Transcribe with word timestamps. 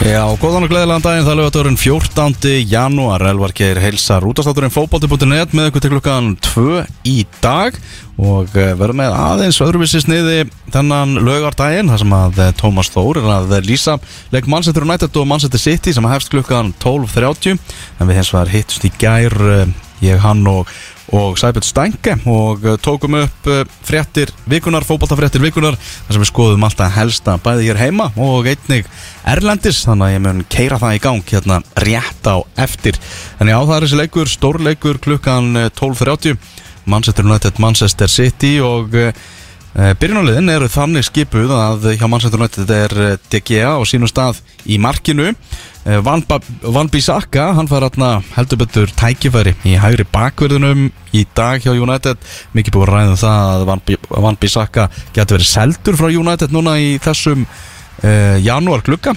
Já, 0.00 0.22
góðan 0.40 0.64
og 0.64 0.70
gleðilegan 0.72 1.02
daginn, 1.04 1.26
það 1.26 1.30
er 1.34 1.38
lögaturinn 1.42 1.74
14. 1.76 2.52
janúar, 2.70 3.20
Elvar 3.28 3.52
Geir 3.52 3.76
heilsar 3.82 4.24
útastátturinn 4.24 4.72
fókbalti.net 4.72 5.52
með 5.52 5.68
ykkur 5.68 5.82
til 5.84 5.90
klukkan 5.92 6.30
2 6.40 6.78
í 7.04 7.18
dag 7.44 7.76
og 8.16 8.56
eh, 8.56 8.72
verðum 8.80 9.02
með 9.02 9.16
aðeins 9.18 9.58
öðruvísi 9.60 10.00
sniði 10.00 10.46
þennan 10.72 11.20
lögardaginn 11.20 11.92
þar 11.92 12.00
sem 12.00 12.16
að 12.16 12.40
eh, 12.46 12.54
Tómas 12.56 12.88
Þór 12.94 13.20
er 13.20 13.28
að 13.34 13.52
lýsa 13.68 13.98
leik 14.32 14.48
Manchester 14.48 14.88
United 14.88 15.20
og 15.20 15.28
Manchester 15.28 15.60
City 15.60 15.92
sem 15.92 16.08
hefst 16.08 16.32
klukkan 16.32 16.72
12.30 16.80 17.60
en 17.60 18.08
við 18.08 18.22
hens 18.22 18.32
var 18.32 18.48
hittust 18.56 18.88
í 18.88 18.92
gær 18.96 19.36
eh, 19.52 19.76
ég, 20.00 20.16
hann 20.24 20.40
og 20.48 20.72
og 21.16 21.38
Sæbjörn 21.40 21.66
Stænke 21.66 22.14
og 22.30 22.64
uh, 22.64 22.76
tókum 22.78 23.16
upp 23.18 23.48
uh, 23.50 23.62
fréttir 23.86 24.30
vikunar, 24.50 24.86
fókbaltafréttir 24.86 25.42
vikunar 25.42 25.76
þar 25.80 26.14
sem 26.14 26.22
við 26.22 26.30
skoðum 26.30 26.66
alltaf 26.66 26.94
helsta 26.94 27.36
bæði 27.42 27.70
hér 27.70 27.80
heima 27.80 28.10
og 28.20 28.46
einnig 28.50 28.86
Erlendis 29.28 29.82
þannig 29.86 30.06
að 30.06 30.14
ég 30.14 30.24
mun 30.26 30.44
keira 30.52 30.78
það 30.82 30.96
í 30.96 31.02
gang 31.06 31.34
hérna 31.34 31.60
rétt 31.84 32.30
á 32.30 32.36
eftir. 32.62 32.98
En 33.40 33.50
já 33.50 33.58
það 33.58 33.76
er 33.76 33.86
þessi 33.86 34.00
leikur, 34.00 34.30
stórleikur 34.30 35.02
klukkan 35.02 35.66
12.30 35.74 36.34
uh, 36.34 36.56
Manchester 36.90 37.26
United, 37.26 37.58
Manchester 37.62 38.08
City 38.10 38.56
og 38.64 38.96
Uh, 39.70 39.92
Byrjunarliðin 40.02 40.50
eru 40.50 40.66
þannig 40.66 41.04
skipuð 41.06 41.52
að 41.54 41.84
hjá 41.94 42.06
Manchester 42.10 42.40
United 42.40 42.72
er 42.74 42.94
DGA 43.30 43.76
á 43.78 43.80
sínum 43.86 44.10
stað 44.10 44.40
í 44.66 44.80
markinu. 44.82 45.28
Uh, 45.86 46.00
Van, 46.02 46.24
Van 46.74 46.90
Bissaka 46.90 47.52
hann 47.54 47.70
fær 47.70 47.86
hérna 47.86 48.16
heldur 48.34 48.58
betur 48.64 48.90
tækifæri 48.98 49.54
í 49.62 49.76
hægri 49.78 50.08
bakverðunum 50.10 50.88
í 51.14 51.22
dag 51.38 51.62
hjá 51.62 51.70
United. 51.70 52.18
Mikið 52.58 52.74
búið 52.74 52.88
að 52.88 52.94
ræða 52.96 53.14
um 53.14 53.20
það 53.22 53.54
að 53.54 53.66
Van, 53.70 53.84
Van 54.26 54.40
Bissaka 54.42 54.90
getur 55.14 55.38
verið 55.38 55.52
seldur 55.52 56.00
frá 56.02 56.10
United 56.10 56.56
núna 56.56 56.74
í 56.82 56.96
þessum 57.06 57.46
uh, 57.46 58.36
janúar 58.42 58.82
klukka 58.82 59.14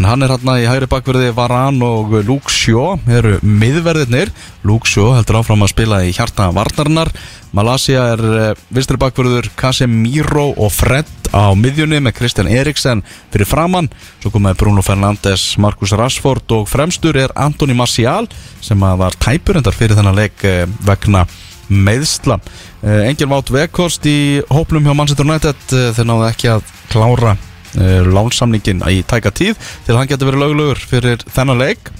en 0.00 0.08
hann 0.08 0.24
er 0.24 0.32
hérna 0.32 0.56
í 0.58 0.66
hægri 0.66 0.88
bakverði 0.90 1.30
Varan 1.36 1.78
og 1.84 2.14
Luke 2.24 2.50
Shaw 2.50 2.96
eru 3.12 3.36
miðverðirnir. 3.44 4.32
Luke 4.66 4.88
Shaw 4.88 5.12
heldur 5.18 5.42
áfram 5.42 5.64
að 5.66 5.72
spila 5.74 6.00
í 6.06 6.14
hjarta 6.16 6.48
varnarinnar 6.56 7.12
Malaysia 7.52 8.06
er 8.14 8.56
vinstri 8.72 8.96
bakverður 9.00 9.50
Casemiro 9.60 10.48
og 10.56 10.72
Fred 10.72 11.08
á 11.36 11.52
miðjunni 11.56 12.00
með 12.00 12.16
Kristjan 12.16 12.48
Eriksen 12.48 13.04
fyrir 13.32 13.48
framann 13.48 13.90
svo 14.22 14.32
komaði 14.32 14.60
Bruno 14.62 14.84
Fernandes, 14.84 15.58
Marcus 15.60 15.92
Rashford 15.96 16.56
og 16.56 16.66
fremstur 16.70 17.18
er 17.20 17.34
Antoni 17.36 17.76
Marcial 17.76 18.28
sem 18.64 18.80
var 18.80 19.16
tæpurendar 19.20 19.76
fyrir 19.76 19.98
þennan 19.98 20.16
leik 20.16 20.44
vegna 20.88 21.26
meðsla 21.68 22.40
Engil 22.82 23.28
Vátt 23.30 23.52
Vekhorst 23.52 24.08
í 24.08 24.42
hóplum 24.50 24.88
hjá 24.88 24.96
Manchester 24.96 25.28
United 25.28 25.68
þeir 25.70 26.08
náðu 26.08 26.28
ekki 26.32 26.54
að 26.56 26.68
klára 26.92 27.36
lánsamningin 27.72 28.82
í 28.90 29.02
tæka 29.08 29.32
tíð 29.32 29.60
til 29.86 29.96
hann 29.96 30.08
getur 30.10 30.30
verið 30.30 30.44
löglugur 30.44 30.80
fyrir 30.80 31.22
þennan 31.32 31.60
leik. 31.62 31.92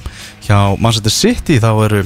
Hjá 0.43 0.77
Manchester 0.79 1.15
City 1.15 1.61
þá 1.63 1.71
eru 1.87 2.03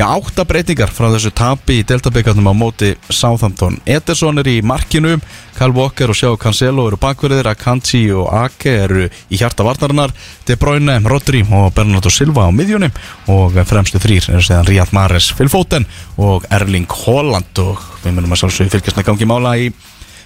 já, 0.00 0.06
átta 0.08 0.46
breytingar 0.48 0.88
frá 0.92 1.10
þessu 1.12 1.30
tapi 1.36 1.80
í 1.80 1.84
deltabyggarnum 1.84 2.48
á 2.48 2.54
móti 2.56 2.94
Southampton. 3.12 3.76
Ederson 3.84 4.40
er 4.40 4.48
í 4.48 4.60
markinu 4.64 5.18
Kyle 5.58 5.76
Walker 5.76 6.12
og 6.12 6.16
Sjá 6.16 6.30
Cancelo 6.40 6.86
eru 6.88 6.96
bakverðir 7.00 7.50
Akanji 7.50 8.06
og 8.16 8.30
Ake 8.32 8.72
eru 8.86 9.08
í 9.10 9.40
hjarta 9.40 9.66
varnarinnar 9.66 10.14
De 10.48 10.56
Bruyne, 10.56 10.96
Rodri 11.04 11.42
og 11.44 11.74
Bernardo 11.76 12.12
Silva 12.12 12.48
á 12.48 12.50
miðjunum 12.54 12.96
og 13.34 13.60
fremstu 13.68 14.00
þrýr 14.00 14.30
er 14.38 14.46
séðan 14.46 14.70
Riyad 14.70 14.94
Mahrez, 14.96 15.34
Phil 15.36 15.52
Foden 15.52 15.84
og 16.16 16.48
Erling 16.48 16.88
Haaland 17.02 17.60
og 17.60 17.84
við 18.00 18.16
munum 18.16 18.32
að 18.32 18.44
sjálfsögja 18.44 18.76
fylgjast 18.78 19.00
með 19.02 19.10
gangi 19.10 19.28
mála 19.28 19.56
í 19.60 19.68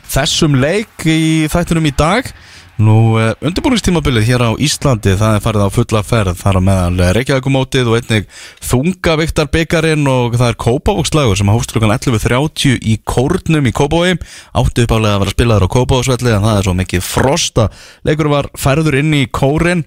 þessum 0.06 0.54
leik 0.60 1.08
í 1.08 1.48
þættunum 1.50 1.90
í 1.90 1.96
dag 1.98 2.30
Nú, 2.74 3.14
undirbúinistímabilið 3.38 4.24
hér 4.26 4.42
á 4.42 4.50
Íslandi, 4.58 5.12
það 5.14 5.36
er 5.36 5.42
farið 5.44 5.62
á 5.62 5.70
fulla 5.70 6.00
ferð, 6.02 6.40
þar 6.40 6.56
á 6.58 6.62
meðal 6.66 7.12
Reykjavíkumótið 7.14 7.86
og 7.86 8.00
einnig 8.00 8.26
Þungaviktar 8.66 9.46
byggarinn 9.54 10.08
og 10.10 10.34
það 10.34 10.50
er 10.50 10.58
Kópavókslagur 10.64 11.38
sem 11.38 11.52
hóst 11.54 11.70
klukkan 11.70 11.94
11.30 11.94 12.82
í 12.82 12.96
Kórnum 13.06 13.70
í 13.70 13.74
Kópaví, 13.78 14.16
áttu 14.58 14.88
uppálega 14.88 15.20
að 15.20 15.22
vera 15.22 15.34
spilaður 15.36 15.68
á 15.70 15.74
Kópavóksvelli 15.76 16.34
en 16.34 16.46
það 16.48 16.58
er 16.58 16.66
svo 16.66 16.76
mikið 16.80 17.06
frosta. 17.06 17.70
Leikur 18.02 18.32
var 18.34 18.50
færður 18.58 18.98
inn 19.04 19.14
í 19.22 19.24
Kórin 19.30 19.86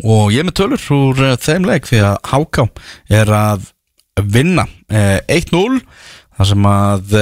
og 0.00 0.32
ég 0.32 0.48
með 0.48 0.62
tölur 0.62 0.90
úr 0.96 1.24
þeim 1.44 1.68
leik 1.68 1.92
því 1.92 2.06
að 2.08 2.16
Háká 2.32 2.70
er 3.20 3.36
að 3.36 3.68
vinna 4.24 4.64
1-0 4.88 5.82
þar 6.38 6.48
sem 6.52 6.66
að 6.70 7.14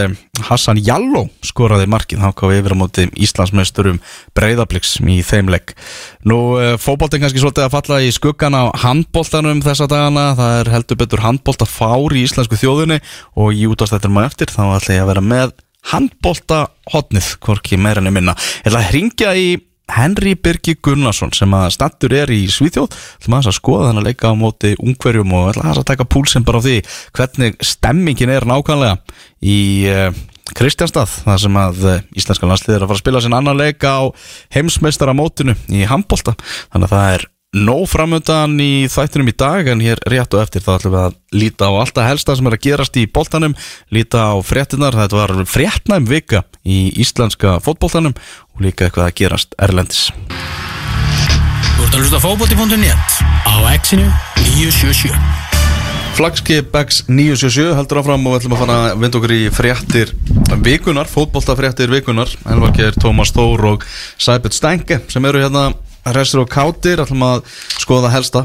Hassan 0.46 0.80
Jalló 0.84 1.24
skoraði 1.46 1.88
markið, 1.90 2.22
við 2.36 2.60
yfir 2.60 2.76
á 2.76 2.80
móti 2.80 3.06
Íslandsmeisturum 3.26 4.00
Breiðabliks 4.36 4.96
í 5.00 5.18
þeimleik. 5.24 5.74
Nú 6.28 6.38
fókbóltinn 6.82 7.24
kannski 7.24 7.40
svolítið 7.42 7.66
að 7.66 7.76
falla 7.76 8.00
í 8.04 8.12
skuggan 8.14 8.56
á 8.56 8.64
handbóltanum 8.84 9.62
þessa 9.64 9.88
dagana, 9.90 10.28
það 10.38 10.58
er 10.60 10.72
heldur 10.76 11.00
betur 11.00 11.24
handbóltafár 11.24 12.16
í 12.16 12.26
íslensku 12.26 12.58
þjóðunni 12.60 13.00
og 13.40 13.56
í 13.56 13.64
útastættinum 13.70 14.20
á 14.20 14.28
eftir 14.28 14.52
þá 14.52 14.76
ætla 14.76 14.98
ég 14.98 15.06
að 15.06 15.12
vera 15.14 15.24
með 15.24 15.56
handbóltahotnið, 15.92 17.32
hvorki 17.44 17.78
meirinni 17.80 18.12
minna. 18.14 18.36
Ég 18.64 18.70
ætla 18.72 18.84
að 18.84 18.92
ringja 18.96 19.32
í 19.38 19.48
Henry 19.92 20.34
Birgi 20.34 20.74
Gunnarsson 20.82 21.32
sem 21.36 21.52
að 21.54 21.68
stattur 21.76 22.14
er 22.16 22.32
í 22.34 22.42
Svíþjóð 22.50 22.88
til 23.22 23.32
maður 23.32 23.52
að 23.52 23.58
skoða 23.60 23.90
þannig 23.90 24.02
að 24.02 24.08
leika 24.10 24.32
á 24.34 24.34
móti 24.38 24.72
ungverjum 24.82 25.34
og 25.38 25.50
ætla 25.52 25.74
að 25.74 25.84
taka 25.92 26.08
púlsinn 26.10 26.46
bara 26.46 26.58
á 26.58 26.66
því 26.66 26.78
hvernig 27.16 27.60
stemmingin 27.62 28.34
er 28.34 28.48
nákvæmlega 28.48 28.98
í 29.46 29.60
uh, 29.92 30.10
Kristjánstað 30.56 31.14
þar 31.22 31.40
sem 31.42 31.60
að 31.62 31.86
uh, 31.86 32.02
íslenska 32.18 32.50
landslið 32.50 32.76
er 32.76 32.84
að 32.84 32.90
fara 32.90 32.98
að 32.98 33.04
spila 33.04 33.22
sin 33.22 33.38
annan 33.38 33.62
leika 33.62 33.94
á 33.98 34.04
heimsmeistaramótinu 34.56 35.56
í 35.70 35.86
handbólta 35.86 36.34
þannig 36.42 36.86
að 36.90 36.94
það 36.96 37.14
er 37.14 37.26
nóg 37.56 37.86
framöndan 37.88 38.58
í 38.60 38.86
þættinum 38.92 39.30
í 39.30 39.34
dag 39.38 39.68
en 39.72 39.80
hér 39.84 40.00
rétt 40.10 40.34
og 40.36 40.42
eftir 40.42 40.64
þá 40.64 40.72
ætlum 40.76 40.94
við 40.94 41.04
að 41.06 41.16
líta 41.40 41.70
á 41.70 41.72
alltaf 41.72 42.08
helsta 42.10 42.36
sem 42.36 42.48
er 42.50 42.56
að 42.56 42.64
gerast 42.66 42.98
í 43.00 43.06
bóltanum 43.08 43.56
líta 43.94 44.26
á 44.28 44.36
fréttinar, 44.44 44.96
þetta 44.98 45.20
var 45.22 45.34
fréttnæm 45.48 46.08
vika 46.10 46.44
í 46.66 46.90
íslenska 47.00 47.56
fótbóltanum 47.64 48.16
og 48.16 48.64
líka 48.66 48.88
eitthvað 48.88 49.08
að 49.08 49.16
gerast 49.22 49.56
erlendis. 49.62 50.10
Þú 51.76 51.86
ert 51.86 51.96
að 51.96 52.04
hlusta 52.04 52.22
fótbólti.net 52.26 53.18
á 53.48 53.54
exinu 53.72 54.08
977 54.42 55.46
Flagskip 56.16 56.72
X 56.80 57.02
977 57.10 57.74
heldur 57.76 58.00
áfram 58.00 58.22
og 58.24 58.32
við 58.32 58.38
ætlum 58.40 58.54
að 58.56 58.60
fara 58.62 58.76
að 58.86 59.02
vinda 59.02 59.18
okkur 59.18 59.34
í 59.36 59.40
fréttir 59.52 60.12
vikunar, 60.64 61.10
fótbóltafréttir 61.12 61.92
vikunar 61.92 62.30
Elvarkir, 62.48 62.96
Tómas 62.96 63.34
Þór 63.36 63.66
og 63.74 63.84
Sæbjörn 64.16 64.56
Stænke 64.56 65.02
sem 65.12 65.28
eru 65.28 65.42
hérna 65.44 65.66
restur 66.14 66.44
og 66.44 66.50
kátir, 66.50 67.00
ætlum 67.02 67.24
að 67.26 67.46
skoða 67.80 68.12
helsta 68.14 68.44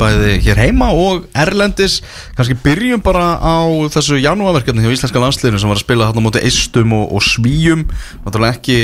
bæði 0.00 0.38
hér 0.44 0.60
heima 0.60 0.90
og 0.92 1.28
Erlendis, 1.36 2.00
kannski 2.36 2.58
byrjum 2.64 3.04
bara 3.04 3.36
á 3.40 3.64
þessu 3.94 4.18
janúarverkefni 4.20 4.84
hjá 4.84 4.92
Íslenska 4.92 5.22
landsliðinu 5.22 5.62
sem 5.62 5.72
var 5.72 5.80
að 5.80 5.86
spila 5.86 6.10
þarna 6.10 6.24
mútið 6.26 6.48
Eistum 6.48 6.96
og, 6.98 7.06
og 7.16 7.24
Svíjum, 7.24 7.86
náttúrulega 8.24 8.58
ekki 8.58 8.80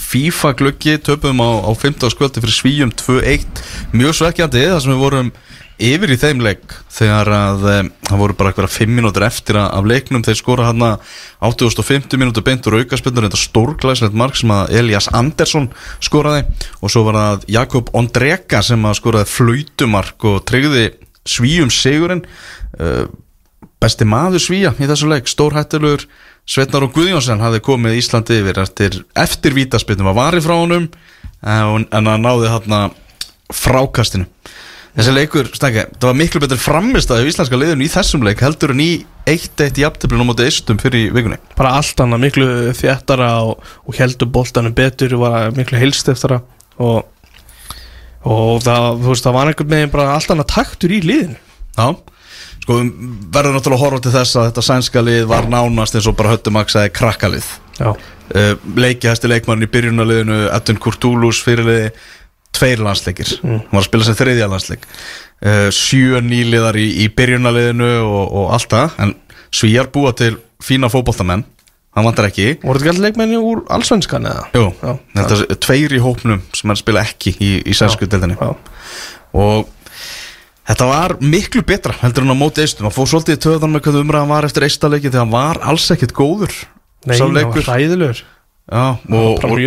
FIFA 0.00 0.54
glöggi, 0.56 0.96
töpum 1.04 1.42
á, 1.44 1.68
á 1.68 1.70
15. 1.76 2.08
skvöldi 2.14 2.40
fyrir 2.40 2.56
Svíjum 2.56 2.92
2-1 2.96 3.64
mjög 3.92 4.16
svekkjandi, 4.20 4.62
þar 4.72 4.80
sem 4.84 4.94
við 4.94 5.02
vorum 5.02 5.32
yfir 5.80 6.12
í 6.12 6.18
þeim 6.20 6.42
leik 6.44 6.74
þegar 6.92 7.30
að 7.32 7.62
það 7.64 8.20
voru 8.20 8.36
bara 8.38 8.52
eitthvað 8.52 8.74
5 8.74 8.92
minútur 8.96 9.26
eftir 9.26 9.58
af 9.60 9.86
leiknum. 9.88 10.24
Þeir 10.26 10.38
skora 10.38 10.68
hann 10.68 10.84
að 10.86 11.14
8050 11.48 12.20
minútur 12.20 12.46
beintur 12.46 12.76
aukarspilnur 12.78 13.28
þetta 13.28 13.40
stórglæslegt 13.40 14.18
mark 14.18 14.36
sem 14.38 14.52
að 14.54 14.74
Elias 14.80 15.08
Andersson 15.16 15.70
skoraði. 16.02 16.44
Og 16.80 16.92
svo 16.92 17.06
var 17.08 17.18
það 17.20 17.48
Jakob 17.56 17.92
Ondreka 17.96 18.62
sem 18.66 18.88
að 18.88 18.98
skoraði 19.00 19.32
flautumark 19.32 20.28
og 20.30 20.42
tryggði 20.48 20.88
svíum 21.28 21.72
sigurinn. 21.72 22.24
Besti 23.82 24.06
maður 24.06 24.42
svíja 24.42 24.74
í 24.78 24.90
þessu 24.90 25.08
leik 25.10 25.30
stórhættilur 25.30 26.06
Svetnar 26.42 26.82
og 26.86 26.94
Guðjónsson 26.96 27.42
hafði 27.42 27.62
komið 27.62 28.00
Íslandi 28.00 28.40
yfir 28.40 28.58
eftir, 28.64 28.96
eftir 29.14 29.54
vítaspilnum 29.54 30.10
að 30.10 30.18
vari 30.18 30.40
frá 30.42 30.56
honum 30.58 30.88
en 31.42 32.08
að 32.10 32.22
náði 32.22 32.50
hann 32.50 32.96
frákastinu 33.52 34.26
Þessi 34.92 35.12
leikur, 35.16 35.48
stækja, 35.56 35.86
það 35.96 36.04
var 36.04 36.16
miklu 36.18 36.40
betur 36.42 36.58
framist 36.60 37.12
að 37.14 37.30
íslenska 37.30 37.56
liðun 37.56 37.80
í 37.80 37.88
þessum 37.88 38.26
leik 38.26 38.42
heldur 38.44 38.74
en 38.74 38.82
í 38.84 38.90
1-1 39.30 39.80
í 39.80 39.86
aftöflunum 39.88 40.28
á 40.28 40.28
móti 40.28 40.44
eistum 40.44 40.80
fyrir 40.82 41.14
vikunni. 41.16 41.38
Bara 41.56 41.78
allt 41.78 42.02
annað, 42.04 42.20
miklu 42.26 42.48
þjættara 42.76 43.30
og, 43.46 43.64
og 43.88 43.96
heldur 43.96 44.28
boltanum 44.34 44.76
betur, 44.76 45.16
var 45.22 45.56
miklu 45.56 45.80
heilstiftara 45.80 46.42
og, 46.76 47.08
og 48.28 48.60
það, 48.66 48.88
veist, 49.06 49.24
það 49.24 49.38
var 49.38 49.54
einhvern 49.54 49.72
veginn 49.72 49.96
bara 49.96 50.12
allt 50.12 50.36
annað 50.36 50.50
taktur 50.52 50.92
í 50.92 51.00
liðinu. 51.08 51.40
Já, 51.72 51.88
sko 52.60 52.80
verður 53.32 53.56
náttúrulega 53.56 53.78
að 53.78 53.84
horfa 53.86 54.04
til 54.04 54.16
þess 54.20 54.36
að 54.36 54.50
þetta 54.50 54.68
sænska 54.68 55.08
lið 55.08 55.28
var 55.32 55.48
nánast 55.48 55.96
eins 55.96 56.10
og 56.10 56.20
bara 56.20 56.36
höttumaksaði 56.36 56.92
krakkalið. 57.00 57.48
Já. 57.80 57.94
Uh, 58.32 58.54
leikihæsti 58.76 59.28
leikmann 59.28 59.64
í 59.64 59.72
byrjunaliðinu, 59.72 60.44
Edvin 60.52 60.78
Kurtúlus 60.80 61.40
fyrirliði 61.44 61.94
tveir 62.56 62.82
landsleikir 62.84 63.34
mm. 63.40 63.58
hann 63.66 63.72
var 63.72 63.82
að 63.82 63.88
spila 63.88 64.08
sem 64.08 64.18
þriðja 64.18 64.48
landsleik 64.52 64.86
uh, 64.88 65.68
sjö 65.74 66.22
nýliðar 66.24 66.78
í, 66.80 66.88
í 67.04 67.08
byrjunaliðinu 67.16 67.90
og, 68.04 68.22
og 68.26 68.54
allt 68.56 68.70
það 68.72 68.96
en 69.04 69.14
svíjar 69.52 69.90
búa 69.92 70.14
til 70.16 70.34
fína 70.62 70.90
fókbóltamenn 70.92 71.44
hann 71.92 72.06
vantar 72.06 72.30
ekki 72.30 72.56
Voru 72.62 72.80
þetta 72.80 72.94
allir 72.94 73.08
leikmenni 73.08 73.40
úr 73.40 73.62
allsvenskan 73.72 74.28
eða? 74.28 74.46
Jú, 74.56 74.66
Já. 74.80 74.92
þetta 75.18 75.38
er 75.38 75.60
tveir 75.66 75.96
í 75.96 76.02
hópnum 76.02 76.42
sem 76.56 76.72
hann 76.72 76.80
spila 76.80 77.04
ekki 77.04 77.34
í, 77.36 77.52
í 77.68 77.76
sænsku 77.76 78.08
deildinni 78.08 78.38
Já. 78.40 78.52
og 79.36 79.72
þetta 80.68 80.88
var 80.88 81.16
miklu 81.20 81.64
betra 81.68 81.96
heldur 82.00 82.26
en 82.26 82.36
á 82.36 82.38
móti 82.38 82.64
eistum 82.64 82.88
hann 82.88 82.96
fór 82.96 83.10
svolítið 83.10 83.42
töðan 83.44 83.74
með 83.74 83.86
hvað 83.86 84.00
umræðan 84.04 84.32
var 84.32 84.48
eftir 84.48 84.68
eistaleiki 84.68 85.10
þegar 85.10 85.26
hann 85.26 85.34
var 85.34 85.60
alls 85.72 85.90
ekkit 85.94 86.16
góður 86.16 86.54
Nei, 87.02 87.16
það 87.18 87.34
var 87.34 87.66
hræðilegur 87.66 88.24
Já, 88.72 88.84
og, 88.96 89.42
og 89.44 89.58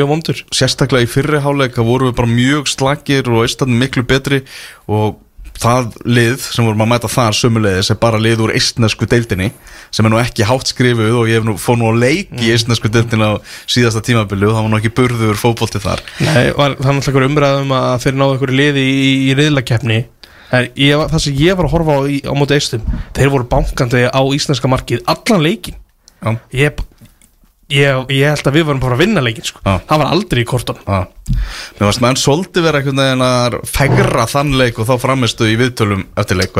sérstaklega 0.55 1.05
í 1.05 1.11
fyrri 1.11 1.41
háleika 1.43 1.83
voru 1.85 2.09
við 2.09 2.17
bara 2.17 2.31
mjög 2.31 2.71
slagir 2.71 3.29
og 3.29 3.43
eistan 3.45 3.75
miklu 3.77 4.01
betri 4.09 4.41
og 4.89 5.19
það 5.61 5.93
lið 6.09 6.39
sem 6.41 6.65
vorum 6.67 6.81
að 6.83 6.89
mæta 6.91 7.09
þar 7.11 7.37
sömulegis 7.37 7.91
er 7.93 7.99
bara 8.01 8.19
lið 8.19 8.41
úr 8.43 8.53
eistnesku 8.57 9.07
deildinni 9.07 9.51
sem 9.93 10.07
er 10.07 10.11
nú 10.11 10.19
ekki 10.19 10.47
hátt 10.49 10.71
skrifuð 10.73 11.19
og 11.21 11.29
ég 11.31 11.39
hef 11.39 11.45
nú 11.47 11.55
fór 11.61 11.77
nú 11.79 11.91
að 11.93 12.01
leik 12.01 12.33
í 12.43 12.49
eistnesku 12.51 12.91
deildinni 12.91 13.29
á 13.29 13.33
síðasta 13.71 14.03
tímabili 14.03 14.49
og 14.49 14.57
það 14.57 14.65
var 14.65 14.73
nú 14.73 14.81
ekki 14.81 14.91
burður 14.97 15.39
fótbolti 15.39 15.79
þar. 15.83 16.03
Nei, 16.25 16.49
var, 16.57 16.75
það 16.81 16.91
er 16.91 16.97
náttúrulega 16.99 17.31
umræðum 17.31 17.71
að 17.77 17.95
fyrir 18.03 18.19
náðu 18.19 18.35
einhverju 18.35 18.59
liði 18.59 18.83
í, 18.89 19.07
í, 19.31 20.03
En 20.53 20.67
ég, 20.77 20.93
var- 20.99 21.09
það 21.09 21.23
sem 21.23 21.39
ég 21.41 21.57
var 21.57 21.65
að 21.65 21.73
horfa 21.73 21.95
á, 21.97 22.01
á 22.05 22.33
móti 22.37 22.53
eistum 22.53 22.83
Þeir 23.17 23.31
voru 23.33 23.47
bankandi 23.49 24.03
á 24.05 24.21
íslenska 24.35 24.69
markið 24.69 25.01
allan 25.09 25.41
leikin 25.41 25.79
Já, 26.21 26.35
ég, 26.53 26.77
ég, 27.73 28.11
ég 28.13 28.29
held 28.29 28.45
að 28.51 28.55
við 28.59 28.65
varum 28.67 28.79
bara 28.83 28.95
að 28.97 29.01
vinna 29.05 29.23
leikin 29.25 29.47
sko. 29.47 29.59
Já. 29.65 29.79
Það 29.89 30.01
var 30.03 30.11
aldrei 30.13 30.41
í 30.43 30.47
kortun 30.49 30.77
Já, 30.85 30.99
mér 31.79 31.87
varst 31.89 32.03
menn 32.05 32.19
svolítið 32.21 32.67
vera 32.67 32.81
einhvern 32.81 33.01
veginn 33.01 33.25
að 33.25 33.57
fegra 33.73 34.27
þann 34.29 34.53
leik 34.59 34.79
og 34.79 34.89
þá 34.91 34.95
framistu 35.01 35.47
í 35.49 35.57
viðtölum 35.59 36.05
eftir 36.21 36.37
leik 36.41 36.53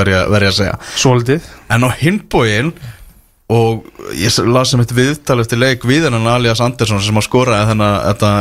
ég 0.50 0.54
að 0.56 0.60
segja. 0.64 0.78
Svolítið. 0.98 1.50
En 1.70 1.86
á 1.86 1.90
hinbóin 2.02 2.74
og 3.54 3.84
ég 4.18 4.32
s- 4.34 4.42
las 4.42 4.72
sem 4.74 4.82
eitt 4.82 4.90
viðtal 4.98 5.38
eftir 5.44 5.60
leik 5.62 5.84
við 5.86 6.08
hennan 6.08 6.26
Alias 6.26 6.62
Andersson 6.66 6.98
sem 7.06 7.14
að 7.20 7.28
þennan 7.70 8.00
þetta, 8.08 8.32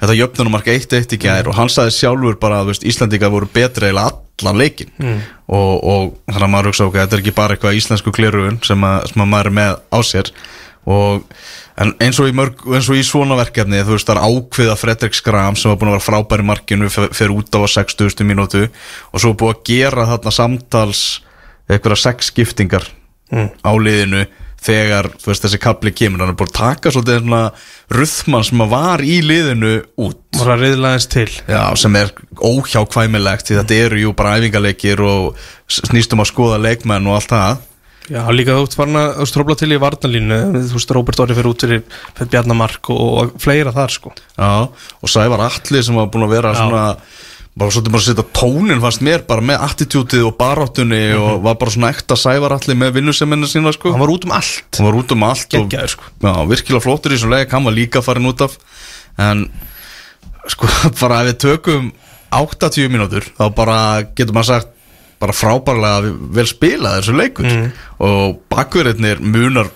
þetta 0.00 0.16
jöfnunumark 0.22 0.70
1-1 0.72 1.12
í 1.12 1.18
gær 1.20 1.50
og 1.52 1.58
hann 1.58 1.68
sagði 1.68 1.92
sjálfur 1.98 2.38
bara 2.40 2.62
að 2.62 2.70
veist, 2.72 2.86
Íslandingar 2.88 3.28
voru 3.34 3.50
betri 3.52 3.90
eða 3.92 4.06
allan 4.08 4.56
leikin 4.62 4.88
og, 5.52 5.84
og 5.84 6.16
þannig 6.32 6.46
að 6.46 6.52
maður 6.54 6.70
hugsa 6.72 6.86
ok, 6.88 6.96
þetta 7.02 7.18
er 7.18 7.22
ekki 7.26 7.34
bara 7.36 7.58
eitthvað 7.58 7.76
íslensku 7.76 8.14
klerugun 8.16 8.56
sem, 8.64 8.88
sem 9.12 9.20
að 9.26 9.28
maður 9.34 9.50
er 9.52 9.56
með 9.60 9.76
á 9.92 9.98
sér. 10.00 10.32
Og 10.88 11.26
en 11.78 11.94
eins 12.02 12.18
og 12.18 12.32
mörg, 12.34 12.64
eins 12.74 12.88
og 12.90 12.98
í 12.98 13.04
svona 13.06 13.38
verkefni 13.38 13.84
þú 13.86 13.94
veist 13.94 14.08
það 14.08 14.18
er 14.18 14.26
ákveða 14.26 14.76
Fredrik 14.80 15.16
Skram 15.18 15.58
sem 15.58 15.70
var 15.70 15.78
búin 15.80 15.92
að 15.92 15.98
vera 15.98 16.06
frábær 16.08 16.42
í 16.42 16.48
markinu 16.48 16.90
fer 16.90 17.34
út 17.34 17.54
á 17.54 17.60
60. 17.78 18.26
mínútu 18.26 18.66
og 18.66 19.22
svo 19.22 19.34
búið 19.38 19.54
að 19.54 19.64
gera 19.70 20.08
þarna 20.12 20.34
samtals 20.34 21.04
eitthvað 21.68 22.02
sex 22.02 22.32
skiptingar 22.32 22.88
á 23.30 23.72
liðinu 23.76 24.26
þegar 24.64 25.06
veist, 25.22 25.44
þessi 25.44 25.60
kapli 25.62 25.92
kemur. 25.94 26.22
Hann 26.22 26.32
er 26.32 26.38
búin 26.38 26.50
að 26.50 26.56
taka 26.58 26.92
svolítið 26.92 27.20
svona 27.22 27.42
ruðmann 27.94 28.46
sem 28.48 28.64
var 28.72 29.04
í 29.06 29.20
liðinu 29.22 29.74
út. 30.02 30.18
Var 30.38 30.52
að 30.54 30.64
riðlaðins 30.64 31.08
til. 31.12 31.28
Já, 31.46 31.62
sem 31.78 31.98
er 32.00 32.10
óhjákvæmilegt 32.34 33.48
því 33.48 33.60
þetta 33.60 33.80
eru 33.84 34.02
jú 34.02 34.14
bara 34.18 34.36
æfingarleikir 34.38 35.02
og 35.06 35.38
snýstum 35.70 36.24
að 36.24 36.32
skoða 36.32 36.60
leikmenn 36.64 37.06
og 37.08 37.18
allt 37.20 37.34
það 37.34 37.64
Já, 38.08 38.22
líka 38.32 38.56
þú 38.56 38.66
ert 38.66 38.76
farin 38.78 38.98
að 39.00 39.24
strófla 39.28 39.56
til 39.60 39.70
í 39.74 39.78
varnalínu 39.82 40.38
Þú 40.56 40.76
veist, 40.78 40.92
Róbert 40.96 41.20
Orri 41.24 41.36
fyrir 41.36 41.50
út 41.50 41.64
fyrir, 41.64 41.82
fyrir 42.16 42.30
Bjarnamark 42.32 42.88
og, 42.94 43.02
og 43.20 43.34
fleira 43.42 43.74
þar 43.76 43.92
sko. 43.92 44.12
Já, 44.38 44.68
og 44.68 45.12
Sævar 45.12 45.44
Atli 45.48 45.82
sem 45.84 45.98
var 45.98 46.08
búin 46.12 46.24
að 46.28 46.36
vera 46.38 46.54
Já. 46.54 46.62
svona 46.62 46.84
bara 47.58 47.74
svolítið 47.74 47.94
bara 47.94 48.02
að 48.04 48.06
setja 48.06 48.24
tónin 48.38 48.82
fannst 48.84 49.02
mér 49.02 49.24
bara 49.26 49.42
með 49.42 49.62
attitútið 49.66 50.26
og 50.28 50.36
baráttunni 50.38 51.00
og 51.18 51.40
var 51.42 51.56
bara 51.58 51.74
svona 51.74 51.90
ekta 51.90 52.16
Sævar 52.18 52.54
Atli 52.54 52.76
með 52.78 53.00
vinnusemminna 53.00 53.50
sína 53.50 53.72
sko. 53.74 53.90
Hann 53.92 54.04
var 54.04 54.12
út 54.14 54.28
um 54.28 54.34
allt. 54.36 54.68
Hann 54.78 54.86
var 54.86 54.98
út 55.00 55.14
um 55.16 55.24
allt 55.26 55.48
og, 55.58 55.66
Geggjaður, 55.66 55.94
sko. 55.96 56.12
já, 56.22 56.34
virkilega 56.52 56.84
flottur 56.86 57.14
í 57.14 57.18
þessum 57.18 57.34
leik 57.34 57.56
hann 57.56 57.66
var 57.66 57.74
líka 57.74 58.04
farin 58.06 58.30
út 58.30 58.46
af. 58.46 58.54
En 59.18 59.48
sko 60.48 60.70
bara 61.02 61.24
ef 61.24 61.32
við 61.32 61.40
tökum 61.48 61.92
80 62.38 62.90
mínútur 62.92 63.26
þá 63.36 63.44
bara 63.56 63.78
getur 64.14 64.36
maður 64.36 64.52
sagt 64.54 64.74
bara 65.20 65.32
frábærlega 65.34 66.12
vel 66.36 66.46
spilað 66.46 67.00
þessu 67.00 67.16
leikur 67.18 67.44
Mm. 67.48 67.70
og 68.00 68.40
bakverðinir 68.50 69.20
munar 69.20 69.70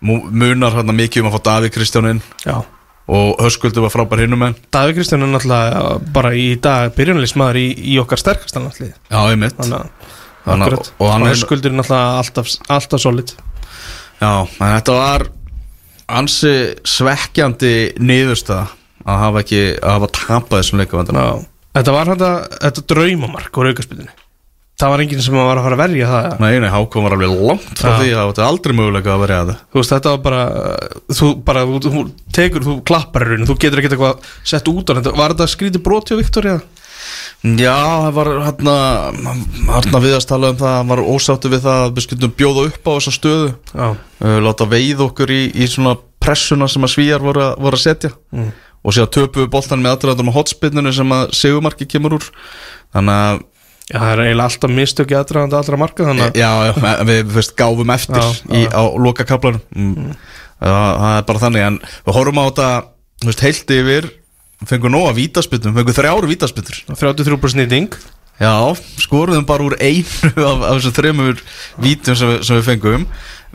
mu- 0.00 0.28
munar 0.30 0.72
hérna 0.74 0.92
mikið 0.92 1.22
um 1.22 1.30
að 1.30 1.36
fá 1.38 1.42
Davík 1.50 1.72
Kristjáninn 1.76 2.22
Já. 2.46 2.62
Og 3.12 3.36
Höskuldur 3.42 3.82
var 3.82 3.90
frábær 3.90 4.20
hinnum 4.22 4.42
en 4.46 4.54
Davík 4.72 4.96
Kristján 4.96 5.22
er 5.22 5.30
náttúrulega 5.32 6.12
bara 6.12 6.30
í 6.34 6.54
dag 6.60 6.94
byrjunalismæður 6.96 7.56
í, 7.58 7.66
í 7.94 7.98
okkar 8.00 8.18
sterkastan 8.18 8.66
allir 8.70 8.92
já, 9.10 9.18
að- 10.46 10.62
akkurat. 10.62 10.92
og 10.98 11.10
hann 11.12 11.26
er- 11.26 11.34
skuldur 11.34 11.70
er 11.70 11.76
náttúrulega 11.78 12.18
alltaf, 12.18 12.48
alltaf 12.68 13.00
solid. 13.00 13.32
Já, 14.20 14.40
en 14.60 14.80
þetta 14.80 14.92
var 14.92 15.26
ansi 16.08 16.74
svekkjandi 16.84 17.94
niðurstaða 17.98 18.68
að 19.06 19.18
hafa 19.18 19.38
ekki, 19.42 19.62
að 19.82 19.90
hafa 19.96 20.08
tapað 20.18 20.60
þessum 20.62 20.78
leikavandana. 20.82 21.24
Þetta 21.74 21.92
var 21.92 22.06
þetta, 22.12 22.30
þetta 22.62 22.86
draumamark 22.94 23.52
úr 23.58 23.70
aukarspilinu 23.72 24.08
Það 24.82 24.90
var 24.90 25.02
enginn 25.04 25.20
sem 25.22 25.36
var 25.38 25.58
að 25.60 25.66
fara 25.68 25.76
að 25.76 25.80
verja 25.84 26.06
það. 26.10 26.24
Nei, 26.42 26.52
nei, 26.64 26.70
Hákon 26.74 27.04
var 27.06 27.14
alveg 27.14 27.32
langt 27.38 27.78
frá 27.78 27.90
Já. 27.92 27.98
því 28.00 28.08
að 28.10 28.16
það 28.18 28.40
var 28.42 28.48
aldrei 28.48 28.72
möguleika 28.80 29.12
að 29.12 29.20
verja 29.22 29.40
það. 29.46 29.60
Þú 29.70 29.78
veist, 29.78 29.92
þetta 29.94 30.12
var 30.16 30.22
bara 30.24 30.40
Þú 31.12 31.28
bara, 31.46 31.62
þú, 31.68 31.80
þú 31.86 32.02
tekur, 32.34 32.64
þú 32.66 32.74
klappar 32.90 33.24
í 33.24 33.28
raun 33.30 33.46
Þú 33.46 33.56
getur 33.62 33.82
ekki 33.82 33.90
eitthvað 33.92 34.30
sett 34.52 34.70
út 34.72 34.90
á 34.90 34.92
þetta. 34.98 35.12
Var 35.20 35.34
þetta 35.36 35.46
skrítið 35.52 35.84
brot 35.86 36.10
hjá 36.10 36.18
Viktoria? 36.18 36.56
Já, 37.42 37.76
það 38.06 38.12
var 38.18 38.28
hérna 38.46 38.74
hérna 39.68 40.00
við 40.04 40.16
að 40.18 40.26
tala 40.30 40.50
um 40.52 40.58
það, 40.60 40.74
hann 40.78 40.90
var 40.92 41.04
ósáttu 41.14 41.50
við 41.52 41.64
það 41.64 41.80
að 41.86 41.94
við 41.96 42.04
skildum 42.06 42.34
bjóða 42.38 42.66
upp 42.70 42.86
á 42.86 42.92
þessa 42.96 43.14
stöðu. 43.16 43.48
Já, 43.74 43.86
uh, 44.22 44.36
láta 44.46 44.68
veið 44.70 45.02
okkur 45.08 45.32
í, 45.34 45.40
í 45.54 45.66
svona 45.70 45.96
pressuna 46.22 46.68
sem 46.70 46.86
að 46.86 46.92
svíjar 46.94 47.24
voru, 47.24 47.42
að- 47.48 47.56
voru 47.64 47.78
að 47.78 47.84
setja. 47.86 48.12
Mm. 48.34 48.52
og 48.82 48.94
síðan 48.94 49.10
töpuðu 49.14 49.46
boltan 49.50 49.78
með 49.82 49.92
aðræðandum 49.94 50.30
á 50.34 50.36
hotspinninu 50.38 50.92
sem 50.94 51.12
að 51.14 51.28
segumarki 51.38 51.86
kemur 51.86 52.16
úr. 52.18 52.24
Þannig 52.94 53.14
að 53.14 53.42
Já 53.90 53.98
það 53.98 54.08
er 54.12 54.22
eiginlega 54.24 54.48
alltaf 54.48 54.74
mistöki 54.78 55.18
aðdraðandi 55.18 55.58
allra 55.58 55.80
marka 55.80 56.06
Þannig 56.06 56.38
Já, 56.38 56.50
já, 56.68 56.72
við, 57.08 57.20
veist, 57.34 57.54
gáfum 57.58 57.92
eftir 57.96 58.22
Já, 58.22 58.30
í, 58.54 58.64
á 58.70 58.82
loka 59.02 59.26
kaplanum 59.28 59.62
mm. 59.74 60.16
það, 60.62 60.88
það 61.02 61.18
er 61.18 61.28
bara 61.32 61.44
þannig 61.46 61.66
en 61.66 61.78
við 61.82 62.18
horfum 62.18 62.42
á 62.42 62.44
þetta 62.46 62.70
þú 63.22 63.30
veist, 63.32 63.46
heilt 63.48 63.76
yfir 63.78 64.10
fengum 64.70 64.94
nóga 64.94 65.14
vítaspytum, 65.16 65.74
fengum 65.74 65.96
þrjáru 65.96 66.30
vítaspytur 66.30 66.82
33% 66.94 67.64
nýting 67.64 68.02
Já, 68.40 68.74
skoruðum 69.02 69.46
bara 69.46 69.66
úr 69.66 69.76
einu 69.78 70.30
af, 70.50 70.62
af 70.66 70.78
þessum 70.78 70.94
þremur 70.96 71.42
vítum 71.82 72.16
sem, 72.18 72.38
sem 72.44 72.58
við 72.58 72.68
fengum. 72.70 73.04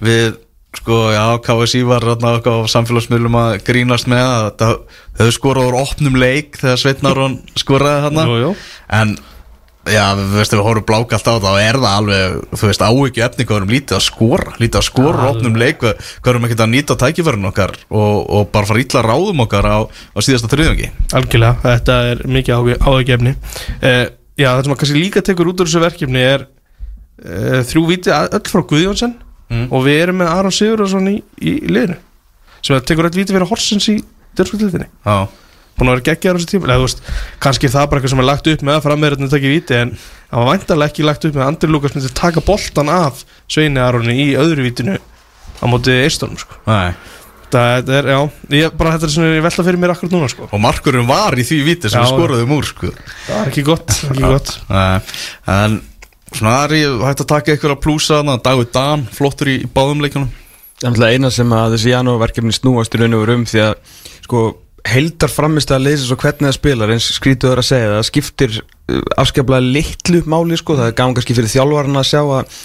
Við, 0.04 0.38
sko, 0.78 1.00
já, 1.16 1.24
KSI 1.44 1.82
var 1.88 2.06
eitthvað 2.14 2.62
á 2.62 2.72
samfélagsmiðlum 2.76 3.40
að 3.42 3.56
grínast 3.68 4.10
með 4.12 4.26
að 4.28 4.46
þetta 4.46 4.70
höfðu 5.22 5.38
skorað 5.40 5.72
úr 5.72 5.80
opnum 5.82 6.20
leik 6.22 6.60
þegar 6.62 6.84
þarna. 8.06 8.28
Jú, 8.30 8.38
jú. 8.46 8.54
en 9.00 9.18
já, 9.92 10.04
við 10.18 10.34
veist, 10.38 10.54
ef 10.54 10.60
við 10.60 10.66
horfum 10.68 10.86
blákalt 10.90 11.28
á 11.28 11.32
það 11.32 11.46
þá 11.48 11.62
er 11.64 11.80
það 11.82 11.96
alveg, 11.98 12.38
þú 12.58 12.70
veist, 12.70 12.84
áhyggju 12.88 13.26
efni 13.28 13.46
hvað 13.48 13.60
erum 13.62 13.74
lítið 13.76 13.98
að 13.98 14.04
skora, 14.08 14.56
lítið 14.62 14.80
að 14.82 14.86
skora 14.88 15.18
úr 15.18 15.30
opnum 15.32 15.60
leik, 15.62 15.86
hvað 15.86 16.32
erum 16.34 16.48
ekki 16.48 16.58
að 16.60 16.72
nýta 16.74 16.98
tækifærin 17.04 17.50
okkar 17.52 17.76
og, 17.90 18.18
og 18.40 18.50
bara 18.56 18.70
fara 18.72 18.84
illa 18.84 19.04
ráðum 19.06 19.44
okkar 19.46 19.70
á, 19.70 19.78
á 19.88 20.20
síðasta 20.24 20.52
þriðjöngi 20.54 20.90
Algjörlega, 21.18 21.56
þetta 21.64 22.00
er 22.12 22.26
mikið 22.38 22.74
áhugjefni 22.82 23.36
uh, 23.38 24.04
Já, 24.38 24.50
það 24.54 24.66
sem 24.68 24.74
að 24.76 24.82
kannski 24.84 25.00
líka 25.02 25.24
tekur 25.26 25.50
út 25.50 25.64
úr 25.64 25.70
þessu 25.72 25.82
verkefni 25.82 26.22
er 26.22 26.44
uh, 26.48 27.64
þrjú 27.70 27.86
viti 27.90 28.14
öll 28.14 28.44
frá 28.52 28.62
Guðjónsson 28.74 29.16
Mm. 29.48 29.70
og 29.72 29.86
við 29.86 30.02
erum 30.04 30.18
með 30.20 30.28
Aron 30.28 30.52
Sigurðarsson 30.52 31.06
í, 31.08 31.14
í 31.40 31.52
liðinu. 31.72 31.96
Sem 32.60 32.76
að 32.76 32.82
tekur 32.90 33.08
öll 33.08 33.14
viti 33.16 33.32
fyrir 33.32 33.48
Horsens 33.48 33.86
í 33.88 33.94
dörfsvöldinni 34.36 34.90
Já, 35.06 35.16
búin 35.78 35.92
að 35.92 35.98
vera 35.98 36.06
geggjar 36.10 36.34
á 36.34 36.38
þessu 36.38 36.52
tíma 36.54 36.70
eða 36.70 36.80
þú 36.80 36.88
veist, 36.88 37.04
kannski 37.44 37.68
er 37.68 37.74
það 37.76 37.90
bara 37.92 38.02
eitthvað 38.02 38.14
sem 38.14 38.24
er 38.24 38.28
lagt 38.30 38.50
upp 38.54 38.64
með 38.68 38.78
að 38.78 38.86
frammeirinu 38.88 39.30
takki 39.34 39.52
viti 39.52 39.78
en 39.78 39.94
það 39.98 40.42
var 40.42 40.50
væntanlega 40.52 40.92
ekki 40.92 41.06
lagt 41.08 41.28
upp 41.28 41.38
með 41.38 41.44
að 41.44 41.52
Andri 41.52 41.70
Lukas 41.72 41.96
myndi 41.98 42.14
taka 42.18 42.44
boltan 42.48 42.90
af 42.94 43.22
Sveini 43.48 43.84
Aroni 43.84 44.18
í 44.24 44.28
öðru 44.40 44.66
vitinu 44.66 44.98
á 44.98 45.66
móti 45.70 45.96
Eistónum 46.04 46.40
sko. 46.42 46.60
nei 46.68 46.96
það 47.48 47.92
er, 47.96 48.10
já, 48.12 48.18
ég, 48.58 48.74
bara 48.76 48.96
þetta 48.96 49.08
er 49.08 49.14
svona 49.14 49.36
ég 49.38 49.46
velta 49.46 49.64
fyrir 49.64 49.80
mér 49.80 49.94
akkur 49.94 50.12
núna 50.12 50.28
sko. 50.32 50.50
og 50.52 50.60
markurinn 50.62 51.08
var 51.08 51.38
í 51.40 51.46
því 51.48 51.60
viti 51.64 51.92
sem 51.92 52.02
Já. 52.02 52.04
við 52.04 52.18
skoraðum 52.18 52.56
úr 52.58 52.68
sko. 52.68 52.90
það 53.28 53.38
er 53.38 53.52
ekki 53.54 53.64
gott, 53.68 53.94
ekki 54.10 54.26
gott. 54.26 54.52
Nei, 54.68 55.00
en 55.54 55.78
svona 56.34 56.58
er 56.66 56.76
ég 56.76 57.06
hægt 57.08 57.24
að 57.24 57.32
taka 57.32 57.56
ykkur 57.56 57.78
að 57.78 57.82
plúsa 57.86 58.20
þarna 58.20 58.36
Dagur 58.44 58.68
Dan, 58.74 59.08
flottur 59.16 59.54
í, 59.54 59.62
í 59.64 59.72
báðum 59.72 60.04
leikunum 60.04 60.34
Það 60.78 61.08
er 61.08 61.16
eina 61.16 61.30
sem 61.34 61.54
að 61.58 61.72
þessi 61.74 61.90
janúverkefni 61.90 62.54
snúast 62.54 62.94
í 62.94 63.00
raun 63.02 63.16
og 63.18 63.24
veru 63.24 63.38
um 63.40 63.46
því 63.50 63.62
að 63.64 63.72
sko 64.28 64.42
heldar 64.92 65.32
framist 65.32 65.72
að 65.74 65.88
leysa 65.88 66.08
svo 66.08 66.18
hvernig 66.22 66.48
það 66.48 66.58
spilar 66.58 66.94
eins 66.94 67.08
skrítuður 67.18 67.62
að 67.62 67.70
segja 67.70 67.94
það 67.94 68.08
skiptir 68.10 68.58
uh, 68.60 69.02
afskaplega 69.24 69.74
litlu 69.78 70.24
máli 70.30 70.60
sko. 70.60 70.78
Það 70.80 70.92
er 70.92 70.98
gaman 71.00 71.18
kannski 71.18 71.38
fyrir 71.38 71.54
þjálfarna 71.54 72.04
að 72.04 72.12
sjá 72.12 72.22
að 72.24 72.60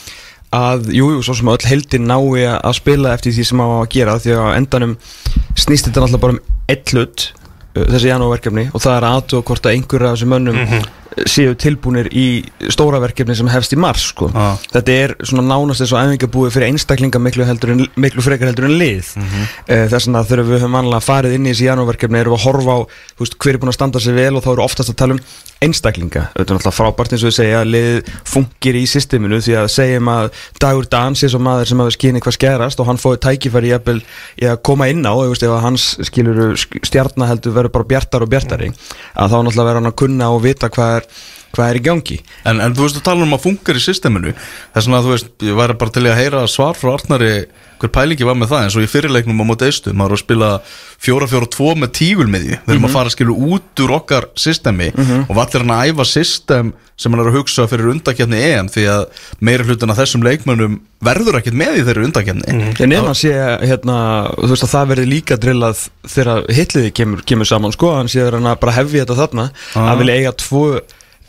að 0.52 0.90
jú, 0.92 1.06
jú, 1.14 1.20
svo 1.24 1.34
sem 1.38 1.48
öll 1.48 1.64
heldin 1.64 2.10
nái 2.10 2.42
að 2.52 2.74
spila 2.76 3.14
eftir 3.16 3.32
því 3.32 3.44
sem 3.48 3.62
á 3.64 3.66
að 3.72 3.86
gera 3.94 4.18
því 4.20 4.34
að 4.36 4.56
endanum 4.58 4.96
snýst 5.56 5.88
þetta 5.88 6.02
náttúrulega 6.02 6.24
bara 6.26 6.34
um 6.36 6.66
eitt 6.74 6.92
hlut 6.92 7.24
uh, 7.30 7.86
þessi 7.86 8.10
janúverkefni 8.10 8.66
og 8.68 8.84
það 8.84 8.98
er 8.98 9.06
að 9.08 9.16
aðtúa 9.16 9.46
hvort 9.48 9.68
að 9.68 9.78
einhverja 9.78 10.10
af 10.10 10.18
þessum 10.18 10.34
mönnum 10.36 10.60
séu 11.28 11.54
tilbúnir 11.58 12.08
í 12.12 12.26
stóra 12.72 13.00
verkefni 13.02 13.36
sem 13.36 13.50
hefst 13.52 13.74
í 13.74 13.78
mars 13.80 14.08
sko. 14.12 14.30
Já. 14.32 14.56
þetta 14.72 14.96
er 15.04 15.14
svona 15.20 15.44
nánast 15.50 15.84
eins 15.84 15.92
og 15.94 16.00
æfingabúið 16.00 16.56
fyrir 16.56 16.72
einstaklinga 16.72 17.20
miklu, 17.22 17.46
en, 17.46 17.86
miklu 18.00 18.24
frekar 18.24 18.50
heldur 18.50 18.68
en 18.68 18.78
lið 18.80 19.12
mm 19.16 19.28
-hmm. 19.28 19.88
þess 19.92 20.08
vegna 20.08 20.24
þegar 20.24 20.44
við 20.48 20.60
höfum 20.60 20.78
vanlega 20.78 21.06
farið 21.06 21.36
inn 21.36 21.46
í 21.46 21.52
þessi 21.52 21.68
janúverkefni 21.68 22.18
erum 22.18 22.34
við 22.34 22.40
að 22.40 22.46
horfa 22.46 22.72
á 22.72 22.80
veist, 23.18 23.38
hver 23.38 23.54
er 23.54 23.60
búin 23.60 23.72
að 23.72 23.78
standa 23.78 24.00
sig 24.00 24.14
vel 24.14 24.36
og 24.36 24.44
þá 24.44 24.52
eru 24.52 24.62
oftast 24.62 24.90
að 24.90 24.96
tala 24.96 25.14
um 25.14 25.24
einstaklinga 25.62 26.24
þetta 26.32 26.42
er 26.42 26.58
náttúrulega 26.58 26.74
frábært 26.74 27.12
eins 27.14 27.22
og 27.22 27.30
við 27.30 27.36
segja 27.36 27.60
að 27.60 27.70
lið 27.70 28.10
fungir 28.26 28.78
í 28.78 28.82
systeminu 28.90 29.38
því 29.42 29.54
að 29.60 29.68
segjum 29.76 30.08
að 30.10 30.30
Dagur 30.62 30.88
Dans 30.90 31.22
er 31.22 31.32
svo 31.32 31.40
maður 31.42 31.70
sem 31.70 31.82
hafi 31.82 31.94
skynni 31.96 32.22
hvað 32.24 32.36
skerast 32.36 32.82
og 32.82 32.88
hann 32.88 33.00
fóði 33.00 33.20
tækifæri 33.22 33.70
jafnvel 33.70 34.00
í 34.42 34.48
að 34.50 34.62
koma 34.66 34.88
inn 34.90 35.06
á 35.06 35.14
veist, 35.14 35.44
ef 35.46 35.54
að 35.54 35.64
hans 35.66 35.86
skilur 36.08 36.56
stjarnar 36.58 37.30
heldur 37.30 37.54
verður 37.54 37.74
bara 37.76 37.90
bjartar 37.92 38.26
og 38.26 38.32
bjartari 38.32 38.72
að 38.72 39.34
þá 39.34 39.38
náttúrulega 39.38 39.68
verður 39.68 39.80
hann 39.82 39.92
að 39.92 39.98
kunna 40.02 40.30
og 40.34 40.42
vita 40.42 40.70
hvað 40.72 41.01
er, 41.02 41.41
hvað 41.52 41.70
er 41.70 41.80
í 41.80 41.84
gangi? 41.88 42.20
En, 42.48 42.60
en 42.64 42.76
þú 42.76 42.86
veist 42.86 43.00
að 43.00 43.06
tala 43.10 43.26
um 43.26 43.36
að 43.36 43.44
funkar 43.46 43.78
í 43.78 43.84
systeminu 43.84 44.34
þess 44.36 44.88
að 44.88 45.08
þú 45.08 45.12
veist, 45.16 45.34
ég 45.48 45.58
væri 45.58 45.78
bara 45.82 45.94
til 45.96 46.06
að 46.06 46.18
heyra 46.20 46.46
svar 46.50 46.78
frá 46.78 46.94
Arnari 46.96 47.34
hver 47.82 47.90
pælingi 47.90 48.26
var 48.26 48.36
með 48.38 48.52
það 48.52 48.64
eins 48.66 48.76
og 48.78 48.84
í 48.84 48.90
fyrirleiknum 48.90 49.42
á 49.42 49.44
móti 49.46 49.66
eistu 49.66 49.92
maður 49.96 50.14
að 50.14 50.20
spila 50.22 50.50
4-4-2 51.02 51.72
með 51.82 51.90
tígulmiðju 51.98 52.58
við 52.62 52.72
erum 52.76 52.86
að 52.86 52.94
fara 52.94 53.10
að 53.10 53.16
skilu 53.16 53.34
út 53.56 53.82
úr 53.82 53.94
okkar 53.98 54.28
systemi 54.38 54.92
og 54.94 55.34
vallir 55.34 55.64
hann 55.64 55.74
að 55.74 55.90
æfa 55.90 56.06
system 56.12 56.70
sem 57.02 57.10
hann 57.10 57.24
er 57.24 57.32
að 57.32 57.38
hugsa 57.40 57.66
fyrir 57.66 57.90
undakjarni 57.90 58.38
EM 58.52 58.70
því 58.70 58.84
að 58.92 59.04
meiri 59.42 59.66
hlutin 59.66 59.90
af 59.90 59.98
þessum 59.98 60.22
leikmönnum 60.22 60.78
verður 61.02 61.40
ekkert 61.40 61.58
með 61.58 61.80
í 61.80 61.84
þeirri 61.88 62.06
undakjarni 62.06 62.56
En 62.86 62.94
ef 62.94 63.06
hann 63.08 63.18
sé 63.18 63.32
hérna, 63.66 63.98
þú 64.38 64.52
veist 64.54 64.66
að 64.68 64.74
það 64.76 64.90
verði 64.92 65.08
líka 65.10 65.40
drillað 65.42 65.86
þegar 66.06 66.44
hitliði 66.54 66.94
kemur, 66.94 67.24
kemur 67.26 67.50
saman 67.50 67.74
sko, 67.74 67.96
hann 67.98 68.12
sé 68.12 68.22
að 68.22 68.38
hann 68.38 68.52
bara 68.62 68.76
hefði 68.78 69.02
þetta 69.02 69.18
þarna 69.24 69.48
hann 69.74 69.98
vilja 70.04 70.20
eiga 70.20 70.36
tvo, 70.38 70.62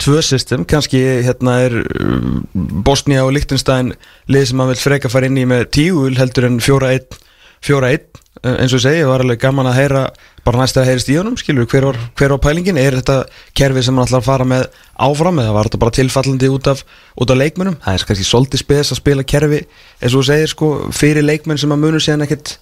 tvö 0.03 0.21
system 0.25 0.65
kannski 0.67 1.01
hérna 1.25 1.57
er 1.65 1.77
um, 2.03 2.43
Bosnia 2.53 3.23
og 3.23 3.33
Liechtenstein 3.35 3.93
lið 4.31 4.49
sem 4.49 4.63
hann 4.63 4.73
vil 4.73 4.81
freka 4.81 5.11
fara 5.11 5.29
inn 5.29 5.39
í 5.39 5.47
með 5.49 5.69
tígul 5.79 6.17
heldur 6.19 6.49
en 6.49 6.59
fjóra 6.63 6.93
einn 6.95 7.21
fjóra 7.63 7.93
einn, 7.93 8.21
eh, 8.43 8.57
eins 8.59 8.73
og 8.73 8.81
ég 8.81 8.83
segi, 8.83 9.03
var 9.07 9.23
alveg 9.23 9.39
gaman 9.41 9.69
að 9.69 9.77
heyra 9.79 10.03
bara 10.43 10.59
næst 10.59 10.77
að 10.77 10.89
heyrist 10.89 11.11
í 11.11 11.15
honum, 11.15 11.37
skilur 11.39 11.67
hver 11.71 11.87
var, 11.87 11.99
hver 12.19 12.33
var 12.35 12.41
pælingin, 12.43 12.79
er 12.79 12.97
þetta 12.99 13.23
kerfi 13.55 13.83
sem 13.85 13.95
hann 13.95 14.07
ætlar 14.07 14.19
að 14.19 14.27
fara 14.27 14.47
með 14.47 14.65
áfram 15.07 15.39
eða 15.39 15.53
var 15.55 15.69
þetta 15.69 15.79
bara 15.85 15.95
tilfallandi 15.95 16.49
út 16.51 16.67
af, 16.67 16.83
út 17.15 17.31
af 17.31 17.39
leikmönum 17.39 17.79
það 17.85 17.93
er 17.95 18.05
kannski 18.09 18.27
svolítið 18.27 18.63
spes 18.65 18.91
að 18.91 18.99
spila 18.99 19.23
kerfi 19.23 19.61
eins 19.63 20.11
og 20.11 20.19
þú 20.19 20.25
segir 20.27 20.51
sko, 20.51 20.71
fyrir 20.91 21.23
leikmenn 21.23 21.61
sem 21.61 21.71
að 21.71 21.83
munu 21.85 22.03
síðan 22.03 22.27
ekkit 22.27 22.57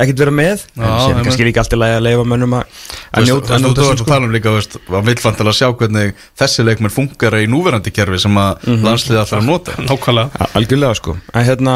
ekkert 0.00 0.20
vera 0.22 0.30
með 0.34 0.62
en 0.78 0.84
ég 0.86 1.24
kannski 1.26 1.44
líka 1.48 1.60
allt 1.64 1.74
í 1.74 1.78
lagi 1.80 1.96
að 1.98 2.04
leifa 2.06 2.24
mönnum 2.30 2.54
að 2.54 3.24
njóta, 3.26 3.58
þú 3.58 3.72
veist, 3.72 3.80
þú 3.80 3.82
sín, 3.82 3.90
veist 3.90 4.04
að 4.04 4.10
tala 4.12 4.28
um 4.28 4.34
líka, 4.36 4.48
þú 4.52 4.58
veist, 4.60 4.76
að 4.86 5.08
vill 5.10 5.16
fantilega 5.24 5.56
sjá 5.58 5.68
hvernig 5.80 6.14
þessi 6.40 6.66
leikmenn 6.68 6.94
funkar 6.94 7.36
í 7.40 7.48
núverandi 7.50 7.92
kerfi 7.92 8.20
sem 8.22 8.38
að 8.38 8.66
Mhm. 8.70 8.84
landsliði 8.86 9.18
alltaf 9.20 9.40
að 9.40 9.46
nota. 9.50 9.72
Nákvæmlega. 9.90 10.48
Algjörlega 10.54 10.94
sko. 10.96 11.16
En 11.34 11.44
hérna, 11.44 11.74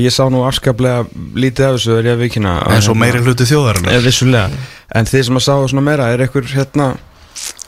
ég 0.00 0.10
sá 0.12 0.24
nú 0.32 0.42
afskaplega 0.48 1.06
lítið 1.34 1.64
af 1.68 1.74
þessu 1.76 1.98
er 1.98 2.04
ég 2.04 2.16
að 2.16 2.22
vikina 2.24 2.56
eins 2.72 2.88
og 2.88 2.96
meiri 2.96 3.20
hluti 3.20 3.44
vissulega. 4.02 4.50
En 4.94 5.04
þið 5.04 5.24
sem 5.24 5.36
að 5.36 5.46
sá 5.46 5.54
svona 5.68 5.82
meira 5.82 6.12
er 6.12 6.18
einhver 6.24 6.44
hérna 6.56 6.96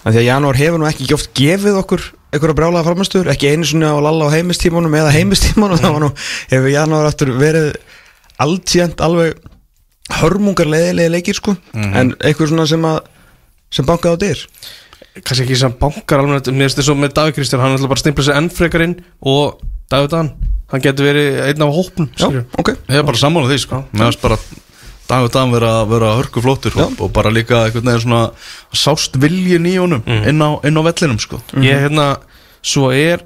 að 0.05 0.13
Því 0.13 0.19
að 0.21 0.29
janúar 0.29 0.57
hefur 0.57 0.79
nú 0.79 0.87
ekki 0.87 1.15
oft 1.15 1.31
gefið 1.35 1.79
okkur 1.81 2.03
einhverja 2.35 2.55
brjálaða 2.59 2.85
framastuður 2.85 3.31
Ekki 3.33 3.53
einu 3.55 3.65
svona 3.65 3.95
á 3.97 3.99
lalla 4.05 4.27
á 4.29 4.35
heimistímanum 4.37 4.93
eða 4.93 5.13
heimistímanum 5.17 5.79
Það 5.81 5.93
var 5.95 6.01
nú, 6.05 6.11
hefur 6.51 6.69
janúar 6.69 7.07
aftur 7.09 7.33
verið 7.41 7.75
alltíðant 8.39 9.01
alveg 9.01 9.39
hörmungar 10.13 10.69
leiðilegi 10.69 11.13
leikir 11.15 11.39
sko. 11.39 11.57
En 11.75 12.15
einhver 12.21 12.51
svona 12.51 12.67
sem 12.69 12.85
að 12.85 13.01
sem 13.75 13.87
bankaði 13.89 14.15
á 14.15 14.23
dyr? 14.25 14.43
Kannski 15.25 15.45
ekki 15.47 15.57
sem 15.59 15.73
bankar 15.79 16.21
alveg 16.23 16.51
Mér 16.51 16.67
finnst 16.69 16.79
þess 16.81 16.91
að 16.91 16.99
með 16.99 17.13
Davík 17.15 17.37
Kristján 17.37 17.61
Hann 17.63 17.77
ætla 17.77 17.87
bara 17.91 17.99
að 18.01 18.03
stimpla 18.03 18.25
sér 18.27 18.39
enn 18.41 18.49
frekar 18.51 18.83
inn 18.83 18.95
Og 19.23 19.61
Davíð 19.91 20.09
Dan 20.11 20.31
Hann 20.73 20.83
getur 20.83 21.07
verið 21.07 21.37
einn 21.45 21.63
af 21.63 21.73
hópnum 21.77 22.09
Já, 22.15 22.25
skilurðu. 22.25 22.45
ok. 22.59 22.71
Ég 22.91 22.99
er 22.99 23.07
bara 23.07 23.21
sammála 23.21 23.51
því 23.53 23.59
sko. 23.63 23.81
Mér 23.95 24.09
finnst 24.09 24.23
bara 24.25 24.39
dag 25.05 25.27
og 25.27 25.31
dag 25.35 25.51
vera, 25.53 25.73
vera 25.87 26.11
hörku 26.19 26.43
flóttur 26.43 26.79
og, 26.81 26.95
og 27.05 27.13
bara 27.15 27.31
líka 27.31 27.61
einhvern 27.67 27.91
veginn 27.91 28.03
svona 28.07 28.23
sást 28.75 29.19
viljin 29.21 29.69
í 29.69 29.75
honum 29.77 30.01
inn, 30.09 30.41
á, 30.41 30.51
inn 30.65 30.81
á 30.81 30.83
vellinum 30.89 31.21
sko. 31.23 31.39
Ég 31.63 31.85
hérna 31.85 32.09
Svo 32.65 32.89
er 32.97 33.21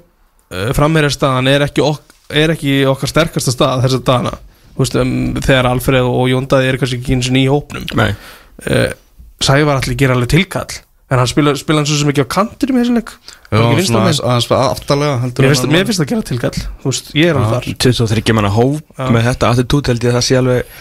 uh, 0.51 0.69
Frammeira 0.75 1.09
staðan 1.13 1.47
er 1.47 1.63
ekki, 1.69 1.81
ok, 1.81 2.13
er 2.35 2.53
ekki 2.53 2.81
okkar 2.91 3.09
sterkasta 3.13 3.55
stað 3.55 3.85
Þessar 3.87 4.03
dagana. 4.11 4.35
Þú 4.35 4.48
veist, 4.79 4.99
um, 4.99 5.15
Þegar 5.45 5.71
Alfreð 5.73 6.09
og 6.09 6.27
Jóndaði 6.31 6.69
er 6.71 6.79
kannski 6.81 6.99
ekki 7.01 7.17
eins 7.17 7.31
og 7.31 7.39
í 7.39 7.47
hópnum 7.51 7.89
Nei 7.99 8.11
uh, 8.11 8.91
Sævar 9.39 9.79
allir 9.79 9.99
gera 9.99 10.17
alveg 10.17 10.33
tilkall 10.35 10.79
En 11.09 11.17
hann 11.17 11.29
spila, 11.29 11.55
spila 11.57 11.81
hann 11.81 11.87
svo 11.89 11.97
sem 11.97 12.11
ekki 12.11 12.21
á 12.21 12.29
kantur 12.29 12.69
í 12.69 12.75
með 12.75 12.83
þessu 12.85 12.97
leik 12.99 13.13
Já, 13.15 13.55
Var 13.55 13.63
ekki 13.63 13.79
vinstra 13.79 13.93
svona 13.95 14.05
megin? 14.05 14.21
aðeins 14.29 14.49
aðeins 14.51 14.69
aftalega 14.75 15.15
heldur 15.23 15.45
Mér 15.45 15.49
en 15.49 15.89
finnst, 15.89 16.01
það 16.03 16.11
gera 16.11 16.27
tilkall 16.29 16.59
Þú 16.83 16.91
veist, 16.91 17.11
ég 17.17 17.31
er 17.31 17.39
alveg 17.39 17.55
þar 17.55 17.79
23 17.87 18.35
manna 18.37 18.51
hóp 18.53 18.77
Já. 18.93 19.07
með 19.15 19.27
þetta 19.31 19.51
attitút 19.55 19.89
held 19.89 20.05
ég 20.05 20.11
að 20.11 20.19
það 20.19 20.27
sé 20.27 20.39
alveg 20.39 20.77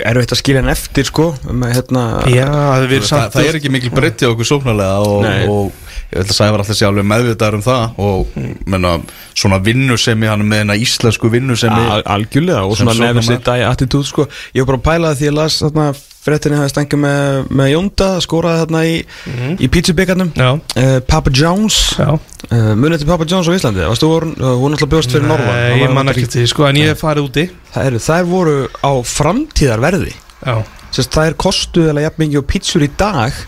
erfitt 0.00 0.32
að 0.32 0.40
skilja 0.40 0.62
hann 0.62 0.72
eftir 0.72 1.08
sko 1.10 1.26
með 1.50 1.74
hérna 1.76 2.04
Já, 2.30 2.46
það 2.48 2.94
það, 3.10 3.26
það 3.34 3.48
er 3.50 3.58
ekki 3.60 3.72
mikil 3.74 3.92
breytti 3.92 4.28
á 4.28 4.32
okkur 4.32 4.48
sóknarlega 4.48 5.50
og 5.50 5.89
ég 6.10 6.18
vil 6.18 6.26
að 6.26 6.36
sæfa 6.36 6.58
alltaf 6.58 6.78
sé 6.78 6.86
alveg 6.88 7.06
meðvitaður 7.06 7.58
um 7.60 7.64
það 7.64 7.98
og 8.02 8.36
menna, 8.70 8.96
svona 9.38 9.60
vinnusemi 9.64 10.30
hann 10.30 10.46
með 10.46 10.64
hennar 10.64 10.84
íslensku 10.84 11.30
vinnusemi 11.32 11.88
Al 11.96 12.04
algjörlega 12.18 12.64
og 12.66 12.78
svona 12.78 12.96
nefnir 12.98 13.28
sitt 13.28 13.50
attitút 13.50 14.08
sko. 14.08 14.26
Ég 14.54 14.64
var 14.66 14.74
bara 14.74 14.80
að 14.80 14.88
pæla 14.88 15.12
það 15.12 15.20
því 15.20 15.28
ég 15.30 15.36
las 15.38 15.60
þarna 15.62 15.90
fréttinni 16.20 16.58
hafði 16.58 16.72
stangið 16.74 17.00
með, 17.00 17.36
með 17.60 17.70
Jónda 17.72 18.08
skoraði 18.24 18.62
þarna 18.64 18.80
í, 18.84 18.96
í 19.56 19.68
pítsubíkarnum 19.72 20.32
Já, 20.36 20.50
uh, 20.52 20.96
Papa 21.08 21.32
Jones. 21.32 21.78
Já. 21.96 22.10
Uh, 22.50 22.72
munið 22.76 23.04
til 23.04 23.08
Papa 23.08 23.28
Jones 23.28 23.48
á 23.48 23.52
Íslandi? 23.56 23.86
Varstu 23.88 24.10
voru, 24.10 24.32
uh, 24.36 24.56
hún 24.60 24.76
alltaf 24.76 24.90
bjóst 24.92 25.14
fyrir 25.14 25.30
Norva 25.30 25.54
Nei, 25.54 25.78
ég 25.80 25.94
man 25.96 26.12
ekki 26.12 26.26
til, 26.34 26.44
sko, 26.50 26.66
en 26.68 26.80
ég 26.80 26.92
hef 26.92 27.00
farið 27.06 27.30
úti. 27.30 27.46
Það 27.72 27.88
eru, 27.92 28.02
þær 28.04 28.28
voru 28.28 28.58
á 28.84 28.92
framtíðarverði. 29.14 30.12
Það 30.90 31.22
er 31.24 31.38
kostuð 31.40 31.90
eða 31.94 32.04
jafn 32.08 32.24
mikið 32.24 32.42
og 32.42 32.46
pítsur 32.50 32.84
í 32.84 32.90
dag 33.00 33.40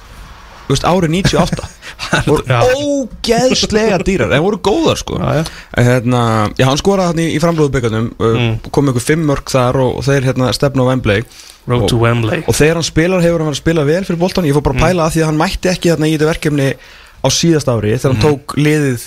veist, 0.75 0.87
árið 0.89 1.13
98 1.15 1.71
voru 2.29 2.43
ógeðslega 2.73 3.99
dýrar 4.07 4.33
en 4.37 4.43
voru 4.45 4.59
góðar 4.65 4.99
sko. 5.01 5.19
Já, 5.21 5.45
hérna, 5.79 6.23
já, 6.59 6.67
hann 6.69 6.81
skoraði 6.81 7.13
hann 7.13 7.23
í, 7.25 7.29
í 7.37 7.41
framlúðu 7.43 7.73
byggarnum 7.77 8.11
Mm. 8.23 8.51
uh, 8.59 8.71
kom 8.75 8.91
ykkur 8.93 9.03
fimm 9.05 9.25
mörg 9.29 9.49
þar 9.51 9.79
og, 9.83 9.97
og 10.01 10.05
þeir 10.07 10.27
hérna 10.31 10.51
stefna 10.55 10.85
á 10.85 10.91
Wembley. 10.93 11.23
Road 11.71 11.87
to 11.91 11.97
Wembley. 12.03 12.43
og 12.51 12.55
þegar 12.59 12.81
hann 12.81 12.87
spilar 12.87 13.23
hefur 13.23 13.39
hann 13.43 13.49
verið 13.53 13.57
að 13.59 13.63
spila 13.63 13.85
vel 13.87 14.03
fyrir 14.09 14.19
boltan 14.21 14.47
ég 14.49 14.57
fór 14.57 14.65
bara 14.67 14.75
að 14.79 14.83
pæla 14.89 15.05
að 15.07 15.13
því 15.15 15.21
að 15.23 15.29
hann 15.31 15.41
mætti 15.41 15.71
ekki 15.71 15.93
þarna 15.93 16.09
í 16.11 16.15
þetta 16.17 16.31
verkefni 16.33 16.69
á 17.23 17.29
síðast 17.31 17.71
ári 17.71 17.93
þegar 17.95 18.15
hann 18.17 18.23
tók 18.25 18.55
liðið 18.59 19.05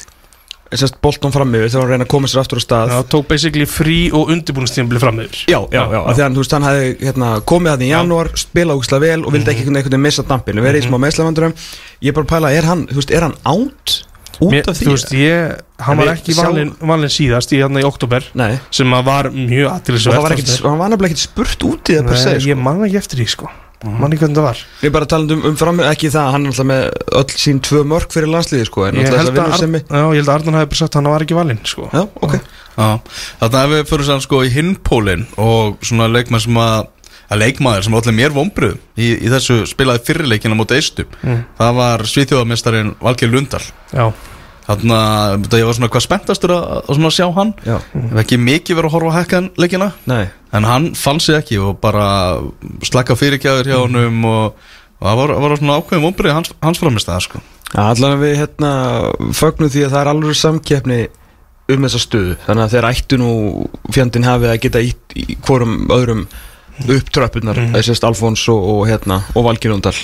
sérst, 0.82 0.98
boltan 1.04 1.34
fram 1.36 1.54
yfir 1.58 1.72
þegar 1.74 1.86
hann 1.86 1.94
reyna 1.94 2.08
að 2.08 2.12
koma 2.14 2.30
sér 2.32 2.42
aftur 2.42 2.60
á 2.60 2.64
stað. 2.64 2.94
Já, 2.94 2.98
tók 3.14 3.28
basically 3.30 3.68
frí 3.70 4.00
og 4.16 4.32
undirbúinnstímabli 4.34 5.02
fram 5.04 5.22
yfir 5.26 5.44
Já, 5.52 5.60
já, 5.74 5.84
já, 5.84 6.00
af 6.02 6.18
því 6.18 6.26
að 6.26 6.56
hann, 6.56 6.68
hefði 6.70 6.90
hérna, 7.06 7.30
komið 7.52 7.74
hann 7.76 7.86
í 7.86 7.92
janúar, 7.92 8.32
spilað 8.40 8.82
úkslega 8.82 9.06
vel 9.06 9.22
og 9.26 9.36
vildi 9.36 9.54
ekki 9.54 9.68
einhvern 9.68 9.84
veginn 9.84 10.06
missa 10.06 10.26
dampinu, 10.28 10.66
verið 10.66 10.84
í 10.84 10.90
smá 10.90 11.00
meðslavandurum 11.06 11.56
ég 12.02 12.12
er 12.12 12.18
bara 12.18 12.28
að 12.28 12.34
pæla, 12.34 12.54
er 12.56 12.70
hann, 12.70 12.86
þú 12.92 13.02
veist, 13.02 13.16
er 13.16 13.28
hann 13.28 13.38
ánt 13.46 13.98
út 14.40 14.52
Mér, 14.52 14.66
af 14.68 14.76
því? 14.78 14.86
Þú 14.86 14.96
veist, 14.96 15.14
ég, 15.16 15.60
hann 15.86 16.00
var 16.02 16.12
ekki 16.12 16.36
valinn 16.38 16.74
valin 16.80 17.14
síðast 17.14 17.54
í 17.56 17.62
hérna 17.62 17.84
í 17.84 17.88
oktober 17.88 18.26
Nei, 18.38 18.58
sem 18.74 18.92
var 18.92 19.32
mjög 19.32 19.70
og 19.72 20.02
það 20.10 20.26
var 20.26 20.36
ekkit, 20.36 20.56
hann 20.66 20.82
var 20.82 20.92
nefnilega 20.92 21.16
ekkit 21.16 21.28
spurt 21.28 21.68
út 21.68 21.92
í 21.94 22.00
það 22.00 22.10
per 22.12 22.20
se, 22.20 22.36
sko. 22.40 22.50
ég 22.52 22.60
man 22.60 22.84
ekki 22.88 23.00
eftir 23.00 23.24
því, 23.24 23.30
sko 23.36 23.52
Man 23.86 24.12
ekki 24.16 24.24
hvernig 24.26 24.40
það 24.40 24.48
var. 24.48 24.62
Er 24.82 24.94
bara 24.96 25.06
að 25.08 25.12
tala 25.14 25.36
um, 25.38 25.44
um 25.52 25.56
fram, 25.60 25.80
ekki 25.92 26.10
það, 26.14 26.32
hann 26.36 26.46
er 26.46 26.54
alltaf 26.54 26.68
með 26.72 26.84
öll 27.22 27.38
sín 27.46 27.62
tvö 27.66 27.84
mörg 27.92 28.16
fyrir 28.16 28.32
landsliði, 28.34 28.66
sko, 28.70 28.86
en 28.90 29.00
Ég 29.02 29.10
held 29.12 29.32
að 29.32 29.40
að, 29.46 29.78
já, 29.86 30.04
ég 30.06 30.20
held 30.22 30.30
að 30.30 30.36
Arnar 30.40 30.60
hafi 30.62 30.72
bara 30.74 30.82
sagt 30.82 30.96
að 30.96 31.02
hann 31.02 31.12
var 31.14 31.26
ekki 31.28 31.38
valinn, 31.38 31.62
sko. 31.70 31.90
Já, 31.94 32.04
ok. 32.26 32.36
Já, 32.76 32.90
Þannig 33.40 33.62
að 33.62 33.72
við 33.76 33.86
fyrir 33.94 34.10
sann 34.10 34.26
sko 34.26 34.42
í 34.44 34.52
hinpólinn 34.52 35.26
og 35.40 35.78
svona 35.86 36.10
leikmann 36.12 36.44
sem 36.44 36.58
að 36.60 36.92
að 37.26 37.40
leikmaður 37.42 37.86
sem 37.88 37.96
allir 37.98 38.14
mér 38.14 38.34
vombrið 38.36 38.76
í, 39.02 39.08
í 39.26 39.30
þessu 39.34 39.56
spilaði 39.66 40.04
fyrirleikina 40.06 40.58
móti 40.60 40.76
eistum 40.78 41.08
Mm. 41.26 41.40
það 41.58 41.72
var 41.80 42.04
svíþjóðamestarin 42.12 42.92
Valgeir 43.02 43.32
Lundal 43.34 43.64
Já, 43.90 44.12
þannig 44.68 44.96
að 44.98 45.58
ég 45.60 45.68
var 45.70 45.78
svona 45.78 45.92
hvað 45.94 46.06
spenntastur 46.08 46.56
að, 46.56 46.92
að 46.92 47.10
sjá 47.14 47.28
hann. 47.36 47.52
Hef 47.66 48.22
ekki 48.24 48.40
mikið 48.42 48.80
verið 48.80 48.90
að 48.90 48.96
horfa 48.98 49.12
á 49.14 49.18
hekkan 49.20 49.50
leikina. 49.62 49.92
Nei. 50.10 50.24
En 50.56 50.66
hann 50.68 50.94
fann 50.98 51.20
sig 51.22 51.38
ekki 51.38 51.60
og 51.62 51.82
bara 51.84 52.08
slakka 52.86 53.18
fyrirgjafir 53.20 53.74
hjá 53.74 53.82
honum 53.82 54.24
og, 54.30 54.72
og 55.02 55.10
það 55.10 55.20
var, 55.22 55.36
var 55.44 55.60
svona 55.60 55.82
ákveðin 55.82 56.08
vombrið 56.08 56.38
hans, 56.40 56.56
hans 56.64 56.82
framist 56.82 57.12
það 57.12 57.28
sko 57.28 57.44
allan 57.76 58.20
við 58.22 58.40
hérna 58.40 58.72
fögnum 59.36 59.72
því 59.72 59.86
að 59.86 59.94
það 59.94 60.02
er 60.02 60.12
alveg 60.12 60.40
samkeppni 60.40 61.00
um 61.74 61.88
þessa 61.88 62.02
stöðu. 62.02 62.36
Þannig 62.46 62.64
að 62.66 62.76
þeir 62.76 62.88
ættu 62.92 63.20
nú 63.20 63.32
fjandinn 63.94 64.28
hafið 64.28 64.52
að 64.52 64.60
geta 64.66 64.84
ítt 64.86 65.16
í 65.18 65.38
hvorum 65.46 65.80
öðrum 65.94 66.28
upp 66.84 67.12
tröppunar, 67.16 67.58
mm 67.58 67.66
-hmm. 67.66 67.78
þessist 67.78 68.04
Alfons 68.04 68.48
og, 68.50 68.64
og 68.74 68.88
hérna, 68.90 69.22
og 69.34 69.46
Valgir 69.46 69.72
Undal 69.72 69.96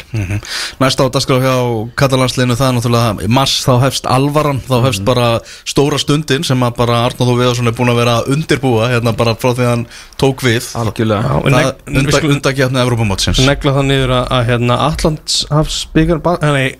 Næsta 0.79 1.03
á 1.03 1.09
dagskrá 1.11 1.39
hjá 1.41 1.55
Katalansliðinu 1.95 2.55
það 2.55 2.67
er 2.67 2.75
náttúrulega 2.77 3.27
mars 3.27 3.65
þá 3.65 3.73
hefst 3.85 4.05
alvaran 4.05 4.61
þá 4.69 4.77
hefst 4.85 5.03
bara 5.05 5.39
stóra 5.65 5.99
stundin 5.99 6.43
sem 6.43 6.63
að 6.63 6.75
bara 6.77 7.05
Arnáð 7.05 7.33
og 7.33 7.39
Viðarsson 7.39 7.67
er 7.67 7.75
búin 7.75 7.91
að 7.91 8.01
vera 8.01 8.21
undirbúa 8.27 8.89
hérna 8.89 9.11
bara 9.11 9.35
frá 9.35 9.53
því 9.53 9.65
að 9.65 9.69
hann 9.69 9.85
tók 10.17 10.41
við. 10.43 10.63
Algjörlega. 10.75 11.21
Já 11.21 11.35
en 11.45 11.53
það 11.53 11.65
neg- 11.65 11.75
við 11.85 11.99
undak, 11.99 12.15
skulum 12.15 12.35
undakjafni 12.35 12.81
Evrópamótsins 12.81 13.39
negla 13.45 13.75
það 13.75 13.85
niður 13.89 14.15
að, 14.15 14.25
að 14.37 14.49
hérna 14.49 14.79
Allandshafsbyggar 14.87 16.23
Nei, 16.41 16.75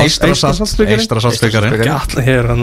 Eistra 0.00 0.32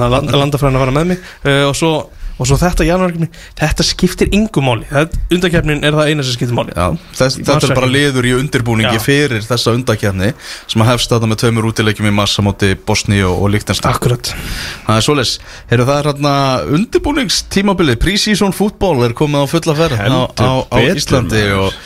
land, 0.10 0.32
landafræðin 0.34 0.80
að 0.80 0.84
fara 0.84 0.96
með 0.96 1.10
mig. 1.12 1.20
Uh, 1.44 1.64
og, 1.68 1.76
svo, 1.78 1.92
og 2.38 2.48
svo 2.50 2.58
þetta 2.62 2.86
janúarkefni 2.88 3.30
Þetta 3.58 3.86
skiptir 3.86 4.30
yngu 4.36 4.62
máli. 4.62 4.86
Undakefnin 5.34 5.84
er 5.86 5.96
það 5.98 6.12
eina 6.12 6.26
sem 6.26 6.36
skiptir 6.36 6.58
máli. 6.58 6.74
Já, 6.78 6.94
þess, 7.18 7.40
þetta 7.42 7.70
er 7.70 7.76
bara 7.78 7.90
liður 7.90 8.28
í 8.30 8.34
undirbúningi 8.38 8.98
Já. 9.00 9.04
fyrir 9.04 9.46
þessa 9.46 9.74
undakjarni 9.78 10.32
sem 10.70 10.84
að 10.84 10.92
hefst 10.92 11.14
þetta 11.14 11.30
með 11.32 11.42
tveimur 11.44 11.70
útilegjum 11.72 12.10
í 12.10 12.14
massa 12.16 12.46
móti 12.46 12.74
Bosni 12.88 13.22
og, 13.26 13.42
og 13.42 13.54
Líktenstein 13.56 13.94
Akkurat 13.94 14.32
Það 14.32 14.94
er 14.96 15.06
svoleiðis, 15.08 15.36
heyrðu 15.72 15.88
það 15.90 16.02
er 16.02 16.10
hérna 16.12 16.34
undirbúningstímabilið, 16.78 18.00
pre-season 18.04 18.56
fútból 18.56 19.00
er 19.08 19.16
komið 19.18 19.48
á 19.48 19.52
fulla 19.52 19.78
ferð 19.78 19.98
á, 19.98 20.02
Heldur 20.06 20.46
á, 20.46 20.54
á 20.70 20.78
betur, 20.78 21.02
Íslandi 21.02 21.46
og 21.58 21.80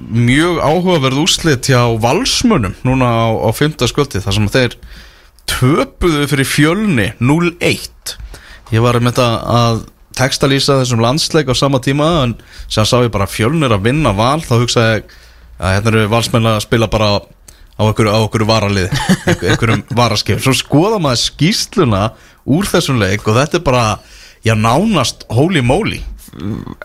mjög 0.00 0.60
áhugaverð 0.60 1.22
úrslit 1.24 1.70
hjá 1.70 1.82
valsmönum 2.00 2.76
núna 2.86 3.08
á, 3.08 3.28
á 3.32 3.48
5. 3.56 3.80
sköldi 3.90 4.22
þar 4.22 4.36
sem 4.36 4.50
þeir 4.52 4.76
töpuðu 5.50 6.26
fyrir 6.30 6.48
fjölni 6.48 7.08
0-1 7.18 8.16
ég 8.74 8.84
var 8.84 8.98
með 9.00 9.14
þetta 9.14 9.28
að 9.60 9.82
textalýsa 10.20 10.78
þessum 10.80 11.02
landsleik 11.04 11.50
á 11.50 11.54
sama 11.56 11.80
tíma 11.82 12.08
en 12.24 12.36
sem 12.68 12.86
sá 12.86 12.96
ég 13.04 13.12
bara 13.14 13.28
fjölnir 13.30 13.72
að 13.74 13.86
vinna 13.88 14.12
val 14.16 14.40
þá 14.44 14.54
hugsaði 14.58 14.96
ég 14.98 15.12
að 15.60 15.74
hérna 15.76 15.92
eru 15.92 16.10
valsmenn 16.12 16.48
að 16.50 16.62
spila 16.64 16.88
bara 16.90 17.10
á 17.20 17.82
okkur, 17.84 18.10
á 18.12 18.18
okkur 18.20 18.44
varalið 18.48 18.88
einhverjum 19.50 19.84
varaskip. 19.96 20.40
Svo 20.44 20.54
skoða 20.56 21.00
maður 21.02 21.22
skýsluna 21.24 22.02
úr 22.48 22.68
þessum 22.68 23.00
leik 23.00 23.26
og 23.28 23.36
þetta 23.38 23.60
er 23.60 23.64
bara 23.66 23.84
já 24.44 24.54
nánast 24.56 25.26
holy 25.32 25.62
moly. 25.64 26.00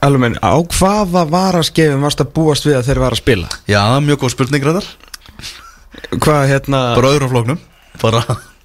Alveg 0.01 0.21
menn, 0.23 0.37
á 0.41 0.57
hvaða 0.57 1.21
varaskefum 1.29 2.01
varst 2.01 2.23
að 2.23 2.31
búast 2.33 2.65
við 2.65 2.79
að 2.79 2.87
þeir 2.89 3.01
var 3.03 3.13
að 3.13 3.19
spila? 3.21 3.49
já 3.69 3.81
mjög 4.01 4.23
góð 4.23 4.31
spurning 4.33 4.65
ræðar 4.65 4.87
Hvað 6.17 6.47
hérna, 6.49 6.79
bara 6.97 7.11
öðrum 7.13 7.29
flóknum 7.29 7.59
bara 8.01 8.23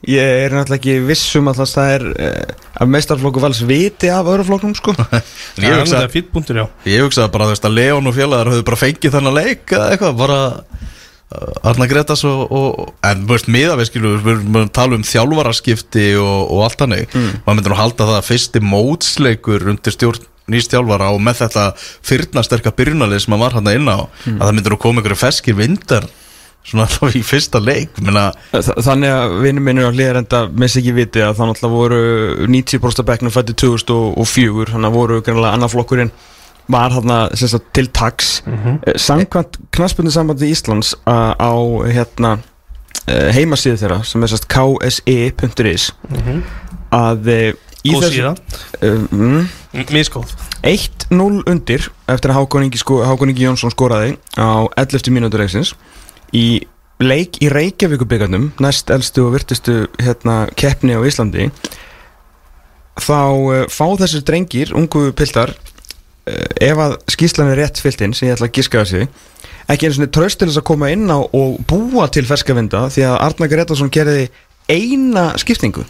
ég 0.09 0.45
er 0.47 0.55
náttúrulega 0.55 0.79
ekki 0.79 0.95
vissum 1.05 1.51
að 1.51 1.61
það 1.61 1.91
er 1.95 2.05
uh, 2.11 2.69
að 2.81 2.93
mestarflokku 2.95 3.43
vals 3.43 3.61
viti 3.69 4.09
af 4.13 4.29
öðruflokknum 4.33 4.73
sko. 4.79 4.95
Ég 5.61 5.67
Það 5.67 5.83
hugsa, 5.83 6.01
er 6.07 6.13
fýtt 6.13 6.31
punktur, 6.33 6.63
já. 6.63 6.65
ég 6.89 7.05
hugsaði 7.05 7.33
bara 7.35 7.49
þú 7.49 7.55
veist 7.55 7.69
að 7.69 7.77
Leon 7.77 8.09
og 8.09 8.17
félagar 8.17 8.51
höfðu 8.55 8.65
bara 8.71 8.81
fengið 8.81 9.15
þennan 9.17 9.37
leik 9.37 9.75
eða 9.77 9.91
eitthvað 9.93 10.17
bara 10.23 10.39
uh, 10.57 11.69
Arna 11.69 11.89
Gretas 11.91 12.25
og, 12.29 12.47
og 12.49 12.95
en 13.11 13.27
þú 13.27 13.35
veist 13.35 13.53
miða 13.53 13.77
við 13.81 13.91
skilu 13.91 14.15
við 14.25 14.33
erum 14.39 14.73
tala 14.73 14.97
um 14.97 15.05
þjálfaraskipti 15.05 16.09
og, 16.23 16.39
og 16.49 16.65
allt 16.69 16.87
hannig 16.87 17.05
mm. 17.13 17.31
maður 17.45 17.61
myndir 17.61 17.75
nú 17.75 17.81
halda 17.83 18.09
það 18.09 18.21
að 18.23 18.29
fyrsti 18.31 18.65
mótsleikur 18.71 19.69
undir 19.75 19.97
stjórn 19.97 20.29
nýst 20.51 20.73
þjálfara 20.73 21.13
og 21.15 21.21
með 21.23 21.45
þetta 21.45 21.67
fyrna 21.79 22.43
sterka 22.47 22.73
byrjunalið 22.75 23.27
sem 23.27 23.37
að 23.37 23.45
var 23.45 23.59
hann 23.59 23.71
inn 23.71 23.87
á 23.87 23.99
að 24.01 24.41
það 24.41 24.57
myndir 24.57 24.75
nú 24.75 24.81
koma 24.83 25.05
ykkur 25.05 25.21
feskir 25.21 25.59
vindar 25.59 26.09
svona 26.65 26.85
alltaf 26.87 27.15
í 27.17 27.23
fyrsta 27.25 27.61
leik 27.63 28.01
menna, 28.05 28.31
Þa- 28.53 28.77
Þannig 28.85 29.15
að 29.15 29.37
vinnum 29.45 29.65
minnur 29.65 29.89
á 29.89 29.95
hlýðar 29.95 30.21
enda 30.21 30.43
missi 30.53 30.81
ekki 30.83 30.97
viti 30.99 31.23
að 31.25 31.39
það 31.39 31.51
náttúrulega 31.51 31.79
voru 31.79 32.03
90% 32.51 33.03
af 33.03 33.09
bekknum 33.09 33.35
fætti 33.35 33.57
2004 33.65 34.75
þannig 34.75 34.91
að 34.91 34.99
voru 34.99 35.23
greinlega 35.25 35.57
annar 35.57 35.73
flokkurinn 35.73 36.13
var 36.71 36.93
sagt, 37.35 37.65
til 37.73 37.89
tax 37.89 38.43
mm 38.47 38.55
-hmm. 38.55 38.99
Samkvæmt 38.99 39.59
knaspunni 39.73 40.11
sambandi 40.11 40.51
Íslands 40.51 40.95
á 41.07 41.53
hérna 41.91 42.39
uh, 43.09 43.31
heimasíðu 43.35 43.77
þeirra 43.77 44.03
sem 44.05 44.23
er 44.23 44.29
sérst 44.29 44.49
kse.is 44.49 45.93
að 46.91 47.27
uh, 47.27 47.53
í 47.85 47.95
Góð 47.95 48.03
þessu 48.03 48.17
síða. 48.17 48.35
Uh, 48.83 49.07
mm, 49.11 49.49
Mískóð 49.95 50.35
1-0 50.63 51.43
undir 51.49 51.91
eftir 52.09 52.31
að 52.31 52.37
Hákon 52.37 52.67
Ingi, 52.67 52.79
sko, 52.79 53.01
Hákon 53.07 53.31
Ingi 53.33 53.47
Jónsson 53.47 53.73
skoraði 53.73 54.17
á 54.37 54.69
11. 54.77 55.11
mínútur 55.15 55.41
leiksins 55.41 55.75
í 56.37 56.47
leik 57.01 57.41
í 57.41 57.49
Reykjavíkubikarnum 57.53 58.51
næst 58.61 58.91
elstu 58.93 59.25
og 59.27 59.35
virtustu 59.39 59.87
hérna, 60.01 60.45
keppni 60.59 60.97
á 60.97 61.01
Íslandi 61.01 61.49
þá 63.01 63.21
uh, 63.33 63.65
fá 63.73 63.87
þessir 64.03 64.25
drengir 64.27 64.75
ungu 64.77 65.09
piltar 65.17 65.55
uh, 65.55 66.49
ef 66.61 66.83
að 66.85 66.99
skýslan 67.15 67.53
er 67.55 67.65
rétt 67.65 67.81
fyllt 67.81 68.05
inn 68.05 68.17
sem 68.17 68.29
ég 68.29 68.37
ætla 68.37 68.51
að 68.51 68.57
giska 68.59 68.85
þessi 68.85 69.09
ekki 69.71 69.87
einu 69.87 69.97
svona 69.97 70.13
tröst 70.13 70.41
til 70.41 70.51
þess 70.51 70.61
að 70.61 70.69
koma 70.73 70.91
inn 70.93 71.09
á 71.09 71.19
og 71.23 71.59
búa 71.71 72.11
til 72.13 72.27
ferskavinda 72.29 72.89
því 72.93 73.07
að 73.07 73.19
Arna 73.29 73.49
Gretarsson 73.51 73.93
gerði 73.95 74.29
eina 74.71 75.33
skiptingu. 75.41 75.83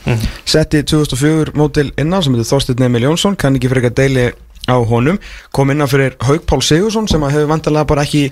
Setti 0.48 0.82
2004 0.88 1.52
mótil 1.58 1.90
inn 2.00 2.14
á 2.16 2.18
sem 2.24 2.32
heitir 2.32 2.48
Þorsteinn 2.48 2.86
Emil 2.86 3.04
Jónsson 3.08 3.36
kann 3.40 3.56
ekki 3.58 3.68
fyrir 3.68 3.88
eitthvað 3.88 3.98
deili 4.00 4.26
á 4.68 4.76
honum 4.86 5.18
kom 5.56 5.72
inn 5.72 5.84
á 5.84 5.88
fyrir 5.90 6.16
Haug 6.24 6.44
Pál 6.48 6.62
Sigursson 6.64 7.08
sem 7.10 7.22
að 7.24 7.36
hefur 7.36 7.52
vantarlega 7.52 7.88
bara 7.90 8.04
ekki 8.06 8.30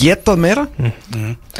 getað 0.00 0.38
meira 0.40 0.64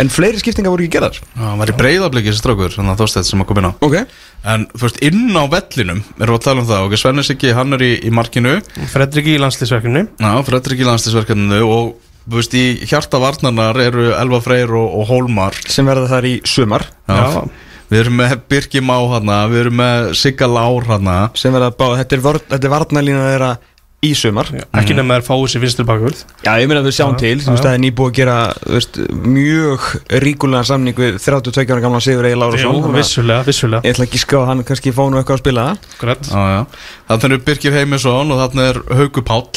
en 0.00 0.10
fleiri 0.12 0.40
skiptingar 0.40 0.72
voru 0.74 0.84
ekki 0.86 0.94
gerðar. 0.96 1.18
Já, 1.22 1.42
hann 1.44 1.60
var 1.60 1.72
í 1.72 1.76
breyðabliki 1.78 2.30
þessi 2.30 2.40
strákur, 2.42 2.72
þannig 2.74 2.94
að 2.94 3.02
þóstætt 3.04 3.28
sem 3.30 3.42
að 3.44 3.48
koma 3.50 3.62
inn 3.64 3.68
á. 3.70 3.72
Ok, 3.84 3.96
En 4.44 4.66
þú 4.76 4.82
veist, 4.84 4.98
inn 5.08 5.36
á 5.40 5.44
vellinum 5.48 6.00
erum 6.20 6.34
við 6.34 6.38
að 6.38 6.42
tala 6.44 6.60
um 6.64 6.66
það, 6.68 6.86
ok, 6.88 6.96
Svennis 7.00 7.30
ekki, 7.32 7.52
hann 7.56 7.72
er 7.78 7.84
í, 7.86 7.92
í 8.04 8.10
markinu. 8.12 8.56
Fredrik 8.92 9.30
í 9.32 9.38
landslýsverkinu 9.40 10.02
Já, 10.20 10.32
Fredrik 10.44 10.82
í 10.84 10.88
landslisverkefninu 10.88 11.60
og 11.64 11.94
þú 12.28 12.40
veist, 12.40 12.56
í 12.60 12.64
hjarta 12.88 13.20
varnarnar 13.22 13.78
eru 13.84 14.10
Elva 14.16 14.40
Freyr 14.44 14.74
og, 14.76 14.98
og 15.00 15.08
Hólmar. 15.08 15.56
Sem 15.68 15.88
verða 15.88 16.10
þar 16.12 16.28
í 16.28 16.34
sumar. 16.48 16.84
Já. 17.08 17.44
Við 17.92 18.00
erum 18.00 18.14
með 18.20 18.30
Birki 18.48 18.80
Má 18.84 18.96
hana, 19.12 19.42
við 19.52 19.60
erum 19.66 19.76
með 19.80 20.06
Sigga 20.18 20.46
Lár 20.48 20.86
hana 20.88 21.16
sem 21.38 21.52
verða 21.52 21.68
bá, 21.76 21.84
þetta 22.00 22.16
er, 22.16 22.22
vörn- 22.24 22.46
þetta 22.48 22.66
er 22.68 22.72
varnalína 22.72 23.26
þeirra 23.28 23.50
í 24.04 24.10
sumar. 24.18 24.50
Já, 24.54 24.64
Ekki 24.80 24.96
nefn 24.98 25.12
að 25.14 25.20
þeir 25.20 25.26
fáið 25.28 25.44
sér 25.54 25.62
vinstur 25.64 25.88
bakvörð. 25.88 26.22
Ég 26.44 26.68
meina 26.70 26.80
að 26.82 26.88
við 26.88 26.96
sjáum 26.98 27.14
Já, 27.14 27.20
til. 27.24 27.34
Já, 27.34 27.44
þú 27.44 27.54
veist 27.54 27.64
já. 27.64 27.66
það 27.68 27.74
er 27.74 27.82
nýbúið 27.84 28.10
að 28.10 28.16
gera 28.20 28.38
veist, 28.74 28.98
mjög 29.34 29.86
ríkulega 30.24 30.64
samning 30.70 30.98
við 31.04 31.20
32 31.24 31.66
ára 31.74 31.84
gamla 31.84 32.02
Sigur 32.04 32.28
Egil 32.30 32.46
að 32.46 32.58
vissulega, 32.98 33.44
vissulega. 33.48 33.84
Ég 33.84 33.96
ætla 33.96 34.08
ekki 34.08 34.20
að 34.20 34.26
ská 34.26 34.36
að 34.42 34.50
hann 34.52 34.64
kannski 34.68 34.94
fá 34.94 35.04
nú 35.08 35.20
eitthvað 35.20 35.38
að 35.38 35.44
spila. 35.44 35.68
Það 36.00 36.28
Já, 36.34 36.42
já. 36.54 36.60
Þannig 37.14 37.30
eru 37.30 37.44
Birkir 37.48 37.78
Heimisson 37.78 38.34
og 38.34 38.44
þannig 38.44 38.70
er 38.74 38.82
Hauku 39.00 39.24
Páll 39.24 39.48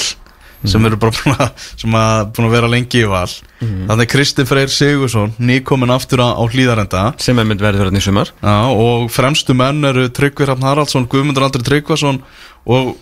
sem 0.66 0.86
eru 0.90 0.98
bara 1.00 1.14
búin 1.14 1.36
að, 1.38 1.66
sem 1.78 1.96
að, 1.98 2.22
búin 2.34 2.48
að 2.48 2.56
vera 2.56 2.70
lengi 2.72 3.04
í 3.04 3.10
val. 3.10 3.28
Þannig 3.62 4.04
er 4.04 4.10
Kristi 4.10 4.46
Freyr 4.48 4.72
Sigursson 4.74 5.36
nýkomin 5.38 5.94
aftur 5.94 6.24
á, 6.26 6.34
hlýðarenda 6.50 7.04
sem 7.22 7.38
er 7.38 7.48
mynd 7.48 7.62
verið 7.64 7.84
verið 7.86 8.00
í 8.00 8.04
sumar. 8.08 8.32
Já, 8.42 8.56
og 8.74 9.06
fremstu 9.14 9.56
menn 9.58 9.86
eru 9.88 10.08
Tryggvi 10.10 10.48
Hrafn 10.48 10.66
Haraldsson, 10.66 11.06
Guðmundur 11.12 11.46
Andri 11.48 11.62
Tryggvason 11.68 12.22
og 12.66 12.96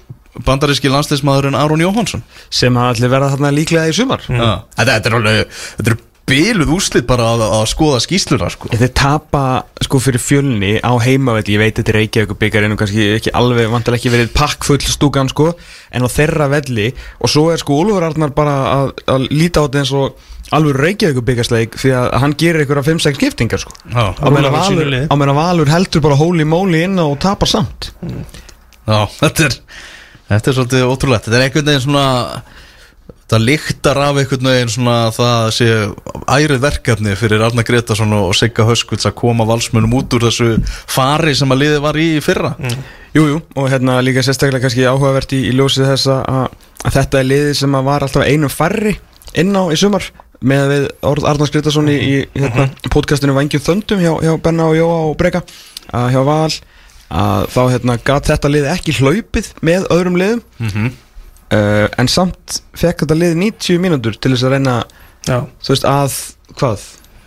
bandaríski 0.46 0.92
landsleismadurinn 0.92 1.56
Aron 1.60 1.84
Jóhansson 1.84 2.26
sem 2.50 2.76
að 2.76 2.92
allir 2.96 3.14
verða 3.14 3.32
þarna 3.36 3.54
líklega 3.56 3.88
í 3.92 3.96
sumar. 3.96 4.26
Já, 4.28 4.52
þetta, 4.76 4.92
þetta 4.92 5.10
er 5.12 5.18
alveg 5.22 5.42
þetta 5.78 5.94
er 5.94 6.04
biluð 6.26 6.72
úrslit 6.74 7.06
bara 7.06 7.28
að, 7.36 7.44
að 7.60 7.64
skoða 7.70 8.00
skýsluna 8.02 8.48
sko. 8.50 8.70
Þeir 8.74 8.92
tapa 8.98 9.42
sko 9.86 10.00
fyrir 10.02 10.22
fjölni 10.24 10.72
á 10.82 10.92
heimavelli, 11.06 11.54
ég 11.54 11.62
veit 11.62 11.78
þetta 11.78 11.94
er 11.94 12.00
Reykjavík 12.02 12.40
byggar 12.42 12.66
en 12.66 12.78
kannski 12.80 13.06
ekki 13.20 13.34
alveg, 13.38 13.70
vantilega 13.70 14.02
ekki 14.02 14.14
verið 14.14 14.32
pakkfull 14.34 14.80
stúkan 14.90 15.30
sko, 15.30 15.52
en 15.94 16.02
á 16.02 16.10
þeirra 16.10 16.50
velli 16.50 16.88
og 17.22 17.30
svo 17.30 17.52
er 17.54 17.62
sko 17.62 17.78
Úlfur 17.84 18.08
Arnar 18.10 18.34
bara 18.34 18.56
að, 18.74 18.96
að 19.06 19.28
líta 19.38 19.62
á 19.62 19.66
þetta 19.70 19.84
eins 19.84 19.94
og 20.02 20.26
alveg 20.58 20.82
Reykjavík 20.82 21.22
byggarsleik 21.30 21.78
því 21.82 21.94
að 22.02 22.12
hann 22.24 22.36
gerir 22.42 22.66
einhverja 22.66 22.88
5-6 22.90 23.20
skiptingar 23.22 23.62
sko. 23.62 23.78
Já, 23.86 24.06
á 24.18 24.26
sínu 24.26 24.54
Valur, 24.58 24.90
liði. 24.96 25.08
á 25.10 25.16
meðan 25.22 25.38
Valur 25.44 25.74
heldur 25.78 26.06
bara 26.10 26.18
hóli 26.18 26.46
móli 26.50 26.84
inn 26.90 26.98
og 27.06 27.20
tapar 27.22 27.54
samt. 27.54 27.92
Já 28.86 28.98
þetta 29.22 29.52
er 29.52 29.60
þetta 30.30 30.52
er 30.52 30.58
svolítið 30.60 30.86
ótrúlegt. 30.90 31.28
Þetta 31.28 31.40
er 31.40 31.48
einhvern 31.48 31.70
veginn 31.72 31.86
svona 31.86 32.06
það 33.26 33.46
lyktar 33.50 34.00
af 34.06 34.20
einhvern 34.22 34.50
veginn 34.52 34.72
svona 34.74 34.96
það 35.16 35.48
sé 35.56 35.70
ærið 36.30 36.60
verkefni 36.62 37.16
fyrir 37.18 37.46
Arna 37.46 37.64
Gretarsson 37.66 38.14
og 38.14 38.36
Sigga 38.38 38.68
Höskulds 38.68 39.08
að 39.10 39.16
koma 39.22 39.48
valsmönum 39.50 39.96
út 39.98 40.14
úr 40.14 40.28
þessu 40.28 40.52
fari 40.66 41.34
sem 41.38 41.54
að 41.54 41.64
liði 41.64 41.80
var 41.82 41.98
í 41.98 42.10
fyrra. 42.26 42.54
Jújú, 43.16 43.32
jú, 43.32 43.40
og 43.58 43.72
hérna 43.72 43.98
líka 44.06 44.22
sérstaklega 44.26 44.68
kannski 44.68 44.86
áhugavert 44.86 45.34
í, 45.34 45.42
í 45.50 45.56
ljósið 45.56 45.90
þess 45.94 46.12
að, 46.12 46.54
að 46.86 47.00
þetta 47.00 47.22
er 47.22 47.30
liðið 47.32 47.58
sem 47.64 47.80
að 47.80 47.90
var 47.90 48.06
alltaf 48.06 48.30
einum 48.30 48.54
færri 48.54 48.94
inn 49.42 49.56
á 49.58 49.64
í 49.74 49.80
sumar 49.80 50.06
með 50.46 50.68
við 50.70 50.88
Orð 51.10 51.28
Arnars 51.32 51.54
Gretarsson 51.54 51.90
í, 51.90 51.96
í 51.98 52.16
hérna, 52.36 52.68
podcastinu 52.94 53.34
Vangjum 53.38 53.64
Þöndum 53.64 54.04
hjá, 54.04 54.12
hjá 54.22 54.34
Benna 54.44 54.70
og 54.70 54.78
Jóa 54.78 55.00
og 55.10 55.16
Breka 55.18 55.42
að 55.96 56.12
hjá 56.14 56.22
Val 56.28 56.52
að 57.12 57.48
þá 57.54 57.62
hérna 57.76 57.98
gat 58.04 58.30
þetta 58.32 58.50
lið 58.52 58.68
ekki 58.74 58.96
hlaupið 59.00 59.50
með 59.62 59.88
öðrum 59.94 60.18
liðum. 60.22 60.42
Mhm. 60.60 60.92
uh, 61.54 61.88
en 62.02 62.08
samt 62.12 62.62
fekk 62.76 63.04
þetta 63.06 63.18
lið 63.20 63.36
90 63.44 63.80
mínútur 63.84 64.18
til 64.20 64.32
þess 64.34 64.44
að 64.48 64.56
reyna 64.58 64.76
Já. 65.28 65.40
þú 65.62 65.74
veist 65.76 65.86
að 65.90 66.20
hvað? 66.60 66.86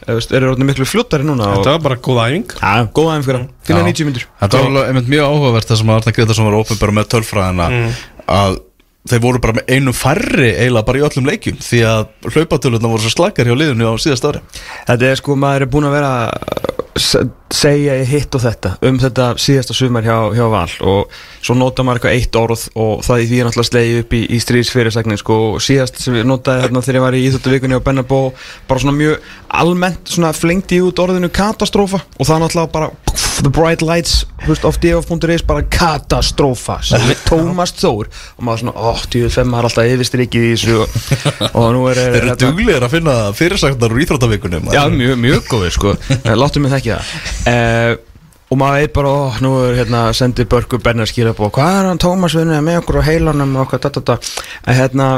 Veist, 0.08 0.30
eru 0.32 0.52
orðin 0.54 0.64
miklu 0.70 0.86
fljóttari 0.88 1.24
núna 1.26 1.44
og, 1.50 1.58
Þetta 1.58 1.72
var 1.74 1.82
bara 1.84 1.96
góð 2.00 2.18
æfing. 2.22 2.52
Ja, 2.62 2.86
góða 2.96 3.10
aðeins 3.12 3.26
fyrir 3.28 3.42
Já. 3.68 3.82
90 3.84 4.06
mínútur. 4.08 4.24
Þetta 4.40 4.62
var 4.62 4.86
alveg 4.88 5.10
mjög 5.12 5.26
áhugavert 5.28 5.68
það 5.68 5.76
sem 5.82 5.90
að 5.92 5.98
Arna 6.00 6.14
Gretarsson 6.16 6.48
var 6.48 6.56
ópenbara 6.62 6.94
með 6.96 7.08
tölfræðina 7.12 7.66
að 8.38 8.56
þeir 9.08 9.20
voru 9.24 9.40
bara 9.44 9.56
með 9.58 9.68
einu 9.76 9.92
færri 9.96 10.48
eiginlega 10.54 10.86
bara 10.88 10.98
í 10.98 11.04
öllum 11.06 11.28
leikjum 11.28 11.60
því 11.64 11.82
að 11.90 12.06
hlaupatölurna 12.32 12.88
voru 12.92 13.04
svo 13.04 13.12
slakar 13.14 13.48
hjá 13.48 13.54
liðinu 13.56 13.84
á 13.88 13.94
síðast 14.00 14.24
ári. 14.30 14.40
Þetta 14.88 15.10
er 15.12 15.20
sko, 15.20 15.36
maður 15.36 15.66
er 15.66 15.70
búin 15.76 15.88
að 15.88 15.94
vera 15.98 16.12
s- 16.96 17.28
segja 17.54 17.96
ég 17.96 18.08
hitt 18.10 18.34
og 18.36 18.42
þetta 18.44 18.74
um 18.84 18.98
þetta 19.00 19.28
síðasta 19.40 19.76
sumar 19.76 20.04
hjá, 20.06 20.16
hjá 20.36 20.44
Val. 20.52 20.68
Og 20.84 21.12
svo 21.40 21.56
nota 21.56 21.84
maður 21.86 22.02
eitthvað 22.02 22.16
eitt 22.18 22.38
orð 22.38 22.64
og 22.78 23.04
það 23.06 23.24
því 23.30 23.40
er 23.40 23.48
náttúrulega 23.48 23.70
slegið 23.70 24.00
upp 24.02 24.16
í, 24.18 24.22
í 24.28 24.40
stríðsfyrirsæknin 24.44 25.20
sko. 25.20 25.38
Og 25.54 25.64
síðast 25.64 26.00
sem 26.02 26.18
ég 26.18 26.28
notaði 26.28 26.66
hérna 26.66 26.84
þegar 26.84 27.00
ég 27.00 27.06
var 27.06 27.18
í 27.18 27.22
Íþjóttuvikunni 27.28 27.80
á 27.80 27.86
Bennabó 27.86 28.20
bara 28.68 28.82
svona 28.82 28.96
mjög 28.98 29.30
almennt 29.48 30.12
svona 30.12 30.34
flengdi 30.36 30.80
ég 30.80 30.88
út 30.90 31.02
orðinu 31.02 31.30
katastrófa. 31.32 32.02
Og 32.18 32.28
það 32.28 32.44
náttúrulega 32.44 32.74
bara 32.74 32.90
pff, 33.08 33.40
the 33.46 33.52
bright 33.52 33.84
lights 33.84 34.26
veist, 34.44 34.66
of 34.68 34.78
df.is 34.82 35.44
bara 35.48 35.64
katastrófa. 35.64 36.80
Sem 36.84 37.08
er 37.14 37.22
Tómas 37.28 37.72
Þór. 37.78 38.12
Og 38.36 38.44
maður 38.44 38.64
svona, 38.64 38.76
óh, 38.76 39.04
tíu 39.08 39.32
fem 39.32 39.48
maður 39.48 39.68
er 39.68 39.70
alltaf 39.70 39.92
yfirstrikið 39.94 40.48
í 40.48 40.52
þessu. 40.52 40.78
Og, 40.82 41.48
og 41.52 41.70
nú 41.76 41.86
er 41.90 42.02
Þeir 42.04 42.20
eru 42.20 42.36
duglegir 42.44 42.88
að 42.88 42.94
finna 42.98 43.16
fyrirsagnar 43.36 43.94
úr 43.94 44.04
íþróttavikunum 44.04 44.70
Já, 44.74 44.82
mjög, 44.92 45.16
mjög 45.22 45.48
góður 45.48 45.74
sko 45.74 45.94
Uh, 47.46 47.96
Og 48.48 48.56
maður 48.56 48.80
veit 48.80 48.92
bara, 48.96 49.10
ó, 49.12 49.18
nú 49.44 49.50
er 49.66 49.74
hérna 49.76 50.06
sendið 50.16 50.46
Börgur 50.48 50.80
Bennar 50.80 51.08
skýra 51.08 51.34
búið 51.36 51.50
Hvað 51.58 51.74
er 51.78 51.88
hann 51.90 51.98
Tómas 52.00 52.36
vinnið 52.36 52.62
með 52.64 52.78
okkur 52.80 53.00
á 53.04 53.08
heilanum 53.10 53.56
og 53.58 53.66
okkar, 53.66 53.82
da, 53.84 53.90
da, 53.92 54.02
da. 54.08 54.14
En 54.64 54.78
hérna 54.78 55.08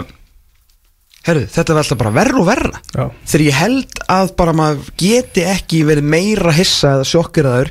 Herðu, 1.28 1.44
þetta 1.52 1.74
er 1.74 1.78
alltaf 1.82 2.00
bara 2.00 2.12
verra 2.16 2.40
og 2.40 2.48
verra 2.48 2.80
Já. 2.90 3.04
Þegar 3.30 3.44
ég 3.44 3.58
held 3.60 4.00
að 4.10 4.32
bara 4.40 4.54
maður 4.56 4.88
geti 4.98 5.44
ekki 5.46 5.82
verið 5.86 6.08
meira 6.16 6.54
hissa 6.56 6.96
eða 6.96 7.06
sjokkiraður 7.12 7.70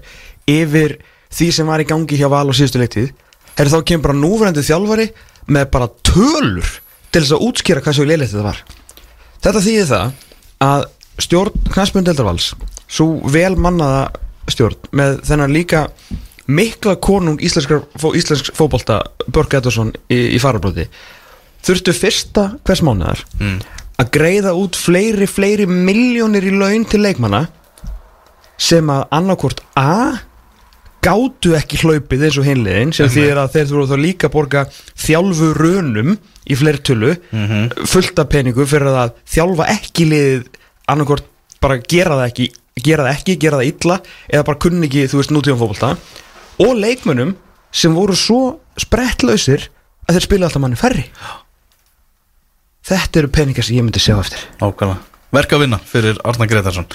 yfir 0.54 0.96
því 1.34 1.50
sem 1.58 1.74
var 1.74 1.84
í 1.84 1.90
gangi 1.90 2.22
hjá 2.22 2.30
Val 2.32 2.46
á 2.48 2.54
síðustu 2.56 2.80
leiktið 2.80 3.12
Herðu, 3.58 3.74
þá 3.74 3.88
kemur 3.92 4.06
bara 4.08 4.20
núverandi 4.22 4.64
þjálfari 4.64 5.10
með 5.52 5.68
bara 5.76 5.90
tölur 6.08 6.72
til 7.10 7.26
þess 7.26 7.36
að 7.36 7.46
útskýra 7.50 7.84
hvað 7.84 8.00
svo 8.00 8.08
leiligt 8.08 8.32
þetta 8.32 8.48
var 8.48 8.64
Þetta 9.44 9.66
þýðir 9.68 9.92
það 9.92 10.26
að 10.70 10.88
stjórn 11.20 11.70
knæspundeldarvals 11.74 12.52
svo 12.88 13.12
vel 13.28 13.58
mannaða 13.60 14.08
stjórn 14.54 14.92
með 14.96 15.22
þennan 15.30 15.54
líka 15.56 15.86
mikla 16.50 16.96
konung 17.02 17.42
íslenskar, 17.46 17.84
fó, 18.00 18.10
íslensk 18.18 18.54
fótbolta 18.58 19.04
Börg 19.30 19.54
Edvarsson 19.60 19.94
í, 20.10 20.36
í 20.36 20.40
farabróti 20.42 20.88
þurftu 21.66 21.94
fyrsta 21.94 22.46
hvers 22.66 22.82
mánuðar 22.86 23.22
að 24.00 24.12
greiða 24.16 24.56
út 24.58 24.78
fleiri, 24.80 25.28
fleiri 25.28 25.68
miljónir 25.70 26.48
í 26.48 26.56
laun 26.56 26.86
til 26.90 27.04
leikmanna 27.04 27.48
sem 28.60 28.90
að 28.92 29.06
annarkvort 29.16 29.62
A 29.80 30.26
gátu 31.04 31.54
ekki 31.56 31.80
hlaupið 31.80 32.26
eins 32.28 32.38
og 32.42 32.48
hinliðin 32.48 32.94
sem 32.96 33.08
þýðir 33.12 33.40
að 33.40 33.54
þeir 33.54 33.68
þurfa 33.70 33.94
þá 33.94 34.02
líka 34.04 34.28
að 34.28 34.34
borga 34.34 34.64
þjálfu 35.00 35.52
rönum 35.56 36.18
í 36.50 36.58
fleirtölu 36.60 37.14
fullt 37.88 38.20
af 38.20 38.32
peningu 38.34 38.66
fyrir 38.68 38.92
að 38.92 39.14
þjálfa 39.32 39.70
ekki 39.78 40.10
liðið 40.10 40.50
annarkvort 40.92 41.30
bara 41.64 41.80
gera 41.80 42.18
það 42.20 42.28
ekki 42.32 42.50
gera 42.86 43.08
það 43.08 43.18
ekki, 43.18 43.38
gera 43.42 43.60
það 43.60 43.72
illa 43.74 44.00
eða 44.30 44.48
bara 44.48 44.62
kunni 44.65 44.88
ekki, 44.89 45.06
þú 45.12 45.22
veist, 45.22 45.36
nútíðan 45.36 45.60
fótbolta. 45.62 45.92
Og 46.60 46.74
leikmönnum 46.80 47.36
sem 47.72 47.94
voru 47.96 48.15
svo 48.18 48.42
sprettlausir 48.80 49.70
að 50.08 50.18
þeir 50.18 50.28
spila 50.28 50.50
alltaf 50.50 50.63
manni 50.63 50.80
færri. 50.80 51.06
Þetta 52.89 53.22
eru 53.22 53.32
peningar 53.34 53.65
sem 53.65 53.78
ég 53.78 53.86
myndi 53.86 54.02
sjá 54.02 54.15
eftir. 54.18 54.42
Ákvæmlega 54.58 55.06
Verk 55.36 55.52
að 55.54 55.62
vinna 55.62 55.78
fyrir 55.86 56.18
Arna 56.26 56.48
Gretarsson 56.50 56.88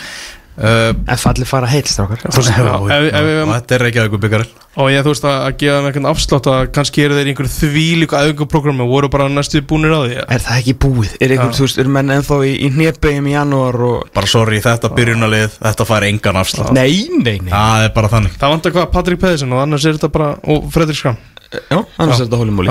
En 0.54 1.18
falli 1.18 1.42
fara 1.48 1.66
heilt, 1.66 1.88
strákar. 1.90 2.20
Þú 2.30 2.38
veist, 2.38 2.50
já, 2.54 2.62
ef- 2.62 3.06
ef- 3.10 3.14
ef- 3.18 3.48
og 3.48 3.54
Þetta 3.56 3.74
er 3.74 3.82
ekki 3.88 3.98
að 3.98 4.06
ykkur 4.10 4.20
byggarinn 4.22 4.52
Og 4.78 4.90
ég 4.90 5.02
þú 5.02 5.10
veist 5.10 5.24
að, 5.26 5.34
að 5.48 5.56
gefa 5.58 5.74
þeim 5.80 5.88
eitthvað 5.90 6.06
afslátt 6.12 6.46
að 6.50 6.60
kannski 6.74 7.02
eru 7.04 7.16
þeir 7.18 7.26
í 7.26 7.32
einhverju 7.32 7.52
þvílíku 7.54 8.16
aðgangprogrammi 8.20 8.82
og 8.86 8.92
voru 8.92 9.10
bara 9.10 9.26
næstu 9.30 9.62
búnir 9.66 9.94
á 9.94 10.00
því 10.06 10.16
Er 10.24 10.44
það 10.46 10.60
ekki 10.62 10.74
búið? 10.84 11.12
Er 11.18 11.34
einhver, 11.34 11.50
Já. 11.50 11.58
þú 11.58 11.66
veist, 11.66 11.78
eru 11.82 11.92
menn 11.98 12.14
ennþá 12.14 12.38
í, 12.46 12.52
í 12.54 12.70
hnebegjum 12.74 13.26
í 13.30 13.34
janúar 13.34 13.80
og 13.90 14.08
Bara 14.14 14.30
sorry, 14.30 14.62
þetta 14.62 14.90
byrjunalið 14.94 15.58
Þetta 15.58 15.88
fær 15.90 16.06
engan 16.08 16.40
afslátt. 16.42 16.72
Nei, 16.74 17.08
nei, 17.10 17.38
nei. 17.42 17.50
Það 17.50 17.86
er 17.88 17.94
bara 17.98 18.08
þannig. 18.14 18.38
Það 18.38 18.54
vantar 18.54 18.76
hvað 18.78 18.90
Patrik 18.94 19.20
Pedersen 19.26 19.52
og 19.58 19.62
annars 19.66 19.86
er 19.90 19.98
þetta 19.98 20.10
bara 20.14 20.32
og 20.54 20.70
Fredrik 20.74 20.96
Skram 21.02 21.18
Já, 21.54 21.78
annars 21.98 22.18
er 22.20 22.26
þetta 22.26 22.42
hólumóli 22.42 22.70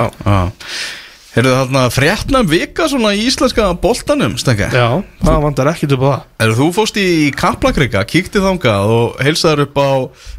Já. 1.33 1.39
Já. 1.39 1.41
Heyrðu 1.41 1.53
þarna 1.57 1.83
fréttnam 1.89 2.45
vika 2.49 2.85
svona 2.91 3.11
í 3.17 3.23
íslenska 3.25 3.71
boltanum, 3.81 4.35
stenga 4.37 4.67
Já, 4.69 5.01
það 5.23 5.39
vantar 5.41 5.69
ekkit 5.71 5.95
upp 5.97 6.03
á 6.05 6.09
það. 6.13 6.19
Eru 6.45 6.57
þú 6.59 6.67
fóst 6.75 6.97
í 7.01 7.05
Kaplakrika, 7.33 8.03
kíkti 8.05 8.37
þangað 8.43 8.91
og 8.93 9.15
heilsaður 9.25 9.63
upp 9.65 9.77
á 9.81 9.89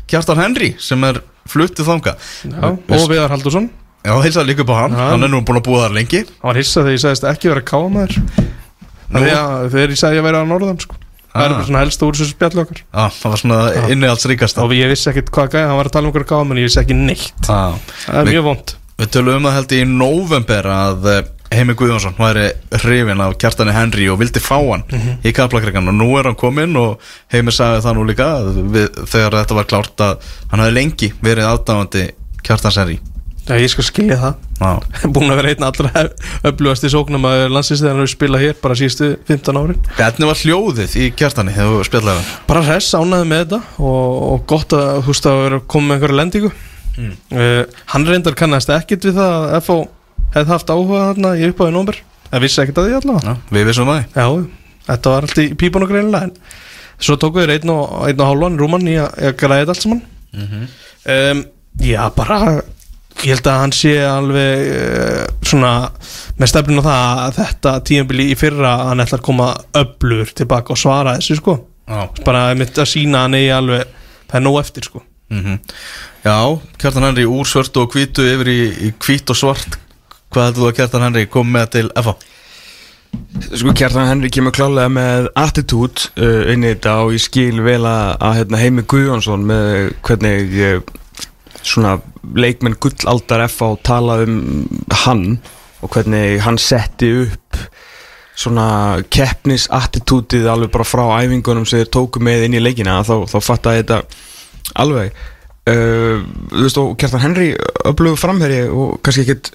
Kjartan 0.06 0.38
Henry 0.38 0.74
sem 0.78 1.02
er 1.04 1.18
fluttið 1.50 1.88
þangað. 1.90 2.28
Já, 2.46 2.62
og 2.70 3.08
Viðar 3.10 3.34
Haldursson 3.34 3.70
Já, 4.04 4.12
heilsaður 4.22 4.46
líka 4.52 4.62
upp 4.62 4.70
á 4.70 4.76
hann, 4.84 4.92
Já. 4.94 5.04
hann 5.10 5.22
er 5.26 5.32
nú 5.32 5.40
búin 5.42 5.58
að 5.58 5.66
búa 5.66 5.82
þar 5.88 5.94
lengi. 5.98 6.20
Hann 6.28 6.50
var 6.52 6.60
hissa 6.60 6.82
þegar 6.84 6.94
ég 6.94 7.02
sagðist 7.02 7.26
ekki 7.32 7.50
vera 7.50 7.64
kámaður. 7.72 8.18
Þegar 9.14 9.68
þegar 9.74 9.94
ég 9.94 10.00
sagði 10.00 10.18
ég 10.20 10.26
væri 10.28 10.40
á 10.40 10.44
norðan 10.46 10.80
sko. 10.84 10.94
Það 11.34 11.42
er 11.42 11.50
Ah. 11.50 11.54
bara 11.58 11.66
svona 11.66 11.80
helst 11.82 12.02
úr 12.06 12.14
þessu 12.14 12.30
spjallu 12.36 12.60
okkar. 12.62 12.78
Já, 12.94 13.04
það 13.10 13.30
var 13.32 13.40
svona 13.42 13.58
innihaldsríkast 13.90 14.58
Og 14.62 14.70
ég 14.70 14.86
vissi 14.92 15.10
ekkit 15.10 15.32
hvað 15.34 15.48
gæði, 15.50 15.66
hann 15.66 15.76
var 15.80 15.88
að 15.90 15.94
tala 15.96 16.06
um 16.06 16.12
hverju 16.14 16.28
káma 16.30 16.50
En 16.54 16.60
ég 16.62 16.68
vissi 16.68 16.78
ekki 16.78 16.94
neitt. 16.94 17.34
Já 17.42 17.74
Það 18.06 18.20
er 18.20 18.30
mjög 18.30 18.44
vond 18.46 18.74
Við 19.00 19.08
tölum 19.10 19.40
um 19.40 19.48
það 19.48 19.56
held 19.58 19.72
ég 19.74 19.80
í 19.82 19.86
november 19.90 20.68
að 20.70 21.08
eh, 21.10 21.22
Heimi 21.54 21.74
Guðjónsson 21.78 22.14
væri 22.18 22.44
hrifin 22.82 23.22
af 23.22 23.34
Kjartani 23.42 23.74
Henry 23.74 24.06
og 24.10 24.20
vildi 24.20 24.42
fá 24.42 24.56
hann 24.58 24.84
í 25.26 25.32
Kaplakrikan 25.34 25.90
og 25.90 25.96
nú 25.98 26.12
er 26.18 26.28
hann 26.30 26.38
kominn 26.38 26.74
og 26.78 27.02
Heimi 27.32 27.54
sagði 27.54 27.82
það 27.84 27.96
nú 27.98 28.04
líka 28.08 28.28
að 28.38 28.60
við, 28.74 29.00
þegar 29.10 29.38
þetta 29.40 29.58
var 29.58 29.68
klárt 29.70 30.04
að 30.06 30.28
hann 30.52 30.62
hefði 30.62 30.76
lengi 30.78 31.10
verið 31.22 31.50
aðdáðandi 31.50 32.04
Kjartans 32.44 32.78
Henry. 32.78 33.00
Já, 33.44 33.58
ég 33.60 33.68
skal 33.68 33.84
skilja 33.84 34.16
það. 34.20 34.36
Já. 34.56 34.70
Búin 35.14 35.32
að 35.32 35.40
vera 35.42 35.50
einn 35.52 35.66
allra 35.66 36.04
öflugasti 36.48 36.90
sóknum 36.92 37.26
að 37.28 37.42
landsins 37.52 37.82
þegar 37.82 37.92
hann 37.92 38.04
hefur 38.04 38.12
spilað 38.14 38.44
hér 38.46 38.60
bara 38.62 38.76
síðustu 38.78 39.08
15 39.28 39.58
árin. 39.60 39.82
Hvernig 39.98 40.30
var 40.30 40.40
hljóðið 40.40 40.94
í 41.02 41.08
Kjartani 41.18 41.56
þegar 41.56 41.74
þú 41.74 41.88
spjallaði 41.90 42.22
hann? 42.22 42.38
Bara 42.48 42.62
hress, 42.70 42.94
ánæði 42.96 43.28
með 43.32 43.42
þetta 43.42 43.60
og, 43.90 44.22
og 44.30 44.46
gott 44.54 44.78
að 44.78 45.02
þú 45.02 45.10
veist 45.12 45.28
að 45.28 45.42
vera 45.42 45.60
að 45.60 45.66
koma 45.74 45.90
með 45.90 45.98
einhverja 45.98 46.20
lendingu 46.22 46.54
uh, 46.98 47.62
Hann 47.92 48.06
reyndar 48.08 48.36
kannast 48.38 48.70
ekkit 48.74 49.08
við 49.08 49.18
það 49.18 49.36
að 49.38 49.54
FH 49.60 49.78
hefði 50.34 50.52
haft 50.54 50.74
áhuga 50.74 51.06
þarna 51.10 51.32
í 51.38 51.48
uppáði 51.50 51.74
nómber 51.74 52.02
Það 52.34 52.42
vissi 52.42 52.60
ekkit 52.64 52.78
að 52.80 52.86
því 52.88 52.94
allavega. 52.98 53.32
Já, 53.32 53.50
við 53.54 53.66
vissum 53.68 53.90
það. 53.90 53.98
Já, 54.18 54.24
þetta 54.88 55.10
var 55.12 55.26
allt 55.28 55.38
í 55.38 55.44
pípun 55.60 55.84
og 55.86 55.90
greinilega 55.92 56.26
en 56.26 56.32
svo 57.04 57.16
tóku 57.20 57.42
þeir 57.42 57.52
einn 57.54 57.70
og, 57.74 57.92
einn 58.08 58.22
og 58.24 58.30
hálfan 58.30 58.56
rúman 58.58 58.88
í 58.90 58.96
að, 58.98 59.12
að 59.28 59.36
græða 59.38 59.74
allt 59.74 59.84
saman. 59.84 60.00
Um, 60.34 61.44
Já, 61.84 62.00
bara 62.16 62.38
ég 63.22 63.30
held 63.36 63.48
að 63.50 63.60
hann 63.60 63.74
sé 63.74 63.92
alveg 64.08 64.66
uh, 64.74 65.22
svona 65.46 65.70
með 66.40 66.50
stefnun 66.50 66.82
á 66.82 66.86
það 66.88 67.22
að 67.22 67.38
þetta 67.38 67.76
tíðanbili 67.90 68.28
í 68.32 68.36
fyrra 68.38 68.74
hann 68.90 69.04
ætlar 69.04 69.22
að 69.22 69.26
koma 69.30 69.48
öblur 69.78 70.34
tilbaka 70.34 70.74
og 70.74 70.80
svara 70.82 71.16
þessu 71.20 71.38
sko. 71.38 71.58
Já, 71.86 72.02
bara 72.26 72.48
mitt 72.58 72.78
að 72.78 72.90
sína 72.96 73.28
hann 73.28 73.38
eigi 73.38 73.52
alveg 73.54 73.86
það 74.26 74.38
er 74.40 74.46
nóg 74.48 74.62
eftir 74.64 74.90
sko 74.90 75.04
mm 75.34 75.58
Já 76.24 76.38
Kjartan 76.80 77.04
Henry 77.10 77.26
úr 77.28 77.48
svörtu 77.48 77.84
og 77.84 77.92
hvítu 77.92 78.24
yfir 78.24 78.48
í, 78.48 78.60
í 78.88 78.92
hvít 78.96 79.32
og 79.34 79.36
svart 79.36 79.76
Hvað 80.32 80.48
heldur 80.48 80.62
þú 80.64 80.70
að 80.70 80.78
Kjartan 80.78 81.04
Henry 81.06 81.26
kom 81.30 81.50
með 81.52 81.66
til 81.76 81.90
FH? 81.94 82.14
Sko 83.54 83.74
Kjartan 83.76 84.08
Henry 84.08 84.30
kemur 84.32 84.54
klálega 84.54 84.90
með 84.90 85.28
attitút 85.38 86.08
uh, 86.16 86.50
inn 86.50 86.64
í 86.64 86.72
þetta 86.72 86.96
og 87.04 87.14
ég 87.14 87.22
skil 87.22 87.60
vel 87.62 87.82
að, 87.86 88.16
að 88.18 88.38
hérna, 88.40 88.60
Heimi 88.62 88.84
Guðjónsson 88.90 89.46
með 89.46 89.92
hvernig 90.06 90.56
uh, 90.58 90.80
svona 91.62 91.98
leikmenn 92.34 92.78
gullaldar 92.82 93.44
F 93.46 93.62
á 93.62 93.68
tala 93.86 94.18
um 94.24 94.64
hann 95.04 95.26
og 95.84 95.92
hvernig 95.94 96.40
hann 96.44 96.58
setti 96.60 97.10
upp 97.24 97.60
svona 98.34 99.02
keppnis 99.14 99.68
attitútið 99.72 100.48
alveg 100.50 100.72
bara 100.74 100.86
frá 100.88 101.04
æfingunum 101.22 101.66
sem 101.68 101.82
þeir 101.82 101.92
tóku 101.94 102.22
með 102.22 102.48
inn 102.48 102.58
í 102.58 102.62
leikina 102.62 102.98
þá, 103.06 103.16
þá 103.30 103.38
fatta 103.44 103.76
ég 103.76 103.84
þetta 103.84 104.00
alveg. 104.80 105.14
Uh, 105.64 106.24
þú 106.52 106.64
veist 106.66 106.80
og 106.80 106.96
Kjartan 107.00 107.22
Henry 107.24 107.52
öflugur 107.88 108.20
framherji 108.20 108.66
og 108.68 108.98
kannski 109.04 109.24
ekkit 109.24 109.54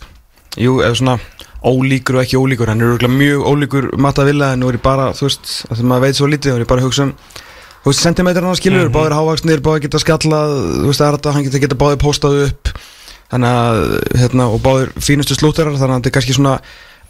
jú, 0.58 0.80
eða 0.82 0.96
svona 0.98 1.20
ólíkur 1.60 2.18
og 2.18 2.24
ekki 2.24 2.40
ólíkur. 2.40 2.72
Hann 2.72 2.82
er 2.82 2.94
örugglega 2.94 3.14
mjög 3.14 3.46
ólíkur 3.46 3.92
Matta 3.98 4.26
Villa 4.26 4.54
en 4.54 4.64
nú 4.64 4.72
er 4.72 4.80
ég 4.80 4.84
bara, 4.84 5.12
þú 5.14 5.28
veist, 5.28 5.54
að 5.70 5.80
því 5.80 5.88
maður 5.92 6.06
veit 6.08 6.20
svo 6.20 6.32
lítið 6.32 6.56
og 6.56 6.64
ég 6.64 6.72
bara 6.72 6.82
að 6.82 6.90
hugsa 6.90 7.08
um 7.08 7.14
þú 7.80 7.92
veist, 7.92 8.04
sentimetrarna 8.04 8.56
skilur, 8.56 8.88
mm 8.88 8.92
-hmm. 8.92 8.96
báðir 8.96 9.18
hávaksnir, 9.18 9.62
báðir 9.62 9.82
geta 9.82 10.00
skallað 10.00 10.50
þú 10.82 10.88
veist, 10.88 11.00
það 11.00 11.08
er 11.08 11.18
þetta, 11.18 11.32
hann 11.34 11.44
geta, 11.44 11.60
geta 11.60 11.76
báðir 11.76 12.04
postað 12.04 12.44
upp. 12.48 12.70
Þannig 13.32 13.50
að, 13.50 13.78
hérna, 14.20 14.46
og 14.50 14.60
báðir 14.62 14.90
fínustu 14.98 15.36
slúterar, 15.36 15.78
þannig 15.78 15.96
að 15.96 16.00
þetta 16.00 16.10
er 16.10 16.16
kannski 16.18 16.34
svona 16.34 16.62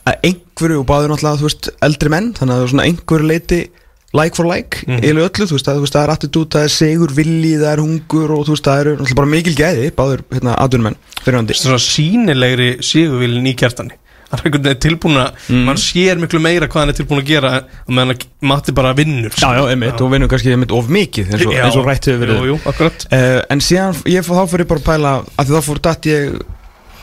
að 0.06 0.16
einhverju 0.24 0.80
og 0.80 0.86
báðir 0.86 1.10
náttúrulega, 1.10 1.40
þú 1.40 1.48
veist, 1.48 1.70
eldri 1.82 2.10
menn, 2.10 2.34
þannig 2.34 2.54
að 2.54 2.58
það 2.58 2.64
er 2.64 2.70
svona 2.74 2.88
einhverju 2.90 3.28
leiti 3.28 3.70
like 4.14 4.36
for 4.36 4.46
like, 4.46 4.84
mm 4.86 4.96
-hmm. 4.96 5.04
eiginlega 5.04 5.30
öllu, 5.30 5.46
þú 5.46 5.56
veist, 5.58 5.68
að, 5.68 5.76
þú 5.76 5.86
veist, 5.86 5.96
það 5.96 6.04
er 6.04 6.14
attitút, 6.16 6.50
það 6.56 6.64
er 6.64 6.74
segur 6.74 7.12
villi, 7.14 7.54
það 7.58 7.72
er 7.74 7.82
hungur 7.86 8.32
og 8.32 8.46
þú 8.46 8.56
veist, 8.56 8.68
það 8.68 8.80
eru 8.82 8.92
náttúrulega 8.96 9.16
bara 9.22 9.34
mikil 9.36 9.56
gæði, 9.56 9.92
báðir, 9.92 10.22
hérna, 10.34 10.96
fyrirhandi. 11.24 11.54
svona 11.54 11.80
sínilegri 11.80 12.70
sigurvilin 12.82 13.48
í 13.48 13.56
kjartani 13.56 13.98
hann 14.30 14.40
er 14.40 14.46
einhvern 14.46 14.66
veginn 14.68 14.84
tilbúin 14.84 15.18
að 15.18 15.32
Mm. 15.50 15.64
mann 15.66 15.78
sér 15.82 16.20
miklu 16.22 16.40
meira 16.40 16.68
hvað 16.68 16.80
hann 16.84 16.90
er 16.90 16.98
tilbúin 17.00 17.22
að 17.22 17.26
gera 17.26 17.52
og 17.88 17.94
meðan 17.94 18.14
að 18.14 18.26
Matti 18.42 18.72
bara 18.72 18.94
vinnur 18.94 19.34
Já, 19.34 19.54
já, 19.58 19.64
einmitt, 19.70 20.02
og 20.02 20.12
vinnur 20.12 20.30
kannski 20.30 20.52
einmitt 20.54 20.72
of 20.72 20.88
mikið 20.88 21.34
eins 21.34 21.46
og, 21.46 21.54
Já. 21.54 21.64
eins 21.66 21.76
og 21.76 21.86
rætt 21.86 22.06
hefur 22.06 22.22
verið 22.26 22.38
Jú, 22.38 22.46
jú, 22.46 22.86
uh, 22.86 23.42
En 23.50 23.60
síðan, 23.60 23.96
ég 24.06 24.26
fór 24.26 24.38
þá 24.38 24.50
fyrir 24.50 24.70
bara 24.70 24.80
að 24.80 24.86
pæla 24.86 25.14
að 25.38 25.46
því 25.46 25.56
þá 25.56 25.62
fór 25.66 25.82
datt 25.82 26.06
ég 26.06 26.42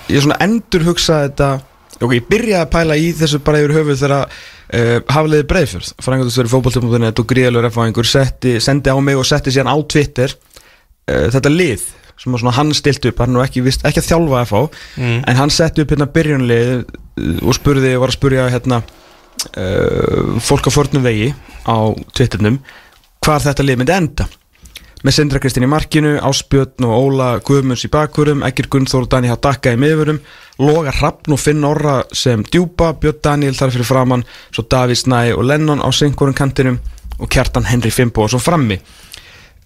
ég 0.09 0.23
svona 0.23 0.39
endur 0.41 0.87
hugsa 0.87 1.27
þetta 1.27 1.61
ok, 2.01 2.13
ég 2.13 2.29
byrjaði 2.31 2.63
að 2.63 2.71
pæla 2.71 2.97
í 2.97 3.13
þessu 3.13 3.39
bara 3.43 3.59
yfir 3.59 3.75
höfuð 3.81 4.01
þegar 4.05 4.29
uh, 4.75 4.97
Hafliði 5.13 5.47
Breiðfjörð 5.51 5.93
Frangatustur 6.05 6.51
fótbolti.net 6.51 7.23
og 7.23 7.29
gríðalur 7.31 7.69
setti, 8.07 8.57
sendi 8.61 8.91
á 8.93 8.97
mig 9.03 9.19
og 9.19 9.27
setti 9.29 9.55
síðan 9.55 9.71
á 9.73 9.77
Twitter 9.87 10.33
uh, 10.33 11.27
þetta 11.35 11.53
lið 11.53 11.87
sem 12.17 12.33
var 12.33 12.57
hann 12.57 12.73
stilt 12.73 13.05
upp, 13.05 13.19
hann 13.21 13.35
nú 13.37 13.43
ekki, 13.45 13.61
vist, 13.61 13.83
ekki 13.85 14.01
að 14.01 14.07
þjálfa 14.09 14.45
FH 14.47 14.63
Mm. 14.97 15.19
en 15.29 15.37
hann 15.37 15.51
setti 15.53 15.83
upp 15.85 15.91
hérna 15.93 16.07
byrjunlið 16.09 16.71
uh, 16.81 17.43
og 17.45 17.55
spurði, 17.59 17.93
var 18.01 18.09
að 18.09 18.17
spurja 18.17 18.49
hérna 18.49 18.81
uh, 18.81 20.41
fólk 20.41 20.69
á 20.69 20.71
fornum 20.73 21.05
vegi 21.05 21.35
á 21.69 21.77
Twitternum 22.17 22.59
hvar 23.21 23.43
þetta 23.45 23.67
lið 23.67 23.81
myndi 23.81 23.93
enda 23.97 24.29
með 25.07 25.15
Sindra 25.15 25.39
Kristinn 25.39 25.63
í 25.63 25.71
markinu, 25.71 26.17
Áspjötn 26.27 26.87
og 26.89 26.95
Óla 26.97 27.29
Guðmunds 27.47 27.85
í 27.87 27.91
bakkurum, 27.93 28.43
Egger 28.47 28.67
Gunnþór 28.73 29.05
og 29.07 29.11
Dani 29.13 29.31
Haddakka 29.31 29.77
í 29.77 29.79
miðurum, 29.79 30.19
Loga 30.59 30.91
Hrafn 30.97 31.37
og 31.37 31.39
Finn 31.39 31.63
Orra 31.69 32.01
sem 32.17 32.43
djúpa, 32.43 32.91
Björn 32.99 33.21
Daniel 33.23 33.55
þar 33.55 33.75
fyrir 33.75 33.87
framann, 33.87 34.25
svo 34.51 34.65
Davíð 34.67 35.05
Snæ 35.05 35.21
og 35.37 35.45
Lennon 35.47 35.85
á 35.85 35.89
syngurum 35.95 36.35
kantinum 36.35 36.81
og 37.21 37.31
Kjartan 37.31 37.69
Henry 37.71 37.93
Fimbo 37.95 38.25
og 38.25 38.33
svo 38.35 38.43
frammi. 38.43 38.81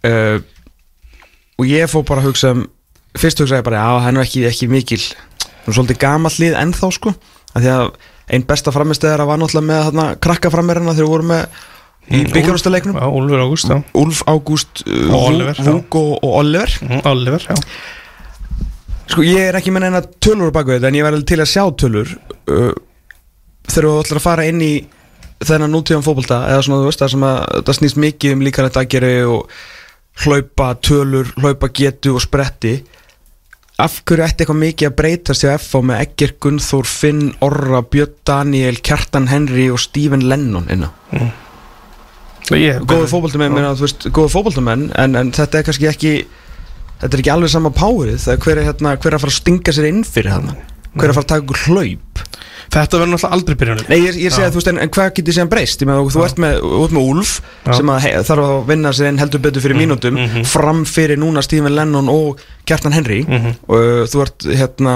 Uh, 0.04 0.42
og 1.56 1.68
ég 1.68 1.88
fór 1.88 2.04
bara 2.08 2.20
að 2.20 2.30
hugsa 2.30 2.52
um 2.56 2.66
fyrst 3.16 3.40
hugsaði 3.40 3.62
ég 3.62 3.66
bara, 3.66 3.80
já, 3.80 4.04
hann 4.04 4.20
er 4.20 4.28
ekki, 4.28 4.44
ekki 4.48 4.70
mikil 4.70 5.00
hún 5.00 5.72
er 5.72 5.76
svolítið 5.76 6.00
gamall 6.04 6.36
lið 6.36 6.56
ennþá 6.60 6.92
sko. 6.94 7.16
Af 7.54 7.64
því 7.64 7.72
að 7.74 7.90
einn 8.30 8.46
besta 8.46 8.72
framistegara 8.74 9.26
var 9.26 9.40
náttúrulega 9.40 9.66
með 9.72 9.84
þarna 9.88 10.06
krakkaframirina 10.22 10.94
þegar 10.94 11.06
við 11.06 11.14
vorum 11.14 11.32
með 11.32 11.62
í 12.08 12.22
byggjarústaleiknum 12.32 12.96
Já, 12.98 13.06
Úlfur 13.06 13.42
Ágúst, 13.44 13.72
Úlf 13.94 14.22
Ágúst, 14.26 14.84
uh, 14.86 15.10
Og 15.14 15.26
Oliver, 16.40 16.70
Mm, 16.82 17.02
Oliver, 17.06 17.46
já. 17.50 17.56
Sko 19.10 19.24
ég 19.26 19.48
er 19.50 19.58
ekki 19.58 19.72
með 19.74 19.84
neina 19.88 20.00
tölur 20.22 20.52
á 20.54 20.56
baku 20.60 20.76
þetta 20.76 20.88
en 20.92 20.94
ég 21.00 21.06
verði 21.06 21.24
til 21.26 21.40
að 21.42 21.50
sjá 21.50 21.64
tölur 21.82 22.12
uh, 22.46 22.72
þegar 23.66 23.88
þú 23.90 23.94
ætlar 24.04 24.20
að 24.20 24.26
fara 24.26 24.46
inn 24.50 24.62
í 24.62 24.72
þennan 25.40 25.72
nútíðan 25.74 26.04
fótbolta 26.06 26.42
eða 26.52 26.62
svona 26.66 26.82
þú 26.82 26.88
veist 26.90 27.02
það 27.02 27.12
sem 27.14 27.26
að 27.26 27.36
það 27.66 27.76
snýst 27.80 28.00
mikið 28.04 28.34
um 28.36 28.44
líkanett 28.46 28.78
aðgeri 28.80 29.12
og 29.26 29.54
hlaupa 30.24 30.70
tölur, 30.84 31.30
hlaupa 31.40 31.70
getu 31.72 32.12
og 32.18 32.20
spretti. 32.22 32.74
Af 33.80 34.02
hverju 34.04 34.26
ætti 34.26 34.44
eitthvað 34.44 34.58
mikið 34.60 34.88
að 34.90 34.96
breytast 34.98 35.44
hjá 35.46 35.54
FH 35.56 35.80
með 35.88 36.02
Egger 36.04 36.34
Gunnþór, 36.44 36.84
Finn, 36.90 37.22
Orra, 37.46 37.80
Björn 37.80 38.12
Daniel, 38.28 38.76
Kjartan 38.84 39.30
Henry 39.32 39.70
og 39.72 39.80
Stephen 39.80 40.26
Lennon 40.28 40.66
inna 40.68 40.90
Ég- 41.16 41.30
góðu 42.50 43.80
veist, 43.84 44.08
góðu 44.10 44.32
fótboltamenn 44.34 44.90
en, 44.98 45.16
en 45.20 45.32
þetta 45.36 45.60
er 45.60 45.68
kannski 45.68 45.90
ekki 45.90 46.14
þetta 47.00 47.12
er 47.14 47.22
ekki 47.22 47.32
alveg 47.34 47.54
sama 47.54 47.72
párið 47.74 48.18
það 48.24 48.34
er 48.34 48.44
hver 48.44 48.60
er, 48.60 48.68
hérna, 48.70 48.96
hver 48.96 49.12
er 49.12 49.18
að 49.18 49.24
fara 49.24 49.34
að 49.34 49.40
stinga 49.40 49.76
sér 49.76 49.90
inn 49.90 50.04
fyrir 50.06 50.34
þarna 50.36 50.56
hver 50.90 51.06
er 51.06 51.12
að 51.12 51.18
fara 51.20 51.26
að 51.26 51.32
taka 51.34 51.46
ykkur 51.46 51.64
hlaup 51.68 52.24
Þetta 52.70 52.98
verður 53.00 53.10
náttúrulega 53.10 53.34
aldrei 53.34 53.56
byrjunni 53.58 53.84
Nei, 53.90 53.96
ég, 53.98 54.16
ég 54.20 54.34
segi 54.34 54.46
að 54.46 54.52
þú 54.54 54.60
veist, 54.60 54.68
en, 54.70 54.78
en 54.78 54.90
hvað 54.94 55.08
getur 55.16 55.34
síðan 55.34 55.50
breyst? 55.50 55.82
Með, 55.88 56.00
þú 56.14 56.22
ert 56.22 56.40
með, 56.42 56.58
ert 56.84 56.94
með 56.94 57.32
Já. 57.66 57.72
sem 57.80 57.90
að, 57.90 57.98
he, 58.04 58.12
þarf 58.28 58.46
að 58.46 58.68
vinna 58.68 58.92
sér 58.94 59.08
inn 59.10 59.18
heldur 59.18 59.42
betur 59.42 59.64
fyrir 59.64 59.80
mínútum 59.80 60.14
mhm. 60.20 60.46
fram 60.46 60.84
fyrir 60.86 61.18
núna 61.18 61.42
Stephen 61.42 61.74
Lennon 61.74 62.10
og 62.12 62.42
Kjartan 62.68 62.94
Henry 62.94 63.24
Mhm. 63.26 63.56
og 63.66 63.74
uh, 63.74 64.04
þú 64.12 64.22
ert 64.22 64.46
hérna 64.46 64.94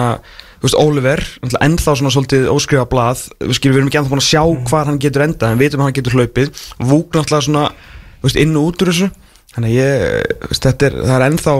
veist, 0.64 0.76
Oliver, 0.80 1.20
ennþá 1.60 1.94
svona 2.00 2.12
svolítið 2.14 2.46
óskrifa 2.52 2.86
blað, 2.90 3.26
við 3.44 3.58
skilum, 3.58 3.74
við 3.74 3.80
erum 3.82 3.90
ekki 3.90 4.00
ennþá 4.00 4.12
búin 4.14 4.22
að 4.24 4.30
sjá 4.30 4.42
Mhm. 4.44 4.64
hvar 4.70 4.86
hann 4.90 4.98
getur 5.04 5.24
endað, 5.26 5.50
en 5.52 5.58
við 5.58 5.66
veitum 5.68 5.80
að 5.80 5.88
hann 5.88 5.98
getur 5.98 6.16
hlaupið. 6.16 6.48
Vúk 6.80 7.08
náttúrulega 7.12 7.46
svona, 7.48 7.64
veist, 8.24 8.36
inn 8.40 8.56
og 8.56 8.66
út 8.72 8.82
úr 8.82 8.90
þessu. 8.92 9.10
Þannig 9.54 9.70
að 9.70 9.76
ég, 9.78 10.38
veist, 10.48 10.62
þetta 10.66 10.86
er, 10.88 10.92
það 11.04 11.14
er 11.20 11.26
ennþá 11.30 11.52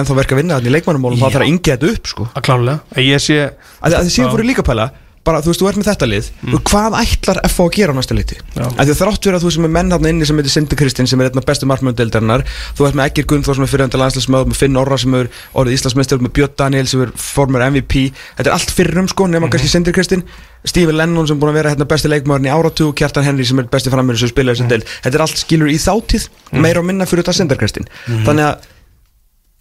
ennþá 0.00 0.14
verk 0.16 0.30
að 0.32 0.38
vinna 0.40 0.54
þarna 0.56 0.70
í 0.70 0.74
leikmannumólum, 0.76 1.18
það 1.20 1.32
þarf 1.34 1.44
að 1.44 1.50
ingja 1.52 1.76
þetta 1.76 1.90
upp, 1.92 2.06
sko. 2.06 2.28
Að 2.34 2.42
klálega. 2.46 2.80
En 2.96 3.04
Ég 3.04 3.20
sé 3.20 3.36
að, 3.82 3.92
að 3.92 4.06
þið 4.08 4.24
Já. 4.24 4.30
fóru 4.32 4.46
líka 4.48 4.62
að 4.62 4.70
pæla 4.70 4.86
bara 5.26 5.42
þú 5.44 5.50
veist, 5.52 5.60
þú 5.60 5.68
ert 5.68 5.78
með 5.80 5.88
þetta 5.90 6.06
lið. 6.08 6.28
Mm. 6.40 6.58
hvað 6.70 6.94
ætlar 7.00 7.40
FH 7.44 7.64
að 7.66 7.74
gera 7.76 7.92
á 7.92 7.98
næsta 7.98 8.16
liti 8.16 8.38
að 8.56 8.78
því 8.80 8.94
að 8.94 9.00
þrátt 9.00 9.26
fyrir 9.26 9.36
að 9.36 9.44
þú 9.44 9.50
sem 9.56 9.66
er 9.66 9.72
menn 9.74 9.92
hann 9.92 10.08
inni 10.10 10.28
sem 10.28 10.40
heitir 10.40 10.54
Sindi 10.54 10.78
Kristinn 10.80 11.10
sem 11.10 11.20
er 11.20 11.28
einn 11.28 11.40
af 11.42 11.48
bestu 11.48 11.68
markmöndeldarinnar 11.68 12.46
þú 12.78 12.86
ert 12.88 12.96
með 12.96 13.10
Egger 13.10 13.28
Gunnþór 13.28 13.58
sem 13.58 13.66
er 13.66 13.72
fyrirhandi 13.72 14.00
landslismöð 14.00 14.48
með 14.48 14.60
Finn 14.62 14.80
Orra 14.80 14.98
sem 15.00 15.18
er 15.18 15.28
orðið 15.52 15.76
Íslandsmeistur 15.76 16.24
með 16.24 16.34
Björn 16.38 16.56
Daniel 16.62 16.88
sem 16.88 17.04
er 17.04 17.12
formur 17.20 17.66
MVP 17.68 18.06
þetta 18.16 18.48
er 18.48 18.56
allt 18.56 18.72
fyrir 18.72 19.02
um 19.04 19.12
sko 19.12 19.28
nema 19.28 19.52
kannski 19.52 19.68
Sindi 19.68 19.92
Kristinn 19.92 20.24
Stephen 20.64 20.96
Lennon 20.96 21.28
sem 21.28 21.36
er 21.36 21.40
búin 21.40 21.52
að 21.52 21.60
vera 21.60 21.74
hérna 21.74 21.88
besti 21.88 22.08
leikmaðurinn 22.10 22.50
í 22.50 22.52
áratug 22.52 22.90
og 22.90 22.98
Kjartan 23.00 23.24
Henry 23.24 23.46
sem 23.48 23.60
er 23.60 23.68
besti 23.72 23.92
frammeður 23.92 24.24
sem 24.24 24.32
spilaði 24.32 24.60
sem 24.60 24.68
del 24.72 24.82
þetta 24.88 25.14
er 25.16 25.24
allt 25.24 25.40
skilur 25.40 25.72
í 25.72 25.78
þáttíð 25.80 26.26
meira 26.60 26.82
og 26.82 26.88
minna 26.88 27.08
fyrir 27.08 27.24
þetta 27.24 27.38
Sindi 27.38 27.56
Kristinn. 27.60 27.88
Þannig 28.26 28.50
að 28.50 28.68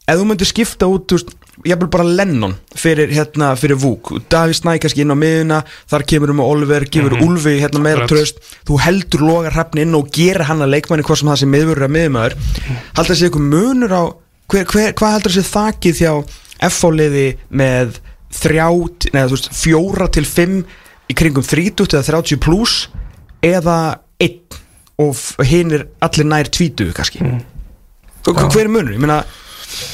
ef 0.10 0.20
þú 0.20 0.26
myndir 0.30 0.50
skipta 0.50 0.90
út 0.90 1.06
þú 1.10 1.20
veist, 1.20 1.36
jafnvel 1.68 1.90
bara 1.92 2.08
Lennon 2.08 2.56
fyrir, 2.78 3.12
hérna, 3.14 3.52
fyrir 3.60 3.80
Vúk. 3.80 4.14
Daví 4.32 4.56
Snæ 4.56 4.78
kannski 4.82 5.04
inn 5.04 5.14
á 5.14 5.18
miðuna 5.20 5.62
þar 5.92 6.06
kemur 6.10 6.34
um 6.34 6.44
Oliver, 6.46 6.86
gefur 6.88 7.18
mm 7.18 7.26
Úlfi 7.28 7.58
hérna, 7.60 7.84
meira 7.84 8.08
tröst 8.10 8.40
þú 8.68 8.80
heldur 8.86 9.26
logar 9.28 9.56
hrafni 9.58 9.84
inn 9.86 9.98
og 9.98 10.12
gerir 10.16 10.48
hann 10.50 10.64
að 10.64 10.76
leikmanni 10.78 11.06
hvort 11.06 11.22
sem 11.22 11.32
það 11.32 11.42
sé 11.42 11.50
miðvörur 11.52 11.88
að 11.88 11.96
miðumæður 11.98 12.38
haldur 12.96 13.12
þessi 13.14 13.28
eitthvað 13.28 13.50
munur 13.54 13.96
á 13.96 14.04
hver, 14.50 14.66
hver, 14.66 14.94
hvað 14.98 15.16
heldur 15.18 15.36
þessi 15.36 15.54
þakið 15.54 16.04
hjá 16.04 16.14
F-fáliði 16.70 17.28
með 17.56 18.00
þrját, 18.36 19.10
neða 19.14 19.30
þú 19.30 19.38
veist, 19.38 19.52
fjóra 19.58 20.08
til 20.14 20.26
fimm 20.28 20.58
í 21.10 21.16
kringum 21.18 21.46
30 21.46 21.96
eða 21.96 22.06
30 22.12 22.42
pluss 22.44 22.88
eða 23.46 24.00
einn? 24.22 24.60
Og 25.00 25.16
hinn 25.48 25.72
er 25.72 25.86
allir 26.04 26.28
nær 26.28 26.50
20 26.52 26.92
kannski. 26.98 27.22
Mm. 27.24 27.40
hver 28.28 28.66
er 28.66 28.72
munur? 28.72 28.92
Ég 28.92 29.00
meina 29.00 29.22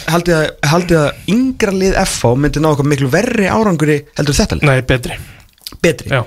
haldið 0.10 0.98
að, 1.02 1.12
yngra 1.32 1.76
lið 1.76 2.00
FH 2.06 2.34
myndi 2.40 2.64
ná 2.64 2.70
eitthvað 2.72 2.92
miklu 2.94 3.12
verri 3.14 3.50
áranguri 3.52 4.00
heldur 4.18 4.38
þetta 4.38 4.60
lið, 4.60 4.70
Nei, 4.70 4.82
betri 4.88 5.20
betri 5.84 6.14
Já 6.14 6.24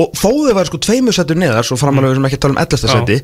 og 0.00 0.12
þó 0.16 0.28
þau 0.30 0.52
var 0.56 0.68
sko 0.68 0.78
tveimur 0.82 1.16
settur 1.16 1.38
neðar 1.38 1.66
svo 1.66 1.78
framalega 1.80 2.14
við 2.14 2.20
sem 2.20 2.28
ekki 2.30 2.40
tala 2.42 2.54
um 2.54 2.60
11. 2.62 2.84
Já. 2.86 2.92
seti 2.94 3.16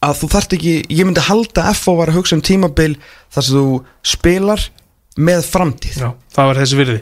að 0.00 0.18
þú 0.20 0.28
þarft 0.32 0.54
ekki, 0.56 0.74
ég 0.96 1.08
myndi 1.08 1.24
halda 1.24 1.64
FH 1.74 1.94
var 1.98 2.12
að 2.12 2.18
hugsa 2.20 2.36
um 2.36 2.44
tímabil 2.44 2.92
þar 3.32 3.46
sem 3.46 3.56
þú 3.56 3.80
spilar 4.14 4.66
með 5.20 5.48
framtíð 5.48 5.98
Já 6.00 6.08
Það 6.36 6.50
var 6.50 6.60
þessi 6.62 6.78
virði 6.80 7.00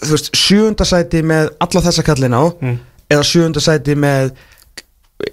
þú 0.00 0.12
veist, 0.14 0.30
sjöunda 0.36 0.86
sæti 0.88 1.24
með 1.26 1.50
alla 1.66 1.84
þessa 1.88 2.06
kallin 2.06 2.36
á 2.36 2.44
Mm. 2.60 2.78
eða 3.10 3.26
sjöunda 3.26 3.60
sæti 3.60 3.96
með 3.98 4.30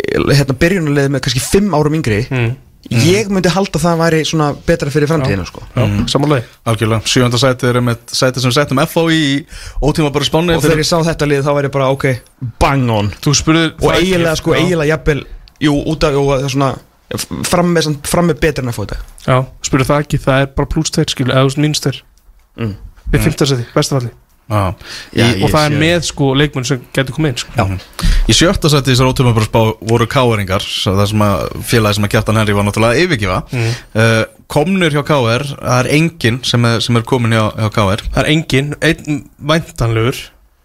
hérna 0.08 0.56
byrjunarlið 0.60 1.12
með 1.14 1.24
kannski 1.24 1.44
fimm 1.44 1.76
árum 1.78 1.96
yngri 1.96 2.24
mm. 2.28 2.56
Ég 2.91 3.30
myndi 3.34 3.52
halda 3.52 3.80
að 3.80 3.86
það 3.86 4.02
væri 4.02 4.19
svona 4.30 4.50
betra 4.67 4.91
fyrir 4.93 5.10
framtíðina 5.12 5.45
sko. 5.47 5.63
Já, 5.76 5.86
samanlega 6.13 6.45
Algjörlega, 6.71 7.12
sjönda 7.13 7.39
sæti 7.41 7.69
er 7.69 7.80
með 7.84 8.04
sæti 8.15 8.43
sem 8.43 8.54
settum 8.56 8.82
FH 8.84 9.06
í 9.15 9.23
ótíma 9.84 10.12
bara 10.15 10.28
spáni. 10.28 10.56
Og 10.56 10.63
þegar 10.65 10.84
ég 10.84 10.89
sá 10.89 10.97
þetta 11.08 11.30
lið 11.30 11.45
þá 11.47 11.52
væri 11.60 11.73
bara 11.73 11.89
ok 11.95 12.06
bang 12.62 12.91
on. 12.93 13.13
Þú 13.23 13.36
spurðir 13.41 13.73
og 13.82 13.95
eiginlega 13.95 14.36
sko 14.39 14.56
eiginlega 14.58 14.93
jafnvel 14.95 15.23
jú 15.63 15.73
út 15.93 16.06
af 16.08 16.13
jú, 16.15 16.28
það 16.30 16.45
er 16.47 16.54
svona 16.54 16.73
fram 17.47 17.73
með, 17.73 17.89
fram 18.08 18.28
með 18.32 18.39
betur 18.43 18.65
en 18.65 18.73
að 18.73 18.78
fóta 18.82 19.00
Já, 19.23 19.38
spurðir 19.63 19.88
það 19.89 20.04
ekki 20.04 20.19
Það 20.26 20.41
er 20.43 20.54
bara 20.58 20.71
pluss 20.73 20.93
þeir 20.95 21.13
skilu 21.13 21.34
Eða 21.34 21.56
þeir 21.88 22.04
Mm. 22.58 22.71
Við 23.13 23.21
fimmtarsæti, 23.21 23.65
bestafalli 23.69 24.10
Já, 24.48 24.62
Já, 25.12 25.26
í, 25.28 25.44
Og 25.44 25.52
það 25.52 25.66
er 25.66 25.74
með 25.82 26.06
sko 26.08 26.30
leikmenn 26.40 26.68
sem 26.68 26.84
getur 26.96 27.16
komið 27.18 27.34
inn 27.34 27.42
sko. 27.42 27.52
Já. 27.58 28.08
Í 28.28 28.36
sjötta 28.36 28.72
sæti 28.72 28.94
í 28.94 28.96
þessar 28.96 29.12
ótíma 29.12 29.34
bara 29.36 29.48
spá 29.50 29.60
voru 29.92 30.08
káeringar 30.12 30.64
það 30.64 31.04
sem 31.12 31.24
að 31.26 31.44
félagi 31.68 31.98
sem 31.98 32.08
að 32.08 32.14
Kjartan 32.16 32.40
Henry 32.40 32.56
var 32.56 32.68
náttúrulega 32.68 32.96
að 32.96 33.04
yfirgefa. 33.04 33.40
Mm. 33.52 33.78
uh, 34.00 34.24
komnur 34.48 34.96
hjá 34.96 35.04
KR, 35.08 35.46
það 35.60 35.78
er 35.82 35.92
enginn 35.98 36.42
sem 36.48 36.68
er, 36.70 36.82
sem 36.84 37.00
er 37.00 37.08
komin 37.08 37.36
hjá, 37.36 37.44
hjá 37.60 37.72
KR 37.76 38.04
Það 38.08 38.22
er 38.24 38.30
engin, 38.32 38.74
einn 38.80 39.22
væntanlegur. 39.52 40.22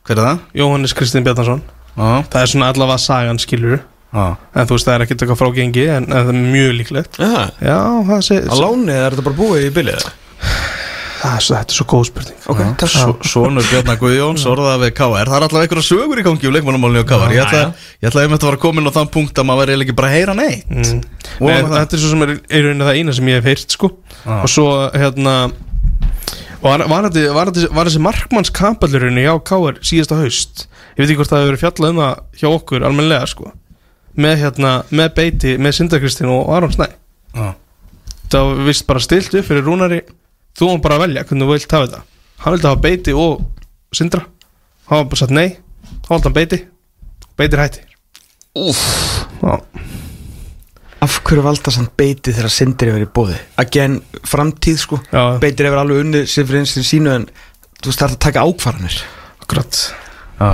Hver 0.07 0.18
er 0.18 0.29
það? 0.29 0.45
Jóhannes 0.62 0.95
Kristinn 0.99 1.27
Bjarnason. 1.27 1.62
Já, 1.92 2.23
Það 2.33 2.38
er 2.40 2.51
svona 2.55 2.71
allavega 2.73 3.03
sagan 3.03 3.38
skilur 3.42 3.83
já, 3.83 4.23
En 4.57 4.68
þú 4.68 4.79
veist 4.79 4.87
það 4.88 4.95
er 4.95 5.03
ekkert 5.05 5.25
eitthvað 5.27 5.40
frágengi 5.42 5.83
En, 5.92 6.07
en 6.09 6.14
það 6.14 6.31
er 6.33 6.38
mjög 6.55 6.71
líklegt. 6.79 7.18
Já, 7.21 7.42
Já, 7.61 7.79
það 8.09 8.23
sé 8.29 8.38
á 8.49 8.55
láni 8.57 8.95
eða 8.95 9.03
er 9.11 9.16
þetta 9.16 9.27
bara 9.29 9.40
búið 9.42 9.66
í 9.66 9.75
bylið 9.77 10.07
Þetta 11.22 11.61
er 11.62 11.76
svo 11.76 11.85
góð 11.87 12.04
spurning. 12.08 12.38
Ok, 12.50 12.61
takk. 12.82 12.90
Svo, 12.90 13.12
Svonur 13.30 13.66
Bjarnar 13.70 13.98
Guðjóns 14.00 14.42
orðað 14.50 14.80
við 14.82 14.92
KR 14.98 15.28
Það 15.30 15.37
er 15.38 15.44
alltaf 15.46 15.61
einhverja 15.62 15.87
sögur 15.87 16.18
í 16.18 16.24
gangi 16.26 16.48
um 16.48 16.54
leikmannumálinu 16.56 17.04
á 17.04 17.11
KR 17.12 17.35
Ég 17.37 17.42
ætla, 17.44 17.61
ég 18.02 18.08
ætla 18.11 18.24
einmitt 18.24 18.42
að 18.42 18.50
vera 18.50 18.61
komin 18.64 18.90
á 18.90 18.92
þann 18.96 19.11
punkt 19.14 19.38
að 19.38 19.46
maður 19.46 19.62
verði 19.70 19.87
ekki 19.87 19.94
bara 20.00 20.08
að 20.11 20.16
heyra 20.16 20.35
neitt. 20.35 20.66
Mm. 20.72 21.02
Nei, 21.40 21.52
að 21.54 21.68
það- 21.68 21.76
Þetta 21.78 21.94
er 21.98 22.02
svo 22.02 22.11
sem 22.11 22.22
er 22.26 22.32
í 22.35 22.62
rauninni 22.66 22.88
það 22.88 22.98
eina 22.98 23.14
sem 23.18 23.30
ég 23.30 23.38
hef 23.38 23.44
heyrt 23.52 23.76
sko. 23.76 23.90
Já. 24.26 24.35
Og 24.42 24.48
svo 24.50 24.66
hérna 24.98 25.37
Var, 26.62 26.78
var, 26.87 27.06
þetta, 27.11 27.22
var, 27.35 27.48
þetta, 27.50 27.70
var 27.74 27.88
þessi 27.90 28.02
markmannskampallurinn 28.06 29.18
hjá 29.18 29.32
KR 29.42 29.78
síðasta 29.82 30.18
haust? 30.20 30.66
Ég 30.94 31.02
veit 31.02 31.08
ekki 31.11 31.16
hvort 31.18 31.32
það 31.32 31.40
hefur 31.42 31.50
verið 31.50 31.62
fjallað 31.64 31.90
um 31.90 32.00
það 32.02 32.20
hjá 32.38 32.48
okkur 32.52 32.85
almennilega 32.87 33.26
sko. 33.32 33.48
Með, 34.22 34.35
hérna, 34.44 34.72
með 34.94 35.08
beiti, 35.16 35.54
með 35.58 35.74
Sindakristin 35.78 36.30
og 36.30 36.50
Aron 36.54 36.70
Snæ. 36.74 36.87
Já. 37.35 37.48
Það 38.30 38.46
var 38.52 38.62
vist 38.68 38.87
bara 38.87 39.02
stilt 39.02 39.35
upp 39.35 39.48
fyrir 39.48 39.66
Rúnari 39.66 39.98
Þú 40.58 40.68
var 40.72 40.82
bara 40.84 40.98
að 40.98 41.04
velja 41.06 41.24
hvernig 41.28 41.46
þú 41.48 41.52
vilt 41.54 41.74
hafa 41.76 41.86
þetta. 41.88 42.02
Hann 42.42 42.56
vildi 42.56 42.68
hafa 42.68 42.82
beiti 42.86 43.14
og 43.16 43.44
Sindra. 43.94 44.22
Hann 44.88 45.02
var 45.02 45.08
bara 45.12 45.20
satt 45.22 45.34
nei. 45.36 45.48
Hann 45.92 46.10
valdi 46.10 46.28
hann 46.28 46.36
beiti. 46.36 46.58
Beitir 47.38 47.62
hætti. 47.62 47.84
Af 51.02 51.16
hverju 51.26 51.42
valda 51.42 51.72
samt 51.74 51.96
beiti 51.98 52.30
þegar 52.34 52.52
yfir 52.92 53.06
í 53.06 53.08
bóði 53.10 53.38
again, 53.58 53.96
framtíð 54.28 54.76
sko. 54.78 55.00
Já. 55.10 55.38
Beitir 55.42 55.66
yfir 55.66 55.80
alveg 55.80 56.04
unnið 56.04 56.28
sem 56.30 56.46
fyrir 56.46 56.62
eins 56.62 56.76
til 56.76 56.84
sínu 56.86 57.10
en 57.16 57.24
þú 57.82 57.90
það 57.96 58.04
er 58.06 58.14
að 58.14 58.20
taka 58.28 58.44
ákvarðanir. 58.46 59.00
Akkurat. 59.42 59.80
Já, 60.38 60.50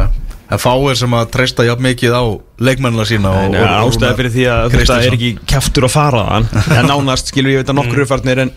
En 0.49 0.57
fáir 0.57 0.97
sem 0.97 1.13
að 1.13 1.27
treysta 1.35 1.65
jafn 1.67 1.85
mikið 1.85 2.15
á 2.17 2.25
leikmennina 2.65 3.05
sína 3.05 3.35
og, 3.37 3.51
En 3.53 3.57
og, 3.61 3.91
ástæði 3.91 4.17
fyrir 4.17 4.33
því 4.33 4.45
að 4.49 4.61
þetta 4.63 4.79
Kristjánsson. 4.79 5.09
er 5.11 5.17
ekki 5.19 5.33
kæftur 5.53 5.85
að 5.85 5.93
fara 5.93 6.23
En 6.79 6.89
nánast 6.89 7.29
skilur 7.29 7.53
ég 7.53 7.61
veit 7.61 7.69
að 7.69 7.77
nokkur 7.77 7.99
eru 8.01 8.07
farnir 8.09 8.41
En 8.47 8.53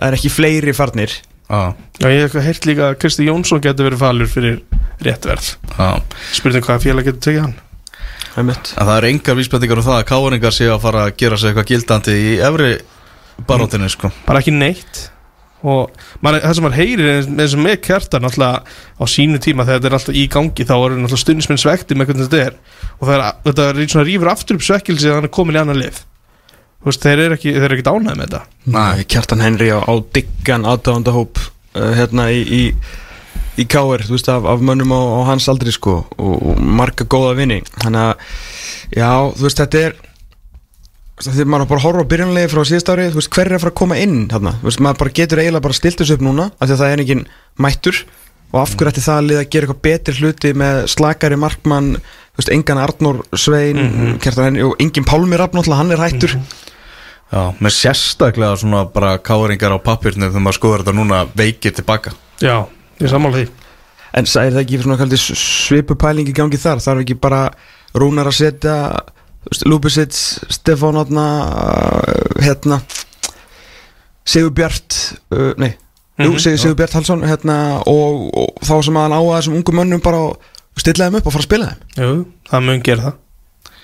það 0.00 0.06
er 0.08 0.16
ekki 0.18 0.32
fleiri 0.32 0.74
farnir. 0.76 1.14
Já, 1.50 1.74
Já, 2.00 2.06
ég 2.14 2.20
hef 2.30 2.44
heyrt 2.46 2.66
líka 2.68 2.90
að 2.92 2.98
Kristi 3.02 3.26
Jónsson 3.26 3.60
getur 3.62 3.88
verið 3.88 4.00
falur 4.04 4.28
fyrir 4.30 4.60
rétt 5.02 5.26
verð. 5.26 5.48
Já. 5.76 5.88
Spurning 6.36 6.64
hvaða 6.64 6.84
félag 6.84 7.08
getur 7.10 7.24
tekið 7.26 7.40
hann? 7.46 7.56
Er 8.38 8.44
En 8.46 8.52
það 8.54 8.96
eru 8.96 9.08
engar 9.10 9.34
vísbendingar 9.36 9.80
um 9.82 9.86
það 9.88 9.96
að 9.98 10.04
káringar 10.12 10.54
séu 10.54 10.70
að 10.70 10.84
fara 10.84 11.00
að 11.08 11.16
gera 11.18 11.36
sig 11.40 11.50
eitthvað 11.50 11.70
gildandi 11.72 12.12
í 12.14 12.34
efri 12.46 12.68
barótinu 13.48 13.88
sko. 13.90 14.12
Bara 14.28 14.38
ekki 14.44 14.54
neitt. 14.54 15.08
Og 15.66 15.90
man, 16.24 16.38
það 16.40 16.54
sem 16.56 16.64
maður 16.64 16.78
heyrir 16.78 17.08
eins- 17.16 17.26
með 17.28 17.42
þessum 17.42 17.64
með 17.66 17.74
kjartan 17.84 18.28
alltaf 18.30 18.78
á 18.96 19.04
sínu 19.10 19.40
tíma 19.42 19.66
þegar 19.66 19.80
þetta 19.82 19.90
er 19.90 19.96
alltaf 19.98 20.14
í 20.16 20.22
gangi 20.32 20.64
þá 20.70 20.74
eru 20.78 21.00
alltaf 21.02 21.20
stundismenn 21.20 21.60
svekti 21.60 21.98
með 21.98 22.12
hvernig 22.12 22.30
þetta 22.30 22.46
er. 22.46 22.54
Og 23.00 23.10
það 23.10 23.16
er, 23.18 23.26
þetta 23.50 23.66
er 23.74 23.82
svona 23.90 24.06
rýfur 24.08 24.30
aftur 24.32 24.56
upp 24.60 24.64
svekkilsi 24.70 25.10
að 25.10 25.18
hann 25.18 25.28
er 25.28 25.34
komin 25.34 25.58
í 25.58 25.60
annan 25.60 25.82
lið 25.82 25.98
veist, 26.88 27.04
þeir 27.04 27.24
eru 27.26 27.38
ekki, 27.38 27.54
eru 27.58 27.76
ekki 27.76 27.86
dánæði 27.86 28.16
með 28.16 28.26
þetta. 28.26 28.42
Nei, 28.76 29.06
Kjartan 29.10 29.44
Henry 29.44 29.70
á, 29.74 29.78
á 29.84 29.94
diggan 30.16 30.66
aðdáðandahóp 30.68 31.40
uh, 31.40 31.90
hérna 31.98 32.28
í, 32.32 32.40
í, 32.44 32.62
í 33.60 33.66
K.R. 33.68 34.06
þú 34.06 34.16
veist 34.16 34.30
af, 34.32 34.48
af 34.48 34.62
mönnum 34.64 34.94
á, 34.96 35.00
á 35.00 35.20
hans 35.32 35.48
aldri 35.52 35.74
sko 35.74 36.00
og, 36.16 36.36
og 36.36 36.60
marga 36.60 37.08
góða 37.08 37.36
vinni 37.40 37.60
þannig 37.76 38.06
að 38.06 38.38
já 38.96 39.10
þú 39.36 39.46
veist 39.46 39.60
þetta 39.64 39.84
er 39.88 39.98
þegar 41.20 41.50
maður 41.52 41.68
bara 41.70 41.84
horfa 41.84 42.04
á 42.04 42.10
byrjanlegi 42.10 42.50
frá 42.50 42.62
síðast 42.64 42.90
ári 42.92 43.10
veist 43.12 43.32
hver 43.34 43.50
er 43.50 43.58
að 43.58 43.64
fara 43.64 43.74
að 43.74 43.80
koma 43.80 43.98
inn 44.00 44.16
þarna? 44.30 44.54
Veist 44.64 44.80
maður 44.80 45.02
bara 45.02 45.14
getur 45.18 45.42
eiginlega 45.42 45.66
bara 45.66 45.76
stilt 45.76 46.00
þessu 46.00 46.16
upp 46.16 46.24
núna 46.24 46.48
af 46.56 46.64
því 46.64 46.74
að 46.74 46.82
það 46.82 46.94
er 46.94 47.02
engin 47.04 47.26
mættur. 47.60 48.00
Og 48.50 48.56
af 48.58 48.72
hverju 48.74 48.90
ætti 48.90 49.04
það 49.04 49.18
að 49.20 49.28
liða 49.28 49.42
að 49.44 49.50
gera 49.52 49.66
eitthvað 49.66 49.82
betri 49.86 50.14
hluti 50.18 50.52
með 50.58 50.78
slakari 50.90 51.38
markmann 51.38 51.90
þú 52.30 52.42
veist 52.42 52.52
engan 52.54 52.82
Arnór 52.82 53.22
Svein 53.36 54.18
Kjartan 54.22 54.50
Henry 54.50 54.66
og 54.66 54.76
engin 54.82 55.06
Pálmi 55.08 55.38
náttúrulega 55.40 55.80
hann 55.80 55.94
er 55.94 56.02
hættur. 56.04 56.36
Já, 57.30 57.42
með 57.62 57.74
sérstaklega 57.76 58.56
svona 58.58 58.84
bara 58.90 59.16
káringar 59.22 59.76
á 59.76 59.78
pappirnu 59.78 60.30
þegar 60.30 60.42
maður 60.42 60.58
skoður 60.58 60.82
þetta 60.84 60.96
núna 60.98 61.20
veikir 61.38 61.74
tilbaka. 61.76 62.14
Já, 62.42 62.64
ég 62.98 63.12
sammála 63.12 63.38
því. 63.42 63.48
En 64.18 64.26
er 64.26 64.54
það 64.56 64.62
ekki 64.64 64.80
svona 64.82 64.98
kaldi 64.98 65.18
svipu 65.20 65.94
pæling 65.94 66.26
í 66.26 66.34
gangi 66.34 66.58
þar? 66.58 66.82
Þarf 66.82 67.04
ekki 67.04 67.14
bara 67.22 67.44
Rúnar 67.94 68.26
að 68.30 68.38
setja 68.40 68.74
Lúbisits, 69.66 70.40
Stefán 70.52 70.98
Átna 71.00 71.26
hérna 72.42 72.80
Sigur 74.26 74.52
Bjart 74.54 74.96
uh, 75.32 75.52
nei, 75.58 75.72
jú, 76.20 76.34
Mhm, 76.34 76.38
Sigur, 76.38 76.58
Sigur 76.60 76.76
Bjart 76.76 76.98
Halsson 76.98 77.22
hérna, 77.24 77.56
og, 77.88 78.26
og 78.36 78.60
þá 78.66 78.74
sem 78.84 78.98
að 78.98 79.06
hann 79.06 79.16
á 79.16 79.20
að 79.22 79.30
þessum 79.38 79.56
ungu 79.60 79.76
mönnum 79.78 80.02
bara 80.04 80.20
og 80.28 80.50
stilla 80.82 81.08
þeim 81.08 81.18
upp 81.20 81.28
og 81.28 81.34
fara 81.34 81.44
að 81.44 81.48
spila 81.48 81.70
þeim. 81.70 81.90
Jú, 82.00 82.14
það 82.50 82.66
mun 82.68 82.86
gera 82.86 83.06
það 83.08 83.18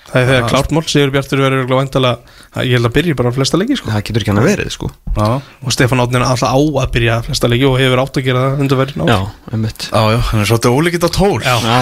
Það 0.07 0.17
er 0.21 0.27
þegar 0.27 0.41
Já. 0.43 0.47
klárt 0.51 0.71
mál, 0.71 0.83
Sigur 0.87 1.11
Bjartur 1.11 1.41
verður 1.43 1.67
væntanlega 1.67 2.17
ég 2.63 2.73
held 2.77 2.87
að 2.87 2.93
byrja 2.95 3.15
bara 3.19 3.29
á 3.29 3.33
flesta 3.35 3.57
leiki 3.59 3.75
sko. 3.77 3.91
það 3.91 4.03
getur 4.07 4.23
ekki 4.23 4.31
hann 4.31 4.39
að 4.41 4.47
verið 4.47 4.69
sko. 4.73 4.87
Já, 5.17 5.27
og 5.67 5.71
Stefán 5.75 5.99
Átnin 6.01 6.21
er 6.21 6.25
alltaf 6.31 6.49
á 6.49 6.57
að 6.57 6.91
byrja 6.95 7.17
á 7.19 7.21
flesta 7.27 7.49
leiki 7.51 7.65
og 7.67 7.75
hefur 7.81 8.01
átt 8.01 8.17
að 8.17 8.23
gera 8.27 8.39
það 8.47 8.61
undir 8.63 8.77
verðin 8.81 9.07
Já, 9.11 9.19
einmitt. 9.51 9.81
Já, 9.91 10.01
já, 10.15 10.19
hann 10.31 10.41
er 10.41 10.47
svolítið 10.49 10.71
ólíkitt 10.77 11.05
á 11.05 11.09
tól. 11.11 11.39
Já. 11.43 11.55
Já, 11.61 11.77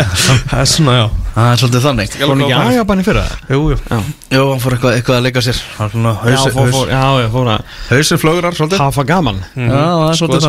það 0.50 0.60
er 0.60 0.68
svona, 0.70 0.94
já. 1.00 1.06
Það 1.34 1.48
er 1.50 1.58
svolítið 1.62 1.84
þannig. 1.88 2.10
Fór 2.20 2.30
hann 2.30 2.44
ekki 2.44 2.58
aðjabann 2.60 3.00
í 3.00 3.06
fyrra? 3.06 3.24
Jú, 3.50 3.60
jú. 3.72 3.78
Já, 3.80 3.98
Jó, 4.30 4.42
hann 4.52 4.60
fór 4.62 4.76
eitthvað, 4.76 4.94
eitthvað 5.00 5.16
að 5.18 5.24
leika 5.26 5.40
sér. 5.42 5.58
Hann 5.78 5.90
svona 5.94 6.12
já, 6.14 6.20
haus- 6.36 6.54
fór, 6.54 6.60
haus- 6.60 6.74
fór, 6.76 6.88
já, 6.92 7.04
já, 7.24 7.28
fór 7.34 7.46
að 7.50 7.60
Hausinn 7.90 8.20
flögrar 8.22 8.54
svolítið. 8.54 8.78
Hafa 8.84 9.04
gaman. 9.08 9.38
Já, 9.56 9.66
það 9.70 10.10
er 10.10 10.18
svolítið 10.20 10.42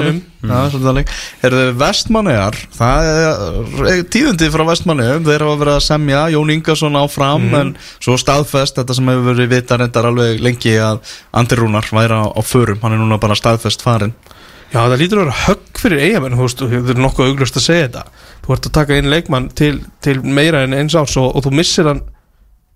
Að 7.24 7.40
Ingarsson 7.40 7.52
áfram 7.52 7.62
En 7.62 7.74
svo 8.02 8.18
staðfest 8.20 8.80
Þetta 8.80 8.98
sem 8.98 9.12
hefur 9.12 9.28
verið 9.32 9.52
vita 9.56 9.80
reyndar 9.80 10.10
alveg 10.12 10.44
lengi 10.44 10.76
Að 10.82 11.16
Andi 11.42 11.60
Rúnar 11.60 11.90
væri 11.92 12.18
á, 12.18 12.26
á 12.32 12.42
förum. 12.46 12.82
Hann 12.84 12.98
er 12.98 13.02
núna 13.04 13.22
bara 13.22 13.38
staðfest 13.38 13.86
farin 13.86 14.16
Já, 14.72 14.86
það 14.88 15.02
lítur 15.02 15.20
að 15.20 15.26
vera 15.26 15.40
högg 15.50 15.80
fyrir 15.82 16.02
eigamenn 16.06 16.38
þú 16.38 16.46
veist, 16.46 16.62
og 16.64 16.70
það 16.72 16.92
er 16.94 17.00
nokkuð 17.04 17.26
auglust 17.28 17.58
að 17.60 17.64
segja 17.66 17.88
þetta. 17.90 18.04
Þú 18.46 18.54
ert 18.56 18.68
að 18.70 18.74
taka 18.78 19.00
inn 19.02 19.10
leikmann 19.12 19.50
til, 19.52 19.72
til 20.00 20.14
meira 20.24 20.62
en 20.64 20.76
eins 20.78 20.96
árs 20.96 21.18
og, 21.20 21.34
og 21.36 21.44
þú 21.44 21.52
missir 21.60 21.90
hann 21.92 22.00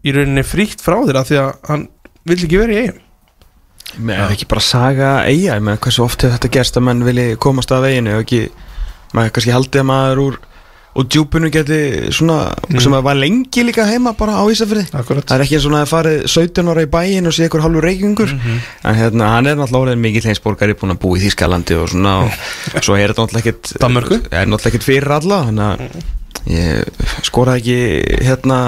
í 0.06 0.14
rauninni 0.14 0.44
frítt 0.46 0.84
frá 0.84 1.00
þér 1.08 1.20
af 1.22 1.30
því 1.30 1.40
að 1.42 1.52
hann 1.70 1.88
vill 2.28 2.40
ekki 2.42 2.62
vera 2.62 2.76
í 2.76 2.82
eigum 2.84 3.02
með 4.06 4.34
ekki 4.34 4.48
bara 4.50 4.64
saga 4.66 5.10
eiga 5.24 5.56
ég 5.56 5.64
meina 5.64 5.80
hversu 5.82 6.04
oft 6.04 6.26
hefur 6.26 6.36
þetta 6.36 6.52
gerst 6.58 6.80
að 6.80 6.86
menn 6.88 7.06
vilji 7.06 7.38
komast 7.42 7.72
að 7.72 7.88
veginu 7.88 8.16
og 8.18 8.26
ekki 8.26 8.42
maður 9.16 9.36
kannski 9.36 9.54
haldið 9.56 9.82
að 9.84 9.90
maður 9.92 10.22
úr 10.26 10.40
og 10.96 11.08
djúpinu 11.12 11.50
geti 11.52 11.78
svona 12.16 12.54
sem 12.80 12.94
að 12.96 13.04
var 13.04 13.18
lengi 13.20 13.66
líka 13.68 13.84
heima 13.90 14.14
bara 14.16 14.38
á 14.40 14.44
Akkurat. 14.96 15.26
Það 15.28 15.36
er 15.36 15.44
ekki 15.44 15.58
eins 15.58 15.68
og 15.68 15.74
að 15.76 15.92
farið 15.92 16.20
17 16.32 16.72
ára 16.72 16.86
í 16.86 16.92
bæin 16.92 17.28
og 17.28 17.36
sé 17.36 17.50
ykkur 17.50 17.64
halvur 17.66 17.84
reykingur. 17.84 18.32
En 18.32 19.00
hérna 19.00 19.32
hann 19.34 19.50
er 19.52 19.60
náttúrulega 19.60 19.90
orðin 19.90 20.04
mikill 20.06 20.30
heimsborgari 20.30 20.78
búin 20.80 20.96
að 20.96 21.02
búa 21.04 21.20
í 21.20 21.26
Þýskalandi 21.26 21.80
og 21.82 21.92
svona 21.92 22.16
og 22.24 22.38
svo 22.86 22.96
er 22.96 23.12
þetta 23.12 23.26
náttúrulega 23.26 23.52
er 24.32 24.48
náttúrulega 24.48 24.72
ekkit 24.72 24.88
fyrir 24.88 25.16
alla 25.18 25.42
þannig 25.50 25.68
að 25.68 26.54
ég 26.56 27.04
skoraði 27.28 27.60
ekki 27.60 28.24
hérna 28.30 28.60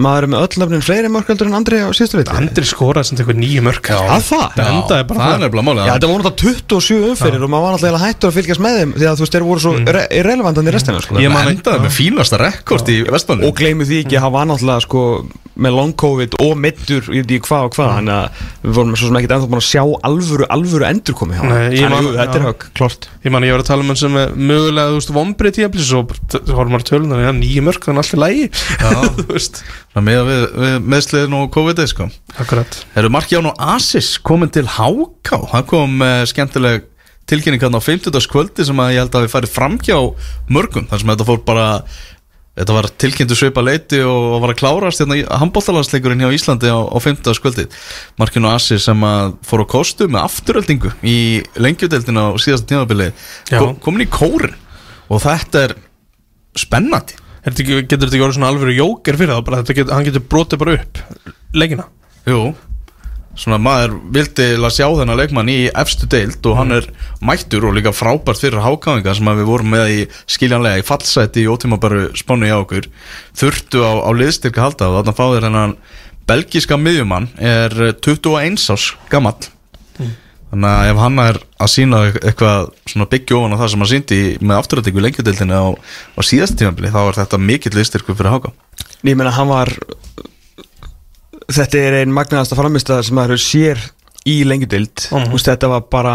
maður 0.00 0.24
er 0.24 0.30
með 0.32 0.44
öll 0.46 0.60
nöfnin 0.62 0.84
fleiri 0.84 1.10
mörgöldur 1.12 1.48
en 1.50 1.56
Andri 1.58 1.80
á 1.84 1.88
síðustu 1.92 2.20
leiti 2.20 2.32
Andri 2.32 2.64
skoraði 2.64 3.10
sem 3.10 3.18
tekur 3.20 3.36
nýju 3.36 3.64
mörk 3.66 3.90
að 3.92 4.24
það? 4.24 4.46
Það 4.56 4.70
endaði 4.72 5.06
bara 5.10 5.26
Það 5.26 5.44
er 5.44 5.52
Já, 5.82 5.92
þetta 5.92 6.10
voru 6.10 6.26
náttúrulega 6.26 6.66
27 6.72 7.10
umferðir 7.12 7.44
og 7.44 7.52
maður 7.52 7.66
var 7.66 7.76
náttúrulega 7.76 8.02
hættur 8.06 8.30
að 8.32 8.36
fylgjast 8.38 8.64
með 8.64 8.78
þeim 8.78 8.94
því 8.96 9.08
að 9.10 9.20
þú 9.20 9.26
veist, 9.26 9.36
þeir 9.36 9.46
voru 9.50 9.64
svo 9.64 9.74
mm. 9.76 10.00
irrelevantan 10.18 10.70
í 10.70 10.74
restina 10.74 11.02
sko. 11.04 11.20
Ég 11.20 11.32
man 11.32 11.52
endaði 11.52 11.84
með 11.84 11.94
fínasta 11.98 12.40
rekord 12.40 12.92
í 12.92 12.98
Vestmannu 13.12 13.48
og 13.48 13.56
gleymu 13.60 13.88
því 13.88 14.00
ekki 14.06 14.18
að 14.18 14.26
hann 14.26 14.34
var 14.36 14.48
náttúrulega 14.48 14.86
sko, 14.86 15.04
með 15.52 15.76
long 15.76 15.94
covid 16.00 16.36
og 16.40 16.52
middur 16.56 17.10
ég 17.12 17.26
veit 17.26 17.34
ekki 17.36 17.50
hvað 17.50 17.66
og 17.68 17.74
hvað 17.76 17.90
þannig 17.98 18.14
að 18.16 18.44
við 18.62 18.76
vorum 18.78 18.94
svo 18.96 19.10
sem 19.10 19.18
ekkert 19.20 19.34
ennþá 19.36 19.50
búin 19.52 19.60
að 19.60 19.66
sjá 19.68 19.82
alvöru, 20.08 20.48
alvöru 20.56 20.86
endur 20.88 21.18
komið 21.18 21.36
hjá 21.36 21.42
hann. 21.42 21.52
Nei, 21.52 21.66
ég 21.76 21.82
Þannig, 21.82 21.92
man- 21.92 22.06
jú, 22.06 22.14
þetta 22.16 22.38
er 22.38 22.46
högg, 22.48 22.66
klart 22.78 23.08
Ég 23.22 23.34
man 23.34 23.46
ég 23.46 23.52
var 23.52 23.62
að 23.62 23.68
tala 23.68 23.84
um 23.84 23.92
hann 23.92 24.00
sem 24.00 24.16
er 24.22 24.32
mögulega, 24.32 24.88
þú 24.88 24.96
veist, 24.96 25.12
vombrið 25.18 25.56
tíaplis 25.58 25.92
og 25.98 26.14
horfum 26.32 26.72
maður 26.72 26.88
tölunar, 26.88 27.22
já, 27.22 27.32
nýju 27.36 27.66
mörk 27.68 27.84
þannig 27.84 28.02
allt 28.02 28.16
í 28.16 28.22
lægi 28.22 28.48
Þú 29.20 29.28
veist, 29.28 29.60
Það 29.91 29.91
með 30.00 30.30
meðsliðin 30.88 31.34
og 31.36 31.50
COVID 31.52 31.82
sko 31.90 32.08
akkurat 32.40 32.78
Eru 32.96 33.10
Mark 33.12 33.28
Ján 33.32 33.50
og 33.50 33.58
Asis 33.74 34.14
komin 34.24 34.52
til 34.52 34.64
HK 34.64 35.34
Það 35.52 35.66
kom 35.68 36.00
uh, 36.00 36.22
skemmtileg 36.28 36.88
tilkynning 37.28 37.62
hann 37.62 37.76
á 37.76 37.82
50. 37.82 38.08
kvöldi 38.32 38.64
sem 38.66 38.80
að 38.82 38.94
ég 38.96 39.04
held 39.04 39.18
að 39.18 39.26
við 39.26 39.34
farið 39.34 39.52
framhjá 39.54 39.98
mörgum 40.52 40.88
þar 40.90 41.02
sem 41.02 41.12
þetta 41.12 41.28
fór 41.28 41.44
bara 41.46 41.66
þetta 42.58 42.74
var 42.76 42.88
tilkynntu 43.00 43.36
svipa 43.38 43.62
leiti 43.64 44.02
og 44.04 44.42
var 44.42 44.52
að 44.52 44.58
klárast 44.60 45.00
hérna 45.00 45.16
í 45.20 45.22
handbóltalansleikurinn 45.24 46.24
hjá 46.24 46.34
Íslandi 46.36 46.68
á, 46.68 46.80
á 46.84 46.98
50. 47.00 47.40
kvöldi 47.44 47.68
Markin 48.20 48.48
og 48.48 48.56
Asis 48.58 48.88
sem 48.88 49.06
að 49.08 49.36
fór 49.48 49.64
á 49.64 49.66
kostu 49.72 50.08
með 50.10 50.26
afturöldingu 50.26 50.92
í 51.00 51.16
lengjudeldina 51.56 52.28
á 52.28 52.36
Já. 52.36 53.58
kom, 53.58 53.78
komin 53.80 54.04
í 54.04 54.10
kórin 54.12 54.58
og 55.08 55.24
þetta 55.24 55.66
er 55.68 55.76
spennandi 56.58 57.16
Getur 57.42 57.82
þetta 57.88 58.06
ekki 58.06 58.22
orðið 58.22 58.36
svona 58.36 58.50
alvöru 58.52 58.74
jóker 58.76 59.16
fyrir 59.18 59.34
það 59.34 59.46
bara, 59.48 59.62
get, 59.66 59.88
Hann 59.90 60.04
getur 60.06 60.22
brotið 60.30 60.60
bara 60.62 60.76
upp 60.78 61.00
leikina. 61.58 61.88
Jú. 62.28 62.52
Svona 63.32 63.56
maður 63.58 63.96
vildi 64.12 64.46
að 64.58 64.74
sjá 64.76 64.84
þennan 64.92 65.18
leikmann 65.18 65.48
í 65.48 65.56
efstu 65.80 66.06
deild 66.12 66.44
og 66.46 66.58
hann 66.58 66.76
er 66.76 66.86
mættur 67.24 67.64
og 67.64 67.74
líka 67.74 67.94
frábært 67.96 68.42
fyrir 68.42 68.62
hákáinga 68.62 69.14
sem 69.16 69.30
að 69.32 69.40
við 69.40 69.48
vorum 69.48 69.72
með 69.72 69.92
í 69.94 69.98
skiljanlega 70.30 70.82
í 70.82 70.86
fallseti 70.86 71.42
í 71.42 71.48
ótímabaru 71.48 72.10
spánu 72.18 72.50
hjá 72.50 72.58
okkur. 72.60 72.90
Þurftu 73.40 73.82
á, 73.88 73.92
á 74.04 74.10
liðstyrka 74.20 74.60
að 74.60 74.68
halda 74.68 74.90
og 74.90 74.98
þarna 75.00 75.16
fáður 75.18 75.48
hennan 75.48 75.74
belgiska 76.28 76.78
miðjumann. 76.78 77.30
Er 77.40 77.74
eh, 77.88 77.96
21 78.04 78.60
ás 78.70 78.92
gamall 79.10 79.40
þannig 80.52 80.68
að 80.68 80.90
ef 80.92 81.00
hann 81.00 81.18
er 81.24 81.38
að 81.64 81.70
sína 81.72 82.00
eitthvað 82.12 82.66
svona 82.92 83.08
byggja 83.14 83.38
ofan 83.38 83.56
á 83.56 83.60
það 83.62 83.70
sem 83.72 83.84
hann 83.84 83.92
síndi 83.92 84.18
í- 84.20 84.34
með 84.42 84.58
afturrættingu 84.60 85.04
lengjudeildinu 85.06 85.56
á, 85.56 85.64
á 85.72 86.20
síðast 86.28 86.58
tímabili 86.60 86.92
þá 86.92 87.00
er 87.06 87.18
þetta 87.22 87.40
mikill 87.40 87.74
liðstyrku 87.78 88.16
fyrir 88.18 88.34
háká 88.36 88.52
Ég 89.02 89.16
meina 89.18 89.32
hann 89.34 89.48
var 89.50 89.72
þetta 91.52 91.80
er 91.80 91.98
ein 92.02 92.14
magnaðasta 92.14 92.58
framistæðar 92.58 93.08
sem 93.08 93.16
maður 93.18 93.40
sér 93.42 93.80
í 94.28 94.42
lengjudild. 94.46 95.08
Mhm. 95.10 95.32
mm. 95.32 95.40
þetta 95.42 95.68
var 95.72 95.86
bara 95.90 96.14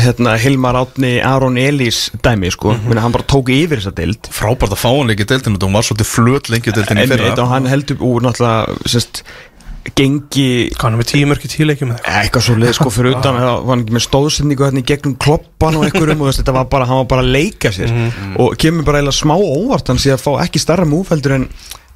hérna, 0.00 0.36
Hilmar 0.40 0.78
Átni 0.80 1.18
Aron 1.24 1.58
Elís 1.60 2.06
dæmi 2.24 2.50
sko, 2.54 2.72
mm 2.72 2.96
hann 2.98 3.12
bara 3.12 3.26
tók 3.28 3.50
yfir 3.52 3.82
þessa 3.82 3.92
dild 3.94 4.30
frábært 4.32 4.72
að 4.72 4.80
fá 4.80 4.88
hann 4.88 5.10
leikið 5.10 5.28
deildinu 5.34 5.58
og 5.58 5.66
hún 5.68 5.76
var 5.76 5.84
svolítið 5.86 6.08
flöt 6.08 6.48
lengjudeildinu 6.52 7.04
í 7.04 7.10
fyrra. 7.10 7.26
Einmitt, 7.28 7.42
og 7.42 7.52
hann 7.52 7.68
heldur 7.68 8.00
úr 8.00 8.24
náttúrulega 8.24 8.88
sérst, 8.88 9.22
gengi 9.96 10.46
Hvað 10.74 10.84
hann 10.84 10.96
er 10.96 11.00
með 11.00 11.10
tíu 11.12 11.28
mörk 11.30 11.46
í 11.46 11.50
tíu 11.52 11.66
leikjum 11.68 11.94
eða 11.94 12.14
eitthvað? 12.22 12.44
svo 12.48 12.56
leið 12.58 12.74
sko 12.78 12.92
fyrir 12.92 13.16
utan 13.16 13.38
það 13.38 13.50
var 13.54 13.72
hann 13.72 13.84
ekki 13.84 13.96
með 13.96 14.04
stóðsendingu 14.06 14.66
hérna 14.66 14.82
í 14.82 14.88
gegnum 14.90 15.16
kloppan 15.22 15.78
og 15.78 15.86
einhverjum 15.86 16.22
og 16.24 16.30
þess, 16.30 16.42
þetta 16.42 16.56
var 16.58 16.68
bara, 16.72 16.88
hann 16.90 17.02
var 17.02 17.10
bara 17.14 17.24
að 17.26 17.32
leika 17.38 17.72
sér 17.74 17.94
og 18.38 18.56
kemur 18.60 18.86
bara 18.88 19.02
eiginlega 19.02 19.20
smá 19.20 19.34
óvart 19.38 19.92
hann 19.92 20.02
sé 20.02 20.12
að 20.14 20.24
fá 20.24 20.30
ekki 20.44 20.62
starra 20.62 20.88
múfeldur 20.88 21.38
en 21.38 21.48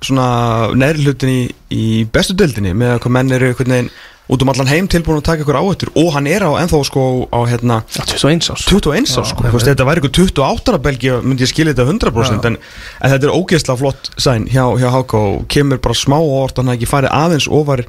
svona 0.02 0.72
neðri 0.74 1.06
hlutin 1.06 1.30
í, 1.30 1.42
í 1.70 1.84
bestu 2.12 2.34
deildinni 2.38 2.74
með 2.74 2.96
að 2.96 3.02
hvað 3.04 3.16
menn 3.18 3.36
eru 3.36 3.52
einhvern 3.52 3.76
veginn 3.76 3.92
út 4.30 4.42
um 4.42 4.52
allan 4.52 4.70
heim 4.70 4.88
tilbúin 4.90 5.18
að 5.18 5.26
taka 5.26 5.44
ykkur 5.44 5.58
áhættur. 5.58 5.90
Og 5.98 6.12
hann 6.14 6.28
er 6.30 6.44
á 6.46 6.50
ennþá 6.62 6.82
sko 6.86 7.06
á 7.34 7.40
hérna 7.50 7.80
21 7.90 8.52
árs 8.54 8.66
21 8.70 9.16
árs 9.18 9.32
sko, 9.34 9.46
veist, 9.48 9.68
þetta 9.68 9.86
væri 9.88 10.02
ykkur 10.02 10.14
28 10.22 10.72
ára 10.72 10.82
belgi 10.82 11.14
myndi 11.24 11.46
ég 11.46 11.50
skilja 11.50 11.74
þetta 11.74 11.88
100% 11.90 12.50
en, 12.50 12.58
en 12.58 13.14
þetta 13.14 13.28
er 13.28 13.34
ógeðslega 13.34 13.80
flott 13.82 14.12
sæn 14.16 14.46
hjá, 14.50 14.64
hjá 14.78 14.88
Háka 14.94 15.22
og 15.32 15.46
kemur 15.52 15.82
bara 15.82 15.98
smá 15.98 16.18
óvart 16.20 16.60
hann 16.60 16.70
hafi 16.70 16.82
ekki 16.82 16.92
farið 16.92 17.16
aðeins 17.18 17.48
ofar 17.50 17.84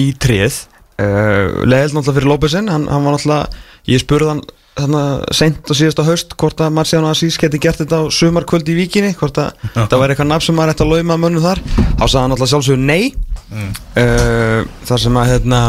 í 0.00 0.10
treð 0.20 0.64
uh, 1.00 1.62
leðild 1.64 1.96
náttúrulega 1.96 2.18
fyrir 2.18 2.32
Lópezinn 2.32 2.72
hann, 2.72 2.88
hann 2.90 3.06
var 3.06 3.16
náttúrulega, 3.16 3.62
ég 3.92 4.04
spurði 4.04 4.34
hann 4.34 4.44
þannig 4.72 5.00
að 5.02 5.24
seint 5.36 5.68
á 5.68 5.72
síðasta 5.76 6.04
haust 6.06 6.32
hvort 6.40 6.60
að 6.64 6.72
Marciano 6.78 7.10
Asís 7.12 7.36
geti 7.40 7.60
gert 7.60 7.82
þetta 7.82 7.98
á 8.00 8.02
sumarkvöldi 8.08 8.72
í 8.72 8.78
Víkinni 8.78 9.12
hvort 9.18 9.36
að 9.42 9.52
það 9.74 9.98
væri 10.00 10.14
eitthvað 10.14 10.30
nafn 10.30 10.46
sem 10.46 10.56
maður 10.56 10.72
ætti 10.72 10.86
að 10.86 10.94
lauma 10.94 11.18
mönnum 11.20 11.44
þar. 11.44 11.60
Þá 12.00 12.04
sagði 12.06 12.22
hann 12.22 12.34
alltaf 12.36 12.52
sjálfsögur 12.54 12.80
nei 12.80 13.12
uh, 13.52 14.62
þar 14.88 15.02
sem 15.04 15.18
að 15.20 15.32
hérna, 15.32 15.60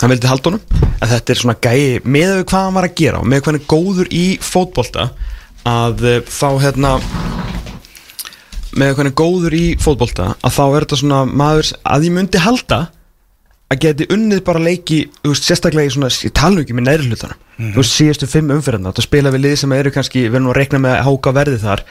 hann 0.00 0.12
vildi 0.12 0.30
halda 0.30 0.52
honum. 0.52 0.82
En 0.96 1.10
þetta 1.12 1.32
er 1.32 1.40
svona 1.42 1.56
gæi 1.60 2.02
með 2.04 2.42
hvað 2.44 2.66
hann 2.68 2.76
var 2.78 2.88
að 2.88 2.98
gera 3.02 3.22
og 3.22 3.30
með 3.30 3.42
hvað 3.42 3.52
hann 3.52 3.60
er 3.60 3.70
góður 3.72 4.12
í 4.12 4.26
fótbolta 4.44 5.08
að 5.66 6.04
uh, 6.06 6.18
þá 6.26 6.48
hérna 6.64 6.96
með 8.76 8.92
hvað 8.92 9.00
hann 9.00 9.12
er 9.12 9.16
góður 9.22 9.56
í 9.56 9.64
fótbolta 9.80 10.34
að 10.36 10.58
þá 10.58 10.64
er 10.66 10.84
þetta 10.84 11.00
svona 11.00 11.22
maður 11.30 11.72
að 11.82 12.08
ég 12.08 12.16
myndi 12.16 12.44
halda 12.44 12.82
að 13.72 13.80
geti 13.82 14.06
unnið 14.14 14.42
bara 14.46 14.62
leiki 14.62 14.98
veist, 15.24 15.46
sérstaklega 15.46 15.90
í 15.90 15.94
svona, 15.94 16.10
ég 16.22 16.34
tala 16.36 16.62
ekki 16.62 16.76
með 16.76 16.86
neðri 16.86 17.08
hlutunum 17.10 17.40
þú 17.56 17.80
veist, 17.80 17.94
síðustu 17.96 18.28
fimm 18.30 18.52
umferðina 18.54 18.92
það 18.94 19.08
spila 19.08 19.32
við 19.34 19.42
lið 19.46 19.56
sem 19.62 19.74
eru 19.74 19.92
kannski, 19.94 20.26
við 20.28 20.38
erum 20.38 20.52
að 20.52 20.58
rekna 20.60 20.82
með 20.84 20.94
að 20.98 21.08
háka 21.08 21.32
verði 21.34 21.58
þar, 21.64 21.82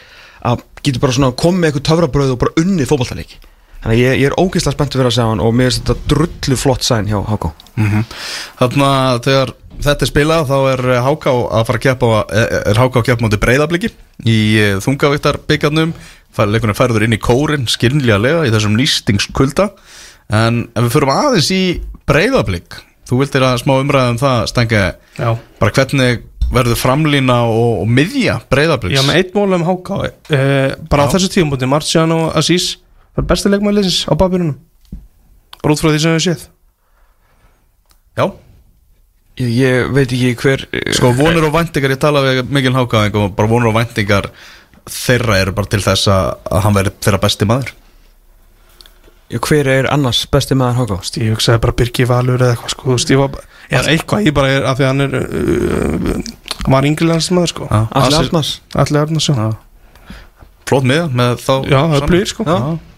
að 0.52 0.64
getur 0.86 1.04
bara 1.04 1.18
svona 1.18 1.32
komið 1.42 1.60
með 1.60 1.72
eitthvað 1.72 1.88
töfrabröð 1.90 2.34
og 2.36 2.42
bara 2.46 2.56
unnið 2.64 2.90
fótballtaleiki 2.92 3.42
þannig 3.86 3.94
að 3.94 4.02
ég, 4.02 4.18
ég 4.24 4.32
er 4.32 4.38
ógeðslega 4.42 4.76
spennt 4.76 4.96
að 4.98 5.02
vera 5.04 5.12
að 5.12 5.18
segja 5.20 5.30
hann 5.30 5.44
og 5.46 5.54
mér 5.56 5.70
finnst 5.70 5.86
þetta 5.86 6.10
drullu 6.12 6.58
flott 6.58 6.88
sæn 6.88 7.08
hjá 7.12 7.20
háka 7.30 7.54
Þannig 7.76 8.86
að 8.90 9.22
þegar 9.28 9.54
þetta 9.86 10.06
er 10.06 10.10
spilað 10.10 10.50
þá 10.50 10.58
er 10.72 10.84
Háká 11.06 11.32
að 11.36 11.66
fara 11.70 11.80
að 11.80 11.86
keppa 11.86 12.12
er 12.72 12.80
Háká 12.80 13.02
að 13.02 13.08
keppa 13.10 13.26
móti 13.26 13.42
breyðabliki 13.46 13.92
í 14.26 14.38
þungavíktar 14.84 15.42
byggarnum 15.50 15.96
leikunum 16.36 16.76
færður 16.76 17.06
inn 17.06 17.16
í 17.16 17.22
kórin 17.22 17.68
skilnlega 17.72 18.42
í 18.44 18.52
þessum 18.52 18.76
lýstingskulda. 18.76 19.70
En 20.36 20.66
ef 20.76 20.88
við 20.88 20.96
förum 20.98 21.14
aðeins 21.14 21.52
í 21.56 21.62
breyðablik 22.10 22.80
þú 23.06 23.20
vildir 23.22 23.46
að 23.46 23.60
smá 23.62 23.76
umræðum 23.78 24.18
það 24.22 24.40
stengi 24.52 24.82
Já, 25.20 25.30
bara 25.62 25.76
hvernig 25.76 26.24
verður 26.56 26.78
framlína 26.78 27.38
og, 27.50 27.84
og 27.84 27.90
miðja 27.90 28.40
breyðabliks 28.52 28.98
Já 28.98 29.06
með 29.06 29.20
eitt 29.22 29.38
mól 29.38 29.48
um 29.58 29.66
HK 29.66 29.94
uh, 29.96 30.10
bara 30.90 31.06
á 31.06 31.10
Já. 31.10 31.14
þessu 31.16 31.32
tíumbúti 31.36 31.70
Marciano 31.70 32.20
Asís 32.38 32.76
var 33.16 33.28
besti 33.30 33.52
leikmæliðsins 33.52 34.02
á 34.12 34.14
babirunum 34.20 34.58
bara 35.62 35.74
út 35.74 35.82
frá 35.82 35.90
því 35.92 36.02
sem 36.04 36.14
við 36.16 36.26
séð. 36.28 36.44
Já, 38.16 38.26
ég, 39.42 39.50
ég 39.60 39.88
veit 39.96 40.12
ekki 40.14 40.36
hver 40.44 40.68
sko 40.96 41.10
vonur 41.18 41.48
og 41.48 41.56
væntingar 41.56 41.96
ég 41.96 42.02
tala 42.02 42.22
við 42.26 42.44
mikil 42.54 42.76
Hákáðing 42.76 43.18
og 43.20 43.34
bara 43.38 43.52
vonur 43.52 43.72
og 43.72 43.80
væntingar 43.80 44.30
þeirra 44.86 45.40
eru 45.42 45.56
bara 45.58 45.72
til 45.74 45.82
þess 45.82 46.12
að, 46.14 46.30
hann 46.62 46.78
verður 46.78 46.96
þeirra 47.02 47.22
besti 47.26 47.50
maður. 47.50 47.74
Hver 49.42 49.68
er 49.74 49.88
annars 49.90 50.22
besti 50.30 50.54
maður 50.54 50.84
háka 50.84 51.00
Ég 51.18 51.34
hugsaði 51.34 51.62
bara 51.64 51.74
Birgi 51.80 52.06
Valur 52.06 52.44
eða 52.46 52.54
eitthvað 52.54 52.74
sko, 52.76 52.98
ég 53.16 53.22
var 53.24 53.32
bara, 53.34 53.48
eða 53.74 53.94
eitthvað, 53.96 54.28
ég 54.28 54.36
bara 54.38 54.52
er 54.54 54.68
af 54.70 54.78
því 54.78 54.86
að 54.86 54.92
hann 54.92 55.06
er 55.08 55.16
uh, 55.18 56.20
hann 56.62 56.76
var 56.76 56.88
yngrilegans 56.92 57.32
maður 57.34 57.56
sko. 57.56 57.70
Já, 57.72 57.80
Allir 57.90 58.20
Arnars 58.20 58.52
Allir 58.78 59.02
Arnarsson. 59.02 59.40
Já, 59.42 59.48
Já. 59.50 60.12
Flott 60.70 60.86
miða 60.90 61.10
með 61.14 61.42
þá 61.42 61.54
já 61.70 61.80
það 61.82 61.96
er 61.98 62.08
blýr 62.12 62.30
sko. 62.30 62.46
Já. 62.46 62.54
Já, 62.56 62.95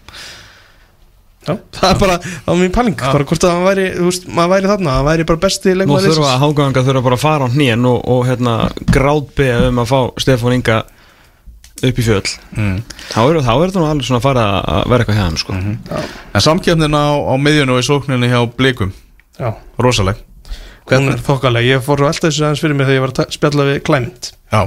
það 1.46 1.88
er 1.88 1.98
bara, 2.00 2.18
það 2.18 2.50
var 2.50 2.58
mín 2.60 2.74
pæling 2.74 2.98
bara 2.98 3.26
hvort 3.30 3.46
að 3.46 3.54
hann 3.54 3.66
væri, 3.68 3.86
þú 3.96 4.06
veist, 4.08 4.28
maður 4.28 4.52
væri 4.54 4.70
þarna 4.72 4.94
hann 4.96 5.08
væri 5.08 5.26
bara 5.28 5.42
besti 5.44 5.72
Nú 5.72 5.78
leikmaður 5.80 6.14
þurfa 6.16 6.36
háganga 6.42 6.84
þurfa 6.88 7.04
bara 7.06 7.18
að 7.18 7.24
fara 7.24 7.48
á 7.48 7.54
hnén 7.54 7.88
og, 7.88 7.98
og 8.04 8.22
hérna 8.28 8.54
grátbeða 8.92 9.70
um 9.70 9.82
að 9.82 9.92
fá 9.92 9.98
Stefán 10.24 10.56
Inga 10.58 10.78
upp 11.78 12.00
í 12.02 12.02
fjöll. 12.02 12.26
Mm. 12.58 12.78
þá 13.12 13.20
er, 13.22 13.40
þá 13.46 13.52
er 13.54 13.68
þetta 13.70 13.82
nú 13.82 13.86
alveg 13.86 14.08
svona 14.08 14.18
að 14.18 14.26
fara 14.26 14.46
að 14.58 14.80
vera 14.90 15.04
eitthvað 15.04 15.18
hjá 15.20 15.24
hann 15.24 15.38
sko. 15.38 15.58
En 16.34 16.44
samkjöfnin 16.48 16.98
á, 16.98 17.06
á 17.14 17.34
miðjunu 17.38 17.76
og 17.76 17.82
í 17.82 17.86
sókninni 17.86 18.32
hjá 18.32 18.40
Blikum 18.58 18.90
Já, 19.38 19.52
Rosaleg. 19.78 20.18
Er 20.90 21.20
þokkaleg. 21.22 21.68
Ég 21.68 21.82
fór 21.84 22.02
alltaf 22.08 22.32
þessu 22.32 22.46
aðeins 22.46 22.62
fyrir 22.64 22.74
mig 22.74 22.88
þegar 22.88 22.96
ég 22.98 23.04
var 23.04 23.14
að 23.14 23.34
spjalla 23.36 23.66
við 23.68 24.30
Já, 24.48 24.62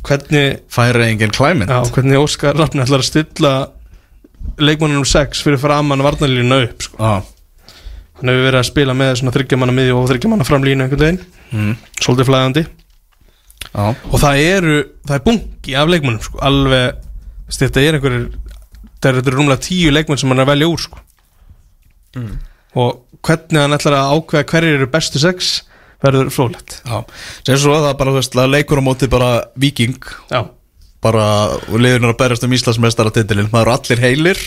Hvernig, 0.00 0.62
færi 0.72 1.10
engin 1.10 1.32
klæmynd 1.34 1.68
já, 1.68 1.82
hvernig 1.92 2.22
Óskar 2.22 2.56
Rafni 2.56 2.80
ætlar 2.80 3.02
að 3.02 3.08
stilla 3.10 3.50
leikmannum 4.60 5.06
6 5.08 5.44
fyrir 5.44 5.60
framann 5.60 6.04
varnarlínu 6.04 6.60
upp 6.66 6.84
sko. 6.86 6.98
Hann 8.20 8.32
hefur 8.32 8.46
verið 8.48 8.60
að 8.60 8.68
spila 8.68 8.96
með 8.96 9.14
svona 9.20 9.34
þryggjamanna 9.36 9.76
miðju 9.76 9.96
og 9.96 10.10
þryggjamanna 10.10 10.46
framlínu 10.48 10.84
einhvern 10.84 11.04
veginn 11.06 11.22
mm. 11.54 11.72
Svolítið 12.02 12.28
flæðandi 12.28 12.64
já. 12.66 13.84
Og 13.88 14.16
það 14.20 14.42
eru, 14.44 14.76
það 15.08 15.16
er 15.16 15.24
bunki 15.24 15.76
af 15.78 15.92
leikmannum 15.92 16.24
sko. 16.24 16.40
Alveg, 16.44 17.00
þetta 17.56 17.84
er 17.84 17.98
einhverjir 17.98 18.28
þetta 19.00 19.22
eru 19.22 19.36
rúmlega 19.38 19.64
tíu 19.64 19.92
leikmann 19.94 20.20
sem 20.20 20.30
hann 20.30 20.42
er 20.42 20.46
að 20.46 20.52
velja 20.52 20.68
úr 20.68 20.84
sko. 20.84 21.00
Og 22.80 23.20
hvernig 23.24 23.60
hann 23.62 23.76
ætlar 23.76 23.96
að 23.96 24.14
ákveða 24.16 24.48
hverjir 24.52 24.78
eru 24.78 24.88
bestu 24.92 25.22
sex 25.22 25.50
verður 26.00 26.30
frólægt 26.32 26.80
já. 26.84 26.96
Sem 27.46 27.58
svo 27.60 27.74
að 27.76 27.86
það 27.88 27.98
bara, 28.00 28.12
þú 28.12 28.20
veist, 28.20 28.38
leikur 28.54 28.80
á 28.80 28.84
móti 28.84 29.08
bara 29.10 29.30
viking 29.60 29.98
Já, 30.30 30.40
bara, 31.04 31.26
og 31.70 31.76
liðurinn 31.80 32.10
að 32.10 32.18
berjast 32.20 32.44
um 32.46 32.54
Íslandsmeistara 32.56 33.12
titilinn, 33.14 33.48
maður 33.52 33.70
eru 33.70 33.76
allir 33.76 34.02
heilir. 34.04 34.42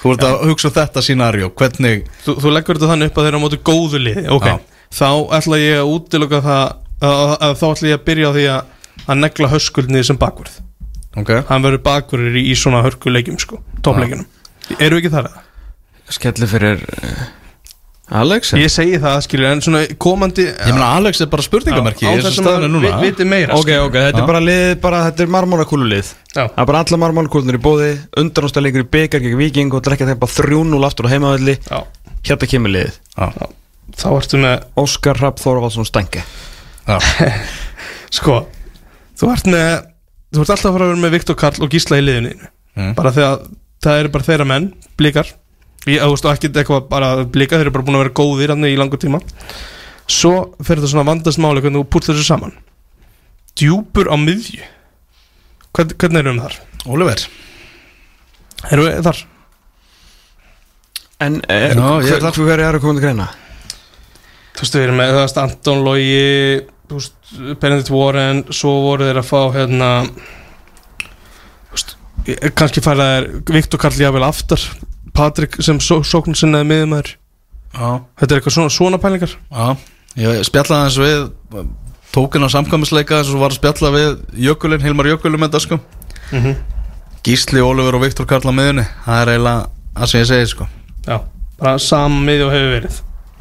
Þú 0.00 0.12
ert 0.14 0.24
að 0.28 0.36
hugsa 0.50 0.68
um 0.70 0.74
þetta 0.76 1.02
sínarjó, 1.02 1.48
hvernig 1.58 2.04
þú, 2.24 2.36
þú 2.44 2.52
leggur 2.54 2.78
þetta 2.78 2.90
þannig 2.92 3.10
upp 3.10 3.18
að 3.18 3.26
þeir 3.26 3.32
eru 3.34 3.40
á 3.40 3.44
móti 3.44 3.58
góðu 3.66 4.00
liði. 4.04 4.26
Ok, 4.36 4.46
Já. 4.46 4.58
þá 5.00 5.08
ætla 5.40 5.58
ég 5.60 5.80
að 5.80 5.90
útiloka 5.96 6.40
það 6.44 6.62
að, 7.10 7.32
að 7.48 7.54
þá 7.58 7.64
ætla 7.72 7.90
ég 7.90 7.98
að 7.98 8.04
byrja 8.10 8.30
á 8.30 8.32
því 8.36 8.44
að, 8.54 8.74
að 9.06 9.20
negla 9.24 9.50
höskuldnið 9.56 10.06
sem 10.10 10.20
bakvörð. 10.20 10.60
Ok, 11.18 11.30
Hann 11.48 11.64
verður 11.66 11.82
bakvörður 11.88 12.36
í, 12.38 12.44
í 12.52 12.54
svona 12.54 12.84
hörkuleikjum 12.86 13.38
sko, 13.42 13.56
toppleikjunum 13.82 14.28
Eru 14.78 14.94
við 14.94 15.00
ekki 15.00 15.10
þar 15.16 15.26
að? 15.32 15.38
skelli 16.14 16.46
fyrir 16.50 16.84
uh, 16.86 17.24
Alex? 18.10 18.52
Ég 18.58 18.70
segi 18.74 18.98
það, 18.98 19.16
skilur, 19.22 19.46
en 19.52 19.60
svona 19.62 19.80
komandi 20.02 20.44
ég 20.48 20.72
meina 20.74 20.88
Alex 20.98 21.20
er 21.22 21.28
bara 21.30 21.44
spurningamerki 21.46 22.08
á 22.08 22.10
þessum 22.18 22.42
staðinu 22.42 22.66
að 22.66 22.72
núna. 22.74 22.90
vi- 23.00 23.10
viti 23.10 23.26
meira 23.28 23.54
ok, 23.54 23.62
skilurðu. 23.68 23.86
ok, 23.86 23.98
þetta 24.08 24.22
er 24.22 24.26
bara 24.26 24.40
lið 24.42 24.80
bara, 24.82 25.02
þetta 25.10 25.20
er 25.26 25.30
marmónakúlulið 25.36 26.10
Já. 26.34 26.42
það 26.48 26.58
er 26.64 26.66
bara 26.72 26.80
alla 26.84 26.98
marmónakúlunir 27.04 27.58
í 27.60 27.62
bóði 27.62 27.90
undanústaleikur 28.18 28.82
í 28.82 28.88
byggar 28.96 29.20
gegn 29.22 29.38
viking 29.38 29.74
og 29.78 29.82
drekka 29.86 30.08
þeim 30.10 30.18
bara 30.18 30.34
3-0 30.34 30.84
aftur 30.90 31.06
á 31.06 31.12
heimavelli. 31.14 31.56
Já, 31.70 31.80
hérna 32.26 32.50
kemur 32.50 32.74
liðið. 32.74 32.98
Já, 33.14 33.28
þá 34.00 34.08
ertu 34.18 34.42
með 34.42 34.64
Óskar 34.76 35.20
Rapp 35.22 35.38
Þorvaldsson 35.38 35.86
Stengi 35.86 36.22
já, 36.88 36.98
Sko, 38.18 38.40
þú 39.18 39.30
ert 39.34 39.46
með 39.46 39.86
Þú 40.30 40.44
ert 40.44 40.50
alltaf 40.54 40.68
að 40.70 40.74
fara 40.76 40.84
að 40.86 40.90
vera 40.92 41.02
með 41.02 41.14
Viktor 41.16 41.34
Karl 41.34 41.64
og 41.64 41.70
Gísla 41.74 41.96
í 41.98 42.02
liðinu. 42.06 42.36
Mm. 42.78 42.92
Bara 42.94 43.10
þegar 43.10 43.40
það 43.82 43.96
eru 44.04 44.10
bara 44.14 44.26
þeirra 44.28 44.44
menn 44.46 44.68
Blikar 45.00 45.26
Ég 45.88 46.02
ástu 46.04 46.28
ekki 46.28 46.50
eitthvað 46.52 46.88
bara 46.90 47.12
blika 47.24 47.56
Þeir 47.56 47.68
eru 47.70 47.74
bara 47.78 47.86
búin 47.86 47.96
að 47.96 48.02
vera 48.04 48.16
góðir 48.20 48.52
í 48.68 48.76
langur 48.76 49.00
tíma 49.00 49.20
Svo 50.10 50.32
fer 50.60 50.76
þetta 50.80 50.90
svona 50.92 51.06
vandast 51.08 51.40
máli 51.40 51.62
Hvernig 51.64 51.80
þú 51.80 51.88
pútlar 51.94 52.18
þessu 52.18 52.26
saman 52.28 52.52
Djúpur 53.56 54.10
á 54.12 54.16
miðju 54.20 54.60
Hvern, 55.72 55.94
Hvernig 55.96 56.20
erum 56.24 56.40
við 56.40 56.44
þar? 56.48 56.58
Oliver 56.90 57.24
Erum 58.70 58.88
við 58.90 59.04
þar? 59.08 59.22
en 61.20 61.34
er, 61.52 61.74
ég 62.00 62.14
er 62.14 62.20
hver, 62.20 62.22
þar. 62.24 62.36
hver 62.48 62.60
er 62.64 62.76
að 62.78 62.80
koma 62.80 62.96
til 62.96 63.04
greina? 63.04 63.26
Þú 64.56 64.62
veist, 64.64 64.76
við 64.78 64.84
erum 64.86 64.96
með, 65.00 65.10
veist, 65.18 65.40
Anton 65.40 65.82
veist, 66.96 67.16
Benedict 67.60 67.90
Warren 67.92 68.40
svo 68.56 68.72
voru 68.86 69.04
þeir 69.08 69.20
að 69.20 69.28
fá 69.28 69.40
hérna 69.58 69.90
veist, 71.74 71.92
ég- 72.28 72.54
kannski 72.56 72.80
færa 72.84 73.08
þeir 73.10 73.28
Viktor 73.52 73.82
Karl 73.84 74.00
Jafel 74.00 74.24
aftar 74.30 74.64
Patrik 75.16 75.58
sem 75.64 75.80
só, 75.82 76.00
sókn 76.06 76.36
sinnaði 76.38 76.68
miðumæður 76.70 77.16
þetta 77.70 78.26
er 78.26 78.38
eitthvað 78.38 78.54
svona, 78.56 78.72
svona 78.74 78.98
pælingar? 79.00 79.32
Já. 79.50 79.76
Ég 80.18 80.42
spjallaði 80.48 80.86
hans 80.86 80.98
við 80.98 81.68
tókin 82.10 82.46
á 82.46 82.48
samkvæmisleika 82.50 83.20
þess 83.20 83.34
að 83.34 83.44
var 83.44 83.54
að 83.54 83.60
spjalla 83.60 83.92
við 83.94 84.08
Jökulinn, 84.48 84.82
Hilmar 84.82 85.10
Jökulinn 85.12 85.40
með 85.40 85.54
það 85.54 85.66
sko. 85.66 85.78
Mm 86.30 86.42
-hmm. 86.42 86.56
Gísli, 87.26 87.60
Oliver 87.60 87.94
og 87.94 88.02
Viktor 88.02 88.26
Karl 88.26 88.48
á 88.48 88.54
miðunni 88.54 88.86
Það 89.04 89.20
er 89.20 89.28
eiginlega 89.28 89.68
það 89.94 90.06
sem 90.10 90.20
ég 90.20 90.26
segi 90.26 90.46
sko. 90.46 90.66
Já, 91.06 91.20
bara 91.58 91.78
sama 91.78 92.20
miði 92.20 92.44
og 92.44 92.52
hefur 92.52 92.74
verið. 92.74 93.00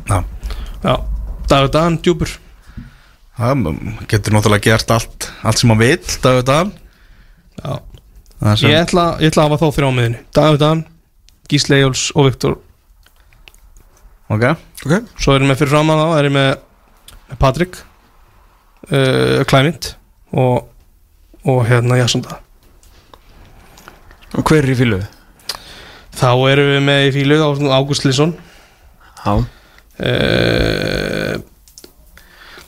Já, 0.09 0.23
já, 0.83 0.95
David 1.49 1.71
Dan, 1.71 1.97
djúpur. 1.97 2.29
Það 3.37 3.75
getur 4.07 4.33
náttúrulega 4.33 4.63
gert 4.63 4.91
allt 4.91 5.31
allt 5.43 5.57
sem 5.57 5.69
hann 5.69 5.79
vill, 5.79 6.05
David 6.23 6.45
Dan. 6.45 6.73
Já. 7.63 7.79
Ég 8.39 8.77
ætla, 8.79 9.17
ég 9.19 9.31
ætla 9.31 9.43
að 9.43 9.49
hafa 9.49 9.65
þá 9.65 9.75
þrjá 9.75 9.87
á 9.89 9.91
miðinni 9.91 10.19
David 10.31 10.59
Dan, 11.49 11.51
Gísli 11.51 11.75
Eyjóls 11.79 12.11
og 12.15 12.25
Viktor. 12.29 12.53
Ok. 14.29 14.43
Ok, 14.85 14.93
svo 15.19 15.33
erum 15.35 15.49
við 15.51 15.57
fyrir 15.59 15.73
framan 15.73 15.99
þá 15.99 16.05
erum 16.21 16.35
við 16.37 16.39
með 16.39 16.51
Patrik 17.41 17.73
uh, 18.87 19.39
Klæmint 19.49 19.83
og, 20.31 20.57
og 21.43 21.67
hérna 21.67 21.97
Jassonda 21.99 22.37
og 24.37 24.43
hver 24.45 24.61
er 24.61 24.69
í 24.71 24.75
fílu? 24.77 24.99
þá 26.15 26.31
erum 26.53 26.67
við 26.71 26.81
með 26.87 26.99
í 27.09 27.11
fílu 27.17 27.35
Ágúst 27.73 28.03
Lisson 28.07 28.31
já, 29.25 29.33
uh, 29.35 29.43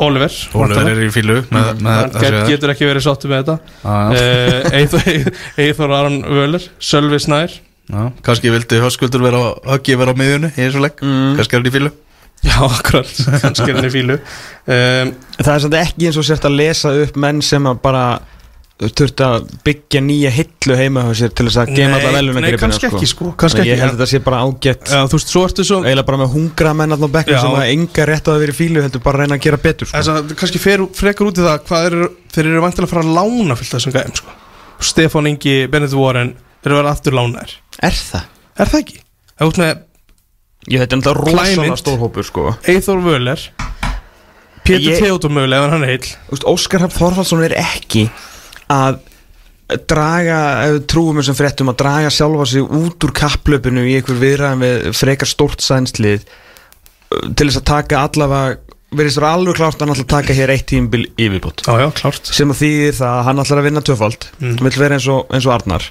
Oliver. 0.01 0.33
Oliver 0.57 0.87
er 0.91 1.01
í 1.05 1.13
fílu 1.13 1.37
með, 1.53 1.67
með 1.85 1.97
Hann 2.01 2.17
get, 2.25 2.33
getur 2.49 2.73
ekki 2.73 2.89
verið 2.89 3.03
sáttu 3.05 3.29
með 3.31 3.37
þetta. 3.45 3.57
Já, 3.85 3.95
uh, 4.17 4.59
Eithor, 4.81 5.01
Eithor 5.61 5.91
Aron 6.01 6.17
Völler 6.25 6.63
Sölvi 6.81 7.19
Snær 7.23 7.51
já, 7.91 8.05
kannski 8.25 8.53
vildi 8.53 8.79
höskuldur 8.83 9.23
vera 9.27 9.41
á, 9.41 9.47
höggi 9.75 9.97
vera 9.99 10.15
á 10.15 10.19
miðjunni 10.19 10.51
í 10.55 10.59
þessu 10.65 10.81
legg, 10.85 11.01
Mm. 11.03 11.35
kannski 11.39 11.55
er 11.57 11.61
hann 11.63 11.71
í 11.71 11.75
fílu 11.77 11.91
Já, 12.41 12.55
akkurat, 12.65 13.09
kannski 13.43 13.69
er 13.69 13.75
hann 13.77 13.85
í 13.85 13.93
fílu 13.93 14.15
um, 14.17 15.09
Það 15.37 15.55
er 15.55 15.63
samt 15.67 15.75
ekki 15.77 16.07
eins 16.09 16.17
og 16.17 16.25
sért 16.25 16.47
að 16.49 16.55
lesa 16.57 16.93
upp 17.03 17.19
menn 17.21 17.41
sem 17.45 17.67
að 17.69 17.81
bara 17.83 18.05
þurft 18.81 19.21
að 19.21 19.43
byggja 19.67 19.99
nýja 20.01 20.31
hillu 20.33 20.73
heima 20.79 21.03
hjá 21.05 21.11
sér 21.19 21.33
til 21.37 21.45
þess 21.45 21.59
að 21.61 21.73
gema 21.77 21.91
Nei, 21.91 21.99
alla 22.01 22.13
veluna 22.15 22.41
nei, 22.41 22.55
kannski 22.57 22.87
ekki, 22.89 23.09
sko, 23.11 23.27
kannski 23.37 23.61
Ég 23.61 23.75
ekki, 23.75 23.81
held 23.83 23.91
ja. 23.91 23.93
að 23.93 23.99
þetta 23.99 24.09
sé 24.09 24.21
bara 24.25 24.39
ágætt 24.41 24.89
Já, 24.89 25.01
þú 25.11 25.19
veist, 25.19 25.29
svo 25.35 25.43
ertu 25.45 25.65
svo 25.67 25.77
eiginlega 25.83 26.07
bara 26.07 26.21
með 26.23 26.31
hungra 26.33 26.71
menn 26.79 26.95
alltaf 26.97 27.13
bekknum 27.13 27.37
Já. 27.37 27.41
sem 27.45 27.57
að 27.61 27.73
enga 27.75 28.07
rétt 28.09 28.25
á 28.25 28.31
að 28.33 28.41
vera 28.41 28.55
í 28.55 28.57
fílu 28.57 28.81
heldur 28.87 29.03
bara 29.05 29.19
að 29.19 29.21
reyna 29.27 29.37
að 29.37 29.45
gera 29.45 29.59
betur 29.67 29.91
sko. 29.91 29.99
Þess 30.01 30.11
að 30.15 30.33
kannski 30.41 30.63
fer, 30.65 30.85
frekar 30.97 31.29
út 31.29 31.37
í 31.37 31.45
það 31.45 31.61
hvað 31.69 31.85
eru, 31.91 32.09
þeir 32.33 32.49
eru 32.55 32.63
vantilega 32.65 32.89
að 32.89 32.93
fara 32.95 33.05
að 33.05 33.13
lána 33.21 33.59
fyllt 33.61 33.75
þessum 33.77 33.93
gæðum 33.99 34.17
sko. 34.17 34.37
Stefán 34.89 35.29
Ingi, 35.29 35.55
Bennett 35.69 35.93
Warren 36.01 36.33
þeir 36.63 36.71
eru 36.71 36.79
að 36.79 36.81
vera 36.81 36.95
aftur 36.97 37.19
lánaðir 37.21 37.53
Er 37.79 37.95
það? 37.95 38.25
Er 38.59 38.65
það 38.71 38.79
ekki? 38.83 38.99
Það 39.37 39.45
er 39.45 39.51
út 39.51 39.61
með 39.61 39.77
Ég 40.69 40.77
þetta 40.83 40.93
er 40.93 40.99
náttúrulega 41.01 41.25
rosalega 41.25 41.55
Climate. 41.61 41.81
stór 41.81 41.97
hópur 42.03 42.23
sko 42.27 42.43
Eithor 42.69 42.99
Völler 43.01 43.45
Pétur 44.61 44.91
Ég- 44.91 44.99
Theodor 45.01 45.31
mögulega 45.33 45.65
ef 45.65 45.71
hann 45.73 45.83
er 45.87 45.93
heill 45.95 46.09
Úst, 46.35 46.43
Óskar 46.45 46.83
Hafn 46.85 46.97
Þorfaldsson 46.99 47.45
er 47.47 47.55
ekki 47.57 48.03
að 48.71 48.99
draga, 49.87 50.37
ef 50.67 50.73
við 50.75 50.85
trúum 50.91 51.17
þessum 51.21 51.37
fréttum 51.39 51.71
að 51.71 51.77
draga 51.79 52.09
sjálfa 52.11 52.45
sig 52.51 52.61
út 52.75 53.05
úr 53.07 53.13
kapplöpunu 53.15 53.85
í 53.87 53.95
einhver 53.97 54.19
viðræðan 54.19 54.63
við 54.65 54.89
frekar 54.99 55.29
stórt 55.31 55.63
sænslið 55.63 56.25
til 57.35 57.47
þess 57.47 57.61
að 57.61 57.67
taka 57.71 58.01
allavega 58.05 58.59
verðist 58.91 59.17
vera 59.21 59.31
alveg 59.37 59.55
klárt 59.55 59.79
að 59.79 59.85
hann 59.87 59.93
ætla 59.95 60.03
að 60.05 60.11
taka 60.17 60.35
hér 60.35 60.51
eitt 60.51 60.67
tímbil 60.67 61.05
yfirbútt 61.15 61.63
Já, 61.65 61.71
já, 61.79 61.87
klárt 61.95 62.27
sem 62.35 62.51
að 62.51 62.59
þýðir 62.61 62.97
það 62.99 63.15
að 63.15 63.23
hann 63.29 63.41
ætlar 63.45 63.61
að 63.63 63.67
vinna 63.69 63.83
tvöfald 63.87 64.27
Mm. 64.41 64.57
vill 64.59 64.77
vera 64.83 64.97
eins 64.99 65.07
og, 65.07 65.25
eins 65.31 65.47
og 65.47 65.53
Arnar 65.55 65.87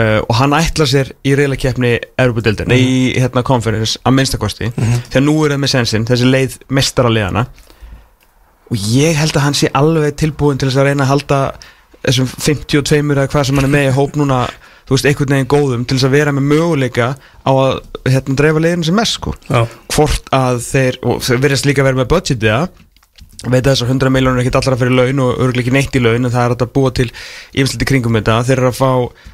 uh, 0.00 0.20
og 0.24 0.34
hann 0.40 0.56
ætlar 0.56 0.90
sér 0.90 1.12
í 1.26 1.34
reyla 1.38 1.58
keppni 1.60 1.96
Europadildin, 2.18 2.70
mm. 2.70 2.76
í 2.76 3.20
hérna 3.20 3.44
konferens 3.46 3.96
að 4.04 4.18
minnstakosti, 4.18 4.72
þegar 4.76 5.26
nú 5.26 5.38
er 5.44 5.56
það 5.56 5.62
með 5.64 5.74
sensin 5.74 6.06
þessi 6.08 6.30
leið 6.30 6.58
mestara 6.78 7.12
leiðana 7.12 7.46
og 8.66 8.86
ég 8.90 9.16
held 9.18 9.36
að 9.36 9.44
hann 9.46 9.58
sé 9.58 9.70
alveg 9.78 10.16
tilbúin 10.18 10.58
til 10.58 10.70
þess 10.70 10.82
að 10.82 10.88
reyna 10.90 11.06
að 11.06 11.12
halda 11.14 11.40
þessum 12.06 12.30
52 12.30 13.02
eða 13.14 13.28
hvað 13.30 13.48
sem 13.48 13.60
hann 13.60 13.68
er 13.68 13.74
með 13.76 13.90
í 13.90 13.94
hóp 13.96 14.16
núna 14.18 14.40
þú 14.86 14.94
veist, 14.94 15.08
einhvern 15.10 15.34
veginn 15.34 15.50
góðum 15.50 15.84
til 15.86 15.98
þess 15.98 16.08
að 16.08 16.16
vera 16.16 16.34
með 16.34 16.48
möguleika 16.52 17.08
á 17.18 17.50
að 17.50 17.78
hérna, 18.06 18.36
dreifa 18.38 18.62
leiðinu 18.62 18.86
sem 18.86 18.98
mest 18.98 19.18
sko. 19.18 19.34
Já, 19.48 19.64
hvort 19.94 20.28
að 20.34 20.60
þeir 20.66 20.98
og 21.02 21.22
þeir 21.26 21.40
verðast 21.42 21.68
líka 21.68 21.82
að 21.82 21.88
vera 21.90 22.00
með 22.00 22.10
budgetið 22.12 22.52
það 22.52 22.84
veit 23.44 23.60
að 23.60 23.68
þessar 23.68 23.90
100 23.92 24.12
miljónur 24.14 24.40
er 24.40 24.46
ekki 24.46 24.58
allra 24.58 24.78
fyrir 24.80 24.96
laun 24.96 25.20
og 25.22 25.40
örgulega 25.44 25.66
ekki 25.66 25.74
neitt 25.74 25.98
í 25.98 26.00
laun 26.00 26.24
en 26.24 26.32
það 26.32 26.46
er 26.46 26.54
að 26.56 26.70
búa 26.72 26.92
til 26.96 27.06
yfirsliti 27.52 27.88
kringum 27.88 28.16
þetta. 28.16 28.38
Þeir 28.48 28.56
eru 28.62 28.70
að 28.70 28.78
fá 28.78 28.90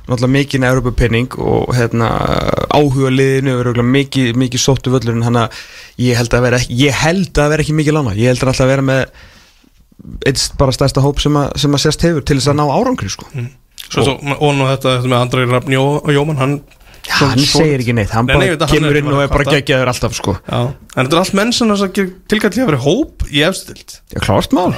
náttúrulega 0.09 0.33
mikið 0.37 0.67
Európa-penning 0.73 1.37
og 1.39 1.71
hérna, 1.77 2.09
áhuga 2.75 3.13
liðinu 3.15 3.55
örgulega 3.61 3.87
mikið, 3.95 4.33
mikið 4.43 4.65
sóttu 4.65 4.93
völlur 4.93 5.15
en 5.17 5.27
hann 5.29 5.39
að 5.45 5.63
ég 6.03 6.19
held 6.19 6.35
að 6.35 6.47
vera 6.49 6.63
ekki 6.63 7.73
ekki 7.73 7.79
mikið 7.79 7.99
lána 7.99 8.17
ég 8.19 8.33
held 8.33 8.43
að 8.43 8.53
alltaf 8.53 8.69
vera 8.69 8.85
með 8.85 9.05
eitt 10.27 10.45
bara 10.59 10.75
stærsta 10.75 11.03
hóp 11.05 11.21
sem 11.23 11.37
að, 11.39 11.51
sem 11.63 11.75
að 11.75 11.85
sérst 11.85 12.07
hefur 12.07 12.25
til 12.27 12.39
þess 12.39 12.51
að 12.53 12.59
ná 12.59 12.65
árangri 12.75 13.11
sko. 13.13 13.29
svo, 13.87 14.03
svo, 14.03 14.15
og 14.19 14.55
nú 14.57 14.69
þetta, 14.71 14.99
þetta 14.99 15.13
með 15.13 15.19
Andrei 15.21 15.47
Rafn 15.51 15.77
Jó, 15.77 15.85
og 16.01 16.11
Jóman 16.15 16.41
hann, 16.41 16.57
Já, 17.03 17.17
hann 17.19 17.41
segir 17.43 17.83
ekki 17.83 17.95
neitt, 17.99 18.13
hann 18.15 18.29
Nei, 18.31 18.35
bara 18.37 18.47
nei, 18.47 18.71
kemur 18.71 18.97
inn 19.01 19.09
og 19.11 19.21
er 19.25 19.31
bara 19.33 19.43
kvarta. 19.43 19.59
geggjaður 19.59 19.91
alltaf 19.91 20.15
sko. 20.15 20.37
já, 20.39 20.59
en 20.71 21.01
þetta 21.03 21.17
er 21.17 21.21
allt 21.25 21.35
menn 21.39 21.53
sem 21.57 21.71
þess 21.73 21.87
að 21.89 22.11
tilkall 22.31 22.53
til 22.55 22.63
að 22.63 22.71
vera 22.71 22.83
hóp 22.85 23.25
í 23.31 23.43
efstild 23.49 23.97
Já, 24.13 24.21
klárt 24.23 24.55
mál. 24.55 24.71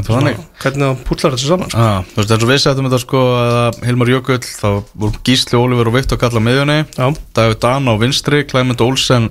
Þannig. 0.00 0.36
Hvernig 0.62 0.86
það 0.86 1.00
pútlar 1.04 1.34
þessu 1.34 1.48
saman 1.50 1.70
sko. 1.70 1.82
Já, 1.82 2.04
þú 2.08 2.20
veist, 2.20 2.30
eins 2.32 2.44
og 2.46 2.50
við 2.50 2.60
setjum 2.62 2.86
þetta 2.88 3.00
sko 3.02 3.22
að 3.36 3.78
Hilmar 3.84 4.10
Jökull, 4.12 4.38
þá 4.46 4.68
voru 5.02 5.22
Gísli 5.26 5.58
Ólífur 5.58 5.90
og 5.90 5.96
Viktor 5.98 6.20
Kalla 6.22 6.40
á 6.40 6.46
miðjunni. 6.46 6.76
Já, 6.94 7.06
David 7.36 7.58
Dan 7.60 7.90
á 7.90 7.94
vinstri, 8.00 8.42
Clement 8.48 8.80
Olsen 8.86 9.26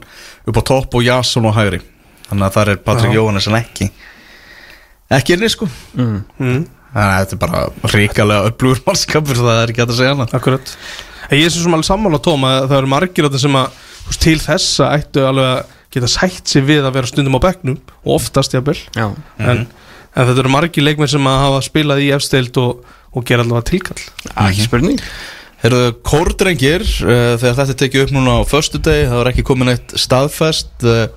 upp 0.45 0.59
á 0.59 0.63
topp 0.69 0.99
og 0.99 1.05
Jason 1.07 1.47
á 1.49 1.51
hægri. 1.55 1.79
Þannig 2.27 2.45
að 2.45 2.57
það 2.59 2.71
er 2.75 2.81
Patrik. 2.85 3.15
Jóhannesson 3.15 3.57
ekki 3.57 3.89
ekki 5.09 5.35
inni 5.37 5.49
sko. 5.49 5.65
Mm. 5.97 6.19
mm, 6.37 6.65
Þannig 6.93 7.13
að 7.15 7.19
þetta 7.23 7.35
er 7.35 7.41
bara 7.45 7.93
ríkalega 7.95 8.49
upplugur 8.51 8.83
mannskapur 8.85 9.39
það 9.41 9.61
er 9.63 9.73
ekki 9.73 9.85
að 9.85 9.95
segja 9.97 10.13
hana 10.13 10.27
akkurat 10.37 10.73
en 11.29 11.37
Ég 11.37 11.45
er 11.45 11.53
svo 11.53 11.65
sem 11.65 11.75
alveg 11.77 11.89
sammála 11.89 12.21
tóm 12.25 12.45
að 12.47 12.63
það 12.67 12.77
eru 12.79 12.91
margir 12.93 13.29
sem 13.37 13.57
að 13.59 13.81
veist, 14.07 14.21
til 14.23 14.37
þessa 14.41 14.93
ættu 14.97 15.25
alveg 15.29 15.49
að 15.53 15.75
geta 15.93 16.11
sætt 16.11 16.51
sig 16.51 16.65
við 16.65 16.85
að 16.85 16.95
vera 16.99 17.09
stundum 17.09 17.37
á 17.37 17.45
bekknum 17.47 17.79
og 18.03 18.15
oftast 18.19 18.53
jafnvel. 18.53 18.77
Já, 18.93 19.07
en, 19.41 19.65
en 19.65 20.29
þetta 20.29 20.43
eru 20.43 20.53
margir 20.53 20.85
leikmenn 20.85 21.11
sem 21.11 21.29
að 21.29 21.43
hafa 21.45 21.65
spilað 21.65 22.03
í 22.05 22.09
efstild 22.13 22.57
og, 22.61 22.83
og 23.13 23.25
gera 23.25 23.45
allavega 23.45 23.69
tilkall. 23.71 24.01
Ekki 24.35 24.67
spurning. 24.67 25.01
Herðu, 25.59 25.87
kórdrengir, 26.07 26.85
uh, 27.03 27.35
þegar 27.41 27.57
þetta 27.57 27.77
tekið 27.81 28.05
upp 28.05 28.13
núna 28.15 28.37
á 28.39 28.41
förstu 28.47 28.79
degi, 28.79 29.09
það 29.09 29.23
er 29.23 29.31
ekki 29.33 29.47
komin 29.49 29.73
eitt 29.73 29.95
staðfest 29.99 30.85
uh, 30.87 31.09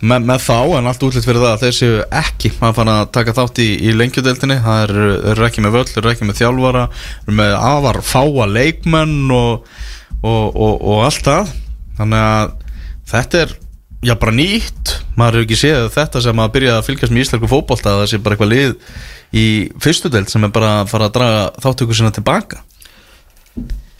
með, 0.00 0.26
með 0.30 0.42
þá, 0.44 0.58
en 0.78 0.88
allt 0.90 1.04
útlitt 1.06 1.26
fyrir 1.26 1.42
það 1.42 1.54
að 1.54 1.62
þeir 1.64 1.76
séu 1.76 2.00
ekki 2.20 2.50
að 2.62 2.74
fara 2.76 2.96
að 3.02 3.10
taka 3.16 3.34
þátt 3.34 3.60
í, 3.64 3.68
í 3.82 3.94
lengjudeldinni, 3.96 4.58
það 4.64 4.82
eru 4.86 5.06
er 5.32 5.44
ekki 5.48 5.64
með 5.64 5.78
völl, 5.78 5.86
eru 6.00 6.12
ekki 6.12 6.28
með 6.28 6.40
þjálfara, 6.42 6.84
eru 7.24 7.36
með 7.40 7.54
afar 7.58 8.00
fáa 8.06 8.46
leikmenn 8.50 9.32
og, 9.34 9.66
og, 10.22 10.44
og, 10.54 10.76
og 10.76 11.02
allt 11.08 11.24
það, 11.26 11.54
þannig 11.98 12.26
að 12.28 12.54
þetta 13.12 13.42
er, 13.42 13.54
já 14.06 14.14
bara 14.22 14.36
nýtt, 14.38 14.94
maður 15.18 15.40
hefur 15.40 15.48
ekki 15.48 15.60
séð 15.64 15.88
þetta 15.96 16.22
sem 16.28 16.44
að 16.44 16.52
byrja 16.54 16.76
að 16.76 16.86
fylgjast 16.86 17.14
með 17.14 17.24
íslensku 17.24 17.50
fótbolta, 17.50 17.94
að 17.94 18.04
það 18.04 18.12
sé 18.12 18.22
bara 18.22 18.38
eitthvað 18.38 18.54
lið 18.54 18.76
í 19.34 19.46
fyrstu 19.82 20.12
deild 20.12 20.30
sem 20.30 20.46
er 20.46 20.54
bara 20.54 20.76
að 20.82 20.92
fara 20.92 21.08
að 21.08 21.16
draga 21.18 21.42
þáttöku 21.64 21.96
sinna 21.96 22.14
tilbaka. 22.14 22.62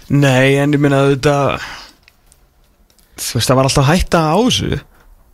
Nei, 0.09 0.57
en 0.57 0.73
ég 0.73 0.81
minna 0.81 1.03
þetta 1.11 1.35
Þú 3.19 3.35
veist, 3.35 3.49
það 3.51 3.57
var 3.59 3.67
alltaf 3.67 3.89
hætta 3.89 4.21
á 4.31 4.39
þessu 4.39 4.79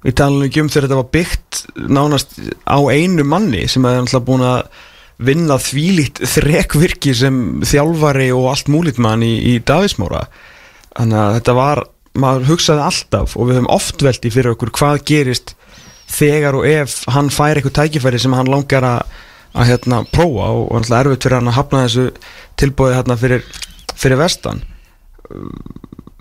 Við 0.04 0.16
talum 0.20 0.42
ekki 0.44 0.60
um 0.60 0.72
þegar 0.72 0.88
þetta 0.88 1.00
var 1.00 1.12
byggt 1.16 1.60
nánast 1.96 2.34
á 2.68 2.78
einu 2.92 3.24
manni 3.24 3.64
sem 3.70 3.86
er 3.88 4.02
alltaf 4.02 4.26
búin 4.26 4.44
að 4.44 4.66
vinna 5.24 5.56
þvílíkt 5.62 6.24
þrekvirki 6.26 7.14
sem 7.16 7.38
þjálfari 7.64 8.28
og 8.34 8.50
allt 8.50 8.68
múlít 8.72 8.98
mann 9.00 9.22
í, 9.24 9.36
í 9.54 9.60
Davísmóra 9.64 10.26
Þannig 10.94 11.18
að 11.18 11.36
þetta 11.38 11.54
var, 11.58 11.82
maður 12.22 12.48
hugsaði 12.52 12.82
alltaf 12.86 13.34
og 13.34 13.48
við 13.48 13.58
höfum 13.58 13.70
oft 13.74 14.04
velt 14.06 14.26
í 14.26 14.32
fyrir 14.34 14.54
okkur 14.54 14.72
hvað 14.78 15.00
gerist 15.10 15.54
þegar 16.14 16.58
og 16.60 16.66
ef 16.68 17.00
hann 17.10 17.30
fær 17.34 17.58
eitthvað 17.58 17.78
tækifæri 17.80 18.20
sem 18.22 18.36
hann 18.36 18.50
langar 18.50 18.86
að, 18.86 19.16
að 19.58 19.70
hérna, 19.72 20.02
prófa 20.14 20.50
og, 20.52 20.68
og 20.68 20.78
alltaf 20.78 21.00
erfitt 21.00 21.26
fyrir 21.26 21.40
hann 21.40 21.50
að 21.50 21.58
hafna 21.58 21.82
þessu 21.86 22.06
tilbúið 22.60 22.96
hérna, 23.00 23.18
fyrir, 23.18 23.48
fyrir 23.98 24.22
vestan 24.22 24.62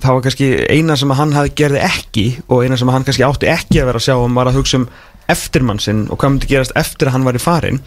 það 0.03 0.17
var 0.17 0.25
kannski 0.27 0.51
eina 0.69 0.99
sem 0.99 1.15
hann 1.17 1.33
hafði 1.37 1.55
gerði 1.63 1.81
ekki 1.87 2.27
og 2.47 2.61
eina 2.65 2.77
sem 2.79 2.91
hann 2.93 3.07
kannski 3.07 3.25
átti 3.27 3.49
ekki 3.51 3.81
að 3.81 3.89
vera 3.91 4.01
að 4.01 4.07
sjá 4.09 4.15
um 4.19 4.37
var 4.39 4.51
að 4.51 4.59
hugsa 4.59 4.81
um 4.81 4.87
eftirmann 5.31 5.79
sinn 5.79 6.01
og 6.11 6.19
hvað 6.19 6.33
myndi 6.33 6.49
gerast 6.51 6.75
eftir 6.75 7.07
að 7.07 7.15
hann 7.15 7.27
var 7.29 7.37
í 7.39 7.41
farin 7.41 7.79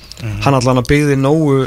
hann 0.47 0.57
allan 0.57 0.81
að 0.81 0.89
byggði 0.89 1.19
nógu 1.21 1.59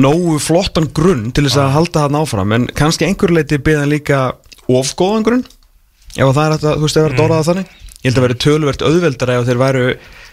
nógu 0.00 0.38
flottan 0.40 0.88
grunn 0.96 1.28
til 1.36 1.44
þess 1.44 1.60
að 1.60 1.74
halda 1.76 2.06
hann 2.06 2.16
áfram 2.22 2.54
en 2.56 2.64
kannski 2.72 3.04
einhver 3.04 3.34
leiti 3.36 3.60
byggði 3.60 3.82
hann 3.84 3.92
líka 3.92 4.22
ofgóðan 4.68 5.26
grunn 5.28 5.44
ef 6.16 6.32
það 6.34 6.44
er 6.44 6.54
þetta, 6.56 6.72
þú 6.74 6.86
veist, 6.86 6.96
ef 6.96 7.02
það 7.02 7.10
er 7.10 7.18
dóraða 7.18 7.46
þannig. 7.48 7.74
Ég 7.98 8.08
held 8.08 8.18
að 8.18 8.24
vera 8.24 8.38
töluvert 8.44 8.84
auðveldara 8.86 9.36
ef 9.38 9.48
þeir 9.48 9.60
væru 9.62 9.84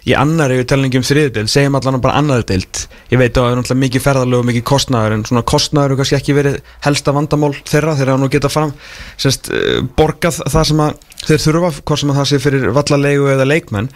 í 0.05 0.13
annari 0.17 0.59
við 0.59 0.67
talningi 0.69 0.99
um 0.99 1.05
þriðdeild 1.05 1.49
segjum 1.49 1.77
allan 1.79 2.01
bara 2.03 2.19
annari 2.19 2.45
deild. 2.45 2.83
Ég 3.09 3.21
veit 3.21 3.31
að 3.33 3.39
það 3.41 3.49
er 3.51 3.57
náttúrulega 3.59 3.81
mikið 3.83 4.05
ferðalög 4.05 4.43
og 4.43 4.47
mikið 4.51 4.65
kostnaður 4.69 5.15
en 5.15 5.25
svona 5.29 5.45
kostnaður 5.49 5.95
er 5.95 5.99
kannski 6.01 6.17
ekki 6.19 6.37
verið 6.37 6.59
helsta 6.85 7.15
vandamál 7.15 7.51
þeirra 7.65 7.95
þeir 7.97 8.11
hafa 8.13 8.21
nú 8.21 8.29
geta 8.33 8.51
fram 8.53 8.75
sérst, 9.17 9.49
uh, 9.49 9.81
borgað 9.97 10.39
það 10.43 10.69
sem 10.69 10.85
þeir 11.25 11.43
þurfa 11.47 11.73
hvort 11.81 12.03
sem 12.03 12.13
að 12.13 12.21
það 12.21 12.31
sé 12.31 12.41
fyrir 12.43 12.71
vallalegu 12.77 13.27
eða 13.33 13.49
leikmenn. 13.49 13.91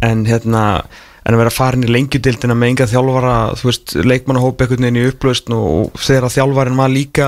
En 0.00 0.24
hérna 0.24 0.64
en 1.20 1.36
að 1.36 1.42
vera 1.42 1.52
farin 1.52 1.84
í 1.84 1.90
lengjudildina 1.92 2.56
með 2.56 2.72
enga 2.72 2.90
þjálfara 2.90 3.34
þú 3.60 3.68
veist, 3.68 3.96
leikmannahóp 4.00 4.62
einhvern 4.62 4.86
veginn 4.86 5.00
í 5.02 5.08
upplaust 5.10 5.50
og 5.52 5.98
þegar 6.00 6.32
þjálfarin 6.32 6.80
var 6.80 6.92
líka 6.94 7.26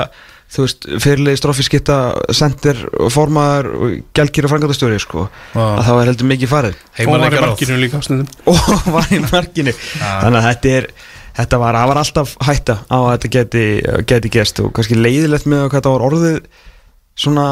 þú 0.53 0.67
veist, 0.67 0.89
fyrirlegi 1.03 1.41
strófiskitta 1.41 1.99
sendir, 2.37 2.81
formaður 3.13 3.71
og 3.73 3.95
gælkýra 4.17 4.51
frangatastjóri 4.53 4.99
sko, 5.03 5.27
Vá. 5.55 5.63
að 5.79 5.87
það 5.87 5.99
var 5.99 6.11
heldur 6.11 6.31
mikið 6.33 6.53
farið. 6.53 6.83
Og 7.07 7.13
var 7.15 7.37
í 7.39 7.41
markinu 7.47 7.79
líka 7.81 8.01
á 8.01 8.03
stundum. 8.05 8.29
Og 8.53 8.91
var 8.93 9.09
í 9.09 9.23
markinu. 9.25 9.75
Þannig 10.03 10.41
að 10.43 10.49
þetta 10.51 10.75
er 10.77 10.91
þetta 11.33 11.63
var, 11.63 11.79
var 11.89 12.03
alltaf 12.03 12.35
hætta 12.45 12.77
á 12.93 12.99
að 12.99 13.13
þetta 13.15 13.33
geti, 13.39 13.65
geti 14.11 14.33
gerst 14.35 14.61
og 14.61 14.75
kannski 14.77 14.99
leiðilegt 14.99 15.49
með 15.49 15.65
hvað 15.65 15.79
þetta 15.79 15.95
var 15.95 16.05
orðið 16.11 16.43
svona 17.23 17.47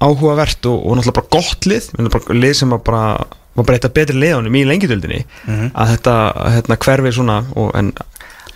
áhugavert 0.00 0.68
og, 0.70 0.78
og 0.80 0.96
náttúrulega 0.96 1.18
bara 1.20 1.34
gott 1.36 1.68
lið. 1.68 1.90
Bara 2.08 2.38
lið 2.40 2.56
sem 2.62 2.72
var 2.72 2.80
bara 2.86 3.02
var 3.56 3.64
bara 3.64 3.78
eitt 3.78 3.88
af 3.88 3.94
betri 3.96 4.16
liðanum 4.20 4.56
í 4.58 4.64
lengjadöldinni 4.68 5.22
að 5.72 5.92
þetta 5.94 6.16
hérna, 6.52 6.76
hverfi 6.84 7.12
svona 7.16 7.38
og, 7.56 7.70
en 7.78 7.92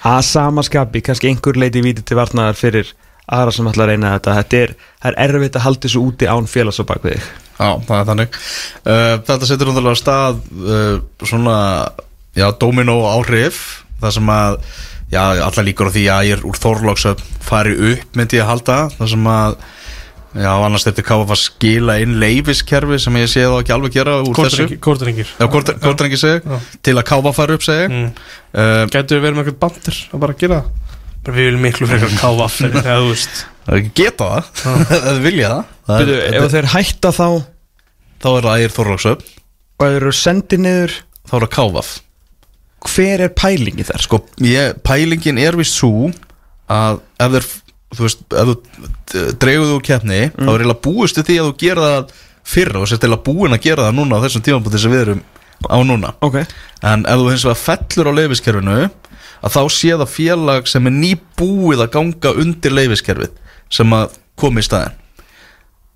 að 0.05 0.21
samaskapi 0.29 1.03
kannski 1.05 1.31
einhver 1.31 1.57
leiti 1.61 1.83
víti 1.85 2.05
til 2.05 2.19
varnaðar 2.19 2.59
fyrir 2.59 2.93
aðra 3.31 3.55
sem 3.55 3.69
ætla 3.71 3.85
að 3.87 3.91
reyna 3.93 4.13
þetta. 4.17 4.35
Þetta 4.41 4.61
er, 4.65 4.75
er 5.11 5.19
erfitt 5.27 5.59
að 5.61 5.67
halda 5.69 5.87
þessu 5.87 6.03
úti 6.05 6.29
án 6.31 6.49
félags 6.51 6.81
á 6.83 6.85
bakvið 6.91 7.17
þig. 7.17 7.27
Já, 7.61 7.69
það 7.87 7.97
er 8.01 8.07
þannig. 8.11 8.39
Uh, 8.85 9.17
Þetta 9.29 9.49
setur 9.51 9.69
náttúrulega 9.71 9.97
af 9.97 10.01
stað 10.01 10.39
uh, 10.65 11.27
svona, 11.29 11.57
já, 12.39 12.47
domino 12.63 12.95
áhrif 13.11 13.59
það 14.01 14.15
sem 14.17 14.31
að, 14.33 14.57
já, 15.13 15.21
allar 15.45 15.67
líkur 15.69 15.91
á 15.93 15.95
því 15.97 16.07
að 16.15 16.25
ég 16.31 16.39
er 16.39 16.47
úr 16.49 16.57
Þorlóksöp 16.63 17.21
fari 17.45 17.75
upp 17.93 18.17
myndi 18.17 18.39
ég 18.41 18.47
að 18.47 18.53
halda, 18.55 18.79
það 18.97 19.13
sem 19.13 19.29
að 19.35 19.59
já, 20.41 20.51
annars 20.63 20.87
þetta 20.87 21.05
KF 21.11 21.33
að 21.35 21.41
skila 21.43 21.97
inn 22.01 22.17
leifiskerfi 22.23 23.01
sem 23.03 23.17
ég 23.21 23.29
sé 23.33 23.45
þá 23.45 23.57
ekki 23.61 23.75
alveg 23.77 23.97
gera 23.99 24.19
úr 24.23 24.37
þessu. 24.39 24.69
Kortrengir 24.81 25.27
Já, 25.35 25.47
er 25.51 26.07
ekki 26.07 26.21
segi, 26.23 26.43
Já. 26.47 26.61
til 26.87 26.95
að 26.97 27.09
KF 27.11 27.35
fara 27.43 27.57
upp 27.59 27.67
segi 27.67 27.89
Mm. 27.91 28.13
uh, 28.55 28.85
Gætu 28.95 29.19
við 29.19 29.25
verið 29.27 29.37
með 29.37 29.43
eitthvað 29.51 29.61
bandir 29.67 29.99
að 30.15 30.23
bara 30.25 30.39
gera 30.39 30.61
það 30.63 30.89
Bara 31.25 31.37
Við 31.37 31.49
viljum 31.51 31.65
miklu 31.67 31.89
frekar 31.91 32.15
veist. 33.11 33.43
Það 33.67 33.91
geta 34.01 34.29
það, 34.31 34.53
það 35.07 35.25
vilja 35.25 35.49
það, 35.51 35.73
það 35.87 36.05
Byrju, 36.05 36.21
er, 36.21 36.39
ef 36.41 36.55
þeir 36.55 36.71
hætta 36.75 37.15
þá 37.17 37.27
og 37.31 37.43
Þá 38.21 38.29
er 38.31 38.47
það 38.47 38.61
ægir 38.61 38.73
Þorlóksöp, 38.77 39.27
þeir 39.81 39.99
eru 39.99 40.11
sendið 40.13 40.63
niður 40.67 40.97
þá 41.25 41.35
er 41.37 41.45
það 41.45 41.53
KF 41.57 41.91
hver 42.89 43.25
er 43.27 43.33
pælingi 43.37 43.85
þar? 43.85 44.05
Sko, 44.05 44.21
ég, 44.45 44.79
pælingin 44.87 45.41
er 45.41 45.59
vist 45.59 45.77
svo 45.77 46.09
að 46.71 47.01
ef 47.21 47.35
þeir, 47.35 47.49
þú 47.97 48.07
veist, 48.07 48.23
ef 48.31 48.51
þú 48.51 49.25
dreiguðu 49.43 49.77
úr 49.77 49.85
keppni, 49.85 50.21
þá 50.33 50.47
er 50.47 50.63
eiginlega 50.63 50.85
búist 50.87 51.21
við 51.21 51.29
því 51.29 51.39
að 51.43 51.51
þú 51.51 51.55
gera 51.65 51.89
það 51.91 52.15
fyrra 52.51 52.81
og 52.81 52.89
sérst 52.89 53.05
eiginlega 53.05 53.27
búin 53.27 53.57
að 53.57 53.65
gera 53.67 53.87
það 53.89 53.99
núna 53.99 54.21
á 54.21 54.23
þessum 54.25 54.45
tímapunkti 54.47 54.83
sem 54.83 54.95
við 54.95 55.05
erum 55.05 55.23
á 55.69 55.79
núna. 55.85 56.15
Ok, 56.25 56.39
En 56.89 57.05
ef 57.05 57.21
þú 57.21 57.33
hins 57.35 57.45
vegar 57.45 57.61
fellur 57.61 58.09
á 58.09 58.13
leifiskerfinu, 58.17 58.77
að 59.41 59.55
þá 59.57 59.61
sé 59.75 59.91
það 59.97 60.13
félag 60.15 60.69
sem 60.71 60.87
er 60.91 60.97
nýbúið 60.97 61.85
að 61.87 61.93
ganga 61.97 62.33
undir 62.43 62.75
leifiskerfið 62.77 63.35
sem 63.73 63.93
að 63.97 64.17
komi 64.41 64.63
í 64.63 64.67
staðin. 64.67 64.97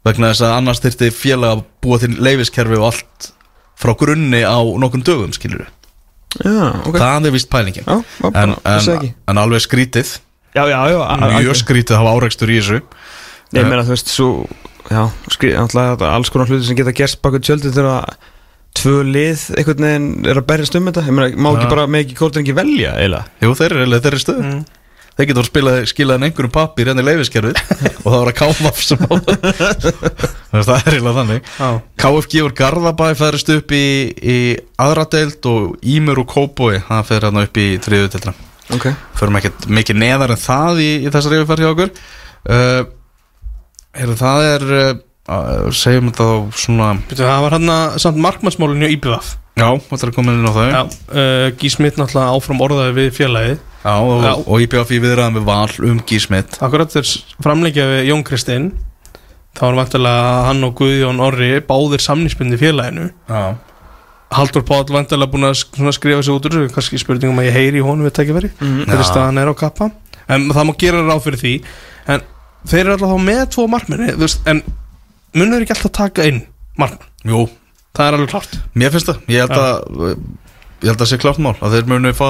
Vegna 0.05 0.31
þess 0.33 0.45
að 0.45 0.57
annars 0.59 0.83
þyrfti 0.85 1.09
félag 1.17 1.55
að 1.57 1.65
búa 1.85 2.01
til 2.03 2.13
leifiskerfi 2.21 2.77
og 2.81 2.91
allt 2.91 3.31
frá 3.81 3.95
grunni 3.99 4.43
á 4.45 4.59
nokkrum 4.61 5.05
dögum, 5.05 5.33
skilur 5.37 5.65
við. 5.65 5.73
já, 6.45 6.69
ok. 6.85 6.99
Það 6.99 7.27
er 7.29 7.35
vist 7.35 7.51
pælingin. 7.51 7.87
Já, 7.87 7.97
já, 8.21 8.31
en, 8.43 8.55
en, 8.65 9.15
en 9.33 9.41
alveg 9.41 9.65
skrítið. 9.65 10.19
Já, 10.55 10.65
já, 10.71 10.79
já 10.91 11.01
a- 11.03 11.17
Mjög 11.41 11.57
skrítið 11.63 11.97
að 11.97 12.03
hafa 12.03 12.13
áreikstur 12.19 12.53
í 12.53 12.59
þessu. 12.61 12.81
Nei, 13.55 13.63
Ég 13.63 13.69
meina, 13.71 13.85
þú 13.87 13.95
veist, 13.95 14.11
svo 14.11 14.29
alltaf 15.95 16.11
alls 16.11 16.31
konar 16.31 16.51
hluti 16.51 16.67
sem 16.69 16.77
geta 16.77 16.93
gerst 16.93 17.21
baka 17.25 17.39
tjöldi 17.41 17.71
þegar 17.73 18.17
tvö 18.79 19.03
lið 19.07 19.45
einhvern 19.59 19.85
veginn 19.89 20.09
er 20.31 20.41
að 20.41 20.49
berjast 20.49 20.79
um 20.79 20.89
þetta? 20.91 21.05
Ég 21.09 21.15
meina, 21.17 21.37
má 21.37 21.51
ekki 21.55 21.69
bara, 21.71 21.85
með 21.91 22.07
ekki 22.07 22.17
kórdrengi 22.19 22.57
velja, 22.57 22.95
eiginlega? 23.01 23.31
Jú, 23.45 23.53
þeir 23.61 23.71
eru 23.75 23.85
eiginlega 23.85 24.07
þeirri 24.09 24.25
stöð 24.25 24.43
Mm. 24.45 24.65
Þeir 25.15 25.29
getur 25.29 25.47
skilað, 25.47 25.77
skilað 25.87 26.17
en 26.19 26.25
einhverjum 26.27 26.51
pappir 26.51 26.89
hérna 26.91 27.03
í 27.05 27.07
leifiskerfið 27.07 27.59
og 28.03 28.07
það 28.09 28.17
var 28.17 28.31
að 28.33 28.39
KF 28.41 28.81
sem 28.83 29.05
á 29.07 29.13
það 30.51 30.65
Það 30.65 30.73
er 30.75 30.97
eiginlega 30.97 31.13
þannig. 31.21 31.51
Já. 31.61 31.69
KFG 32.03 32.43
úr 32.43 32.55
Garðabæ 32.59 33.05
færist 33.21 33.53
upp 33.55 33.75
í, 33.79 33.85
í 34.19 34.39
aðra 34.83 35.05
deild 35.15 35.47
og 35.53 35.77
Ímur 35.95 36.19
og 36.25 36.27
Kóboi 36.35 36.81
það 36.89 37.07
fer 37.13 37.29
hérna 37.29 37.45
upp 37.47 37.63
í 37.63 37.69
þriðu 37.87 38.11
deildina. 38.11 38.35
Ok. 38.75 38.89
Förum 39.21 39.39
ekkert 39.39 39.69
mikið 39.79 40.01
neðar 40.03 40.35
en 40.35 40.43
það 40.49 40.83
í, 40.83 40.91
í 41.07 41.15
þessari 41.15 41.39
yfirferð 41.39 41.63
hjá 41.63 41.71
okkur. 41.77 41.95
Uh, 42.51 42.83
heyrðu, 43.95 44.19
Það 44.25 44.49
er 44.51 44.67
uh, 45.29 45.71
segjum 45.75 46.11
þetta 46.11 46.29
þá 46.29 46.61
svona 46.65 46.91
Veitu, 47.01 47.23
Það 47.23 47.43
var 47.47 47.57
hann 47.59 47.73
að 47.75 47.99
samt 48.05 48.21
markmannsmálinu 48.25 48.89
í 48.89 48.97
IBVF 48.99 49.35
Já, 49.55 49.69
þetta 49.87 50.09
er 50.09 50.15
komin 50.17 50.41
inn 50.41 50.51
á 50.51 50.55
þau? 50.55 50.65
Uh, 51.15 51.45
Gísmitt 51.61 51.99
náttúrulega 52.01 52.35
áfram 52.35 52.63
orðaði 52.65 52.95
við 52.97 53.13
félagið. 53.15 53.61
Já, 53.85 53.93
og, 54.01 54.25
og 54.51 54.65
IBF 54.65 54.91
í 54.91 54.99
viðræðan 55.05 55.37
við 55.39 55.45
Val 55.47 55.77
um 55.87 56.01
Gísmitt 56.09 56.57
Akkurat 56.65 56.91
þeir 56.91 57.13
framleikja 57.45 57.85
við 57.87 58.09
Jón 58.09 58.25
Kristinn. 58.27 58.73
Þá 59.55 59.63
var 59.69 59.79
vantilega 59.85 60.33
hann 60.49 60.67
og 60.67 60.75
Guðjón 60.81 61.23
Orri 61.23 61.53
báðir 61.63 62.03
samningsbyrni 62.03 62.59
félaginu. 62.59 63.07
Já, 63.31 63.55
Haldur 64.35 64.65
Páll 64.67 64.89
vantilega 64.91 65.31
búin 65.31 65.47
að 65.47 65.61
skrifa 65.95 66.25
sig 66.25 66.35
út 66.35 66.49
úr 66.49 66.57
þessu, 66.57 66.75
kannski 66.75 66.99
spurningum 66.99 67.39
að 67.39 67.53
ég 67.53 67.59
heyri 67.61 67.79
í 67.79 67.85
honum 67.87 68.09
við 68.09 68.17
tækifæri. 68.19 68.51
Mhm. 68.59 68.89
þegar 68.89 69.05
Já. 69.05 69.11
staðan 69.13 69.39
er 69.39 69.53
á 69.53 69.55
kappa. 69.55 69.91
En 70.27 70.49
það 70.51 70.67
má 70.67 70.73
gera 70.81 71.05
ráð 71.07 71.23
fyrir 71.29 71.43
því. 71.45 71.53
En 72.11 72.25
þeir 72.67 72.81
eru 72.81 72.97
alltaf 72.97 73.23
með 73.23 73.45
tvo 73.55 73.69
markmenni 73.71 74.17
veist, 74.19 74.43
en 74.51 74.65
munur 75.35 75.65
ekki 75.65 75.75
alltaf 75.77 75.93
taka 76.01 76.27
inn 76.31 76.43
markmann, 76.81 77.09
jú, 77.27 77.45
það 77.95 78.07
er 78.11 78.19
alveg 78.19 78.33
klart 78.35 78.59
mér 78.75 78.93
finnst 78.95 79.11
það. 79.11 79.23
Ég 79.29 79.45
held 79.45 79.59
að 79.59 80.17
Ég 80.85 80.91
held 80.91 81.01
að 81.01 81.09
sé 81.09 81.17
klart 81.23 81.39
mál 81.41 81.55
að 81.65 81.79
þeir 81.79 81.87
munu 81.89 82.11
fá 82.13 82.27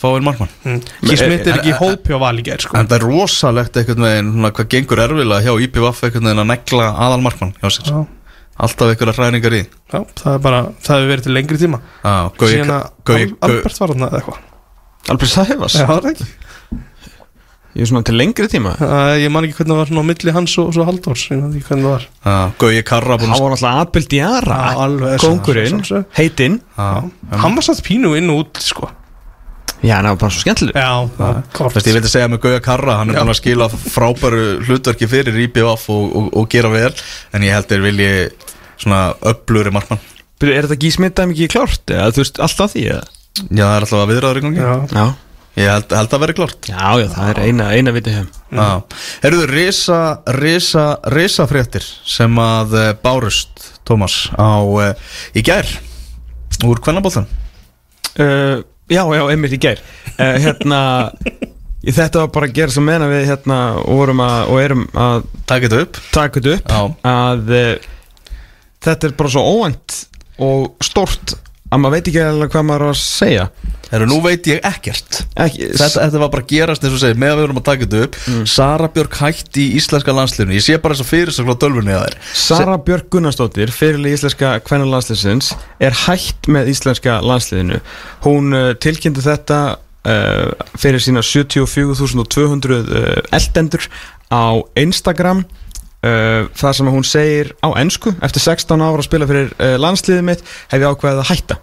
fá 0.00 0.06
einn 0.16 0.24
markmann. 0.26 0.48
Mm. 0.64 0.78
Gísmitt 1.06 1.44
er 1.46 1.52
en- 1.52 1.58
ekki 1.60 1.70
í 1.70 1.76
hópi 1.78 2.14
á 2.16 2.18
vali 2.18 2.42
gær 2.42 2.58
sko. 2.64 2.74
En 2.78 2.88
það 2.88 2.96
er 2.96 3.04
rosalegt 3.04 3.76
einhvern 3.76 4.06
veginn 4.06 4.30
svona, 4.32 4.50
hvað 4.56 4.68
gengur 4.72 5.02
erfilega 5.04 5.44
hjá 5.44 5.52
IPVF 5.66 6.00
einhvern 6.08 6.24
veginn 6.30 6.42
að 6.42 6.48
negla 6.50 6.86
aðal 7.04 7.20
markmann 7.22 7.52
hjá 7.60 7.68
sér. 7.76 7.90
Já, 7.92 8.00
Alltaf 8.60 8.90
einhverja 8.90 9.14
hræningar 9.16 9.54
í. 9.56 9.60
Já, 9.92 10.00
það 10.18 10.34
er 10.34 10.42
bara 10.48 10.62
það 10.82 10.96
hefur 10.96 11.10
verið 11.12 11.22
til 11.28 11.34
lengri 11.36 11.58
tíma. 11.60 11.80
Já, 12.02 12.14
Gauji 12.40 13.34
Albert 13.40 13.78
var 13.80 13.92
hann 13.94 14.06
eða 14.08 14.18
eitthvað. 14.20 14.40
Albert 15.10 15.30
Sæfas 15.30 15.76
Já, 15.78 15.86
það 15.86 16.04
er 16.04 16.10
ekki 16.10 16.26
Ég 17.70 17.84
er 17.84 17.86
svona 17.86 18.02
til 18.02 18.16
lengri 18.18 18.48
tíma. 18.50 18.72
Uh, 18.82 19.14
ég 19.22 19.30
man 19.30 19.46
ekki 19.46 19.60
hvernig 19.60 19.76
það 19.76 19.78
var 19.78 19.90
svona 19.90 20.02
á 20.02 20.06
milli 20.08 20.32
hans 20.34 20.54
og 20.58 20.70
svo 20.74 20.86
Halldórs 20.88 21.26
ég 21.30 21.38
man 21.38 21.52
ekki 21.54 21.68
hvernig 21.68 21.84
það 21.86 21.92
var. 21.92 22.06
Já, 22.26 22.38
Gauji 22.58 22.80
Karra 22.88 23.18
búin 23.20 23.30
Það 23.30 23.44
var 23.44 23.52
náttúrulega 23.54 23.84
Abel 23.84 24.08
Diara 24.10 24.56
Já, 24.58 24.80
alveg, 24.84 25.14
Kóngurinn, 25.22 25.68
sjálfsögðu. 25.76 26.08
heitinn. 26.18 26.56
Já, 26.74 26.88
hann 27.44 27.54
var 27.60 27.66
satt 27.68 27.84
pínu 27.86 28.16
inn 28.18 28.32
og 28.34 28.42
út 28.42 28.62
sko. 28.64 28.90
Já, 29.84 29.94
hann 30.00 30.10
var 30.10 30.18
bara 30.24 30.34
svo 30.34 30.42
skemmtileg 30.42 30.74
er 30.74 31.86
ég 31.86 31.94
veit 32.00 32.10
að 32.10 32.12
segja 32.16 32.32
með 32.34 32.42
Gauja 32.48 32.64
Karra, 32.66 32.98
hann 32.98 33.14
er 33.14 33.20
búin 33.22 33.32
að 33.36 33.38
skila 33.38 33.70
frábæru 33.70 34.42
hlutverki 34.66 35.08
fyrir 35.14 35.40
IPVF 35.46 35.86
og, 35.94 36.10
og, 36.10 36.28
og 36.42 36.50
gera 36.50 36.74
vel 36.74 36.90
En 37.32 37.46
ég 37.46 37.54
held 37.54 37.70
þeir 37.70 37.86
vilji 37.86 38.12
svona 38.82 39.14
öfluri 39.30 39.70
markmann. 39.72 40.02
Byrju, 40.42 40.58
Er 40.58 40.66
þetta 40.66 40.82
gísmitt 40.82 41.22
mikið 41.30 41.54
klárt? 41.54 41.82
Eða 41.86 42.12
þú 42.16 42.24
veist, 42.24 42.42
alltaf 42.42 42.74
því 42.74 42.84
eða? 42.96 43.08
Já, 43.46 43.62
það 43.62 43.74
er 43.76 43.84
alltaf 43.86 44.00
að 44.02 44.10
viðraður 44.10 44.40
í 44.40 44.48
gangi. 44.48 44.64
Já, 44.64 44.72
Já 44.98 45.29
Ég 45.58 45.66
held, 45.66 45.90
held 45.92 46.12
að 46.14 46.20
vera 46.22 46.34
klart 46.38 46.68
Já, 46.70 46.88
já, 47.02 47.06
það 47.10 47.30
er 47.32 47.40
eina, 47.48 47.64
eina 47.74 47.92
vitið 47.96 48.14
hefum 48.20 48.58
Já, 48.60 48.66
herruðu, 49.24 49.48
risa, 49.50 49.98
risa, 50.38 50.84
risa 51.14 51.46
fréttir 51.50 51.86
sem 52.06 52.38
að 52.42 52.76
uh, 52.78 52.88
bárust, 53.02 53.64
Tómas, 53.88 54.20
á, 54.38 54.62
uh, 54.62 54.92
í 55.34 55.42
gær, 55.46 55.66
úr 56.66 56.78
kvennabóltan. 56.84 57.26
uh, 58.18 58.62
Já, 58.90 59.04
já, 59.14 59.22
einmitt 59.30 59.52
í 59.54 59.60
gær. 59.62 59.78
Uh, 60.18 60.34
Hérna 60.42 60.78
Þetta 61.80 62.24
var 62.24 62.32
bara 62.34 62.48
að 62.50 62.56
gera 62.58 62.74
sem 62.74 62.84
meina 62.84 63.06
við 63.08 63.22
hérna 63.30 63.58
og, 63.80 63.86
vorum 64.02 64.18
að, 64.20 64.40
og 64.52 64.58
erum 64.60 64.82
að 64.98 65.22
Takk 65.48 65.62
þetta 65.64 65.78
upp. 65.86 66.00
taka 66.12 66.40
þetta 66.42 66.56
upp. 66.58 66.72
Já, 66.74 66.80
að 67.10 67.52
uh, 67.56 67.70
þetta 68.84 69.08
er 69.08 69.14
bara 69.16 69.32
svo 69.32 69.44
óvænt 69.54 69.96
og 70.44 70.84
stort 70.84 71.36
að 71.70 71.82
maður 71.82 71.94
veit 71.96 72.08
ekki 72.10 72.22
alveg 72.24 72.54
hvað 72.54 72.66
maður 72.68 72.86
á 72.86 72.90
að 72.90 72.98
segja 73.00 73.44
herru, 73.90 74.06
nú 74.06 74.20
veit 74.22 74.46
ég 74.46 74.60
ekkert. 74.66 75.20
ekki, 75.34 75.68
Þetta, 75.74 76.04
þetta 76.04 76.20
var 76.22 76.30
bara 76.30 76.44
að 76.44 76.52
gerast, 76.52 76.84
eins 76.84 76.94
og 76.94 77.02
segir, 77.02 77.18
með 77.18 77.32
að 77.32 77.38
við 77.40 77.44
vorum 77.44 77.60
að 77.60 77.66
taka 77.68 77.86
þetta 77.86 78.02
upp. 78.06 78.18
Sara 78.52 78.88
Björk 78.94 79.16
hætti 79.18 79.64
í 79.64 79.72
íslenska 79.80 80.14
landsliðinu. 80.14 80.56
Ég 80.58 80.66
sé 80.66 80.78
bara 80.82 80.94
þess 80.94 81.06
að 81.06 81.10
fyrir 81.10 81.34
svo 81.34 81.56
dölfunni 81.64 81.94
að 81.96 82.04
þær. 82.04 82.16
Sara 82.44 82.76
Björk 82.86 83.08
Gunnarsdóttir 83.14 83.74
fyrirli 83.74 84.14
íslenska 84.14 84.52
kvennalandsliðsins 84.66 85.52
er 85.82 85.98
hætt 86.06 86.50
með 86.50 86.70
íslenska 86.74 87.18
landsliðinu 87.26 87.80
hún 88.26 88.54
uh, 88.54 88.68
tilkynnti 88.78 89.24
þetta 89.26 89.60
uh, 89.74 90.70
fyrir 90.78 91.02
sína 91.02 91.24
74.200 91.26 92.78
uh, 92.78 93.08
eldendur 93.34 93.90
á 94.30 94.62
Instagram 94.78 95.42
uh, 96.06 96.48
þar 96.56 96.78
sem 96.78 96.90
hún 96.92 97.06
segir 97.06 97.52
á 97.64 97.68
ennsku 97.80 98.14
eftir 98.20 98.44
16 98.44 98.80
ára 98.80 99.00
að 99.00 99.08
spila 99.08 99.28
fyrir 99.30 99.52
uh, 99.56 99.76
landsliðið 99.80 100.26
mitt 100.26 100.44
hef 100.70 100.80
ég 100.80 100.88
ákveðið 100.88 101.22
að 101.24 101.30
hætta 101.32 101.60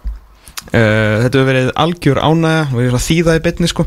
Uh, 0.68 1.22
þetta 1.22 1.38
hefur 1.38 1.46
verið 1.48 1.68
algjör 1.80 2.18
ánægja 2.20 2.64
og 2.74 2.80
ég 2.82 2.88
er 2.90 2.96
að 2.98 3.04
þýða 3.06 3.34
í 3.38 3.42
bytni 3.44 3.68
sko. 3.70 3.84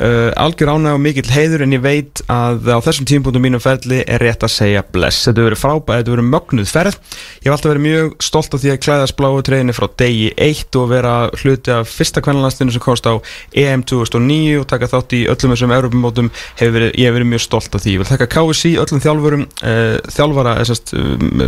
Uh, 0.00 0.30
algjör 0.40 0.70
ánægja 0.72 0.94
og 0.96 1.02
mikill 1.04 1.30
heiður 1.30 1.62
en 1.62 1.74
ég 1.76 1.82
veit 1.84 2.22
að 2.32 2.70
á 2.74 2.78
þessum 2.82 3.06
tímpúntum 3.06 3.44
mínum 3.44 3.62
ferli 3.62 4.00
er 4.02 4.18
rétt 4.24 4.42
að 4.42 4.54
segja 4.56 4.82
bless. 4.82 5.28
Þetta 5.28 5.38
hefur 5.38 5.50
verið 5.52 5.60
frábæð, 5.60 5.94
þetta 5.94 6.10
hefur 6.10 6.16
verið 6.16 6.30
mögnuð 6.32 6.72
ferð. 6.72 6.96
Ég 7.38 7.46
hef 7.46 7.54
alltaf 7.54 7.70
verið 7.70 7.84
mjög 7.86 8.08
stolt 8.24 8.56
af 8.56 8.62
því 8.64 8.72
að 8.72 8.80
klæðast 8.86 9.16
bláu 9.20 9.36
treyðinni 9.46 9.76
frá 9.76 9.86
degi 10.00 10.28
1 10.48 10.80
og 10.80 10.88
vera 10.90 11.14
hluti 11.42 11.74
af 11.76 11.92
fyrsta 11.92 12.24
kvennlandsliðinu 12.24 12.74
sem 12.74 12.82
komst 12.82 13.06
á 13.06 13.14
EM 13.54 13.84
2009 13.86 14.58
og 14.62 14.66
taka 14.72 14.90
þátt 14.90 15.14
í 15.14 15.22
öllum 15.30 15.54
þessum 15.54 15.76
Europamótum 15.76 16.32
ég 16.58 16.64
hef 16.64 17.14
verið 17.14 17.30
mjög 17.30 17.44
stolt 17.46 17.70
af 17.76 17.84
því. 17.84 17.94
Ég 17.94 18.02
vil 18.02 18.10
taka 18.10 18.30
KSC, 18.32 18.74
öllum 18.82 19.04
þjálfurum 19.04 19.46
uh, 19.46 20.02
þjálfara, 20.10 20.56
þessast, 20.64 20.96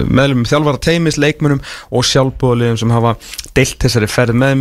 meðlum 0.06 0.46
þjálfara 0.46 0.82
teimis, 0.84 1.18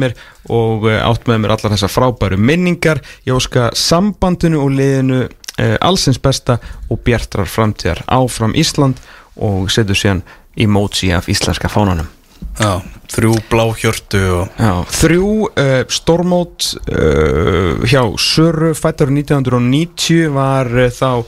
mér 0.05 0.15
og 0.53 0.87
uh, 0.87 0.99
átt 1.01 1.27
með 1.29 1.43
mér 1.43 1.55
allar 1.57 1.75
þessar 1.75 1.93
frábæru 1.93 2.39
minningar. 2.39 3.01
Ég 3.27 3.35
óska 3.35 3.71
sambandinu 3.75 4.61
og 4.63 4.73
liðinu 4.77 5.25
uh, 5.25 5.75
allsins 5.81 6.21
besta 6.21 6.59
og 6.89 7.01
bjartrar 7.05 7.49
framtíðar 7.49 8.05
áfram 8.07 8.55
Ísland 8.57 9.01
og 9.35 9.71
setur 9.73 9.97
síðan 9.99 10.23
emoji 10.55 11.11
af 11.15 11.27
íslenska 11.31 11.71
fánanum. 11.71 12.07
Já, 12.55 12.79
þrjú 13.11 13.35
blá 13.51 13.65
hjörtu 13.75 14.21
og... 14.31 14.59
Já, 14.59 14.73
þrjú 15.01 15.29
uh, 15.49 15.73
stórmót 15.91 16.69
uh, 16.87 17.83
hjá 17.83 18.03
Söru 18.21 18.71
fættur 18.77 19.11
1990 19.11 20.31
var 20.35 20.69
uh, 20.71 20.87
þá 20.93 21.25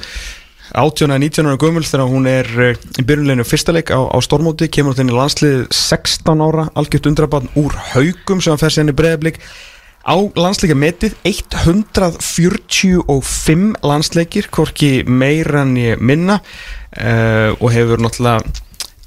18 0.78 1.09
eða 1.09 1.17
19 1.23 1.47
ára 1.49 1.57
gömul 1.61 1.86
þegar 1.88 2.11
hún 2.11 2.25
er 2.30 2.47
eh, 2.61 2.78
í 3.01 3.03
byrjunleginu 3.07 3.45
fyrsta 3.47 3.71
leik 3.73 3.89
á, 3.89 3.99
á 4.05 4.17
Stormóti 4.21 4.67
kemur 4.69 4.93
hún 4.93 5.01
inn 5.07 5.13
í 5.13 5.17
landslið 5.17 5.57
16 5.73 6.43
ára 6.45 6.63
algjört 6.78 7.09
undrabann 7.09 7.49
úr 7.57 7.73
haugum 7.95 8.39
sem 8.41 8.51
hann 8.53 8.61
fer 8.61 8.73
sér 8.73 8.84
inn 8.86 8.93
í 8.93 8.97
breyðablík 8.97 9.38
á 10.07 10.15
landsleika 10.39 10.75
metið 10.78 11.17
145 11.28 13.75
landsleikir 13.84 14.47
hvorki 14.53 15.03
meira 15.03 15.61
en 15.65 15.78
ég 15.82 15.99
minna 15.99 16.39
uh, 16.39 17.51
og 17.59 17.71
hefur 17.73 17.99
náttúrulega 17.99 18.41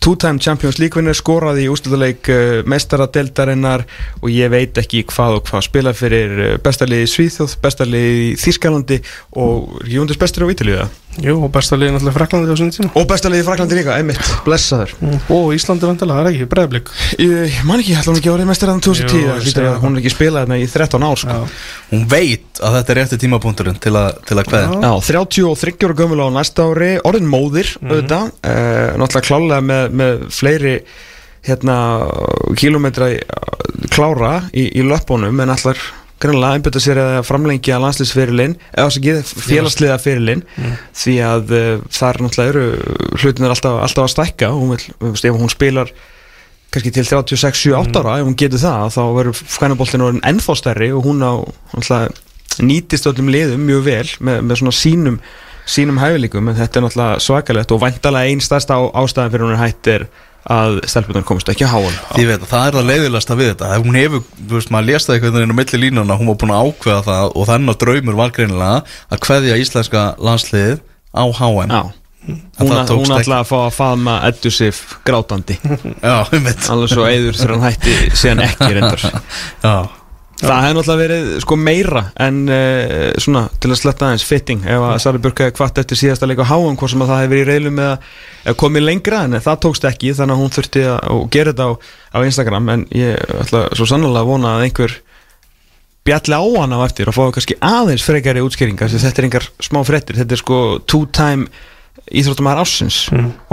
two-time 0.01 0.41
Champions 0.41 0.79
League 0.81 0.97
vinnur 0.97 1.15
skoraði 1.17 1.65
í 1.67 1.69
ústilduleik 1.73 2.29
uh, 2.33 2.63
mestaradeldarinnar 2.69 3.85
og 4.21 4.29
ég 4.33 4.51
veit 4.53 4.79
ekki 4.81 5.05
hvað 5.09 5.35
og 5.39 5.45
hvað 5.49 5.67
spila 5.69 5.93
fyrir 5.97 6.59
bestarliði 6.65 7.05
í 7.07 7.13
Svíþjóð, 7.15 7.53
bestarliði 7.65 8.13
í 8.27 8.29
Þískalandi 8.41 8.99
og 9.41 9.55
Jóndis 9.89 10.21
bestur 10.21 10.45
á 10.49 10.53
Ítalíða 10.53 10.87
Jú, 11.19 11.33
og 11.43 11.51
besta 11.51 11.75
liðin 11.75 11.97
alltaf 11.99 12.15
Fraklandi 12.15 12.55
á 12.55 12.57
sinni 12.57 12.71
tíma. 12.71 12.91
Og 12.95 13.07
bestarliði 13.11 13.43
í 13.43 13.47
Fraklandi 13.49 13.77
líka, 13.77 13.97
einmitt, 13.99 14.21
blessaður. 14.47 14.93
Og 15.35 15.49
Íslandi 15.57 15.89
vandalega, 15.89 16.21
það 16.21 16.29
er 16.29 16.37
ekki, 16.37 16.47
bregðarblik 16.53 16.93
Ég 17.19 17.57
man 17.67 17.83
ekki, 17.83 17.97
ætla 17.99 18.13
hún 18.15 18.21
ekki 18.21 18.31
að 18.31 18.37
vera 18.39 18.47
mestaraðan 18.53 18.85
2010 18.87 19.19
Jú, 19.19 19.67
að 19.67 19.81
hún 19.83 19.97
er 19.99 20.03
ekki 20.05 20.13
spilað 20.15 20.47
þarna 20.47 20.61
í 20.63 20.69
13 20.71 21.07
ár 21.11 21.21
sko. 21.25 21.37
Hún 21.91 22.07
veit 22.15 22.63
að 22.63 22.79
þetta 22.79 22.95
er 22.95 23.01
rétti 23.03 23.21
tímapunkturinn 23.27 23.81
til 23.83 23.95
að, 23.99 24.11
til 24.31 24.39
að 24.39 24.51
kveðja. 24.53 24.81
Já, 24.87 24.93
33 25.11 25.89
ára 25.91 25.99
gömul 26.05 26.23
á 26.23 26.29
næsta 26.39 26.69
ári 26.71 26.93
orðin 27.11 27.31
móðir, 27.35 27.75
auðvitað. 27.83 28.31
Uh, 28.47 28.99
náttúrulega 29.03 29.27
klálega 29.27 29.63
með, 29.67 29.97
með 30.01 30.27
fleiri 30.39 30.77
hérna 31.41 31.77
kilometra 32.61 33.11
í- 33.17 33.23
klára 33.91 34.35
í, 34.53 34.67
í 34.79 34.85
löpunum 34.87 35.41
en 35.43 35.53
allar 35.57 35.79
grannlega 36.21 36.59
einbjöta 36.59 36.83
sér 36.83 37.01
að 37.01 37.19
framlengja 37.29 37.81
landsliðsferilinn 37.81 38.57
eða 38.71 38.87
þess 38.87 39.01
ekki 39.01 39.45
félagsliða 39.49 39.99
ferilinn 40.03 40.45
því 41.03 41.17
að 41.25 41.53
uh, 41.57 41.69
þar 41.97 42.23
náttúrulega 42.25 42.55
eru 42.55 43.19
hlutin 43.21 43.49
er 43.49 43.55
alltaf, 43.55 43.79
alltaf 43.87 44.07
að 44.07 44.15
stækka. 44.15 44.51
Hún 44.57 44.75
vil, 44.75 44.81
ef 45.17 45.39
hún 45.41 45.53
spilar 45.53 45.93
kannski 46.71 46.93
til 46.95 47.07
36, 47.09 47.63
7, 47.67 47.77
8 47.81 48.03
ára 48.03 48.19
ef 48.21 48.29
hún 48.29 48.39
getur 48.39 48.63
það 48.63 48.93
þá 48.95 49.03
verður 49.17 49.45
fænaboltinn 49.57 50.05
orðin 50.07 50.27
ennþá 50.31 50.59
stærri 50.61 50.91
og 50.95 51.07
hún 51.09 51.25
á 51.25 51.35
náttúrulega 51.75 52.63
nýtist 52.63 53.09
öllum 53.11 53.31
liðum 53.33 53.65
mjög 53.67 53.87
vel 53.87 54.09
með, 54.21 54.43
með 54.47 54.61
svona 54.61 54.77
sínum 54.77 55.21
sínum 55.71 56.01
hæfileikum. 56.01 56.51
En 56.51 56.59
þetta 56.59 56.81
er 56.81 56.85
náttúrulega 56.87 57.23
svakalegt 57.25 57.75
og 57.75 57.83
væntalega 57.83 58.31
einn 58.31 58.43
stærsta 58.45 58.79
ástæðan 59.01 59.33
fyrir 59.35 59.47
hún 59.47 59.57
er 59.57 59.63
hætt 59.63 59.91
er 59.91 60.07
að 60.49 60.81
stelpunar 60.89 61.25
komist 61.29 61.51
ekki 61.53 61.69
á 61.69 61.73
háan. 61.75 61.97
Ég 62.17 62.31
veit 62.31 62.41
að 62.41 62.49
það 62.51 62.67
er 62.67 62.77
það 62.79 62.91
leiðilegasta 62.91 63.37
við 63.39 63.51
þetta. 63.53 63.71
Ef 63.77 63.87
Hún 63.87 63.99
hefur, 64.01 64.27
þú 64.41 64.57
veist, 64.57 64.73
maður 64.73 65.05
það 65.05 65.15
einhvern 65.17 65.39
veginn 65.39 65.55
á 65.55 65.61
milli 65.61 65.81
línuna 65.85 66.19
Hún 66.21 66.31
var 66.31 66.41
búin 66.41 66.55
að 66.55 66.67
ákveða 66.71 67.07
það 67.11 67.33
og 67.35 67.49
þannig 67.51 67.75
að 67.75 67.81
draumur 67.85 68.21
var 68.21 68.35
greinilega 68.37 68.83
að 69.11 69.25
kveðja 69.27 69.61
íslenska 69.61 70.05
landsliðið 70.21 70.77
á 71.13 71.25
HM 71.41 71.71
Já, 71.71 71.83
hún, 72.61 72.75
ætlaði 73.17 73.37
að 73.39 73.49
fá 73.49 73.57
að 73.59 73.71
faðma 73.75 74.17
Eddu 74.29 74.53
Sif 74.53 74.83
grátandi. 75.09 75.57
Um 75.65 76.51
alveg 76.51 76.93
svo 76.93 77.07
eður 77.09 77.39
þegar 77.39 77.55
hann 77.57 77.65
hætti 77.65 77.95
síðan 78.13 78.45
ekki 78.45 78.69
reyndar. 78.77 79.07
Já, 79.65 79.75
Það 80.41 80.63
hefði 80.65 80.77
náttúrulega 80.77 81.01
verið 81.01 81.31
sko 81.45 81.57
meira 81.61 82.03
en 82.25 82.39
uh, 82.49 83.11
svona 83.21 83.43
til 83.61 83.71
að 83.71 83.81
sletta 83.81 84.07
aðeins 84.09 84.25
fitting 84.25 84.65
ef 84.65 84.85
að 84.87 84.97
Sari 85.05 85.21
Björk 85.21 85.43
hefði 85.45 85.57
kvart 85.59 85.81
eftir 85.83 86.01
síðasta 86.01 86.29
leik 86.29 86.41
á 86.41 86.51
háum 86.51 86.79
hvort 86.81 86.93
sem 86.95 87.05
að 87.05 87.13
það 87.13 87.23
hefði 87.23 87.33
verið 87.35 87.45
í 87.45 87.51
reilum 87.51 87.83
eða 87.85 87.99
eða 88.47 88.57
komið 88.63 88.87
lengra 88.87 89.23
en 89.27 89.37
það 89.45 89.61
tókst 89.67 89.87
ekki 89.91 90.15
þannig 90.17 90.37
að 90.37 90.43
hún 90.43 90.55
þurfti 90.57 90.85
að 90.95 91.23
gera 91.37 91.53
þetta 91.53 91.69
á, 91.69 91.73
á 92.17 92.19
Instagram 92.31 92.73
en 92.75 92.87
ég 92.97 93.35
ætla 93.45 93.65
svo 93.77 93.89
sannlega 93.91 94.25
að 94.25 94.31
vona 94.33 94.55
að 94.55 94.67
einhver 94.69 94.97
bjalli 96.09 96.41
á 96.41 96.45
hana 96.57 96.81
á 96.81 96.87
eftir 96.87 97.11
og 97.11 97.19
fá 97.19 97.27
kannski 97.37 97.59
aðeins 97.61 98.07
frekari 98.07 98.45
útskýringar 98.45 98.89
þetta 98.95 99.21
er 99.21 99.29
engar 99.29 99.51
smá 99.61 99.83
frettir 99.85 100.17
þetta 100.23 100.39
er 100.39 100.41
sko 100.41 100.63
two 100.89 101.05
time 101.13 101.51
íþróttumæður 102.11 102.63
ársins 102.65 102.99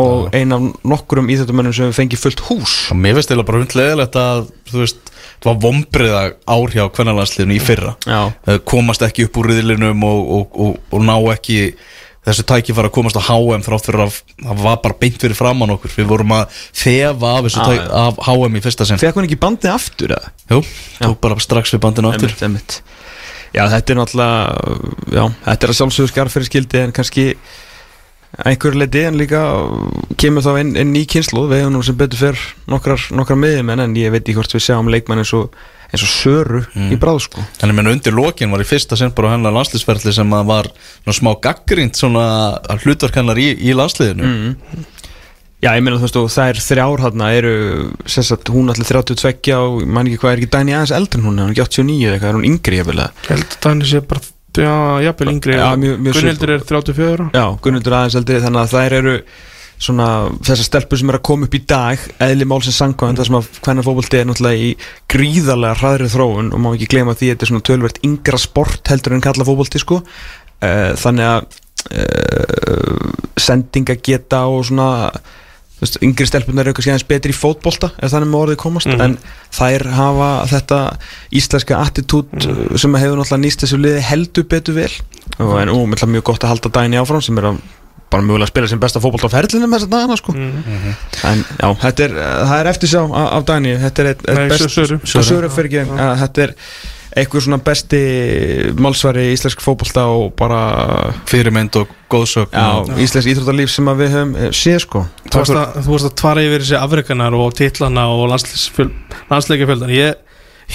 og 0.01 0.29
ein 0.35 0.53
af 0.55 0.63
nokkurum 0.87 1.29
íþróttumæðum 1.33 1.75
sem 1.75 1.93
fengi 1.95 2.19
fullt 2.19 2.41
hús. 2.47 2.75
Og 2.93 2.99
mér 2.99 3.17
finnst 3.17 3.33
eða 3.33 3.45
bara 3.47 3.61
hundleðilegt 3.61 4.17
að 4.21 4.47
þú 4.71 4.81
veist, 4.81 5.11
það 5.43 5.51
var 5.51 5.61
vombriða 5.67 6.21
ár 6.49 6.73
hjá 6.73 6.83
kvennarlandsliðinu 6.97 7.55
í 7.57 7.61
fyrra 7.63 7.93
Já. 8.07 8.21
Komast 8.67 9.05
ekki 9.05 9.27
upp 9.27 9.37
úr 9.41 9.51
riðlinum 9.53 10.03
og, 10.07 10.21
og, 10.37 10.59
og, 10.67 10.77
og 10.93 11.05
ná 11.07 11.15
ekki 11.35 11.59
þessu 12.27 12.43
tæki 12.49 12.73
fara 12.75 12.89
að 12.89 12.95
komast 12.97 13.15
á 13.15 13.23
HM 13.23 13.61
þrátt 13.63 13.85
fyrir 13.87 14.01
að 14.03 14.15
það 14.43 14.63
var 14.65 14.79
bara 14.83 14.97
beint 14.99 15.21
fyrir 15.21 15.37
framann 15.39 15.71
okkur 15.77 15.93
við 15.95 16.09
vorum 16.09 16.33
að 16.35 16.57
þefa 16.75 17.29
af, 17.37 17.45
þessu 17.45 17.61
Ah, 17.63 17.69
tæki, 17.69 17.85
af 18.01 18.19
HM 18.27 18.57
í 18.59 18.63
fyrsta 18.65 18.87
sinn 18.89 18.99
Fekk 18.99 19.19
hún 19.21 19.27
ekki 19.29 19.39
bandið 19.45 19.71
aftur 19.71 20.15
eða? 20.17 20.33
Jú, 20.51 20.59
tók 20.99 21.21
bara 21.23 21.37
strax 21.39 21.71
við 21.77 21.83
bandinu 21.85 22.11
aftur 22.11 22.33
Einmitt, 22.33 22.43
einmitt. 22.49 22.79
Já, 23.55 23.63
þetta 23.71 23.93
er 23.93 23.99
náttúrulega 24.01 24.41
Já, 25.15 25.23
þetta 25.45 25.69
er 25.69 25.71
að 25.71 25.79
sjálfsögur 25.79 26.11
skarf 26.11 26.35
fyrir 26.35 26.49
skildi 26.51 26.81
en 26.83 26.91
kannski 26.99 27.29
einhver 28.45 28.75
leiti 28.77 29.01
en 29.07 29.17
líka 29.17 29.39
kemur 30.21 30.45
þá 30.45 30.59
inn, 30.61 30.75
inn 30.77 30.91
ný 30.93 31.05
kynslu 31.09 31.47
við 31.49 31.63
hefum 31.63 31.73
nú 31.77 31.81
sem 31.85 31.97
betur 31.97 32.19
fyrr 32.21 32.43
nokkrar, 32.69 33.07
nokkrar 33.17 33.39
miðjum 33.41 33.71
en 33.73 33.95
ég 33.97 34.13
veit 34.13 34.21
ekki 34.23 34.37
hvort 34.37 34.53
við 34.53 34.65
sjáum 34.67 34.91
leikmann 34.93 35.23
eins 35.23 35.33
og, 35.33 35.55
eins 35.89 36.03
og 36.05 36.11
Söru 36.11 36.61
í 36.93 36.99
bráð 37.01 37.23
sko 37.25 37.41
En 37.63 37.71
ég 37.71 37.77
menn 37.79 37.89
undir 37.89 38.13
lokin 38.13 38.53
var 38.53 38.61
í 38.61 38.67
fyrsta 38.69 38.99
sinn 38.99 39.15
bara 39.17 39.33
hennar 39.33 39.55
landslýsferðli 39.55 40.13
sem 40.13 40.37
að 40.37 40.51
var 40.51 40.69
svona 40.75 41.17
smá 41.17 41.31
gaggrind 41.47 41.97
svona 41.97 42.27
hlutverk 42.83 43.17
hennar 43.17 43.41
í, 43.41 43.49
í 43.57 43.73
landsliðinu 43.77 44.29
Mm. 44.37 44.85
Já, 45.57 45.71
ég 45.73 45.81
meina 45.81 45.97
þú 45.97 46.05
veist 46.05 46.17
og 46.19 46.27
þær 46.29 46.59
þrjár 46.61 47.01
þarna 47.01 47.27
eru 47.33 47.53
sem 48.05 48.21
sagt 48.27 48.51
hún 48.53 48.69
allir 48.69 48.85
32 48.85 49.55
og 49.57 49.79
ég 49.81 49.87
man 49.89 50.05
ekki 50.05 50.19
hvað 50.21 50.35
er 50.35 50.41
ekki 50.43 50.49
Dæni 50.53 50.75
aðeins 50.77 50.93
eldri 50.93 51.17
en 51.17 51.25
hún 51.25 51.39
er 51.39 51.47
hún 51.47 51.55
ekki 51.55 51.63
89 51.65 52.03
eða 52.05 52.13
eitthvað, 52.13 52.29
er 52.29 52.37
hún 52.37 52.45
yngri? 52.45 52.77
Ég 52.77 53.31
held 53.31 53.47
að 53.47 53.57
Dani 53.65 53.87
sé 53.89 54.01
bara, 54.05 54.21
já, 54.61 54.73
jafnvel 55.05 55.33
yngri 55.35 55.59
Gunnildur 55.59 56.55
er 56.55 56.65
34 56.65 57.13
ára. 57.13 57.29
Já, 57.35 57.45
Gunnildur 57.63 57.95
aðeins 57.97 58.17
eldri 58.19 58.41
þannig 58.43 58.63
að 58.63 58.73
þær 58.73 58.97
eru 59.01 59.15
svona 59.77 60.07
þessar 60.41 60.65
stelpur 60.65 60.97
sem 60.97 61.11
er 61.11 61.19
að 61.19 61.25
koma 61.29 61.45
upp 61.45 61.53
í 61.53 61.61
dag 61.69 62.05
eðli 62.25 62.47
málsins 62.49 62.79
sangkvæmt 62.81 63.19
það 63.19 63.29
sem 63.29 63.37
að 63.37 63.49
hvernig 63.61 63.85
fótbolti 63.85 64.19
er 64.19 64.27
náttúrulega 64.29 64.63
í 64.65 64.71
gríðarlega 65.13 65.79
hraðri 65.81 66.09
þróun 66.13 66.49
og 66.49 66.63
má 66.63 66.71
ekki 66.71 66.89
gleyma 66.95 67.13
því 67.13 67.29
að 67.29 67.35
þetta 67.35 67.45
er 67.45 67.51
svona 67.51 67.67
tölvert 67.69 68.01
yngra 68.07 68.41
sport 68.41 68.91
heldur 68.93 69.17
en 69.17 69.23
kalla 69.27 69.45
fótbolti 69.47 69.81
sko. 69.83 70.01
Uh, 70.57 70.93
þannig 70.97 71.29
að 71.29 71.59
uh, 71.93 73.11
sendinga 73.37 73.99
geta 74.01 74.47
og 74.49 74.65
svona 74.71 74.87
veist, 75.81 75.97
yngri 76.01 76.25
stelpunar 76.27 76.65
eru 76.65 76.73
kannski 76.73 76.91
aðeins 76.93 77.07
betri 77.07 77.31
í 77.33 77.37
fótbolta 77.37 77.91
ef 78.01 78.11
þannig 78.11 78.31
með 78.31 78.41
orðið 78.43 78.59
komast 78.63 78.87
Mhm. 78.87 79.01
en 79.01 79.17
þær 79.53 79.85
hafa 79.93 80.29
þetta 80.51 80.79
íslenska 81.31 81.77
attitút 81.85 82.31
Mhm. 82.33 82.77
sem 82.77 82.93
hefur 82.95 83.17
náttúrulega 83.17 83.43
nýst 83.45 83.61
þessu 83.65 83.77
liði 83.81 84.01
heldur 84.01 84.43
betur 84.49 84.73
vel 84.73 84.91
og 85.39 85.59
en 85.61 85.69
ú, 85.69 85.85
mér 85.87 85.97
mjög 86.15 86.23
gott 86.23 86.41
að 86.43 86.47
halda 86.55 86.69
dæni 86.69 86.97
áfram 86.97 87.21
sem 87.21 87.37
er 87.37 87.43
að 87.51 87.59
bara 88.09 88.23
mögulega 88.23 88.47
spila 88.47 88.67
sem 88.67 88.79
besta 88.79 88.99
fótbolt 89.03 89.25
á 89.27 89.29
ferlinum 89.29 89.69
þess 89.75 89.83
að 89.85 89.89
dagana 89.91 90.15
sko 90.17 90.31
Mhm. 90.31 90.95
en 91.23 91.45
já, 91.59 91.67
þetta 91.81 91.99
er, 92.03 92.11
það 92.47 92.59
er 92.61 92.67
eftir 92.71 92.87
sjá 92.89 93.01
af, 93.03 93.45
dæni, 93.45 93.77
þetta 93.77 93.99
er 93.99 94.07
eitt, 94.13 94.23
best 94.49 94.69
Söru. 94.69 95.49
Fyrir 95.49 95.67
ekki, 95.67 95.81
að, 95.91 96.17
þetta 96.23 96.43
er 96.43 96.53
eitthvað 97.17 97.43
svona 97.47 97.57
besti 97.65 97.99
málsvari 98.83 99.23
í 99.29 99.33
íslensk 99.35 99.61
fótbolta 99.63 100.03
og 100.11 100.33
bara 100.39 100.59
fyrirmynd 101.29 101.75
og 101.81 101.93
og, 102.77 102.91
íslensk 103.03 103.31
íþróttarlíf 103.33 103.71
sem 103.73 103.89
að 103.91 104.01
við 104.03 104.13
höfum 104.15 104.35
eh, 104.37 104.51
séð 104.55 104.79
sko. 104.85 105.01
Þú 105.27 105.41
varst 105.41 105.55
að, 105.57 105.79
þú 105.85 105.93
varst 105.95 106.09
að 106.11 106.15
tvara 106.21 106.45
yfir 106.47 106.63
þessi 106.65 106.77
afrikanar 106.81 107.37
og 107.39 107.55
titlana 107.57 108.05
og 108.13 108.27
landsleikafjöldan 108.31 109.93
ég, 109.95 110.13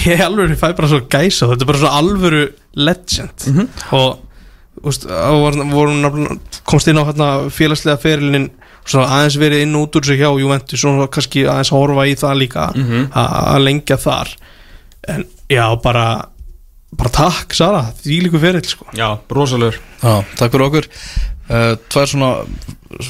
ég 0.07 0.21
alveg 0.25 0.55
fæ 0.59 0.67
bara 0.77 0.89
svo 0.91 1.01
gæsa. 1.07 1.49
Þetta 1.51 1.65
er 1.65 1.71
bara 1.71 1.81
svo 1.83 1.93
alvöru 2.01 2.43
legend. 2.75 3.47
Og 3.93 4.19
þú 4.83 4.89
veist, 4.89 5.07
þá 5.07 5.33
var, 5.45 5.59
vorum 5.71 6.27
komst 6.67 6.89
inn 6.91 6.99
á 6.99 7.05
hérna, 7.07 7.29
félagslega 7.53 8.01
ferilinn 8.01 8.49
aðeins 8.99 9.37
verið 9.39 9.61
inn 9.63 9.75
og 9.79 9.85
út 9.87 9.95
úr 10.01 10.07
sig 10.09 10.19
hjá 10.19 10.27
Juventus 10.41 10.81
og 10.89 11.05
kannski 11.13 11.45
aðeins 11.47 11.69
horfa 11.71 12.03
í 12.09 12.17
það 12.19 12.39
líka 12.41 12.65
Mhm. 12.75 13.05
a- 13.15 13.55
að 13.55 13.63
lengja 13.63 13.95
þar. 13.97 14.33
En 15.07 15.23
já, 15.49 15.63
bara 15.81 16.25
bara 16.99 17.11
takk 17.13 17.55
Sara, 17.57 17.83
því 18.03 18.19
líku 18.27 18.41
ferill 18.41 18.65
sko. 18.67 18.87
já, 18.97 19.07
rosalegur. 19.29 19.79
Já, 20.01 20.13
takk 20.39 20.53
fyrir 20.53 20.67
okkur. 20.67 20.87
Uh, 21.43 21.73
tvær 21.91 22.07
svona 22.07 22.29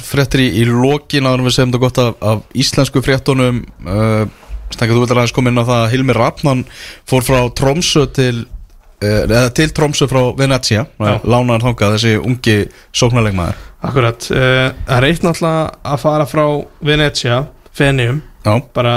fréttir 0.04 0.42
í, 0.42 0.48
í 0.58 0.64
lokin 0.66 1.28
en 1.30 1.44
við 1.46 1.54
segjum 1.54 1.70
þetta 1.74 1.82
gott 1.84 2.00
af, 2.02 2.16
af 2.20 2.56
íslensku 2.58 3.02
fréttunum. 3.04 3.62
Uh, 3.86 4.24
Stengar, 4.72 4.96
þú 4.96 5.04
vilja 5.04 5.14
aðeins 5.20 5.34
koma 5.36 5.52
inn 5.52 5.60
á 5.60 5.68
það 5.68 5.80
að 5.84 5.92
Hilmi 5.92 6.16
Rappmann 6.16 6.64
fór 7.06 7.22
frá 7.22 7.38
Tromsö 7.54 8.06
til 8.16 8.42
uh, 8.42 9.22
eða 9.28 9.52
til 9.54 9.68
Tromsö 9.76 10.08
frá 10.10 10.22
Venetia 10.38 10.86
Já. 10.88 11.14
lánaðar 11.22 11.68
þangað 11.68 11.96
þessi 11.98 12.14
ungi 12.18 12.56
sóknarleikmaður. 12.96 13.60
Akkurat, 13.84 14.28
uh, 14.32 14.72
það 14.88 14.96
er 14.98 15.08
eitt 15.10 15.26
náttúrulega 15.26 15.66
að 15.92 16.04
fara 16.06 16.26
frá 16.30 16.44
Venetia, 16.90 17.42
Fenium 17.74 18.22
já, 18.44 18.52
bara 18.76 18.94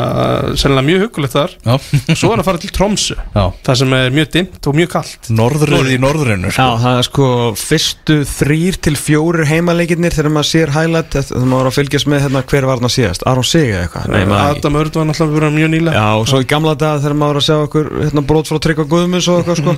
sennilega 0.59 0.85
mjög 0.87 1.03
hugulegt 1.05 1.35
þar. 1.37 1.53
Já, 1.63 1.75
svo 2.19 2.31
er 2.33 2.41
að 2.41 2.47
fara 2.49 2.61
til 2.61 2.71
Tromsö 2.75 3.15
já. 3.17 3.43
það 3.67 3.79
sem 3.81 3.95
er 3.97 4.15
mjög 4.17 4.29
dimmt 4.35 4.69
og 4.69 4.77
mjög 4.77 4.91
kallt 4.93 5.29
Norðrið 5.37 5.91
í 5.93 5.97
norðrinu 6.03 6.51
Já, 6.51 6.67
það 6.83 6.99
er 6.99 7.07
sko 7.07 7.29
fyrstu 7.61 8.17
þrýr 8.27 8.79
til 8.87 8.95
fjórir 8.99 9.47
heimaleikirnir 9.49 10.15
þegar 10.15 10.33
maður 10.35 10.49
sér 10.51 10.73
highlight 10.75 11.17
þegar 11.17 11.47
maður 11.47 11.63
var 11.63 11.71
að 11.71 11.77
fylgjast 11.79 12.11
með 12.11 12.23
hérna 12.25 12.43
hver 12.51 12.67
var 12.67 12.81
þarna 12.81 12.93
síðast? 12.93 13.27
Aron 13.27 13.47
Sig 13.47 13.71
eða 13.71 13.83
eitthvað? 13.87 14.09
Nei, 14.13 14.25
maður 14.29 14.57
Adam 14.57 14.79
Örd 14.81 14.99
var 14.99 15.09
náttúrulega 15.09 15.51
mjög 15.57 15.71
nýlega. 15.73 15.95
Já, 15.97 16.07
og 16.21 16.27
svo 16.29 16.41
í 16.43 16.47
gamla 16.49 16.75
dag 16.79 17.01
þegar 17.03 17.17
maður 17.21 17.37
var 17.37 17.41
að 17.41 17.47
sjá 17.47 17.57
okkur 17.65 17.89
hérna, 18.03 18.23
brot 18.29 18.51
frá 18.51 18.59
Tryggva 18.63 18.87
Guðmunds 18.91 19.29
og 19.31 19.41
eitthvað 19.41 19.61
sko. 19.61 19.75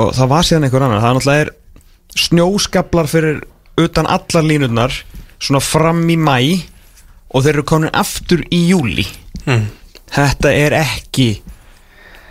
Og 0.00 0.12
það 0.16 0.30
var 0.34 0.48
síðan 0.48 0.66
einhver 0.68 0.86
annar. 0.86 1.02
Það 1.02 1.10
er 1.10 1.18
náttúrulega 1.18 1.46
er 1.46 1.52
snjóskablar 2.26 3.10
fyrir 3.10 3.40
utan 3.80 4.08
allar 4.10 4.46
línurnar 4.46 4.96
svona 5.40 5.62
fram 5.64 6.02
í 6.10 6.18
mæ 6.20 6.36
og 7.30 7.44
þeir 7.44 7.54
eru 7.58 7.66
komin 7.68 7.92
aftur 7.96 8.44
í 8.50 8.64
júli 8.72 9.06
Mm. 9.46 9.70
þetta 10.12 10.50
er 10.52 10.74
ekki 10.76 11.30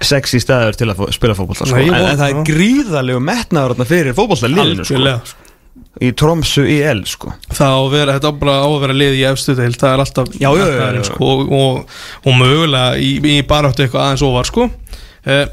sexy 0.05 0.39
staður 0.39 0.77
til 0.77 0.87
að 0.91 0.99
spila 1.15 1.33
fótbolta 1.35 1.65
sko. 1.67 1.79
En, 1.81 1.89
en 1.89 2.17
það 2.19 2.25
er 2.27 2.35
það. 2.37 2.41
gríðarlegu 2.47 3.21
metnaður 3.23 3.87
fyrir 3.89 4.15
fótbolta 4.15 4.49
liðinu 4.51 4.85
sko. 4.87 4.99
Sko. 5.25 5.45
í 6.05 6.11
Tromsu 6.15 6.63
í 6.69 6.77
L 6.85 7.01
sko. 7.09 7.33
Það 7.49 7.87
vera, 7.95 8.15
á 8.21 8.29
að 8.69 8.77
vera 8.85 8.95
lið 8.95 9.17
í 9.17 9.23
efstu 9.27 9.55
deil, 9.57 9.73
það 9.73 9.95
er 9.95 10.03
alltaf 10.05 10.29
Já, 10.37 10.49
já, 10.55 10.67
já, 10.69 11.03
sko, 11.09 11.31
og, 11.33 11.51
og, 11.59 11.95
og 12.23 12.37
mögulega 12.39 12.99
í, 13.01 13.09
í 13.19 13.39
baráttu 13.49 13.83
eitthvað 13.87 14.05
aðeins 14.05 14.25
ofar 14.29 14.47
sko. 14.51 14.69
Eh, 15.25 15.45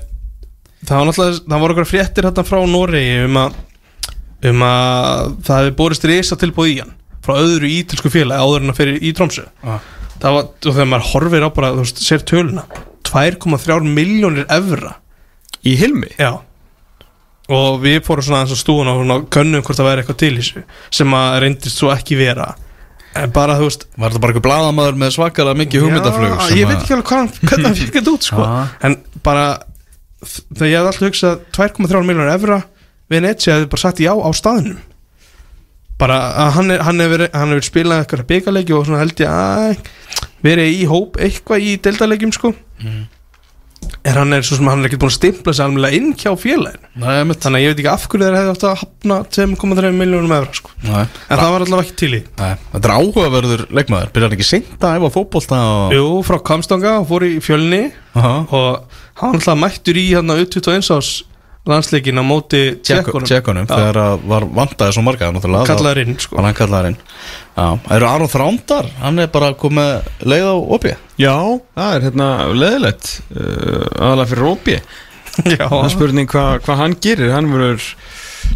það 0.87 1.09
var 1.09 1.17
það 1.17 1.67
okkur 1.71 1.89
fréttir 1.89 2.29
hérna 2.29 2.47
frá 2.47 2.61
Noregi 2.69 3.25
um 3.25 3.41
að 3.47 3.59
um 4.47 4.63
að 4.69 5.35
það 5.47 5.63
hefði 5.63 5.77
borist 5.81 6.05
risa 6.07 6.37
tilbúð 6.39 6.71
í 6.75 6.79
hann 6.85 6.96
frá 7.27 7.35
öðru 7.43 7.68
ítilsku 7.74 8.11
félagi 8.14 8.41
áður 8.47 8.64
en 8.64 8.72
að 8.74 8.81
fyrir 8.81 8.99
í 9.03 9.12
Tromsö 9.18 9.45
Ah. 9.66 9.81
það 10.22 10.37
var, 10.39 10.45
og 10.53 10.72
þegar 10.72 10.91
maður 10.95 11.09
horfir 11.12 11.47
á 11.47 11.51
bara, 11.57 11.72
þú 11.77 11.85
veist, 11.85 12.03
sér 12.07 12.22
töluna 12.31 12.64
2,3 13.07 13.81
miljónir 13.97 14.47
evra 14.51 14.97
í 15.66 15.74
Hilmi 15.79 16.14
Já 16.18 16.33
Og 17.47 17.77
við 17.79 18.01
fórum 18.03 18.24
svona 18.27 18.41
aðeins 18.43 18.59
á 18.59 18.64
stúan 18.64 18.89
og 18.91 18.97
svona 19.05 19.16
könnum 19.31 19.62
hvort 19.62 19.79
það 19.79 19.87
væri 19.87 20.03
eitthvað 20.03 20.16
til 20.22 20.31
í 20.35 20.39
þessu 20.41 20.62
sem 20.99 21.12
að 21.14 21.37
reyndist 21.45 21.79
svo 21.79 21.93
ekki 21.95 22.16
vera 22.18 22.49
en 23.16 23.31
bara 23.37 23.55
þú 23.61 23.68
veist 23.68 23.85
Var 23.95 24.11
þetta 24.11 24.22
bara 24.24 24.33
eitthvað 24.35 24.47
blaðamaður 24.49 24.99
með 25.03 25.12
svakalega 25.14 25.61
mikið 25.61 25.85
hugmyndaflug 25.87 26.33
Já, 26.33 26.57
ég 26.59 26.66
að- 26.66 26.72
veit 26.72 26.81
ekki 26.83 26.97
alveg 26.97 27.07
hvað 27.12 27.39
hvernig 27.47 27.68
hann 27.68 27.79
fikk 27.79 27.95
þetta 28.01 28.14
út 28.16 28.27
sko. 28.27 28.43
Já. 28.43 28.66
en 28.89 28.97
bara 29.29 29.45
þegar 30.27 30.72
ég 30.72 30.74
hef 30.81 30.91
alltaf 30.91 31.07
hugsað 31.07 31.39
2,3 31.55 32.03
miljonar 32.11 32.33
evra 32.35 32.59
Venetia 33.14 33.55
hefði 33.55 33.70
bara 33.77 33.85
sagt 33.87 34.03
já 34.03 34.11
á 34.11 34.31
staðnum 34.35 34.81
bara 36.01 36.17
að 36.45 36.55
hann, 36.59 36.71
er, 36.75 36.83
hann 36.87 37.01
hefur 37.05 37.27
hann 37.33 37.53
hefur 37.55 37.69
spilað 37.71 38.03
eitthvað 38.05 38.27
byggalegi 38.31 38.75
og 38.77 38.87
svona 38.89 39.03
held 39.05 39.21
ég 39.23 39.31
að 39.33 39.93
verið 40.47 40.73
í 40.77 40.87
hóp 40.91 41.21
eitthvað 41.23 41.65
í 41.67 41.77
deildalegjum 41.83 42.33
sko. 42.37 42.55
Mhm. 42.83 43.05
en 44.07 44.17
hann 44.19 44.33
er 44.35 44.43
svo 44.43 44.57
sem 44.59 44.67
hann 44.67 44.81
er 44.83 44.89
ekkert 44.89 45.03
búin 45.03 45.13
að 45.13 45.15
stimpla 45.17 45.53
sig 45.55 45.65
alveg 45.65 45.95
inn 45.95 46.09
hjá 46.19 46.31
félagin 46.39 46.87
Nei, 46.99 47.23
þannig 47.23 47.59
að 47.59 47.63
ég 47.63 47.71
veit 47.71 47.81
ekki 47.83 47.91
af 47.93 48.07
hverju 48.11 48.25
þeir 48.27 48.37
hefði 48.39 48.53
átt 48.55 48.65
að 48.67 48.79
hafna 48.81 49.19
2,3 49.37 49.91
miljónum 49.95 50.35
evra 50.37 50.57
sko. 50.59 50.73
Nei, 50.83 51.03
en 51.05 51.41
það 51.41 51.53
var 51.53 51.65
allavega 51.67 51.85
ekki 51.87 51.97
til 52.01 52.11
í. 52.17 52.21
Nei, 52.41 52.53
þetta 52.73 52.89
er 52.89 52.95
áhugaverður 52.97 53.65
leikmaður. 53.79 54.11
Byrjar 54.15 54.31
hann 54.31 54.37
ekki 54.39 54.49
seint 54.49 54.87
að 54.89 54.97
æfa 54.99 55.11
fótbolta 55.15 55.61
og... 55.71 55.95
Jú, 55.95 56.09
frá 56.27 56.39
Kamstanga 56.51 56.95
og 57.03 57.09
fór 57.13 57.27
í 57.29 57.33
fjölni. 57.45 57.83
Aha. 58.17 58.35
og 58.49 58.99
hann 59.21 59.37
alltaf 59.37 59.59
mættur 59.61 60.01
í 60.01 60.07
hérna 60.15 60.39
U21 60.41 60.91
ás 60.97 61.13
landsleikin 61.71 62.21
á 62.21 62.25
móti 62.27 62.61
Tjekkunum, 62.87 63.27
tjekkunum 63.27 63.67
þegar 63.71 63.99
að 64.03 64.27
var 64.31 64.47
vandaði 64.59 64.95
svo 64.97 65.05
marga 65.07 65.31
náttúrulega. 65.35 65.69
Kallaður 65.71 66.03
inn 66.05 66.19
sko. 66.23 66.39
Já, 67.57 67.67
eru 67.97 68.09
Aron 68.11 68.31
Þrándar, 68.33 68.91
hann 69.01 69.23
er 69.23 69.31
bara 69.33 69.53
komið 69.59 70.11
leið 70.29 70.47
á 70.47 70.57
opið 70.77 70.95
Já, 71.17 71.35
það 71.77 71.97
er 71.97 72.07
hérna 72.07 72.29
leðilegt 72.53 73.11
uh, 73.33 73.87
aðalega 73.97 74.31
fyrir 74.33 74.47
Já, 75.57 75.67
Það 75.69 75.83
er 75.83 75.93
spurning 75.93 76.31
hvað 76.33 76.62
hva 76.64 76.77
hann 76.81 76.95
gerir. 77.05 77.33
Hann 77.35 77.51
verður 77.53 77.91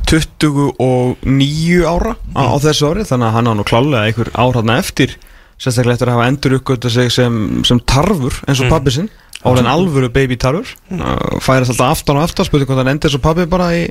29 0.09 1.83
ára 1.89 2.15
á, 2.37 2.45
á 2.47 2.57
þessu 2.63 2.89
ári 2.93 3.05
Þannig 3.09 3.27
að 3.27 3.35
hann 3.37 3.51
á 3.51 3.53
nú 3.59 3.67
klálega 3.69 4.07
einhver 4.07 4.31
árhæðna 4.39 4.79
eftir 4.81 5.17
Sérstaklega 5.61 5.99
eftir 5.99 6.09
að 6.09 6.17
hafa 6.17 6.29
endur 6.33 6.55
uppgötta 6.59 6.91
sig 6.93 7.11
sem, 7.13 7.35
sem 7.69 7.81
tarfur 7.85 8.33
eins 8.49 8.61
og 8.63 8.67
Mm. 8.67 8.71
pabbi 8.73 8.91
sinn. 8.95 9.11
Álega 9.45 9.73
alvöru 9.73 10.09
baby 10.13 10.37
tarfur. 10.37 10.69
Uh, 10.93 11.39
Færast 11.41 11.71
alltaf 11.73 11.99
aftan 11.99 12.17
og 12.21 12.25
aftan 12.29 12.45
Spurning 12.49 12.69
hvort 12.69 12.81
hann 12.83 12.89
endur 12.95 13.09
eins 13.09 13.17
og 13.17 13.23
pabbi 13.25 13.47
bara 13.49 13.71
í, 13.77 13.83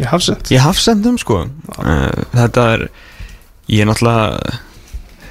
ég 0.00 0.08
hafsend 0.10 0.50
í 0.52 0.58
hafsendum 0.60 1.18
sko. 1.20 1.44
Uh, 1.78 2.24
Þetta 2.34 2.66
er 2.74 2.88
Ég 3.68 3.80
er 3.84 3.88
náttúrulega 3.90 4.58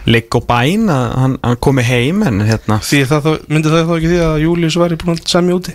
Ligg 0.08 0.36
og 0.38 0.46
bæn 0.48 0.86
að 0.94 1.06
hann, 1.20 1.38
hann 1.44 1.58
komi 1.60 1.84
heim 1.84 2.22
En 2.24 2.40
hérna 2.48 2.78
Því 2.86 3.02
það 3.10 3.26
myndi 3.50 3.70
það 3.74 3.90
þá 3.90 3.96
ekki 3.98 4.12
því 4.14 4.20
að 4.28 4.38
Július 4.46 4.78
væri 4.80 4.98
búin 5.02 5.18
að 5.18 5.26
semja 5.34 5.58
úti? 5.58 5.74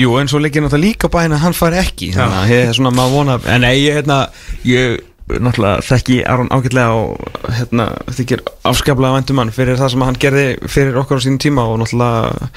Jú, 0.00 0.14
en 0.20 0.28
svo 0.30 0.38
leikir 0.40 0.62
náttúrulega 0.64 0.86
líka 0.86 1.08
bæinn 1.12 1.32
að 1.34 1.42
hann 1.44 1.52
fari 1.56 1.76
ekki. 1.80 2.12
Þannig 2.14 2.36
að 2.38 2.52
er 2.70 2.76
svona 2.78 2.92
maður 2.94 3.14
vona 3.16 3.34
En 3.50 3.60
nei, 3.64 3.74
ég, 3.84 3.96
hérna, 3.98 4.18
ég 4.64 5.00
náttúrulega 5.38 5.84
þekki 5.86 6.16
Aron 6.28 6.50
ágætlega 6.52 6.96
og 6.96 7.52
hérna, 7.58 7.86
þykir 8.16 8.42
afskaplega 8.68 9.18
væntum 9.18 9.42
hann 9.42 9.52
fyrir 9.54 9.78
það 9.80 9.92
sem 9.94 10.04
hann 10.06 10.18
gerði 10.20 10.46
fyrir 10.70 10.98
okkur 11.02 11.20
á 11.20 11.24
sínum 11.24 11.38
tíma 11.42 11.66
og 11.70 11.78
náttúrulega 11.82 12.48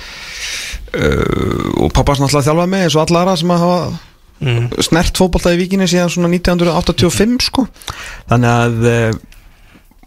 uh, 0.97 1.83
og 1.83 1.93
pappas 1.93 2.21
náttúrulega 2.21 2.47
þjálfað 2.49 2.73
mig 2.73 2.87
eins 2.87 2.97
og 2.97 3.05
alla 3.05 3.23
aðra 3.23 3.37
sem 3.41 3.53
að 3.53 3.63
hafa 3.65 3.79
mm. 4.43 4.65
snert 4.89 5.21
fótbolta 5.21 5.53
í 5.53 5.61
vikinni 5.61 5.89
síðan 5.89 6.11
svona 6.13 6.31
1985 6.33 7.47
sko 7.49 7.67
þannig 8.31 8.51
að 8.51 8.89
uh, 8.89 9.21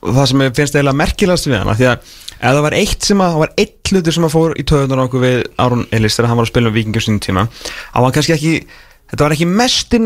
það 0.07 0.31
sem 0.31 0.47
finnst 0.59 0.79
eiginlega 0.79 1.01
merkilegast 1.03 1.51
við 1.51 1.61
hann 1.61 1.73
af 1.73 1.81
því 1.81 1.91
að 1.93 2.15
ef 2.37 2.53
það 2.53 2.63
var 2.67 2.77
eitt 2.77 3.07
sem 3.09 3.23
að 3.25 3.33
það 3.33 3.43
var 3.43 3.55
eitt 3.63 3.91
hlutur 3.93 4.17
sem 4.17 4.27
að 4.27 4.35
fór 4.35 4.55
í 4.57 4.67
töðunar 4.69 5.07
okkur 5.07 5.25
við 5.25 5.39
Aron 5.63 5.87
Ellis 5.95 6.19
þegar 6.19 6.31
hann 6.31 6.41
var 6.41 6.49
að 6.49 6.53
spila 6.53 6.71
um 6.71 6.77
vikingur 6.77 7.05
sínum 7.05 7.23
tíma 7.25 7.47
að 7.47 8.07
hann 8.07 8.15
kannski 8.17 8.37
ekki, 8.37 8.55
þetta 9.13 9.25
var 9.25 9.37
ekki 9.37 9.49
mesti 9.51 10.03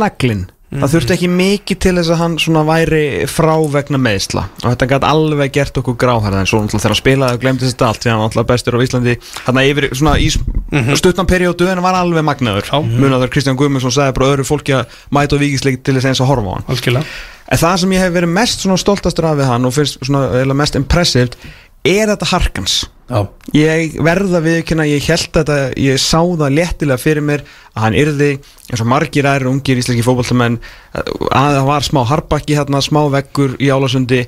naglin 0.70 0.84
það 0.84 0.94
þurfti 0.94 1.16
ekki 1.16 1.30
mikið 1.34 1.80
til 1.84 1.94
þess 1.98 2.12
að 2.14 2.20
hann 2.22 2.38
svona 2.38 2.64
væri 2.68 3.02
frá 3.30 3.54
vegna 3.74 3.98
meðsla 3.98 4.46
og 4.62 4.66
þetta 4.68 4.90
gæti 4.94 5.10
alveg 5.10 5.54
gert 5.56 5.80
okkur 5.82 5.98
gráhærða 5.98 6.44
en 6.44 6.50
svo 6.50 6.62
náttúrulega 6.62 6.84
þegar 6.84 6.94
hann 6.94 7.00
spilaði 7.02 7.38
og 7.38 7.44
glemdi 7.44 7.66
þetta 7.66 7.88
allt 7.88 8.04
því 8.04 8.12
hann 8.12 8.20
var 8.20 8.30
náttúrulega 8.30 8.52
bestur 8.52 8.78
á 8.78 8.84
Íslandi 8.86 9.16
hann 9.46 9.62
yfir 9.64 9.88
svona 9.92 10.16
í 10.20 10.30
mm 10.70 10.96
stuttan 11.00 11.26
periódu 11.26 11.66
en 11.66 11.78
hann 11.78 11.84
var 11.84 11.98
alveg 11.98 12.24
magnaður. 12.26 12.70
Munaður 13.00 13.32
Kristján 13.32 13.58
Guðmundsson 13.58 13.94
sagði 13.94 14.16
bara 14.18 14.30
öðru 14.34 14.46
fólki 14.46 14.74
að 14.76 15.00
mæta 15.14 15.38
á 15.38 15.42
vikisleik 15.42 15.82
til 15.82 15.96
þess 15.96 16.10
eins 16.10 16.22
að 16.22 16.30
horfa 16.30 16.46
á 16.46 16.54
hann. 16.58 16.68
Algjörlega. 16.74 17.18
En 17.50 17.58
það 17.58 17.76
sem 17.82 17.94
ég 17.96 18.04
hef 18.04 18.14
verið 18.14 18.32
mest 18.36 18.64
svona 18.64 18.78
stoltastur 18.78 19.26
af 19.26 19.38
við 19.40 19.50
hann 19.50 19.66
og 19.66 19.74
finnst 19.74 19.98
svona 20.06 20.56
mest 20.60 20.78
impressivt 20.78 21.36
er 21.82 22.12
þetta 22.12 22.30
harkans 22.30 22.76
Já, 23.10 23.24
ég 23.50 23.96
verða 24.06 24.38
viðkynna, 24.44 24.84
ég 24.86 25.02
held 25.10 25.32
þetta 25.34 25.54
ég 25.82 25.98
sá 25.98 26.20
það 26.22 26.52
léttilega 26.54 27.02
fyrir 27.02 27.24
mér 27.26 27.42
að 27.74 27.82
hann 27.82 27.96
yrði, 27.98 28.28
eins 28.70 28.82
og 28.84 28.86
margir 28.92 29.26
aðrir 29.26 29.50
ungir 29.50 29.80
íslenski 29.80 30.04
fótballtamenn 30.06 30.60
að 30.94 31.56
það 31.56 31.66
var 31.66 31.86
smá 31.88 32.00
harbakki 32.06 32.54
hérna, 32.54 32.82
smá 32.86 33.00
veggur 33.10 33.56
í 33.58 33.72
Álasundi, 33.74 34.22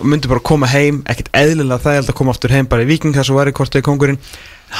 myndi 0.00 0.30
bara 0.32 0.40
koma 0.40 0.70
heim 0.72 1.02
ekkert 1.04 1.28
eðlilega 1.36 1.84
þægild 1.84 2.14
að 2.14 2.18
koma 2.22 2.32
aftur 2.32 2.56
heim 2.56 2.70
bara 2.70 2.86
í 2.86 2.88
Viking 2.94 3.12
þess 3.12 3.28
að 3.28 3.42
væri 3.42 3.56
kortið 3.60 3.84
kongurinn 3.90 4.20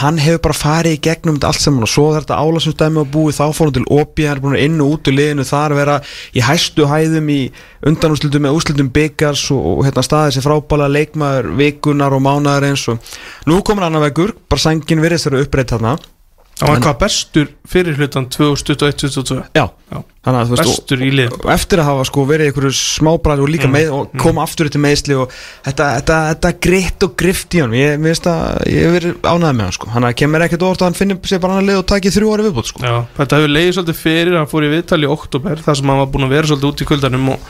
hann 0.01 0.19
hefur 0.23 0.43
bara 0.49 0.59
farið 0.59 0.97
í 0.97 1.01
gegnum 1.07 1.39
allt 1.47 1.63
saman 1.63 1.87
og 1.87 1.91
svo 1.91 2.09
þegar 2.11 2.25
þetta 2.25 2.39
álasumstæmi 2.43 3.05
á 3.05 3.13
búið 3.15 3.39
þá 3.39 3.45
fór 3.57 3.71
hann 3.71 3.77
til 3.79 3.85
OP, 3.99 4.23
hann 4.25 4.33
er 4.37 4.43
búin 4.43 4.57
að 4.57 4.65
inn 4.67 4.81
og 4.83 4.95
út 4.97 5.11
úr 5.11 5.19
liðinu 5.19 5.47
þar 5.49 5.77
vera 5.79 5.99
í 6.35 6.43
hæstu 6.45 6.89
hæðum 6.91 7.31
í 7.35 7.41
undanúslutum 7.91 8.47
með 8.47 8.59
úslutum 8.59 8.91
byggars 8.95 9.45
og, 9.55 9.63
og 9.75 9.85
hérna 9.87 10.07
staðið 10.07 10.39
sér 10.39 10.49
frábæla 10.49 10.91
leikmaður 10.91 11.53
vikunar 11.61 12.17
og 12.17 12.25
mánaðar 12.27 12.71
eins 12.71 12.89
og 12.91 13.15
nú 13.51 13.61
komur 13.67 13.87
annar 13.87 14.07
veggur, 14.09 14.35
bara 14.49 14.67
sængin 14.67 15.05
virðist 15.05 15.29
þeirra 15.29 15.47
uppreitt 15.47 15.77
þarna 15.77 15.97
hann 16.65 16.75
var 16.75 16.83
hvað 16.85 16.99
bestur 17.05 17.49
fyrir 17.69 17.99
hlutan 17.99 18.27
2021-2022 18.33 19.37
já, 19.55 19.65
Já. 19.93 19.99
að 20.25 20.39
veist 20.53 20.53
og, 20.55 20.71
bestur 20.71 21.03
í 21.05 21.11
lið 21.13 21.35
og 21.37 21.51
eftir 21.53 21.83
að 21.83 21.89
hafa 21.91 22.07
sko 22.09 22.25
verið 22.29 22.51
einhverju 22.51 22.73
smábræð 22.79 23.43
og 23.45 23.51
líka 23.53 23.69
Mm, 23.69 23.75
með 23.77 23.93
og 23.97 24.15
koma 24.21 24.45
aftur 24.45 24.71
til 24.73 24.81
meðsli 24.83 25.17
og 25.19 25.33
þetta, 25.67 25.89
þetta, 25.99 26.19
þetta 26.33 26.53
gritt 26.67 27.07
og 27.07 27.15
grift 27.21 27.57
í 27.57 27.63
hann 27.63 27.77
ég, 27.77 27.95
hef 28.01 28.97
verið 28.97 29.15
ánægð 29.23 29.55
með 29.59 29.65
hann 29.65 29.77
sko. 29.79 29.91
Hann 29.95 30.09
kemur 30.21 30.47
ekkert 30.47 30.67
orð 30.67 30.83
að 30.83 30.89
hann 30.89 30.99
finnir 30.99 31.21
sér 31.29 31.43
bara 31.45 31.59
hann 31.59 31.69
lið 31.69 31.81
og 31.83 31.87
takið 31.93 32.17
þrjú 32.19 32.35
ári 32.35 32.47
viðbútt 32.49 32.73
sko. 32.73 32.85
Já, 32.85 32.97
þetta 33.21 33.41
hefur 33.41 33.55
leiðið 33.55 33.77
svolítið 33.79 34.01
fyrir 34.01 34.39
hann 34.41 34.51
fór 34.51 34.67
í 34.69 34.73
viðtal 34.75 35.01
í 35.05 35.11
oktober 35.15 35.65
þar 35.65 35.81
sem 35.81 35.93
hann 35.93 36.03
var 36.03 36.13
búin 36.15 36.29
að 36.29 36.37
vera 36.39 36.51
svolítið 36.53 36.71
út 36.73 36.85
í 36.85 36.89
kuldanum 36.93 37.33
og, 37.35 37.49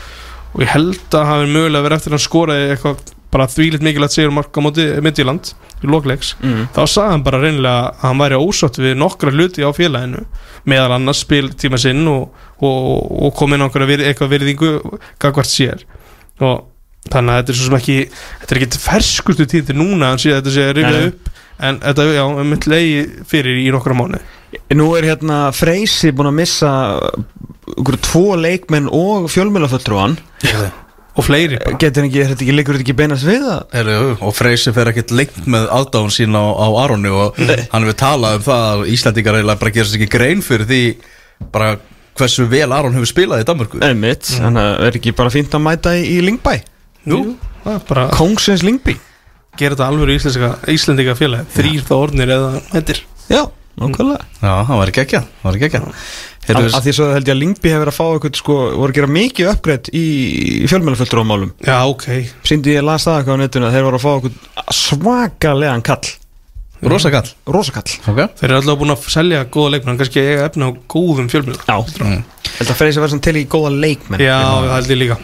og 0.55 0.65
ég 0.65 0.73
held 0.75 1.19
að 1.19 1.29
hafi 1.31 1.51
mögulega 1.55 1.87
verið 1.89 2.01
eftir 2.01 2.13
að 2.13 2.19
hann 2.19 2.27
skoraði 2.29 2.73
eitthvað 2.75 3.14
bara 3.35 3.49
þvílitt 3.51 3.85
mikilvægt 3.85 4.15
sigur 4.15 4.35
marka 4.35 4.63
á 4.63 4.65
móti 4.65 4.87
Midtjylland 5.05 5.53
í 5.83 5.91
lokleiks 5.91 6.35
mm. 6.41 6.69
þá 6.77 6.83
sagði 6.87 7.11
hann 7.13 7.25
bara 7.27 7.41
reynilega 7.43 7.89
að 7.91 8.05
hann 8.05 8.23
væri 8.23 8.41
ósátt 8.41 8.81
við 8.81 8.95
nokkra 9.01 9.35
hluti 9.35 9.67
á 9.67 9.71
félaginu 9.75 10.23
meðal 10.71 10.95
annars 10.97 11.25
spil 11.25 11.51
tíma 11.59 11.81
sinn 11.81 12.07
og, 12.11 12.31
og, 12.63 12.87
og 13.27 13.35
kom 13.37 13.55
inn 13.55 13.65
á 13.65 13.67
einhverja 13.67 13.91
vir, 13.91 14.05
eitthvað 14.09 14.33
virðingu 14.37 14.71
gagvart 15.21 15.51
sér. 15.51 15.85
Og 16.41 16.65
þannig 17.13 17.35
að 17.35 17.41
þetta 17.41 17.53
er 17.53 17.59
svo 17.59 17.69
sem 17.69 17.79
ekki 17.79 17.99
þetta 18.15 18.55
er 18.55 18.61
ekki 18.63 18.83
ferskustu 18.85 19.49
tíð 19.51 19.75
núna 19.77 20.15
hann 20.15 20.23
sé 20.23 20.33
þetta 20.33 20.55
sé 20.55 20.69
að 20.69 20.71
Nei, 20.71 20.79
rifja 20.81 21.01
nei. 21.01 21.11
upp. 21.11 21.33
En 21.65 21.77
þetta 21.79 22.07
já, 22.11 22.25
er 22.27 22.49
mitt 22.51 22.65
leiði 22.67 23.03
fyrir 23.31 23.61
í 23.63 23.69
nokkra 23.71 23.95
mánu 23.95 24.19
Nú 24.75 24.89
er 24.99 25.07
hérna 25.07 25.37
Freysi 25.55 26.11
búin 26.15 26.31
að 26.31 26.39
missa 26.41 26.71
ykkur 27.75 27.99
tvo 28.03 28.25
leikmenn 28.39 28.89
og 28.91 29.29
fjölmjölafulltrúan 29.33 30.17
og 31.15 31.27
fleiri 31.27 31.59
bara. 31.63 31.79
Getur 31.81 32.09
ekki, 32.09 32.23
þetta 32.27 32.45
ekki, 32.45 32.57
liggur 32.59 32.77
þetta 32.79 32.87
ekki 32.87 32.97
beinast 32.99 33.27
við 33.29 33.47
það? 33.47 33.65
Heru, 33.79 33.97
og 34.19 34.37
Freysi 34.37 34.75
fer 34.75 34.91
ekkert 34.91 35.15
lengt 35.15 35.41
með 35.51 35.67
aðdáðun 35.79 36.15
sín 36.15 36.37
á, 36.37 36.45
á 36.45 36.67
Aroni 36.85 37.15
og 37.15 37.39
hann 37.39 37.87
hefur 37.87 37.99
talað 38.03 38.39
um 38.41 38.47
það 38.49 38.69
að 38.73 38.87
Íslandingar 38.95 39.39
eiginlega 39.39 39.63
bara 39.63 39.75
gera 39.79 39.91
sér 39.91 40.01
ekki 40.01 40.13
grein 40.17 40.45
fyrir 40.45 40.71
því 40.71 40.83
bara 41.55 41.73
hversu 42.19 42.47
vel 42.51 42.69
Aron 42.75 42.95
hefur 42.99 43.11
spilað 43.11 43.43
í 43.43 43.49
Danmörku. 43.49 43.83
Einmitt, 43.85 44.31
þannig 44.39 44.69
að 44.69 44.87
er 44.89 45.01
ekki 45.01 45.15
bara 45.19 45.35
fínt 45.35 45.55
að 45.55 45.67
mæta 45.67 45.95
í, 45.99 46.07
í 46.17 46.21
Lingbæ 46.25 46.55
það 47.65 47.85
bara 47.89 48.07
Kongsins 48.15 48.65
Lingby 48.65 48.97
gera 49.59 49.77
þetta 49.77 49.89
alveg 49.91 50.17
íslenska, 50.19 50.51
íslendinga 50.73 51.17
félag 51.19 51.51
þrýr 51.55 51.85
þá 51.87 51.95
orðnir 51.97 52.33
eða 52.35 52.51
hættir 52.73 53.03
Já, 53.31 53.43
nákvæmlega. 53.81 54.25
Já, 54.43 54.53
það 54.69 54.77
var 54.81 54.93
ekki 54.93 55.03
ekki 55.05 55.21
Það 55.25 55.45
var 55.49 55.59
ekki 55.59 55.69
ekki 55.71 55.83
Af 56.45 56.75
af 56.77 56.83
því 56.85 56.93
svo 56.93 57.07
held 57.15 57.29
ég 57.31 57.33
að 57.35 57.39
Lingby 57.41 57.71
hefur 57.73 57.81
verið 57.87 57.93
að 57.95 57.97
fá 57.97 58.05
eitthvað 58.15 58.35
sko, 58.37 58.57
voru 58.77 58.93
að 58.93 58.97
gera 58.99 59.09
mikið 59.15 59.47
uppgreitt 59.55 59.87
í, 59.97 60.03
í 60.65 60.67
fjölmjölaföldrómálum 60.69 61.55
Já, 61.65 61.79
ok. 61.89 62.05
Sýndi 62.45 62.75
ég 62.77 62.85
las 62.85 63.07
það 63.09 63.17
eitthvað 63.23 63.39
á 63.39 63.43
netinu 63.45 63.69
að 63.71 63.79
þeir 63.79 63.87
voru 63.89 63.97
að 64.01 64.05
fá 64.05 64.13
eitthvað 64.19 64.77
svakalegan 64.83 65.85
kall. 65.89 66.11
Rosa 66.85 67.09
kall? 67.15 67.31
Rosakall 67.49 67.95
Ok. 68.13 68.19
Þeir 68.37 68.51
eru 68.51 68.59
alltaf 68.61 68.77
búin 68.83 68.93
að 68.93 69.07
selja 69.15 69.41
góða 69.49 69.71
leikmenn 69.79 69.97
kannski 70.03 70.21
eiga 70.21 70.45
efna 70.51 70.69
á 70.69 70.71
góðum 70.93 71.31
fjölmjölum 71.33 71.65
Já, 71.65 71.79
Mm. 72.05 72.21
held 72.59 72.69
að 72.75 72.77
Freysi 72.83 73.01
verður 73.01 73.23
til 73.25 73.37
í 73.41 73.47
góða 73.49 73.71
leikmenn. 73.81 74.21
Já, 74.21 74.37
það 74.45 74.75
held 74.77 74.93
ég 74.93 75.01
líka. 75.01 75.17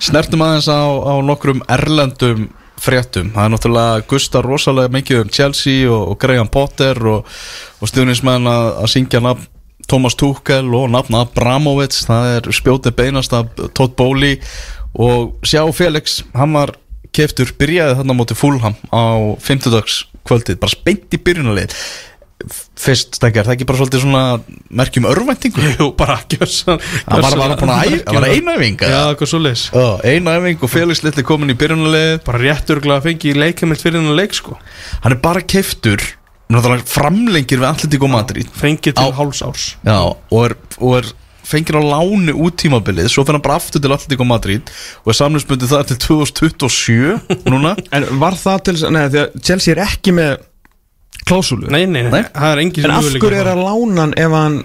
Snertum 0.00 0.40
aðeins 0.46 0.68
á, 0.72 0.80
á 0.80 1.14
nokkrum 1.20 1.60
erlendum 1.68 2.48
fréttum. 2.82 3.30
Það 3.34 3.44
er 3.44 3.54
náttúrulega 3.54 4.04
Gustar 4.10 4.46
rosalega 4.46 4.92
mikið 4.92 5.22
um 5.22 5.32
Chelsea 5.32 5.88
og, 5.88 6.12
og 6.12 6.20
Graham 6.22 6.50
Potter 6.52 6.98
og, 7.06 7.32
og 7.80 7.90
stjórnismenn 7.90 8.50
að, 8.50 8.68
að 8.82 8.92
syngja 8.96 9.22
nafn 9.24 9.48
Thomas 9.90 10.14
Tuchel 10.18 10.70
og 10.78 10.90
nafn 10.92 11.18
Abramovits. 11.18 12.06
Það 12.08 12.36
er 12.36 12.52
spjótið 12.54 12.96
beinast 12.98 13.34
af 13.36 13.50
Todd 13.76 13.96
Bowley. 13.98 14.38
Og 14.92 15.34
sjá 15.46 15.64
Felix, 15.74 16.20
hann 16.36 16.54
var 16.56 16.74
keftur, 17.12 17.50
byrjaði 17.58 17.98
þarna 17.98 18.16
á 18.16 18.18
móti 18.18 18.36
Fulham 18.36 18.76
á 18.88 19.02
50 19.40 19.74
dags 19.74 19.98
kvöldið, 20.28 20.60
bara 20.62 20.72
spennt 20.72 21.12
í 21.16 21.20
byrjunarlið 21.20 21.74
Fyrst, 22.82 23.16
stekjar, 23.18 23.46
það 23.46 23.54
ekki 23.56 23.66
bara 23.68 23.78
svolítið 23.80 24.02
svona 24.02 24.22
merkjum 24.80 25.06
örvæntingu? 25.10 25.66
Jú, 25.76 25.88
bara 25.98 26.16
gjössan 26.32 26.80
Það 26.80 27.26
var 27.26 27.36
bara 27.38 27.58
búin 27.60 27.72
að 27.74 27.84
æfa, 27.84 28.00
það 28.08 28.18
var 28.18 28.26
einu 28.30 28.54
æfing 28.56 28.82
Já, 28.82 28.98
eitthvað 29.12 29.30
svo 29.32 29.40
leis 29.42 29.66
einu 29.72 30.34
æfing 30.34 30.64
og 30.66 30.72
Felix 30.72 31.04
litli 31.06 31.24
komin 31.26 31.52
í 31.54 31.58
byrjunarlið. 31.58 32.16
Bara 32.26 32.42
rétt 32.42 32.72
örgulega 32.74 33.00
að 33.02 33.08
fengi 33.10 33.36
leikamilt 33.38 33.84
fyrir 33.84 34.00
hennar 34.00 34.18
leik 34.18 34.34
sko. 34.36 34.58
Hann 35.04 35.16
er 35.16 35.22
bara 35.22 35.44
keiftur 35.44 36.02
framlengir 36.92 37.62
við 37.62 37.68
Atletico 37.70 38.08
Madrid. 38.10 38.48
Fengið 38.52 38.96
til 38.98 39.08
Á- 39.08 39.16
háls 39.16 39.42
árs. 39.46 39.76
Já, 39.84 39.98
og 40.30 40.44
er, 40.44 40.56
og 40.78 40.96
er 40.98 41.12
fengir 41.42 41.76
á 41.78 41.82
láni 41.82 42.32
út 42.32 42.56
tímabilið 42.60 43.08
Svo 43.10 43.24
fyrir 43.24 43.38
hann 43.38 43.44
bara 43.44 43.58
aftur 43.58 43.82
til 43.82 43.92
Atletico 43.92 44.24
Madrid 44.24 44.70
Og 45.02 45.10
er 45.12 45.18
samlingsbundið 45.18 45.72
það 45.74 45.88
til 45.90 45.98
2027 46.06 47.20
Núna. 47.50 47.74
En 47.96 48.06
var 48.22 48.36
það 48.38 48.62
til, 48.68 48.76
nei 48.94 49.08
því 49.10 49.22
að 49.24 49.42
Chelsea 49.42 49.74
er 49.74 49.82
ekki 49.86 50.14
með 50.16 50.36
klásúlu 51.28 51.70
Nei, 51.72 51.84
nei, 51.86 52.02
nei, 52.08 52.22
það 52.28 52.50
er 52.50 52.62
engin 52.64 52.88
En 52.88 52.96
af 52.96 53.08
hverju 53.12 53.40
er 53.40 53.52
að 53.52 53.64
lána 53.64 54.06
hann 54.06 54.14
ef 54.18 54.36
hann 54.36 54.60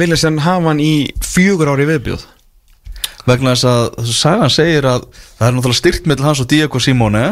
vilja 0.00 0.18
sem 0.20 0.40
hafa 0.42 0.70
hann 0.70 0.82
í 0.82 0.94
fjögur 1.24 1.72
ári 1.74 1.86
viðbjóð? 1.90 2.26
Vegna 3.26 3.56
þess 3.56 3.66
að 3.70 3.84
þessu 4.00 4.16
sagan 4.20 4.52
segir 4.54 4.86
að 4.86 5.08
Það 5.36 5.48
er 5.48 5.56
náttúrulega 5.56 5.80
styrt 5.80 6.10
með 6.10 6.26
hans 6.26 6.42
og 6.42 6.50
Diego 6.50 6.82
Simone 6.82 7.24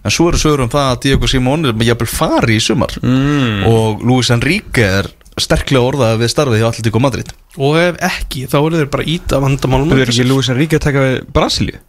En 0.00 0.12
svo 0.12 0.30
eru 0.30 0.40
sögur 0.40 0.64
um 0.64 0.72
það 0.72 0.90
að 0.90 1.00
Diego 1.04 1.28
Simone 1.28 1.70
er 1.70 1.86
jafnvel 1.90 2.08
fari 2.08 2.56
í 2.56 2.62
sumar. 2.64 2.94
Mm. 3.04 3.66
Og 3.68 4.04
Luis 4.06 4.30
Enrique 4.32 4.86
er 5.00 5.10
sterklega 5.40 5.84
orðað 5.84 6.22
við 6.22 6.32
starfið 6.32 6.62
hjá 6.62 6.68
Atletico 6.70 7.02
Madrid. 7.04 7.34
Og 7.60 7.76
ef 7.80 8.00
ekki, 8.08 8.46
þá 8.50 8.56
eru 8.62 8.80
þeir 8.80 8.90
bara 8.94 9.08
íta 9.08 9.40
vandamálum 9.42 9.92
Þú 9.92 10.00
er 10.00 10.12
ekki 10.12 10.26
Luis 10.28 10.50
Enrique 10.52 10.80
að 10.80 10.86
taka 10.88 11.04
við 11.04 11.18
Brasilíu? 11.36 11.82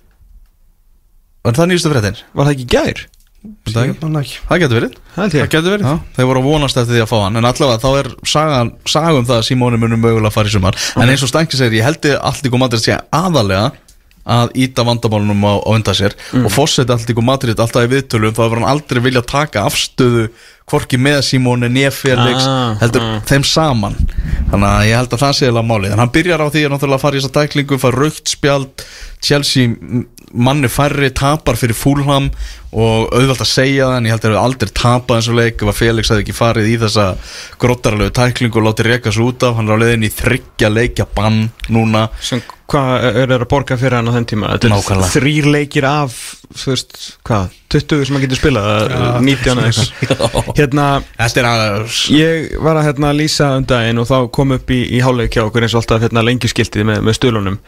En 1.47 1.57
það 1.57 1.71
nýjastu 1.71 1.91
fréttin? 1.93 2.21
Var 2.35 2.47
það 2.47 2.53
ekki 2.57 2.67
gær? 2.75 3.03
Það 3.41 4.17
ekki? 4.19 4.35
Það 4.45 4.59
getur 4.61 4.77
verið. 4.77 4.97
Það 5.15 5.35
getur 5.49 5.73
verið. 5.73 5.85
Já, 5.87 5.93
þeir 6.17 6.27
voru 6.29 6.41
að 6.41 6.49
vonast 6.51 6.77
eftir 6.77 6.93
því 6.93 7.01
að 7.01 7.07
fá 7.09 7.15
hann. 7.23 7.39
En 7.39 7.47
allavega 7.49 7.81
þá 7.81 7.89
er 8.01 8.09
sagan, 8.29 8.69
sagum 8.85 9.25
það 9.25 9.39
að 9.39 9.47
Simóni 9.47 9.79
munum 9.81 10.03
mögulega 10.03 10.29
að 10.29 10.35
fara 10.35 10.51
í 10.51 10.53
sumar. 10.53 10.77
En 11.01 11.09
eins 11.09 11.23
og 11.25 11.31
Stanki 11.31 11.57
segir, 11.57 11.79
ég 11.79 11.87
held 11.87 12.05
ég 12.05 12.19
Alltíku 12.21 12.61
Madrid 12.61 12.83
sé 12.83 12.99
aðalega 13.09 13.71
að 14.21 14.53
íta 14.61 14.85
vandamálunum 14.85 15.41
á, 15.41 15.53
á 15.57 15.69
undan 15.73 15.97
sér. 15.97 16.13
Og 16.37 16.51
fórseti 16.53 16.93
Alltíku 16.93 17.25
Madrid 17.25 17.57
alltaf 17.57 17.87
í 17.87 17.91
viðtölum 17.95 18.37
þá 18.37 18.43
hefur 18.45 18.61
hann 18.61 18.69
aldrei 18.75 19.01
vilja 19.07 19.25
taka 19.25 19.65
afstöðu 19.65 20.27
hvorki 20.69 21.01
með 21.01 21.23
Simóni 21.25 21.71
nefélix 21.73 22.45
Ah, 22.45 22.77
heldur 22.83 23.03
ah. 23.03 23.19
þeim 23.25 23.43
saman. 23.47 23.97
Þannig 24.51 24.69
að 24.69 24.87
ég 24.91 24.99
held 25.01 25.15
að 25.17 25.23
það 25.25 25.37
sé 25.39 25.49
eða 25.49 25.65
málið. 25.65 25.95
En 25.95 26.03
hann 26.03 26.13
byrjar 26.13 26.45
á 26.45 26.47
því 26.53 26.67
að 26.69 26.99
fara 27.01 27.17
í 27.17 27.23
þessa 27.23 27.35
tæklingu 27.39 27.81
fara 27.81 28.05
raukt 28.05 28.35
spjald 28.37 28.85
Chelsea 29.25 29.73
manni 30.33 30.69
færri 30.71 31.11
tapar 31.15 31.59
fyrir 31.59 31.77
Fulham 31.77 32.29
og 32.71 33.11
auðvelt 33.11 33.43
að 33.43 33.49
segja 33.51 33.89
það 33.89 33.97
en 33.97 34.07
ég 34.07 34.13
held 34.13 34.21
að 34.21 34.25
þeir 34.25 34.33
hefur 34.35 34.45
aldrei 34.45 34.73
tapað 34.79 35.17
eins 35.17 35.29
og 35.31 35.37
leik 35.41 35.61
ef 35.63 35.71
að 35.71 35.79
Felix 35.81 36.11
hefði 36.11 36.23
ekki 36.23 36.37
farið 36.37 36.69
í 36.71 36.77
þessa 36.85 37.07
grottaralegu 37.59 38.15
tæklingu 38.15 38.61
og 38.61 38.67
látið 38.69 38.91
reka 38.93 39.11
svo 39.11 39.27
út 39.33 39.43
af. 39.47 39.57
Hann 39.57 39.67
er 39.67 39.75
á 39.75 39.81
leiðin 39.83 40.07
í 40.07 40.11
þryggja 40.15 40.71
leikja 40.71 41.07
bann 41.17 41.43
núna. 41.67 42.07
Sem 42.23 42.43
hvað 42.71 43.07
er 43.09 43.25
þeir 43.25 43.43
að 43.43 43.49
borga 43.51 43.77
fyrir 43.79 43.97
hann 43.99 44.07
á 44.07 44.15
þenn 44.15 44.29
tíma? 44.31 44.53
Þetta 44.55 44.95
er 44.95 45.09
þrýr 45.17 45.49
leikir 45.51 45.87
af 45.89 46.19
þú 46.51 46.73
veist, 46.73 46.97
hvað, 47.27 47.55
20 47.71 48.05
sem 48.07 48.15
hann 48.15 48.23
getur 48.25 48.39
spilað 48.39 48.69
eða 48.71 49.09
19 49.23 49.61
eða 49.61 49.71
eitthvað. 49.71 50.49
Hérna, 50.59 50.85
er 51.41 51.49
ég 52.15 52.47
var 52.63 52.79
að 52.79 52.87
hérna 52.89 53.11
lýsa 53.15 53.51
um 53.57 53.67
daginn 53.67 54.01
og 54.01 54.07
þá 54.09 54.17
kom 54.35 54.55
upp 54.57 54.73
í, 54.73 54.81
í 54.97 55.01
háleik 55.03 55.35
hjá 55.35 55.45
okkur 55.45 55.67
eins 55.67 55.75
og 55.75 55.83
alltaf 55.83 56.03
hérna 56.05 56.23
lengjuskiltið 56.27 56.87
með, 56.87 57.03
með 57.07 57.19
stölunum 57.19 57.59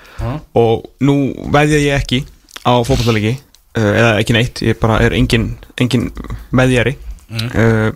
og 0.59 0.87
nú 1.03 1.17
veðja 1.53 1.83
ég 1.83 1.99
ekki 2.01 2.23
á 2.63 2.73
fótballtalegi 2.87 3.35
uh, 3.77 3.91
eða 3.93 4.11
ekki 4.21 4.35
neitt, 4.37 4.61
ég 4.65 4.79
bara 4.81 4.99
er 5.03 5.15
engin, 5.17 5.53
engin 5.81 6.09
veðjari 6.55 6.95
uh, 7.33 7.91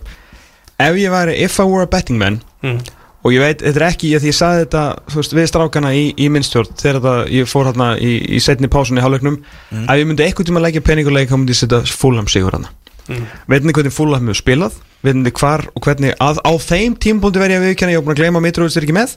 ef 0.78 0.98
ég 1.00 1.10
væri 1.12 1.36
if 1.44 1.58
I 1.60 1.66
were 1.68 1.86
a 1.86 1.90
betting 1.90 2.18
man 2.20 2.42
Mm. 2.58 2.80
og 3.22 3.30
ég 3.30 3.38
veit, 3.38 3.60
þetta 3.62 3.78
er 3.78 3.84
ekki 3.86 4.08
því 4.18 4.26
ég 4.32 4.34
saði 4.34 4.64
þetta 4.64 4.80
þú 5.12 5.18
veist, 5.20 5.34
við 5.38 5.44
strákana 5.46 5.92
í, 5.94 6.00
í 6.18 6.26
minnstjórn 6.34 6.72
þegar 6.74 6.96
þetta, 6.98 7.12
ég 7.30 7.46
fór 7.46 7.68
hérna 7.68 7.92
í, 8.02 8.08
í 8.34 8.40
setni 8.42 8.66
pásunni 8.72 8.98
í 8.98 9.04
hálfleiknum, 9.04 9.36
ef 9.84 9.92
ég 10.00 10.08
myndi 10.08 10.24
eitthvað 10.26 10.48
tíma 10.48 10.58
að 10.58 10.66
leggja 10.66 10.82
peninguleik, 10.88 11.30
þá 11.30 11.36
myndi 11.38 11.54
ég 11.54 11.60
setja 11.60 11.78
fúlam 11.86 12.26
sigur 12.26 12.56
hana 12.58 12.72
Mm. 13.08 13.22
veitinni 13.48 13.72
hvernig 13.72 13.94
fúlam 13.94 14.26
hefur 14.28 14.36
spilað? 14.42 14.74
Veitinni 15.06 15.30
hvar 15.38 15.62
og 15.72 15.86
hvernig 15.86 16.12
að, 16.20 16.42
á 16.44 16.52
þeim 16.60 16.96
tímpúndi 17.00 17.40
verið 17.40 17.54
ég 17.54 17.62
að 17.62 17.68
viðkjanna, 17.70 17.94
ég 17.94 18.02
var 18.02 18.04
búin 18.04 18.16
að 18.16 18.20
gleyma 18.20 18.42
er 18.76 18.84
ekki 18.84 18.96
með. 18.98 19.14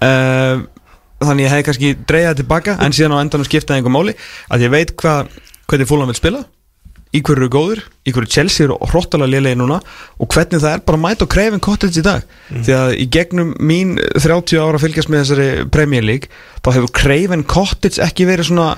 Uh, 0.00 0.66
þannig 1.20 1.46
ég 1.46 1.52
hefði 1.54 1.66
kannski 1.68 1.92
dreigað 2.08 2.40
tilbaka 2.40 2.78
en 2.80 2.96
síðan 2.96 3.18
á 3.18 3.22
endanum 3.22 3.48
skiptaði 3.48 3.80
einhver 3.80 3.94
máli 3.94 4.16
að 4.48 4.66
ég 4.66 4.72
veit 4.72 4.94
hva, 5.00 5.20
hvernig 5.70 5.90
fúlam 5.90 6.10
vil 6.10 6.18
spila 6.18 6.44
í 7.10 7.20
hverju 7.26 7.42
eru 7.42 7.50
góður, 7.50 7.80
í 8.06 8.12
hverju 8.14 8.30
Chelsea 8.30 8.66
eru 8.68 8.76
hróttalega 8.86 9.32
lélegi 9.32 9.58
núna 9.58 9.80
og 9.82 10.30
hvernig 10.30 10.62
það 10.62 10.76
er 10.76 10.84
bara 10.86 10.98
að 10.98 11.02
mæta 11.02 11.26
og 11.26 11.32
kreifin 11.32 11.62
cottage 11.64 11.98
í 11.98 12.04
dag. 12.06 12.26
Því 12.52 12.76
að 12.76 12.92
í 13.02 13.06
gegnum 13.16 13.50
mín 13.58 13.96
30 14.14 14.62
ára 14.62 14.78
fylgjast 14.78 15.10
með 15.10 15.24
þessari 15.24 15.48
Premier 15.74 16.06
League 16.06 16.30
þá 16.62 16.70
hefur 16.76 16.94
kreifin 17.00 17.42
cottage 17.50 17.98
ekki 18.04 18.28
verið 18.30 18.52
svona 18.52 18.68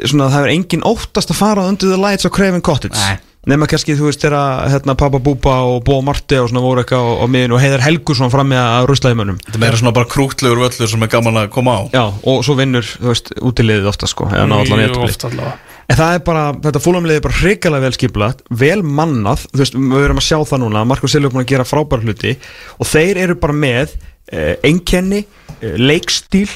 svona 0.00 0.30
það 0.30 0.38
hefur 0.38 0.54
engin 0.54 0.86
óttast 0.88 1.32
að 1.32 1.40
fara 1.42 1.68
undir 1.68 1.92
the 1.92 2.00
lights 2.00 2.28
á 2.28 2.30
kreifin 2.32 2.64
cottage. 2.64 2.96
Nei. 2.96 3.20
Nema 3.46 3.68
kannski 3.70 3.94
þú 3.98 4.08
veist 4.08 4.24
þegar 4.24 4.70
hérna, 4.72 4.96
Papa 4.98 5.20
Búba 5.22 5.58
og 5.68 5.84
Bó 5.86 6.00
Marti 6.04 6.38
og 6.40 6.48
svona 6.50 6.62
voru 6.64 6.82
eitthvað 6.82 7.06
á, 7.06 7.12
á 7.22 7.26
miðinu 7.30 7.56
og 7.56 7.62
Heiðar 7.62 7.84
Helgursson 7.86 8.32
fram 8.32 8.50
með 8.50 8.62
að 8.62 8.88
ruslaði 8.90 9.18
mönnum 9.20 9.38
Þetta 9.44 9.58
er 9.58 9.62
meira 9.62 9.78
svona 9.80 9.94
bara 9.96 10.10
krútlegur 10.10 10.62
völlur 10.64 10.90
sem 10.90 11.06
er 11.06 11.12
gaman 11.12 11.38
að 11.42 11.52
koma 11.54 11.76
á 11.78 11.82
Já, 11.94 12.02
og 12.10 12.42
svo 12.46 12.56
vinnur, 12.58 12.88
þú 12.96 13.12
veist, 13.12 13.30
útiliðið 13.38 13.88
ofta 13.92 14.10
sko 14.10 14.26
eða 14.32 14.48
ná 14.50 14.56
allan 14.58 14.82
mjög 14.82 14.96
jafntefli. 14.96 15.14
oft 15.14 15.28
allavega 15.30 15.56
En 15.86 15.94
það 16.00 16.16
er 16.16 16.22
bara, 16.26 16.44
þetta 16.64 16.80
fúlamliðið 16.82 17.20
er 17.20 17.24
bara 17.28 17.36
hrikalega 17.38 17.84
vel 17.86 17.94
skiplat, 17.94 18.40
vel 18.50 18.80
mannað, 18.82 19.44
þú 19.52 19.60
veist, 19.60 19.76
við 19.78 20.06
erum 20.08 20.18
að 20.18 20.26
sjá 20.26 20.38
það 20.50 20.62
núna, 20.64 20.82
Markus 20.90 21.14
Silvi 21.14 21.28
er 21.28 21.34
búin 21.36 21.44
að 21.44 21.52
gera 21.52 21.66
frábær 21.70 22.02
hluti 22.02 22.32
og 22.82 22.90
þeir 22.90 23.20
eru 23.22 23.36
bara 23.38 23.54
með 23.54 23.94
eh, 24.34 24.56
einkenni, 24.66 25.22
eh, 25.60 25.76
leikstíl, 25.78 26.48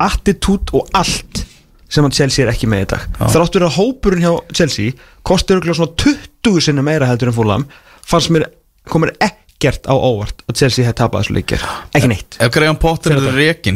attitút 0.00 0.72
og 0.72 0.88
allt 0.96 1.42
sem 1.90 2.06
hann 2.06 2.14
Chelsea 2.14 2.46
er 2.46 2.52
ekki 2.52 2.68
með 2.70 2.86
í 2.86 2.88
dag. 2.94 3.06
Þráttur 3.34 3.66
að 3.66 3.76
hópurinn 3.76 4.24
hjá 4.24 4.32
Chelsea 4.54 4.94
kostur 5.26 5.58
örugglega 5.58 5.80
svona 5.80 5.96
20 5.98 6.29
sinni 6.64 6.84
meira 6.84 7.08
heldur 7.10 7.30
en 7.30 7.36
fúlam, 7.36 7.66
fannst 8.06 8.32
mér, 8.34 8.46
komur 8.90 9.12
ekkert 9.20 9.88
á 9.90 9.94
óvart 9.94 10.44
að 10.48 10.62
Chelsea 10.62 10.86
hefði 10.86 10.98
tapað 11.00 11.24
þessu 11.24 11.36
leikir, 11.36 11.66
ekki 11.96 12.10
neitt. 12.10 12.38
Ef 12.40 12.52
Graham 12.54 12.78
Potter 12.80 13.16
er 13.16 13.26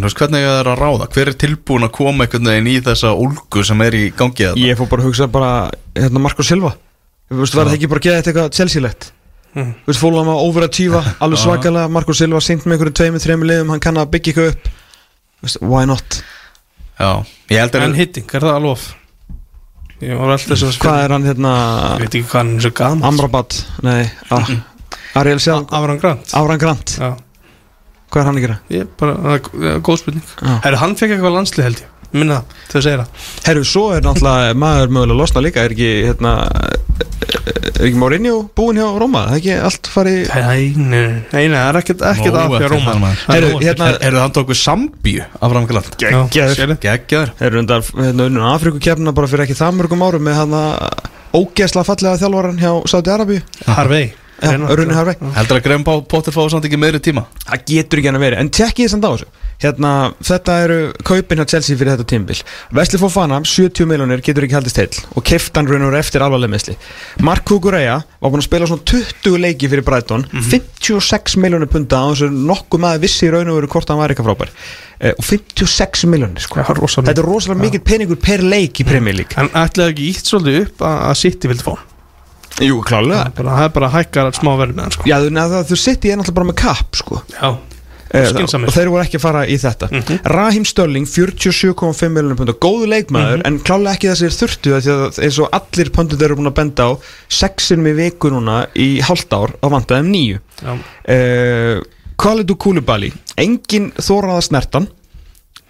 veist 0.07 0.19
hvernig 0.21 0.47
það 0.47 0.61
er 0.63 0.71
að 0.73 0.81
ráða? 0.81 1.11
Hver 1.15 1.33
er 1.33 1.39
tilbúin 1.45 1.89
að 1.89 1.93
koma 1.99 2.25
einhvern 2.25 2.51
veginn 2.51 2.71
í 2.73 2.79
þessa 2.87 3.13
úlgu 3.21 3.65
sem 3.69 3.85
er 3.85 3.99
í 3.99 4.07
gangi 4.17 4.49
þetta? 4.49 4.65
Ég 4.65 4.81
fór 4.81 4.91
bara 4.93 5.05
að 5.05 5.11
hugsa 5.11 5.29
bara, 5.29 5.51
hérna 5.99 6.25
Marko 6.25 6.47
Silva. 6.47 6.73
Þú 7.29 7.43
veist, 7.43 7.59
var 7.59 7.69
það 7.69 7.77
ekki 7.79 7.93
bara 7.93 8.03
að 8.03 8.09
geða 8.09 8.23
þetta 8.23 8.33
eitthvað 8.33 8.57
Chelsea-legt? 8.59 9.11
Mm. 9.55 9.71
Þú 9.85 9.93
veist, 9.93 10.01
fólum 10.01 10.33
að 10.33 10.43
overachieva 10.49 11.05
alveg 11.25 11.45
svakalega, 11.45 11.93
Marko 11.93 12.17
Silva 12.17 12.41
sýnt 12.45 12.65
með 12.65 12.79
einhverju 12.79 12.97
tveimur, 13.01 13.23
þreimur 13.23 13.51
liðum, 13.51 13.73
hann 13.75 13.85
kann 13.85 14.01
að 14.01 14.11
byggja 14.17 14.33
eitthvað 14.33 14.51
upp. 14.55 14.69
Veist, 15.45 15.61
why 15.63 15.85
not? 15.89 16.21
Já, 16.99 17.11
ég 17.51 17.61
held 17.61 17.77
að 17.79 17.87
En 17.89 17.97
hitting, 17.99 18.27
er 18.31 18.45
það 18.45 18.59
alveg 18.59 18.75
off? 18.75 18.91
Ég 20.05 20.19
var 20.21 20.35
alltaf 20.35 20.51
þess 20.53 20.67
að 20.69 20.79
Hvað 20.85 21.03
er 21.05 21.15
hann 21.15 21.27
hérna, 21.29 21.53
Ég 21.95 22.05
veit 22.05 22.15
ekki 22.19 22.29
hvað 22.31 22.41
hann 22.43 22.55
er 22.59 22.65
svo 22.67 22.73
gaman 22.81 23.07
Amrabat, 23.11 23.59
nei, 23.87 24.03
ah, 24.35 24.51
Ariel 25.21 25.39
Sjálf, 25.43 25.71
Afran 25.73 26.01
Grant. 26.03 26.35
Áran 26.35 26.59
Grant, 26.61 26.95
Já, 27.01 27.11
hvað 28.11 28.21
er 28.23 28.29
hann 28.29 28.39
að 28.41 28.45
gera? 28.47 28.59
ég 28.75 28.89
bara, 29.01 29.15
það 29.25 29.35
er- 29.39 29.81
góð 29.87 29.99
spurning. 30.03 30.25
Já. 30.43 30.55
Er 30.71 30.77
hann 30.83 30.97
fekk 30.99 31.15
eitthvað 31.17 31.37
landslið 31.39 31.69
held 31.69 31.83
ég. 31.85 31.91
Minna 32.15 32.37
þau 32.71 32.81
segir 32.83 33.01
það. 33.01 33.23
Herru, 33.49 33.63
svo 33.67 33.85
er 33.97 34.05
náttúrulega 34.07 34.55
maður 34.65 34.93
mögulega 34.95 35.19
losna 35.19 35.41
líka, 35.43 35.65
er 35.67 35.73
ekki, 35.75 35.89
hérna, 36.11 36.35
er 36.95 37.89
ekki 37.89 37.99
Mourinho 38.01 38.35
búinn 38.57 38.79
hjá 38.81 38.87
Róma, 39.01 39.25
það 39.29 39.35
er 39.35 39.41
ekki 39.41 39.55
allt 39.69 39.91
farið 39.93 40.21
Nei, 41.35 41.45
það 41.51 41.59
er 41.61 41.79
ekkert 41.81 42.05
ekkert 42.11 42.39
að 42.41 42.55
fyrir 42.55 42.75
Róma 42.75 43.13
Það 43.25 43.37
er 43.37 43.47
hérna-. 43.65 43.91
Er 43.99 44.19
það 44.19 44.35
tókuð 44.39 44.61
Sambíu 44.61 45.25
af 45.35 45.55
framkvæmt? 45.55 45.99
Geggjaður. 46.85 47.35
undar 47.63 47.87
hérna, 47.91 48.29
unnum 48.31 48.49
Afrikukefnina 48.55 49.15
bara 49.17 49.31
fyrir 49.31 49.47
ekki 49.47 49.59
það 49.59 49.79
mörgum 49.81 50.05
árum 50.07 50.27
með 50.29 50.41
hann 50.43 50.59
að 50.59 50.75
ógeðslega 51.35 51.89
fallega 51.91 52.21
þjálfaran 52.23 52.61
hjá 52.63 52.71
Saudi 52.91 53.15
Arabíu 53.15 53.41
Harvey. 53.67 54.13
Runni 54.79 54.95
Harvey 54.97 55.33
Heldur 55.39 55.61
að 55.61 55.65
Graham 55.69 55.85
Potter 55.85 56.35
fá 56.35 56.43
samt 56.53 56.69
ekki 56.69 56.79
meiri 56.81 57.01
tíma? 57.03 57.27
Það 57.45 57.65
getur 57.71 58.01
ekki 58.03 58.11
hann 58.11 58.19
að 58.21 58.25
vera, 58.27 58.41
en 58.43 58.51
tekkið 58.55 58.89
þess 58.89 58.99
að 58.99 59.05
á 59.05 59.13
þessu. 59.15 59.29
Hérna, 59.65 59.91
þetta 60.27 60.55
eru 60.65 60.79
kaupin 61.07 61.41
hjá 61.41 61.47
Chelsea 61.55 61.79
fyrir 61.79 61.95
þetta 61.95 62.07
tímbil 62.11 62.39
Vesli 62.75 62.99
Fofana, 62.99 63.39
70 63.47 63.87
miljonir, 63.87 64.23
getur 64.27 64.45
ekki 64.49 64.57
haldist 64.59 64.81
heil 64.83 64.91
Og 65.15 65.23
keftan 65.25 65.69
raunur 65.71 65.95
eftir 65.97 66.25
alvarlega 66.27 66.51
meðsli 66.57 66.75
Mark 67.25 67.47
Kukureya 67.47 68.01
var 68.03 68.33
búin 68.35 68.43
að 68.43 68.49
spila 68.49 68.67
svona 68.69 68.83
20 68.91 69.39
leiki 69.45 69.71
fyrir 69.71 69.87
Brighton 69.87 70.27
56 70.51 71.39
miljonir 71.41 71.71
punta 71.71 72.03
á 72.03 72.11
þessu 72.11 72.29
nokkuð 72.35 72.83
maður 72.83 73.05
vissi 73.07 73.29
í 73.29 73.33
raun 73.33 73.53
og 73.53 73.61
veru 73.61 73.71
hvort 73.73 73.93
hann 73.93 74.01
var 74.03 74.13
eitthvað 74.13 74.31
frábær. 74.33 74.53
Eh, 74.99 75.15
Og 75.15 75.25
56 75.25 76.05
miljonir 76.11 76.45
sko. 76.45 76.61
Rosa 76.81 77.05
Þetta 77.05 77.23
er 77.23 77.29
rosalega 77.31 77.63
mikið 77.63 77.85
peningur 77.87 78.21
per 78.21 78.43
leik 78.45 78.83
í 78.83 78.87
Premier 78.89 79.17
League. 79.17 79.39
En 79.41 79.51
ætlaði 79.55 79.95
ekki 79.95 80.11
ítt 80.11 80.31
svolítið 80.31 80.63
upp 80.67 80.87
að 80.91 81.19
City 81.23 81.51
vildi 81.51 81.67
fá? 81.67 81.75
Jú, 82.63 82.81
klálega. 82.87 83.25
Það 83.25 83.27
er 83.27 83.37
bara- 83.43 83.57
það 83.59 83.65
er 83.65 83.69
bara 83.81 83.89
hækkar 83.91 84.33
smá 84.39 84.53
verð 84.61 84.75
með 84.75 84.83
hann 84.83 84.91
sko. 84.93 85.05
Já, 85.11 85.17
þú, 85.25 85.31
neða, 85.35 85.63
þú 85.69 85.77
sitt 85.79 86.05
í 86.05 86.13
náttúrulega 86.15 86.35
bara 86.35 86.47
með 86.53 86.57
kapp 86.57 86.95
sko. 87.01 87.23
Já, 87.41 87.57
Eh, 88.15 88.29
Skynsamir. 88.31 88.69
og 88.69 88.75
þeir 88.75 88.89
voru 88.93 89.03
ekki 89.03 89.17
að 89.19 89.21
fara 89.25 89.41
í 89.51 89.57
þetta. 89.59 90.21
Rahim 90.31 90.63
Störling 90.65 91.05
47,5 91.05 92.13
miljonir 92.15 92.37
pund 92.37 92.53
góðu 92.63 92.87
leikmaður 92.87 93.43
en 93.45 93.59
klálega 93.59 93.97
ekki 93.97 94.11
þessir 94.13 94.31
þurftu 94.39 94.77
af 94.77 94.85
því 94.85 94.93
að 94.95 95.19
eins 95.25 95.39
og 95.43 95.49
allir 95.51 95.91
pöndur 95.91 96.17
þeir 96.21 96.25
eru 96.31 96.37
búin 96.37 96.47
að 96.53 96.55
benda 96.55 96.83
á 96.87 96.91
sexinum 97.29 97.87
í 97.91 97.95
viku 97.97 98.31
núna 98.31 98.69
í 98.77 99.01
hálft 99.03 99.31
ár 99.35 99.51
á 99.59 99.67
vantaðum 99.67 100.13
nýju 100.15 100.39
já, 100.63 100.79
uh, 101.11 101.83
Khalidou 102.17 102.55
Koulibaly 102.55 103.11
engin 103.37 103.91
þóraða 103.99 104.43
snertan 104.47 104.87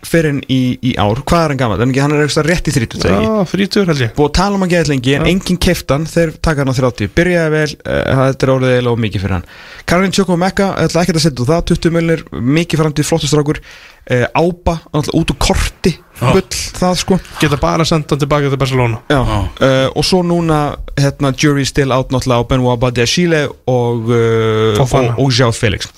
fyrir 0.09 0.39
í, 0.53 0.59
í 0.85 0.93
ár, 1.01 1.21
hvað 1.27 1.45
er 1.45 1.53
hann 1.55 1.61
gammal? 1.61 1.79
En 1.85 1.93
ekki, 1.93 2.03
hann 2.05 2.15
er 2.17 2.25
eitthvað 2.25 2.49
rétt 2.51 2.69
í 2.71 2.75
30 2.77 3.03
þegar 3.05 3.17
ekki? 3.19 3.31
Já 3.31 3.49
frítur 3.55 3.91
held 3.91 4.03
ég. 4.05 4.13
Búið 4.19 4.31
að 4.31 4.37
tala 4.39 4.59
um 4.59 4.65
hann 4.65 4.73
geðið 4.75 4.93
lengi 4.93 5.17
en 5.19 5.27
enginn 5.33 5.61
keftan 5.67 6.07
þeir 6.11 6.35
taka 6.45 6.65
hann 6.65 6.73
á 6.73 6.77
30 6.79 7.13
byrjaði 7.17 7.55
vel, 7.57 7.67
uh, 7.85 8.29
þetta 8.31 8.47
er 8.49 8.55
orðið 8.55 8.75
eiginlega 8.75 8.95
of 8.97 9.03
mikið 9.05 9.25
fyrir 9.25 9.37
hann. 9.39 9.49
Karin 9.91 10.15
Tjóko 10.15 10.39
Mekka, 10.41 10.71
ætla 10.85 11.05
ekki 11.05 11.17
að 11.17 11.25
setja 11.27 11.45
út 11.45 11.53
það. 11.53 11.65
20 11.75 11.95
miljonir, 11.99 12.25
mikið 12.55 12.83
framtíð 12.85 13.09
flottustrákur 13.11 13.61
uh, 13.65 14.27
Ába, 14.37 14.79
alltaf 14.93 15.15
út 15.17 15.35
úr 15.35 15.41
korti 15.41 15.95
bull 16.21 16.45
það 16.79 16.95
sko. 17.01 17.17
Geta 17.41 17.59
bara 17.61 17.85
sendt 17.89 18.13
hann 18.15 18.21
tilbaka 18.23 18.51
til 18.53 18.61
Barcelona. 18.61 19.01
Já. 19.11 19.19
Uh, 19.25 19.89
og 19.99 20.05
svo 20.07 20.23
núna 20.27 20.77
hérna, 20.95 21.33
jury 21.35 21.65
still 21.67 21.93
out 21.93 22.13
náttúrulega 22.15 22.45
á 22.47 22.49
Benoit 22.53 22.81
Badia 22.81 23.07
Chile 23.11 23.45
og, 23.51 24.07
uh, 24.15 24.77
Fofana. 24.79 25.17
og, 25.17 25.25
og 25.27 25.33
João 25.35 25.53
Felix 25.57 25.89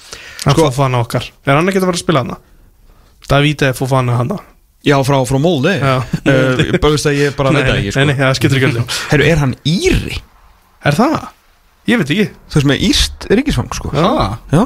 Hann 0.47 0.55
Sko- 0.57 0.71
Fofana 0.71 1.03
okkar. 1.05 1.27
Er 1.47 1.59
hann 1.59 1.69
ekki 1.69 1.83
að 1.83 1.89
vera 1.91 1.99
að 2.01 2.05
spila 2.05 2.23
hann? 2.25 2.37
Davíð 3.31 3.63
er 3.71 3.75
Fofana 3.79 4.17
hann 4.21 4.31
já 4.87 4.95
frá, 5.03 5.17
frá 5.27 5.39
Molde. 5.43 5.73
Já. 5.83 5.97
uh, 5.99 6.79
bara 6.79 6.93
veist 6.95 7.09
að 7.11 7.17
ég 7.19 7.33
bara 7.37 7.51
Nei, 7.51 7.63
veit 7.63 7.67
nei, 7.73 7.79
ekki 7.81 7.87
nei, 7.87 7.93
sko. 7.97 8.05
nei, 8.07 8.15
það 8.21 8.35
skiptir 8.39 8.59
ekki 8.61 8.69
öllu. 8.69 8.85
Herru, 9.11 9.25
er 9.33 9.41
hann 9.43 9.55
íri? 9.67 10.19
Er 10.87 10.95
það? 10.95 11.17
Ég 11.91 11.99
veit 12.03 12.13
ekki. 12.15 12.27
Þú 12.53 12.59
veist 12.61 12.69
með 12.71 12.85
íst 12.87 13.27
ríkisfang 13.35 13.73
sko. 13.75 13.91
Ah. 13.99 14.37
Já. 14.53 14.63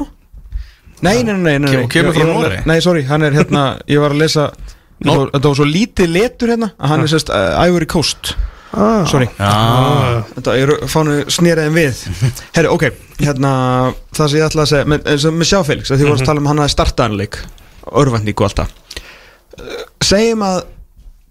Nei, 1.01 1.15
nei, 1.25 1.33
nei, 1.33 1.55
nei, 1.57 1.57
nei, 1.65 1.71
Kem- 1.73 1.89
kemur 1.89 2.13
frá 2.13 2.27
Noregi? 2.29 2.61
Nei, 2.69 2.77
sorry, 2.85 3.01
hann 3.09 3.23
er 3.25 3.33
hérna 3.33 3.63
Ég 3.89 3.97
var 4.03 4.13
að 4.13 4.19
lesa 4.21 4.43
Nó- 5.01 5.15
Þetta 5.15 5.17
var- 5.17 5.31
þetta 5.33 5.49
var 5.49 5.55
svo 5.57 5.65
lítið 5.65 6.11
letur 6.13 6.51
hérna 6.53 6.67
að 6.77 6.91
Hann 6.93 7.01
er 7.01 7.09
sérst 7.09 7.31
uh, 7.33 7.65
Ivory 7.65 7.87
Coast. 7.89 8.35
Ah. 8.77 9.01
Sorry. 9.09 9.25
Já, 9.39 10.21
Þetta 10.35 10.53
er 10.61 10.73
fánu 10.93 11.15
snýraðin 11.33 11.73
við. 11.73 12.03
Herri, 12.53 12.69
ok, 12.69 12.85
hérna 13.25 13.55
Það 14.13 14.27
sem 14.29 14.37
ég 14.37 14.45
ætla 14.45 14.67
að 14.67 14.69
segja 14.75 14.85
Með, 14.93 15.09
og 15.17 15.33
með 15.41 15.49
sjá 15.49 15.59
Felix 15.65 15.89
Því 15.89 16.05
voru 16.05 16.21
að 16.21 16.29
tala 16.29 16.43
um 16.45 16.51
hann 16.53 16.61
að 16.67 16.71
starta 16.77 17.09
hann 17.09 17.17
leik 17.17 17.41
Örvendík 17.91 18.41
og 18.41 18.49
allt 18.49 18.63
það 18.63 18.77
Uh, 19.51 19.81
Segjum 19.99 20.39
að 20.47 20.61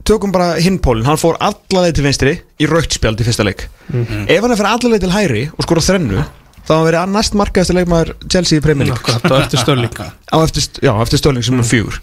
Tökum 0.04 0.32
bara 0.32 0.58
hinpólinn, 0.61 1.06
hann 1.08 1.16
fór 1.16 1.38
allaleg 1.40 1.94
til 1.96 2.04
vinstri 2.04 2.34
Í 2.61 2.66
rautspjald 2.68 3.20
í 3.20 3.24
fyrsta 3.24 3.46
leik. 3.48 3.62
Ef 3.88 4.42
hann 4.44 4.52
er 4.52 4.58
fyrir 4.61 4.68
allaleg 4.68 5.00
til 5.00 5.12
hægri 5.14 5.42
og 5.54 5.64
skora 5.64 5.84
þrennu 5.86 6.20
Þá 6.68 6.72
hann 6.76 6.84
verið 6.86 7.12
næst 7.14 7.36
markaðasti 7.40 7.74
leikmaður 7.74 8.11
Chelsea 8.30 8.61
í 8.61 8.62
Premier 8.62 8.90
League. 8.90 9.00
Akkurat, 9.00 9.24
og 9.32 9.40
eftir 9.42 9.62
störling 9.62 9.96
á 9.98 10.36
eftir, 10.38 10.66
já, 10.84 10.92
eftir 11.02 11.18
stöling 11.18 11.42
sem 11.42 11.58
er 11.58 11.66
fjögur. 11.66 11.96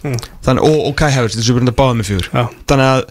Þannig, 0.44 0.66
og, 0.66 0.80
og 0.90 0.96
Kai 0.98 1.08
Havertz, 1.14 1.38
þessu 1.38 1.54
byrjandi 1.56 1.74
báða 1.78 1.94
með 1.96 2.10
Já. 2.26 2.42
þannig 2.68 2.90
að 2.90 3.04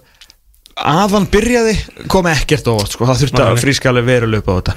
að 0.78 1.16
hann 1.16 1.28
byrjaði 1.32 1.74
kom 2.12 2.28
ekkert 2.30 2.68
óvart 2.70 2.94
sko. 2.94 3.08
það 3.10 3.22
þurfti 3.24 3.42
að 3.44 3.54
nei. 3.54 3.62
frískalega 3.64 4.08
verulega 4.08 4.44
upp 4.44 4.50
á 4.50 4.54
þetta. 4.58 4.76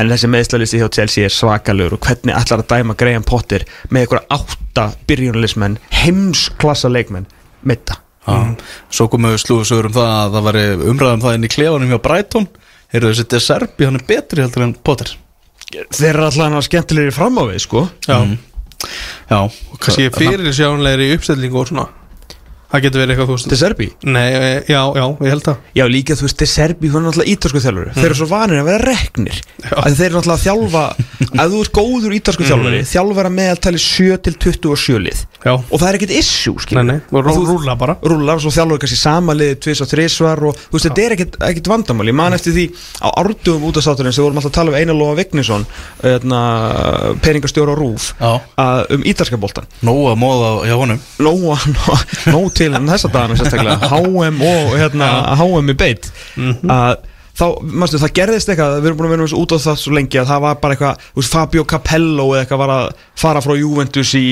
En 0.00 0.10
þessi 0.12 0.30
meðslalisti 0.32 0.80
hjá 0.80 0.88
Chelsea 0.98 1.28
er 1.28 1.34
svakalur 1.34 1.96
og 1.96 2.02
hvernig 2.06 2.34
ætlar 2.36 2.64
að 2.64 2.70
dæma 2.72 2.96
Graham 2.98 3.26
Potter 3.26 3.66
með 3.90 4.06
einhverja 4.06 4.38
átta 4.38 4.88
byrjunulismenn 5.06 5.78
heimsklassa 6.02 6.90
leikmenn 6.92 7.28
mitta 7.66 8.00
já. 8.26 8.56
Svo 8.90 9.06
komu 9.12 9.36
slúðsögur 9.38 9.90
um 9.90 9.96
það 9.96 10.16
að 10.16 10.34
það 10.34 10.48
var 10.48 10.60
umræðum 10.90 11.22
það 11.26 11.38
inn 11.38 11.46
í 11.46 11.52
klefanum 11.52 11.94
hjá 11.94 12.02
Brighton. 12.08 12.50
Heyrðu 12.94 13.12
þessi 13.12 13.30
De 13.30 13.40
Serbi, 13.42 13.86
hann 13.86 13.98
er 13.98 14.04
betri 14.06 14.42
heldur 14.42 14.66
en 14.66 14.76
Potter. 14.86 15.14
Þeir 15.66 16.12
eru 16.12 16.26
alltaf 16.28 16.44
hann 16.44 16.62
skemmtilegri 16.62 17.14
fram 17.14 17.38
á 17.42 17.44
við 17.50 17.64
sko. 17.64 17.88
Já, 18.06 18.18
Já, 19.26 19.40
kannski 19.80 20.10
fyrir 20.14 20.52
sjáanlegri 20.54 21.08
uppstellingu 21.16 21.62
og 21.62 21.70
svona 21.70 21.86
Það 22.66 22.82
getur 22.86 23.00
verið 23.02 23.12
eitthvað 23.14 23.28
þú 23.30 23.36
veist. 23.36 23.48
Til 23.50 23.58
Serbi 23.60 23.86
Nei, 24.06 24.26
e, 24.34 24.50
já, 24.66 24.80
já, 24.96 25.04
ég 25.22 25.30
held 25.32 25.44
það. 25.46 25.56
Já, 25.78 25.84
líka 25.90 26.16
þú 26.18 26.26
veist, 26.26 26.38
þeir 26.40 26.50
serbi, 26.50 26.90
þú 26.90 26.96
er 26.98 27.04
náttúrulega 27.06 27.32
ítalsku 27.32 27.60
þjálfari. 27.62 27.90
Þeir 27.96 28.08
eru 28.08 28.18
svo 28.18 28.28
vanir 28.30 28.58
að 28.60 28.68
vera 28.70 28.82
reknir. 28.90 29.36
Að 29.66 29.96
Þeir 29.96 30.06
eru 30.06 30.16
náttúrulega 30.16 30.36
að 30.36 30.44
þjálfa 30.46 30.84
Ef 31.46 31.46
þú 31.52 31.58
ert 31.62 31.74
góður 31.76 32.16
ítalsku 32.16 32.46
þjálfari 32.46 32.80
Þjálfara 32.90 33.30
meðaltali 33.36 33.78
7 33.82 34.18
til 34.26 34.34
27 34.46 35.00
lið. 35.06 35.18
Já, 35.46 35.52
Og 35.54 35.76
það 35.76 35.88
er 35.88 35.98
ekkert 36.00 36.14
issue, 36.16 36.54
nei, 36.56 36.62
skilur 36.66 36.86
nei, 36.90 36.98
og 37.10 37.20
rú, 37.26 37.34
rúla 37.46 37.74
bara. 37.78 37.94
Rúlar, 38.02 38.38
svo 38.42 38.50
þjálfari 38.54 38.82
kannski 38.82 38.98
sama 38.98 39.32
liði 39.36 39.56
Tvis 39.62 39.82
og 39.84 39.86
og 39.86 40.58
þú 40.58 40.74
veist, 40.74 40.86
þetta 40.88 41.02
er 41.04 41.14
ekkert, 41.16 41.34
ekkert 41.46 41.70
vandamál. 41.70 42.08
Ég 42.10 42.16
man 42.18 42.34
eftir 42.36 42.52
því 42.56 42.66
á 43.02 43.08
árdugum 43.22 43.66
út 43.70 43.78
af 43.78 43.86
sáturinn 43.86 44.10
Til 52.56 52.70
en 52.74 52.88
þessa 52.88 53.10
dagana 53.12 53.36
sérstaklega 53.38 53.90
HM 53.92 54.40
og 54.52 54.72
hérna, 54.80 55.10
HM 55.40 55.74
í 55.74 55.76
beitt 55.78 56.10
að 56.72 56.96
þá, 57.36 57.44
mástu, 57.76 57.98
það 58.00 58.12
gerðist 58.16 58.48
eitthvað 58.52 58.78
við 58.80 58.88
erum 58.88 59.00
búin 59.00 59.08
að 59.10 59.14
vera 59.16 59.26
út 59.42 59.52
á 59.52 59.58
það 59.66 59.80
svo 59.82 59.92
lengi 59.96 60.20
að 60.22 60.30
það 60.30 60.44
var 60.46 60.54
bara 60.62 60.76
eitthvað, 60.76 61.02
þú 61.10 61.20
veist, 61.20 61.34
Fabio 61.34 61.64
Capello 61.68 62.28
eða 62.32 62.44
eitthvað 62.46 62.62
var 62.62 62.72
að 62.76 62.86
fara 63.20 63.42
frá 63.44 63.52
Juventus 63.60 64.14
í 64.16 64.24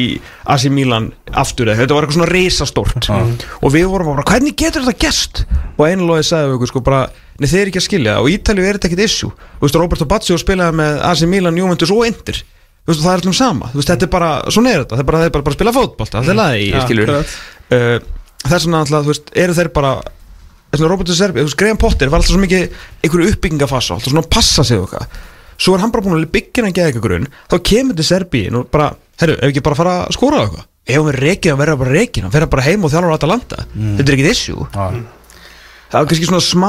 AC 0.55 0.64
Milan 0.72 1.11
aftur 1.33 1.68
eða 1.68 1.83
þetta 1.83 1.99
var 1.99 2.07
eitthvað 2.07 2.18
svona 2.20 2.31
reisastórt 2.33 3.11
og 3.12 3.75
við 3.75 3.91
vorum 3.93 4.14
bara, 4.14 4.25
hvernig 4.31 4.57
getur 4.57 4.87
þetta 4.87 5.05
gest 5.05 5.45
og 5.77 5.85
einlóði 5.89 6.25
sagði 6.31 6.49
við 6.49 6.59
okkur 6.59 6.72
sko 6.72 6.85
bara 6.89 7.03
nei 7.43 7.49
þeir 7.51 7.70
ekki 7.70 7.81
að 7.83 7.87
skilja 7.89 8.18
og 8.22 8.31
Ítalíu 8.31 8.64
er 8.64 8.77
þetta 8.79 8.91
ekkert 8.93 9.05
issue. 9.09 9.33
Þú 9.59 9.66
veist, 9.66 9.79
Roberto 9.81 10.07
Baggio 10.07 10.37
spilaði 10.39 10.79
með 10.79 11.01
AC 11.11 11.25
Milan, 11.27 11.57
Juventus 11.59 11.91
og 11.91 12.05
Inter. 12.07 12.39
Þú 12.85 12.93
veist, 12.93 13.01
það 13.03 13.11
er 13.14 13.22
allum 13.25 13.35
sama. 13.35 13.70
Þú 13.72 13.81
veist, 13.81 13.91
þetta 13.91 14.07
er 14.07 14.12
bara, 14.12 14.31
svona 14.55 14.70
er 14.70 14.83
þetta, 14.85 14.95
það 14.95 15.03
er 15.03 15.09
bara, 15.09 15.20
er 15.25 15.33
bara, 15.35 15.45
bara 15.47 15.55
að 15.55 15.59
spila 15.59 15.72
fótbolta, 15.75 16.22
það 16.22 16.43
er 16.45 16.59
Já, 16.61 16.83
skilur 16.85 17.11
akkurat. 17.11 17.35
Uh, 17.73 17.97
þess 18.45 18.67
vegna 18.67 18.83
alltaf, 18.85 19.07
þú 19.07 19.12
veist, 19.12 19.33
eru 19.45 19.57
þeir 19.57 19.71
bara 19.77 19.95
þess 20.03 20.81
vegna 20.81 20.91
Roberto 20.93 21.17
Serbi, 21.17 21.41
þú 21.43 21.49
veist, 21.49 21.61
Graham 21.62 21.81
Potter 21.81 22.12
var 22.12 22.21
alltaf 22.21 22.35
svo 22.35 22.43
mikið 22.43 22.77
einhverju 23.07 23.31
uppbyggingafasa, 23.35 23.97
alltaf 23.97 24.12
svona 24.12 24.25
að 24.27 24.31
passa 24.35 24.67
sig 24.67 24.81
eitthvað, 24.81 25.19
svo 25.57 25.77
er 25.77 25.85
hann 25.85 25.95
bara 25.95 26.05
búin 26.07 26.19
að 26.19 26.31
byggja 26.35 26.67
hann 26.67 26.77
geða 26.77 26.93
eitthvað 26.93 27.07
grunn, 27.09 27.33
þá 27.53 27.57
kemur 27.71 27.99
til 27.99 28.09
Serbi 28.11 28.45
og 28.51 28.69
bara, 28.75 28.93
herru, 29.23 29.39
ef 29.39 29.51
ekki 29.53 29.65
bara 29.65 29.79
fara 29.79 29.97
að 30.05 30.19
á 30.19 30.41
eitthvað? 30.45 30.71
Ef 30.85 30.99
hann 30.99 31.07
verður 31.09 31.25
reikið, 31.25 31.51
hann 31.55 31.61
verður 31.62 31.79
bara 31.81 31.93
reikið 31.97 32.25
hann 32.27 32.33
verður 32.35 32.51
bara 32.53 32.65
heim 32.67 32.83
og 32.85 32.91
þjálfur 32.93 33.12
á 33.15 33.17
Atalanta. 33.17 33.62
Þetta 33.73 34.05
er 34.05 34.17
ekkit 34.19 34.27
issue. 34.35 34.67
Það 34.75 35.95
var 35.95 36.09
kannski 36.11 36.27
svona 36.29 36.43
smá 36.45 36.69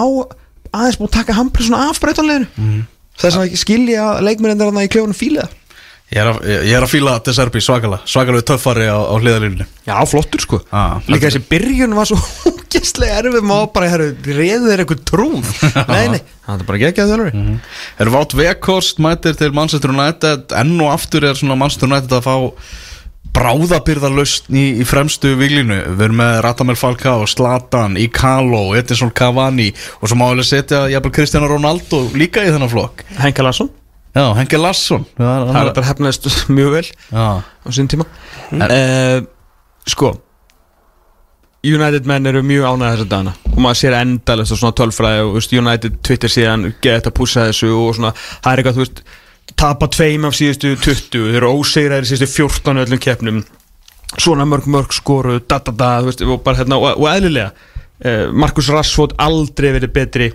aðeins 0.76 1.00
búin 1.00 1.10
að 1.10 1.18
taka 1.18 1.36
hampri 1.36 1.66
svona 1.68 1.90
af 1.90 2.00
breytanleginu 2.04 2.48
þess 3.20 3.40
að 3.40 3.54
skilja 3.60 4.08
leikmennir 4.24 4.60
þarna 4.60 4.84
í 4.86 4.92
kljóðunum 4.92 5.18
fíla 5.18 5.46
Ég 6.14 6.20
er 6.22 6.28
að, 6.30 6.36
ég 6.46 6.76
er 6.78 6.84
að 6.86 6.92
fíla 6.92 7.16
De 7.26 7.34
Serbi 7.34 7.62
svakalega 7.66 8.06
Svakalega 8.06 8.46
töffari 8.52 8.86
á, 8.86 8.94
á 8.94 9.16
hliðalínu 9.18 9.66
Já, 9.88 9.96
flottur 10.06 10.44
sko. 10.44 10.60
Ah, 10.70 11.00
Líka 11.10 11.32
þessi 11.32 11.42
byrjun 11.50 11.96
var 11.98 12.10
svo 12.12 12.20
ógæslega 12.52 13.22
erfið 13.24 13.48
maður 13.50 13.72
bara, 13.74 13.90
herru, 13.90 14.12
reyðu 14.28 14.70
þeir 14.70 14.84
eitthvað 14.84 15.04
trúð 15.10 15.50
Nei, 15.94 16.04
nei, 16.14 16.20
það 16.46 16.62
er 16.62 16.68
bara 16.70 16.82
geggjað 16.84 17.12
þjálfari. 17.14 17.44
Er 18.06 18.12
Vátt 18.14 18.36
Vekost 18.38 19.02
mætir 19.02 19.38
til 19.40 19.54
Manchester 19.58 19.94
United. 19.96 20.54
Enn 20.62 20.76
og 20.78 20.92
aftur 20.94 21.26
er 21.26 21.40
svona 21.40 21.58
Manchester 21.58 21.90
United 21.90 22.14
að 22.20 22.28
fá 22.28 22.36
bráðabyrðarlaust 23.36 24.48
í, 24.54 24.66
í 24.80 24.86
fremstu 24.88 25.34
viglinu 25.40 25.82
Við 25.98 26.04
erum 26.08 26.20
með 26.22 26.38
Ratamel 26.46 26.78
Falcao, 26.80 27.26
Zlatan, 27.28 27.98
Ikalo, 28.00 28.70
Edinson 28.78 29.12
Cavani 29.16 29.72
og 30.00 30.08
svo 30.08 30.20
má 30.20 30.30
við 30.38 30.46
setja 30.54 30.86
Cristiano 31.10 31.50
Ronaldo 31.52 32.06
líka 32.16 32.46
í 32.46 32.54
þennan 32.54 32.72
flokk. 32.72 33.04
Henka 33.20 33.44
Larsson, 33.46 33.72
Já, 34.16 34.30
Henke 34.38 34.60
Larsson. 34.60 35.04
Það 35.18 35.58
er 35.60 35.74
bara 35.76 35.90
hefnaðist 35.90 36.30
mjög 36.48 36.78
vel 36.78 36.86
Já, 36.88 37.44
á 37.44 37.70
sín 37.76 37.90
tíma. 37.92 38.08
Uh, 38.56 39.26
Sko 39.86 40.14
United 41.66 42.06
menn 42.06 42.30
eru 42.30 42.44
mjög 42.46 42.66
ánægða 42.70 42.94
þessa 42.94 43.10
dagana. 43.10 43.34
Og 43.52 43.60
maður 43.64 43.80
sér 43.80 43.98
endalist 43.98 44.54
og 44.54 44.60
svona 44.62 44.78
tölfræði 44.78 45.22
og 45.26 45.36
veist, 45.40 45.54
United 45.58 46.00
Twitter 46.06 46.32
síðan 46.32 46.68
geta 46.84 47.10
að 47.10 47.18
pússa 47.18 47.46
þessu 47.50 47.72
og 47.74 47.96
svona, 47.98 48.12
það 48.46 48.52
er 48.52 48.62
eitthvað, 48.62 48.78
þú 48.78 48.84
veist 48.84 49.02
tapa 49.62 49.90
tveim 49.94 50.28
af 50.28 50.38
síðustu 50.38 50.74
20 50.78 51.30
þeir 51.32 51.40
eru 51.40 51.54
ósegraðir 51.58 52.06
í 52.06 52.12
síðustu 52.12 52.30
14 52.36 52.84
öllum 52.86 53.02
keppnum. 53.02 53.44
Svona 54.16 54.46
mörg 54.48 54.68
mörg 54.72 54.94
skoru 54.96 55.40
da 55.42 55.60
da 55.66 55.74
da, 55.74 55.92
þú 56.04 56.12
veist, 56.12 56.26
og 56.26 56.44
bara 56.46 56.62
hérna 56.62 56.80
og, 56.82 57.02
og 57.02 57.10
eðlilega, 57.10 57.72
uh, 58.06 58.26
Markus 58.46 58.70
Rashford 58.74 59.18
aldrei 59.26 59.72
verið 59.80 59.96
betri 59.96 60.30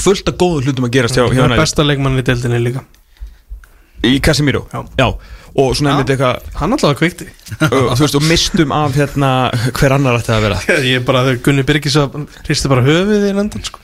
fullt 0.00 0.28
af 0.30 0.38
góðu 0.40 0.66
hlutum 0.66 0.88
að 0.88 0.94
gerast 0.98 1.18
hjá, 1.18 1.24
United. 1.30 1.58
besta 1.60 1.86
leikmann 1.86 2.20
í 2.20 2.24
deildinni 2.26 2.60
líka. 2.62 2.84
Í 4.06 4.18
Casemiro? 4.22 4.66
Já. 4.72 4.84
Já. 5.00 5.08
Og 5.56 5.72
svona 5.72 5.94
einmitt 5.94 6.10
eitthvað 6.12 6.50
Hann 6.60 6.76
kveikti. 6.98 7.30
Uh, 7.56 7.94
Þú 7.96 8.02
veist, 8.02 8.16
og 8.18 8.24
mistum 8.28 8.72
af 8.76 8.96
hérna 8.98 9.30
Hver 9.72 9.94
annar 9.96 10.18
ætti 10.20 10.34
að 10.34 10.42
vera. 10.44 10.58
Ég 10.84 11.00
er 11.00 11.06
bara, 11.06 11.22
þegar 11.24 11.42
Gunni 11.46 11.64
Birgis 11.66 11.96
að 11.96 12.18
hristi 12.44 12.68
bara 12.68 12.84
höfuðið 12.84 13.30
í 13.30 13.34
London 13.38 13.64
sko. 13.64 13.80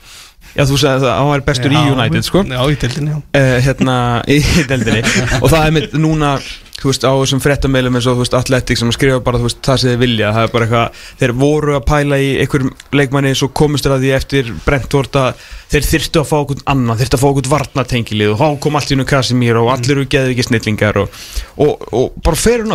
Já, 0.53 0.65
þú 0.69 0.77
sagði 0.77 1.07
að 1.09 1.15
hann 1.17 1.31
var 1.31 1.45
bestur 1.47 1.73
í 1.73 1.79
Já, 1.79 1.93
United, 1.93 2.27
sko. 2.27 2.43
Já, 2.45 2.59
í 2.69 2.75
deildinni, 2.83 3.15
já. 3.15 3.21
Uh, 3.39 3.55
hérna 3.65 3.95
í 4.29 4.41
deldinni 4.69 5.01
og 5.39 5.49
það 5.49 5.63
er 5.63 5.73
mitt 5.79 5.97
núna 5.97 6.35
þú 6.83 6.91
veist 6.91 7.05
á 7.07 7.11
þessum 7.15 7.39
fréttameilum 7.39 7.95
eins 7.95 8.07
og 8.11 8.17
þú 8.17 8.25
veist 8.25 8.33
Atletic 8.35 8.79
sem 8.79 8.91
skrifa 8.91 9.21
bara 9.23 9.39
þú 9.39 9.47
veist 9.47 9.61
það 9.63 9.79
sem 9.79 9.93
þið 9.93 10.01
vilja. 10.01 10.31
Það 10.35 10.43
er 10.47 10.51
bara 10.51 10.67
eitthvað 10.67 11.05
þeir 11.21 11.33
voru 11.39 11.75
að 11.77 11.85
pæla 11.87 12.19
í 12.19 12.29
einhverjum 12.43 12.73
leikmanni 12.99 13.31
svo 13.39 13.49
komist 13.55 13.87
þeir 13.87 13.95
að 13.95 14.03
því 14.03 14.11
eftir 14.17 14.51
Brentford 14.65 15.19
að 15.21 15.47
þeir 15.71 15.89
þyrftu 15.93 16.21
að 16.21 16.29
fá 16.33 16.37
okkur 16.41 16.63
annan 16.75 16.99
þyrftu 16.99 17.19
að 17.19 17.23
fá 17.23 17.27
okkur 17.31 17.51
varnatengilið 17.53 18.33
og 18.33 18.41
þá 18.43 18.47
kom 18.65 18.79
allt 18.79 18.91
í 18.91 18.99
nú 18.99 19.07
Casemiro 19.07 19.63
og 19.63 19.73
allir 19.77 19.95
eru 19.95 20.09
geðu 20.11 20.35
ekki 20.35 20.47
snillingar 20.49 20.99
og, 21.05 21.19
og, 21.55 21.87
og 21.95 22.05
bara 22.25 22.39
fair 22.43 22.67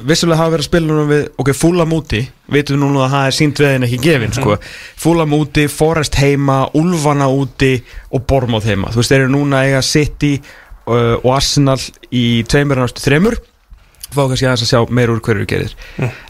vissulega 0.00 0.40
hafa 0.40 0.54
verið 0.54 0.64
að 0.64 0.68
spila 0.70 0.88
núna 0.88 1.04
við 1.10 1.22
ok, 1.42 1.52
fúla 1.56 1.86
múti, 1.88 2.22
vitum 2.52 2.76
við 2.76 2.82
núna 2.82 3.04
að 3.04 3.14
það 3.14 3.28
er 3.28 3.36
sínt 3.36 3.62
veðin 3.62 3.86
ekki 3.88 4.00
gefin, 4.06 4.34
sko. 4.36 4.56
Fúla 5.04 5.26
múti, 5.28 5.68
Forest 5.72 6.18
heima, 6.20 6.58
Ulfana 6.78 7.28
úti 7.32 7.74
og 8.12 8.26
Bormóð 8.28 8.68
heima, 8.72 8.92
þú 8.92 9.02
veist, 9.02 9.12
þeir 9.12 9.24
eru 9.26 9.32
núna 9.34 9.62
eiga 9.66 9.84
City 9.84 10.34
uh, 10.40 11.16
og 11.20 11.30
Arsenal 11.36 11.78
í 12.10 12.26
tveimur 12.48 12.82
náttúrulega 12.82 13.06
þremur. 13.06 13.38
Fá 14.12 14.26
kannski 14.26 14.48
aðeins 14.48 14.66
að 14.66 14.72
sjá 14.72 14.92
meir 14.92 15.12
úr 15.12 15.22
hverju 15.24 15.48
gerir. 15.48 15.76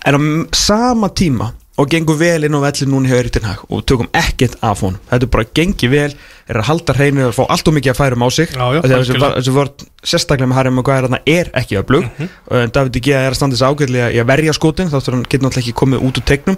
En 0.06 0.18
á 0.18 0.20
sama 0.54 1.10
tíma 1.10 1.50
og 1.80 1.88
gengur 1.88 2.18
vel 2.20 2.44
inn 2.44 2.56
á 2.56 2.60
velli 2.60 2.86
núna 2.90 3.08
hjá 3.08 3.16
Eritin 3.16 3.46
Hag 3.48 3.62
og 3.72 3.84
tökum 3.88 4.10
ekkert 4.12 4.58
af 4.60 4.82
hún 4.84 4.98
þetta 5.08 5.24
er 5.24 5.30
bara 5.32 5.46
gengi 5.56 5.88
vel, 5.88 6.12
er 6.48 6.60
að 6.60 6.68
halda 6.68 6.96
hreinu 6.98 7.24
og 7.30 7.34
fá 7.36 7.42
allt 7.46 7.70
og 7.70 7.76
mikið 7.78 7.94
að 7.94 7.98
færum 8.00 8.24
á 8.24 8.28
sig. 8.28 8.52
Að 8.52 8.92
þessi 8.92 9.54
vörn 9.56 9.86
sérstaklega 10.04 10.50
með 10.50 10.58
Harry 10.58 10.74
Maguire 10.74 11.22
er 11.24 11.50
ekki 11.56 11.80
öflug. 11.80 12.04
Mm 12.04 12.28
-hmm. 12.28 12.72
David 12.72 13.00
Gea 13.00 13.24
er 13.24 13.32
að 13.32 13.38
standa 13.40 13.56
þessi 13.56 13.70
ágætlega 13.70 14.12
í 14.12 14.20
að 14.20 14.30
verja 14.32 14.52
skotin 14.52 14.90
þá 14.92 14.98
þarf 15.00 15.14
hann 15.14 15.24
getur 15.24 15.46
náttúrulega 15.46 15.64
ekki 15.64 15.80
komið 15.80 16.04
út 16.06 16.18
úr 16.18 16.24
tegnum. 16.24 16.56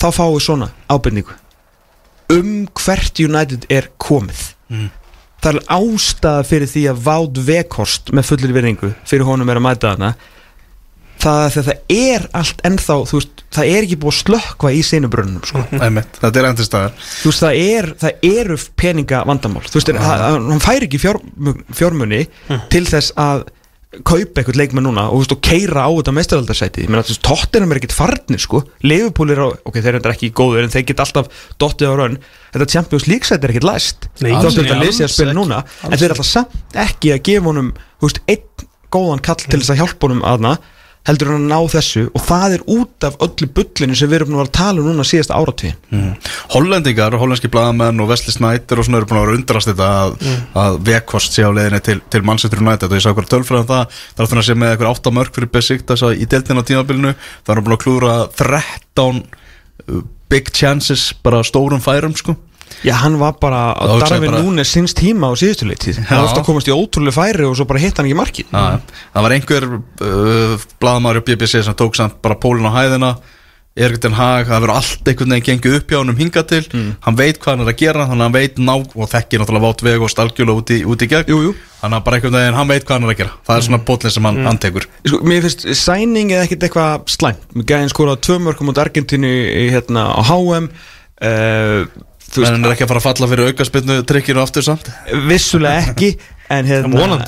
Þá 0.00 0.08
fáum 0.12 0.34
við 0.34 0.42
svona 0.42 0.70
ábyrningu 0.88 1.34
um 2.30 2.66
hvert 2.74 3.20
United 3.20 3.66
er 3.70 3.90
komið. 3.98 4.52
Það 5.42 5.52
er 5.52 5.60
ástæða 5.70 6.42
fyrir 6.48 6.70
því 6.70 6.82
að 6.90 7.02
Vád 7.06 7.38
Vekhorst 7.46 8.10
með 8.10 8.24
fullir 8.30 8.54
virðingu 8.56 8.94
fyrir 9.06 9.24
honum 9.28 9.48
er 9.52 9.60
að 9.60 9.66
mæta 9.68 9.92
þarna 9.92 10.14
það 11.26 11.42
er 11.46 11.58
að 11.60 11.68
það 11.70 11.96
er 11.96 12.28
allt 12.40 12.62
ennþá 12.68 12.96
þú 13.10 13.18
veist, 13.20 13.42
það 13.56 13.72
er 13.72 13.86
ekki 13.86 13.98
búið 14.02 14.12
að 14.14 14.20
slökkva 14.20 14.72
í 14.76 14.80
sinubrönnum 14.86 15.44
sko. 15.46 15.64
Einmitt, 15.80 16.20
Þetta 16.22 16.42
er 16.42 16.48
endur 16.50 16.68
staðar 16.68 16.96
þú 17.02 17.32
veist, 17.32 17.44
það, 17.44 17.60
er, 17.66 17.90
það 18.04 18.30
eru 18.30 18.58
peninga 18.82 19.22
vandamál 19.28 19.66
þú 19.66 19.80
veist, 19.80 19.92
það, 19.98 20.24
hann 20.50 20.64
fær 20.64 20.88
ekki 20.88 21.02
fjár, 21.02 21.20
fjármunni 21.76 22.24
til 22.72 22.84
þess 22.88 23.14
að 23.20 23.46
kaupa 24.04 24.42
eitthvað 24.42 24.58
leikmenn 24.60 24.84
núna 24.84 25.06
og, 25.14 25.24
og 25.32 25.38
keira 25.44 25.86
á 25.88 25.90
þetta 25.94 26.12
veist, 26.18 27.22
Tottenham 27.24 27.72
er 27.72 27.80
ekkit 27.80 27.94
farnir 27.96 28.42
sko. 28.42 28.60
Liverpool 28.84 29.32
er 29.32 29.40
á, 29.40 29.48
ok, 29.56 29.78
þeir 29.78 30.00
eru 30.00 30.12
ekki 30.12 30.32
góður 30.36 30.66
en 30.66 30.72
þeir 30.74 30.84
get 30.90 31.00
alltaf 31.06 31.30
dottið 31.62 31.94
á 31.94 31.98
raun 32.02 32.18
þetta 32.52 32.68
Champions 32.74 33.06
League 33.08 33.28
sæti 33.28 33.48
er 33.48 33.54
ekkit 33.54 33.68
læst. 33.68 34.08
Nei, 34.20 34.34
þá 34.34 34.50
er 34.50 34.58
þetta 34.58 34.80
lesið 34.82 35.06
að 35.06 35.14
spila 35.14 35.36
núna. 35.38 35.62
en 35.86 35.96
þeir 35.96 36.08
er 36.10 36.16
alltaf 36.16 36.28
samt 36.28 36.80
ekki 36.86 37.14
að 37.14 37.22
gefa 37.30 37.48
honum 37.48 37.72
einn 38.04 38.66
góðan 38.92 39.22
kall 39.24 39.40
til 39.40 39.60
þess 39.62 39.72
að 39.74 39.80
hjálpa 39.82 40.08
honum 40.08 40.26
aðna 40.26 40.56
heldur 41.06 41.32
hann 41.32 41.46
að 41.46 41.52
ná 41.52 41.72
þessu 41.76 42.04
og 42.10 42.24
það 42.26 42.56
er 42.56 42.64
út 42.76 43.06
af 43.06 43.18
öllu 43.24 43.48
bullinu 43.56 43.96
sem 43.98 44.10
við 44.10 44.20
erum 44.20 44.40
að 44.42 44.52
tala 44.56 44.82
um 44.82 44.90
núna 44.90 45.06
síðasta 45.06 45.38
áratvíðin 45.38 45.78
mm. 45.92 46.12
Hollendingar, 46.54 47.16
hollenski 47.20 47.50
blaðamenn 47.52 48.02
og 48.02 48.10
Wesley 48.10 48.34
Snyder 48.34 48.80
og 48.80 48.86
svona 48.86 49.00
eru 49.00 49.08
búin 49.10 49.20
að 49.20 49.26
vera 49.26 49.38
undrast 49.38 49.70
þetta 49.70 49.88
að, 50.02 50.16
að 50.62 50.78
Vekost 50.86 51.36
sé 51.36 51.46
á 51.46 51.50
leiðinni 51.50 51.80
til, 51.84 51.98
til 52.12 52.22
Manchester 52.26 52.62
United. 52.62 52.90
Og 52.90 52.98
ég 52.98 53.04
sá 53.04 53.10
okkur 53.12 53.28
tölfræðan 53.30 53.70
það. 53.70 54.00
Það 54.16 54.24
er 54.24 54.30
þannig 54.32 54.44
að 54.44 54.48
sé 54.48 54.58
með 54.58 54.74
eitthvað 54.74 54.92
8 54.94 55.14
mörg 55.18 55.36
fyrir 55.36 55.52
Besiktas 55.56 56.04
í 56.06 56.28
deltina 56.32 56.64
tímabilinu. 56.66 57.14
Það 57.46 57.54
er 57.54 57.64
búin 57.66 57.76
að 57.76 57.82
klúra 57.84 58.16
13 58.40 59.22
uh, 59.22 60.02
big 60.32 60.50
chances 60.54 61.08
bara 61.22 61.44
stórum 61.46 61.82
færum 61.82 62.16
sko 62.18 62.36
Já, 62.84 62.92
hann 63.02 63.16
var 63.18 63.36
bara 63.40 63.60
Það 63.78 64.02
Darvin 64.04 64.30
bara- 64.30 64.42
Núnes 64.44 64.70
sinns 64.74 64.94
tíma 64.94 65.30
á 65.30 65.34
síðustu 65.38 65.66
leitið 65.70 66.02
Hann 66.06 66.18
Já. 66.18 66.20
var 66.20 66.28
ofta 66.28 66.42
að 66.42 66.48
komast 66.50 66.68
í 66.68 66.74
ótrúlega 66.76 67.16
færi 67.16 67.46
og 67.48 67.56
svo 67.56 67.64
bara 67.66 67.80
hitt 67.82 67.96
hann 67.96 68.06
ekki 68.06 68.18
markið. 68.20 68.52
Já, 68.52 68.80
það 69.14 69.22
var 69.26 69.36
einhver 69.38 69.64
uh, 69.70 70.66
blaðamæri 70.82 71.22
á 71.22 71.26
BBC 71.26 71.64
sem 71.64 71.74
tók 71.78 71.96
samt 71.96 72.20
bara 72.22 72.36
pólun 72.38 72.68
á 72.68 72.72
hæðina. 72.76 73.16
Erik 73.76 73.98
Den 74.00 74.14
Haag, 74.16 74.46
það 74.48 74.62
verður 74.64 74.72
allt 74.72 75.08
einhvern 75.10 75.32
veginn 75.34 75.44
gengið 75.60 75.74
upp 75.76 75.90
hjá 75.92 75.98
hann 76.00 76.08
um 76.08 76.16
hinga 76.16 76.42
til 76.48 76.62
hann 77.04 77.16
veit 77.18 77.36
hvað 77.42 77.50
hann 77.58 77.60
er 77.66 77.68
að 77.74 77.76
gera, 77.82 78.06
þannig 78.08 78.22
að 78.24 78.24
hann 78.24 78.32
veit 78.38 78.56
ná 78.56 78.72
og 78.72 79.10
þekkir 79.12 79.42
náttúrulega 79.42 79.66
vátt 79.66 79.82
veg 79.84 80.00
og 80.06 80.08
stalgjölu 80.14 80.54
út 80.62 80.72
í, 80.72 80.78
út 80.88 81.04
í 81.04 81.08
gegn. 81.10 81.28
Jú, 81.28 81.40
jú. 81.44 81.50
þannig 81.82 81.98
að 82.00 82.06
bara 82.06 82.16
einhvern 82.16 82.36
veginn, 82.38 82.56
hann 82.56 82.70
veit 82.72 82.86
hvað 82.88 82.96
hann 82.96 83.04
er 83.04 83.12
að 83.12 83.20
gera. 83.20 83.34
Það 83.44 83.56
er 83.60 83.66
svona 83.68 83.80
bóllin 83.90 84.14
sem 84.16 84.24
hann, 84.30 84.40
hann 84.48 84.58
tekur 84.64 84.86
sko, 85.04 85.20
Mér 85.28 85.44
finnst 85.44 85.66
sæning 85.76 86.32
eða 86.32 86.46
ekkert 86.48 86.64
eitthvað 86.70 87.04
slæmt. 87.18 87.44
Mér 87.52 87.68
gæðin 87.68 87.92
skora 87.92 88.16
tvö 88.16 88.38
mörgum 88.46 88.72
út 88.72 88.80
Argentínu 88.80 89.28
í, 89.28 89.68
hérna, 89.76 90.06
á 90.16 90.20
HM 90.24 90.70
uh, 91.20 91.84
En 92.26 92.42
veist, 92.42 92.52
hann 92.52 92.64
er 92.64 92.74
ekki 92.74 92.86
að 92.86 92.90
fara 92.92 93.02
að 93.02 93.06
falla 93.06 93.28
fyrir 93.32 93.52
aukaspinnu 93.52 93.98
trikkinu 94.08 94.42
aftur 94.42 94.66
samt? 94.66 94.90
Vissulega 95.28 95.92
ekki 95.92 96.10
En 96.52 96.66
hérna 96.68 97.20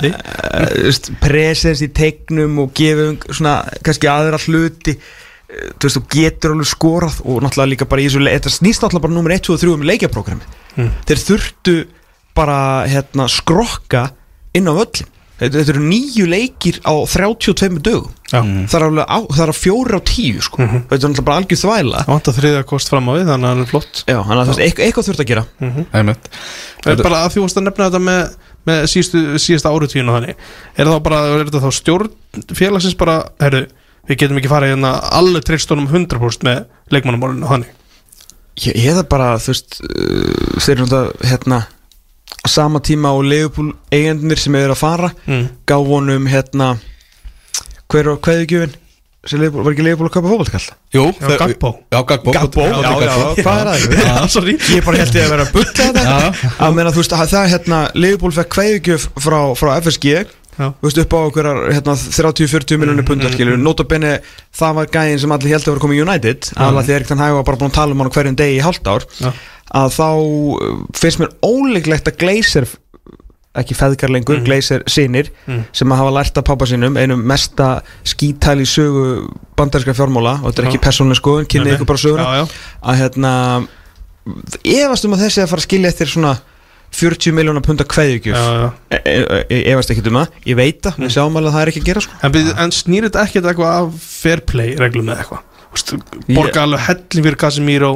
veist, 0.74 1.10
Presens 1.22 1.82
í 1.82 1.88
tegnum 1.94 2.60
og 2.64 2.74
gefum 2.76 3.16
svona 3.30 3.60
kannski 3.86 4.10
aðra 4.10 4.38
hluti 4.42 4.94
uh, 4.98 5.70
Þú 5.78 5.88
veist, 5.88 5.98
þú 5.98 6.04
getur 6.12 6.54
alveg 6.54 6.70
skorað 6.70 7.20
og 7.24 7.42
náttúrulega 7.44 7.72
líka 7.74 7.88
bara 7.90 8.04
í 8.04 8.08
þessu 8.10 8.24
Þetta 8.26 8.54
snýst 8.54 8.84
náttúrulega 8.84 9.06
bara 9.08 9.16
nummer 9.18 9.36
1, 9.38 9.46
2 9.48 9.54
og 9.56 9.62
3 9.64 9.76
um 9.76 9.86
leikjaprógrami 9.92 10.54
Mm. 10.78 10.92
Þeir 11.08 11.20
þurftu 11.24 11.72
bara 12.38 12.58
hérna 12.86 13.24
skrokka 13.26 14.04
inn 14.54 14.68
á 14.70 14.72
völlin 14.76 15.08
Þetta, 15.38 15.54
þetta 15.60 15.72
eru 15.74 15.82
nýju 15.86 16.24
leikir 16.26 16.80
á 16.82 16.94
32 17.06 17.78
dögum. 17.86 18.14
Já, 18.28 18.40
það 18.42 18.74
er 18.78 18.84
alveg 18.88 19.06
á, 19.06 19.18
það 19.22 19.42
er 19.44 19.52
á 19.54 19.56
fjóri 19.56 19.98
á 19.98 20.02
tíu 20.02 20.42
sko. 20.42 20.58
Mhm. 20.64 20.80
þetta 20.90 20.98
er 20.98 21.12
náttúrulega 21.12 21.26
bara 21.28 21.38
algjör 21.38 21.60
þvæla. 21.62 22.02
Það 22.02 22.12
vantar 22.14 22.36
þriðja 22.38 22.64
kost 22.72 22.90
fram 22.90 23.06
á 23.08 23.12
við 23.14 23.30
þannig 23.30 23.46
að 23.46 23.54
hann 23.54 23.62
er 23.62 23.70
flott. 23.70 24.02
Já, 24.02 24.18
þannig 24.18 24.42
að 24.42 24.50
þú 24.50 24.66
eitthvað, 24.66 25.08
þurft 25.08 25.22
að 25.22 25.30
gera. 25.30 25.44
Einmitt. 25.94 26.28
Það 26.82 26.92
er 26.92 27.04
bara 27.06 27.22
að 27.22 27.32
því 27.32 27.44
varst 27.44 27.60
að 27.60 27.66
nefna 27.68 27.88
þetta 27.88 28.02
með, 28.08 28.36
með 28.68 28.82
síðustu, 28.92 29.24
síðasta 29.46 29.72
árutíðin 29.72 30.10
og 30.10 30.18
þannig. 30.18 30.44
Er 30.76 30.90
það 30.90 31.02
bara, 31.06 31.22
er 31.38 31.46
þetta 31.46 31.64
þá 31.64 31.70
stjórn 31.78 32.10
félagsins 32.58 32.98
bara, 32.98 33.16
herru, 33.38 33.64
við 34.08 34.18
getum 34.24 34.42
ekki 34.42 34.50
farið 34.50 34.74
hérna 34.74 34.92
alveg 35.14 35.46
tristunum 35.46 35.86
100% 35.86 36.46
með 36.48 36.64
leikmannumálinu 36.90 37.46
og 37.46 37.54
þannig? 37.54 37.74
Ég, 38.58 38.74
ég 38.74 38.96
það 38.98 39.08
bara, 39.12 39.32
þú 39.38 39.52
veist 39.54 39.78
uh, 39.86 40.58
þeir 40.58 40.74
eru 40.74 40.86
náttúrulega 40.88 41.30
hérna 41.30 41.58
sama 42.48 42.80
tíma 42.84 43.12
og 43.16 43.26
Leifupúl 43.28 43.72
eigendunir 43.92 44.40
sem 44.40 44.54
eru 44.58 44.74
að 44.74 44.82
fara 44.82 45.10
mm. 45.26 45.48
gá 45.68 45.76
honum 45.76 46.28
hérna 46.30 46.74
hver 47.88 48.14
og 48.14 48.22
hvað 48.24 48.42
er 48.42 48.52
gjöfin 48.52 48.76
Leifupúl, 49.28 49.64
var 49.66 49.74
ekki 49.74 49.84
Leifupúl 49.84 50.08
að 50.08 50.14
kaupa 50.14 50.30
fótboltakall? 50.30 50.66
Jú, 50.94 51.04
Já, 51.18 51.36
Gagbo. 51.42 51.70
Já, 51.92 51.98
já, 52.00 52.18
hvað 53.42 53.58
er 53.58 53.70
það? 54.30 54.50
Ég 54.76 54.84
bara 54.86 55.02
held 55.02 55.18
ég 55.18 55.26
að 55.26 55.32
vera 55.34 55.44
að 55.44 55.54
bulla 55.56 55.72
þetta. 55.74 56.52
Að 56.64 56.76
meina 56.78 56.92
þú 56.94 57.02
veist 57.02 57.16
að 57.16 57.24
það 57.32 57.40
er 57.40 57.52
hérna 57.52 57.80
Leifupúl 57.98 58.34
fekk 58.38 58.52
kveðugjöf 58.54 59.08
frá, 59.20 59.40
frá 59.58 59.72
FSG 59.82 60.14
Já. 60.58 60.72
þú 60.74 60.88
veist 60.88 60.98
upp 61.04 61.14
á 61.14 61.18
okkur 61.20 61.48
hérna, 61.70 61.94
30-40 61.94 62.80
miljonir 62.82 63.06
pundar 63.06 63.34
skilur 63.34 63.60
notabene 63.62 64.16
það 64.58 64.80
var 64.80 64.88
gæðin 64.96 65.20
sem 65.22 65.34
allir 65.36 65.54
held 65.54 65.62
að 65.66 65.70
vera 65.70 65.82
komið 65.84 65.98
í 65.98 66.02
United. 66.02 66.48
Alveg 66.64 66.88
því 66.88 66.96
Erik 66.96 67.10
Ten 67.10 67.22
Hag 67.22 67.36
var 67.36 67.46
bara 67.46 67.60
búin 67.60 67.70
að 67.70 67.78
tala 67.78 67.94
um 67.94 68.02
hann 68.02 68.10
hverjum 68.16 68.38
degi 68.38 68.56
í 68.58 68.64
hálft 68.64 68.90
ár. 68.90 69.06
Já. 69.22 69.30
Að 69.76 69.96
þá 69.98 70.08
uh, 70.08 70.84
finnst 70.96 71.22
mér 71.22 71.32
óleiklegt 71.44 72.10
að 72.10 72.20
Glazer 72.22 72.68
ekki 73.58 73.74
feðgar 73.74 74.12
lengur, 74.12 74.38
Glazer 74.46 74.84
sinir 74.86 75.32
sem 75.74 75.90
að 75.90 75.98
hafa 75.98 76.12
lært 76.14 76.36
af 76.38 76.44
pappa 76.46 76.66
sinum 76.68 76.98
einum 77.00 77.24
mesta 77.26 77.80
skítæli 78.06 78.66
sögu 78.68 79.24
bandarinska 79.58 79.96
fjármála 79.98 80.36
og 80.42 80.52
þetta 80.52 80.62
er 80.62 80.68
ekki 80.70 80.82
persónlega 80.84 81.18
skoðun, 81.18 81.48
kynni 81.50 81.72
ykkur 81.74 81.88
bara 81.88 82.02
söguna 82.02 82.26
Já, 82.28 82.36
já. 82.38 82.60
að 82.92 83.00
hérna 83.00 83.32
efast 84.62 85.08
um 85.08 85.16
að 85.16 85.24
þessi 85.24 85.42
að 85.42 85.50
fara 85.50 85.64
að 85.64 85.66
skilja 85.66 85.90
eftir 85.90 86.12
svona 86.12 86.36
40 86.98 87.34
miljónar 87.36 87.64
punda 87.64 87.84
kveðjugjöf. 87.84 88.36
Já, 88.36 88.60
já. 88.62 88.68
e 88.96 88.98
e 89.04 89.42
e 89.52 89.58
efast 89.74 89.90
ekki 89.92 90.06
um 90.08 90.20
það, 90.20 90.38
ég 90.48 90.56
veit 90.56 90.78
það 90.86 91.02
við 91.02 91.12
sjáum 91.16 91.36
alveg 91.36 91.50
að 91.50 91.56
það 91.56 91.62
er 91.64 91.70
ekki 91.72 91.82
að 91.82 91.88
gera 91.90 92.04
sko. 92.04 92.20
En, 92.22 92.32
byrju, 92.36 92.54
en 92.64 92.72
snýr 92.72 93.06
þetta 93.08 93.24
ekkert 93.26 93.50
eitthvað 93.50 93.74
af 93.74 94.06
fair 94.22 94.44
play 94.48 94.72
reglum 94.78 95.10
eða 95.12 95.24
eitthvað? 95.24 95.42
Borga 96.32 96.64
alveg 96.64 96.86
helling 96.86 97.26
fyrir 97.28 97.38
Casemiro 97.42 97.92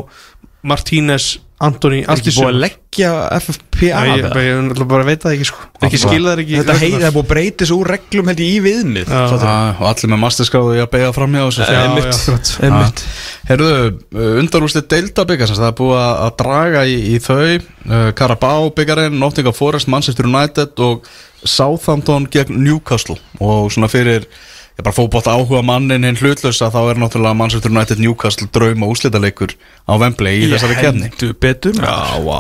Martínez, 0.63 1.31
Antoni, 1.63 2.01
er 2.03 2.11
allt 2.11 2.23
í 2.25 2.31
ekki 2.31 2.41
búið 2.41 2.49
að 2.49 2.59
leggja 2.63 3.11
FFP 3.39 3.83
Nei, 3.83 3.91
af 3.93 4.07
ég, 4.09 4.25
það? 4.27 4.41
ég, 4.43 4.61
ég 4.73 4.89
bara 4.91 5.07
veit 5.07 5.23
það 5.23 5.35
ekki 5.37 5.47
sko. 5.47 5.67
Ekki 5.87 6.01
skilða 6.03 6.33
það 6.33 6.43
ekki 6.43 6.57
þetta 6.59 6.77
heið, 6.81 6.95
það 6.97 7.07
er 7.07 7.15
búið 7.15 7.23
að 7.23 7.31
breytis 7.33 7.73
úr 7.77 7.91
reglum 7.93 8.31
held 8.33 8.43
ég 8.43 8.51
í 8.51 8.61
viðmið. 8.67 9.13
Og 9.13 9.85
allir 9.93 10.13
með 10.13 10.23
masterskráðu 10.25 10.77
í 10.77 10.83
að 10.83 10.91
beigja 10.97 11.13
fram 11.17 11.37
hjá 11.39 11.45
þessu. 11.45 11.63
Já, 11.63 11.81
einmitt. 11.83 12.09
já, 12.09 12.15
akkurat. 12.19 12.53
Einmitt. 12.67 13.05
Herðu, 13.51 13.73
undarúsli 14.43 14.85
deildabyggar 14.95 15.53
það 15.55 15.69
er 15.69 15.77
búið 15.83 15.99
að 16.03 16.23
að 16.27 16.33
draga 16.43 16.87
í, 16.87 16.97
í 17.13 17.21
þau. 17.23 17.43
Uh, 17.83 18.09
Carabao 18.19 18.73
byggarinn, 18.77 19.21
Nottingham 19.23 19.57
Forest 19.57 19.91
Manchester 19.93 20.27
United 20.27 20.83
og 20.83 21.07
Southampton 21.43 22.27
gegn 22.33 22.59
Newcastle. 22.63 23.19
Og 23.39 23.71
svona 23.75 23.91
fyrir 23.93 24.27
ég 24.79 24.83
bara 24.87 24.95
fótbótt 24.97 25.29
áhuga 25.29 25.61
mannin 25.67 26.05
hinn 26.09 26.17
hlutlösa 26.19 26.71
þá 26.73 26.81
er 26.95 27.01
náttúrulega 27.03 27.37
Manchester 27.37 27.71
United 27.75 28.01
Newcastle 28.03 28.49
drauma 28.55 28.89
úslitaleikur 28.93 29.53
á 29.85 29.93
Wembley 30.01 30.43
í 30.47 30.51
þessari 30.55 30.79
kefni 30.81 31.09
Heldur 31.11 31.35
betur. 31.43 31.77
Já, 31.77 32.19
vá. 32.25 32.39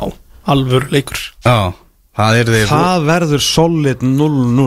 Alvör 0.53 0.89
leikur. 0.91 1.21
Já, 1.45 1.73
Það 2.13 2.39
er 2.39 2.49
því 2.53 2.59
Það 2.69 3.05
verður 3.09 3.41
solid 3.45 4.03
0-0 4.05 4.67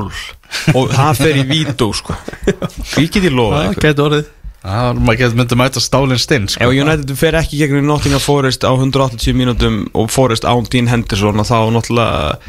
Og 0.74 0.88
það 0.98 1.20
fer 1.20 1.38
í 1.38 1.44
vító 1.50 1.92
sko. 1.94 2.16
Ég 2.98 3.28
lofa 3.30 3.60
Það 3.60 3.68
ykkur. 3.70 3.86
getur 3.86 4.06
orðið. 4.10 4.32
Það 4.66 5.02
maður 5.06 5.36
myndið 5.38 5.60
mæta 5.62 5.82
stálinn 5.84 6.22
stinn 6.22 6.48
sko. 6.50 6.64
Ef 6.66 6.72
United 6.74 7.12
fer 7.20 7.38
ekki 7.38 7.60
gegnum 7.60 7.86
Nottingham 7.86 8.24
Forest 8.24 8.66
á 8.66 8.74
180 8.74 9.36
mínútum 9.38 9.84
og 9.94 10.10
Forest 10.10 10.48
án 10.50 10.66
Dean 10.74 10.90
Henderson 10.90 11.38
og 11.38 11.46
þá 11.46 11.58
náttúrulega 11.76 12.40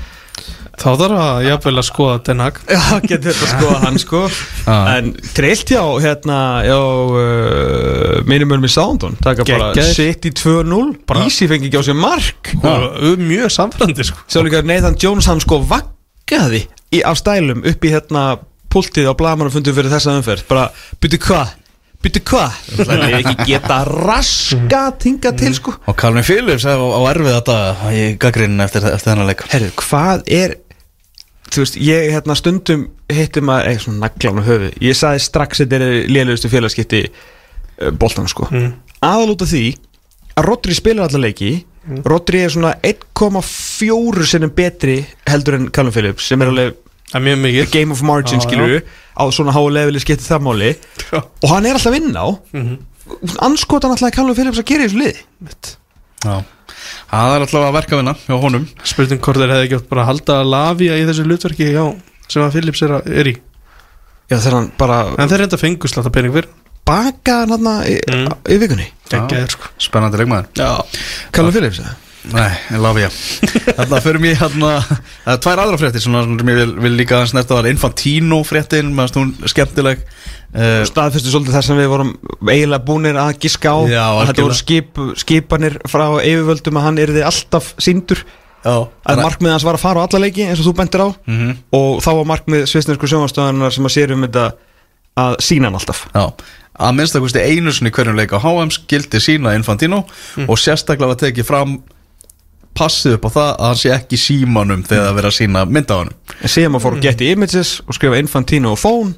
Þá 0.77 0.89
þarf 1.01 1.21
að 1.25 1.39
jafnvel 1.47 1.81
að 1.81 1.87
skoða 1.89 2.17
Den 2.27 2.43
Hag 2.45 2.59
Já, 2.69 2.81
getur 3.01 3.33
þetta 3.33 3.49
sko 3.53 3.71
hann 3.83 3.99
sko. 4.03 4.21
Ah. 4.69 4.91
En 4.97 5.13
trillt 5.37 5.73
já, 5.73 5.81
hérna 6.05 6.39
Já, 6.67 6.77
uh, 6.77 8.21
Taka 9.25 9.45
bara 9.47 9.73
Geggjaðir. 9.73 9.95
City 9.95 10.31
2-0 10.37 10.97
Bara- 11.09 11.25
Easy 11.25 11.49
fengi 11.49 11.71
ekki 11.71 11.81
á 11.81 11.85
sér 11.87 11.97
mark. 11.99 12.53
Og 12.63 13.19
Mjög 13.19 13.51
samfærandi 13.57 14.05
sko. 14.05 14.19
Líka 14.45 14.63
Nathan 14.63 14.97
Jones 15.01 15.27
hann 15.27 15.41
sko 15.41 15.63
vaggaði 15.65 16.67
í, 16.93 17.03
Af 17.05 17.19
stælum 17.23 17.65
upp 17.65 17.85
í 17.85 17.93
hérna 17.95 18.39
Pultið 18.73 19.09
á 19.09 19.15
blamanum 19.17 19.53
fundum 19.55 19.73
fyrir 19.77 19.89
þessa 19.89 20.19
umferð. 20.19 20.45
Bara, 20.51 20.67
byrju 21.01 21.21
hvað? 21.25 21.55
Byrju 22.05 22.23
hvað? 22.29 22.57
Það 22.77 22.91
er 23.07 23.15
ekki 23.23 23.47
geta 23.49 23.79
raska 23.89 24.83
Tinga 25.01 25.33
til 25.39 25.55
sko. 25.57 25.73
Og 25.89 25.97
Calvin 25.97 26.27
Phillips 26.27 26.67
á, 26.69 26.77
á 26.77 27.01
erfið 27.15 27.33
þetta 27.39 27.57
í 27.97 28.03
gaggrinn 28.21 28.61
eftir, 28.61 28.85
eftir 28.91 29.13
þennan 29.15 29.31
leik. 29.31 29.47
Herru, 29.55 29.71
hvað 29.81 30.27
er 30.29 30.59
Þú 31.47 31.63
veist, 31.63 31.77
ég 31.79 32.11
hérna 32.11 32.35
stundum 32.39 32.87
hitti 33.13 33.43
maður, 33.45 33.69
eitthvað 33.71 33.85
svona 33.87 34.03
naglan 34.03 34.41
á 34.43 34.45
höfu 34.49 34.71
Ég 34.83 34.97
sagði 34.99 35.23
strax 35.23 35.63
þetta 35.63 35.79
er 35.79 36.09
lélugustu 36.11 36.51
félagskipti 36.51 37.03
uh, 37.07 37.93
boltan 37.95 38.27
sko. 38.31 38.49
Mm. 38.51 38.73
Aðal 39.07 39.37
út 39.37 39.45
af 39.47 39.53
því 39.53 39.65
að 40.37 40.49
Rodri 40.49 40.77
spilar 40.77 41.07
alla 41.07 41.23
leiki. 41.23 41.53
Rodri 42.05 42.43
er 42.43 42.51
svona 42.51 42.75
1,4 42.83 44.27
sinnum 44.27 44.53
betri 44.57 44.99
heldur 45.31 45.61
en 45.61 45.71
Callum 45.71 45.95
Phillips 45.95 46.27
sem 46.27 46.43
er 46.43 46.51
alveg 46.51 46.83
mjög 47.23 47.39
mikið. 47.45 47.71
game 47.71 47.95
of 47.95 48.03
margin 48.03 48.43
Já, 48.43 48.45
skilur 48.49 48.81
á 49.15 49.25
svona 49.31 49.55
háu 49.55 49.69
leveli 49.71 50.03
skipti 50.03 50.27
það 50.27 50.43
máli. 50.49 50.75
Já. 51.13 51.21
og 51.23 51.49
hann 51.53 51.69
er 51.69 51.79
alltaf 51.79 51.93
að 51.93 51.99
vinna 52.01 52.27
á 52.27 52.29
anskotan 53.47 53.95
alltaf 53.95 54.13
Callum 54.19 54.35
Phillips 54.35 54.59
að 54.59 54.67
gera 54.73 54.83
í 54.85 54.91
þessu 54.91 55.03
liði. 55.05 55.25
Já 56.27 56.37
Það 57.11 57.35
er 57.37 57.45
alltaf 57.47 57.65
að 57.67 57.73
verka 57.79 57.97
vinna 58.01 58.15
hjá 58.27 58.37
honum. 58.43 58.67
Spurning 58.85 59.21
hvort 59.25 59.41
þeir 59.43 59.53
hefði 59.55 59.71
gjótt 59.73 59.89
bara 59.91 60.03
að 60.05 60.11
halda 60.13 60.39
að 60.43 60.51
lafja 60.55 60.97
í 61.01 61.07
þessu 61.09 61.27
hlutverki 61.27 61.69
já, 61.73 61.85
sem 62.29 62.43
að 62.43 62.53
Philips 62.57 62.83
er, 62.83 62.95
að- 62.99 63.11
er 63.23 63.31
í. 63.33 63.37
Já 64.31 64.37
þegar 64.43 64.57
hann 64.59 64.71
bara 64.79 65.01
En 65.19 65.29
þeir 65.31 65.39
reynda 65.45 65.59
fengu 65.61 65.89
slata 65.89 66.11
pening 66.11 66.33
fyrir 66.35 66.49
baka 66.87 67.41
hann 67.45 67.51
hann 67.51 67.85
í, 67.87 67.97
Mm. 68.07 68.33
í 68.47 68.59
vikunni. 68.63 68.87
Sko. 69.49 69.69
Spennandi 69.79 70.19
leikmaður. 70.19 70.47
Já. 70.55 70.85
Callum 71.33 71.53
Phillips 71.53 71.79
eða? 71.81 71.95
Nei, 72.33 72.51
ég 72.73 72.81
lafi 72.83 73.05
ég 73.05 73.19
Þarna 73.77 74.01
fyrir 74.03 74.23
mér 74.23 74.39
hérna 74.41 74.71
Það 74.83 75.33
er 75.35 75.43
tvær 75.45 75.63
aðra 75.63 75.81
fréttir 75.81 76.03
svona 76.03 76.23
sem 76.27 76.51
ég 76.51 76.59
vil, 76.59 76.73
vil 76.87 76.97
líka 76.99 77.21
snerta 77.31 77.59
var 77.59 77.69
Infantino 77.71 78.41
fréttin 78.47 78.91
finnst 78.97 79.19
hún 79.19 79.31
skemmtileg. 79.47 80.03
Uh, 80.57 80.81
staðfestu 80.89 81.31
svolítið 81.31 81.57
þar 81.59 81.67
sem 81.67 81.79
við 81.79 81.89
vorum 81.93 82.11
eiginlega 82.49 82.87
búnir 82.87 83.19
að 83.21 83.37
giska 83.45 83.75
á. 83.77 83.79
Já, 83.91 84.05
að 84.09 84.31
þetta 84.31 84.47
voru 84.47 84.59
skip, 84.59 85.01
skipanir 85.23 85.79
frá 85.91 86.07
yfirvöldum 86.23 86.81
að 86.81 86.87
hann 86.89 87.01
yrði 87.03 87.25
alltaf 87.29 87.75
síndur 87.83 88.23
Já 88.67 88.77
að 89.07 89.21
markmið 89.23 89.53
hans 89.55 89.67
var 89.67 89.77
að 89.79 89.85
fara 89.85 90.03
á 90.03 90.05
alla 90.09 90.23
leiki 90.25 90.47
eins 90.47 90.63
og 90.63 90.71
þú 90.71 90.77
bentir 90.81 91.03
á. 91.07 91.09
Mhm. 91.27 91.51
og 91.77 91.91
þá 92.03 92.11
var 92.19 92.31
markmið 92.33 92.65
svisnesku 92.71 93.11
sjónvastöðanar 93.11 93.75
sem 93.75 93.87
að 93.87 93.95
sér 93.95 94.15
um 94.17 94.25
þetta 94.27 94.47
að 95.17 95.37
sína 95.47 95.69
hann 95.71 95.79
alltaf. 95.79 96.07
Já, 96.11 96.25
að 96.77 96.97
minnst 96.97 97.17
að 97.17 97.37
einu 97.47 97.73
sinni 97.73 97.93
í 97.93 97.95
hverjum 97.95 98.19
leik 98.19 98.35
á 98.35 98.43
HM 98.43 98.73
skildi 98.75 99.21
sína 99.23 99.55
Infantino 99.55 100.03
og 100.49 100.59
sérstaklega 100.59 101.13
var 101.15 101.21
tekið 101.21 101.47
fram 101.47 101.79
passið 102.79 103.19
upp 103.19 103.29
á 103.29 103.31
það 103.37 103.51
að 103.53 103.69
hann 103.71 103.83
sé 103.83 103.93
ekki 103.97 104.17
í 104.19 104.23
símanum 104.23 104.83
þegar 104.87 105.07
það 105.09 105.19
verið 105.21 105.31
að 105.33 105.39
sína 105.41 105.67
mynd 105.69 105.93
á 105.93 105.97
hann 106.01 106.11
en 106.37 106.53
síðan 106.57 106.75
maður 106.75 106.85
fór 106.87 106.99
að 106.99 107.07
geta 107.09 107.31
images 107.33 107.71
og 107.87 107.97
skrifa 107.99 108.21
Infantino 108.23 108.75
og 108.77 108.81
phone 108.83 109.15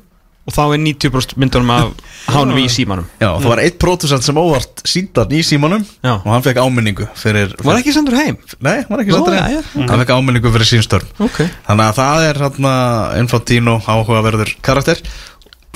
og 0.48 0.54
þá 0.56 0.62
er 0.72 0.80
90% 0.80 1.34
myndunum 1.36 1.70
af 1.74 1.88
hánum 2.32 2.56
í 2.56 2.64
símanum. 2.72 3.04
Já, 3.20 3.34
það 3.36 3.48
var 3.50 3.60
eitt 3.60 3.74
pródusent 3.82 4.24
sem 4.24 4.38
óvart 4.40 4.80
síndan 4.88 5.34
í 5.36 5.42
símanum 5.44 5.82
Já. 6.00 6.14
og 6.14 6.28
hann 6.32 6.44
fekk 6.46 6.60
áminningu 6.64 7.08
fyrir, 7.20 7.52
var 7.66 7.80
ekki 7.82 7.92
sendur 7.92 8.16
heim? 8.16 8.38
Nei, 8.64 8.78
hann 8.80 8.88
var 8.94 9.02
ekki 9.04 9.12
Nú, 9.12 9.18
sattur 9.20 9.36
já, 9.36 9.58
já, 9.58 9.60
Hann 9.90 10.00
fekk 10.00 10.14
áminningu 10.16 10.52
fyrir 10.54 10.70
sínstörn 10.70 11.10
ok. 11.26 11.42
Þannig 11.68 11.84
að 11.90 11.98
það 12.00 12.24
er 12.30 12.40
hérna 12.46 12.72
Infantino 13.20 13.76
áhugaverður 13.84 14.54
karakter. 14.64 15.04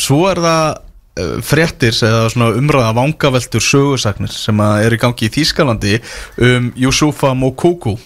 Svo 0.01 0.23
er 0.31 0.41
það 0.41 0.81
uh, 1.19 1.37
fréttir 1.45 1.97
eða 2.07 2.53
umræða 2.53 2.95
vangaveltur 2.97 3.65
sögusagnir 3.65 4.33
sem 4.33 4.65
er 4.65 4.97
í 4.97 5.01
gangi 5.03 5.29
í 5.29 5.35
Þýskalandi 5.37 6.01
um 6.49 6.73
Yusufa 6.79 7.35
Mokoku 7.39 7.97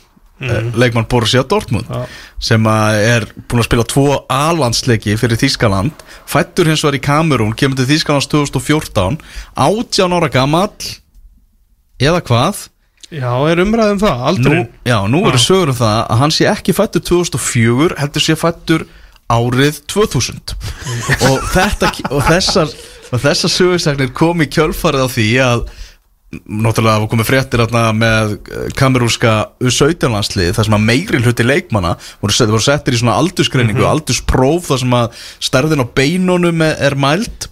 mm. 0.41 0.73
leikmann 0.77 1.09
Borussia 1.09 1.45
Dortmund 1.49 1.89
Já. 1.91 2.05
sem 2.39 2.67
er 2.67 3.27
búin 3.49 3.63
að 3.63 3.69
spila 3.69 3.87
tvo 3.89 4.07
A-landsleiki 4.33 5.17
fyrir 5.21 5.41
Þýskaland 5.41 6.07
fættur 6.29 6.71
hins 6.71 6.85
var 6.85 6.97
í 6.97 7.03
Kamerún 7.03 7.57
kemur 7.57 7.81
til 7.81 7.89
Þýskalands 7.91 8.31
2014 8.33 9.21
átján 9.55 10.17
ára 10.17 10.33
gamall 10.33 10.95
eða 12.01 12.23
hvað 12.25 12.67
Já, 13.07 13.31
er 13.47 13.61
umræðum 13.63 14.01
það, 14.03 14.23
aldrei 14.29 14.57
nú, 14.59 14.63
Já, 14.83 14.97
nú 15.07 15.21
eru 15.29 15.39
sögur 15.39 15.71
um 15.71 15.79
það 15.79 15.99
að 16.03 16.23
hann 16.25 16.33
sé 16.35 16.49
ekki 16.51 16.75
fættur 16.75 17.05
2004 17.07 18.01
heldur 18.01 18.25
sé 18.25 18.35
fættur 18.39 18.85
árið 19.31 19.79
2000 19.91 20.55
og 21.29 21.47
þetta 21.53 21.93
og 22.11 22.25
þessar, 22.27 22.73
og 23.13 23.23
þessar 23.23 23.53
sögursagnir 23.53 24.15
kom 24.17 24.43
í 24.43 24.49
kjölfarið 24.51 25.07
á 25.07 25.09
því 25.13 25.29
að 25.45 25.67
náttúrulega 26.45 26.99
hafa 26.99 27.11
komið 27.11 27.29
fréttir 27.29 27.63
með 27.97 28.33
eh, 28.37 28.65
kamerúska 28.77 29.35
U17 29.63 30.11
landslið 30.11 30.57
þar 30.57 30.69
sem 30.69 30.77
að 30.79 30.87
meiri 30.89 31.21
hluti 31.23 31.47
leikmanna 31.47 31.95
voru, 32.21 32.35
set, 32.35 32.51
voru 32.51 32.65
settir 32.65 32.97
í 32.97 33.01
svona 33.01 33.15
aldursgreiningu 33.21 33.87
aldurspróf 33.87 34.73
þar 34.73 34.83
sem 34.83 34.97
að 34.99 35.21
stærðin 35.49 35.85
á 35.87 35.93
beinunum 35.97 36.67
er, 36.67 36.99
mælt 36.99 37.47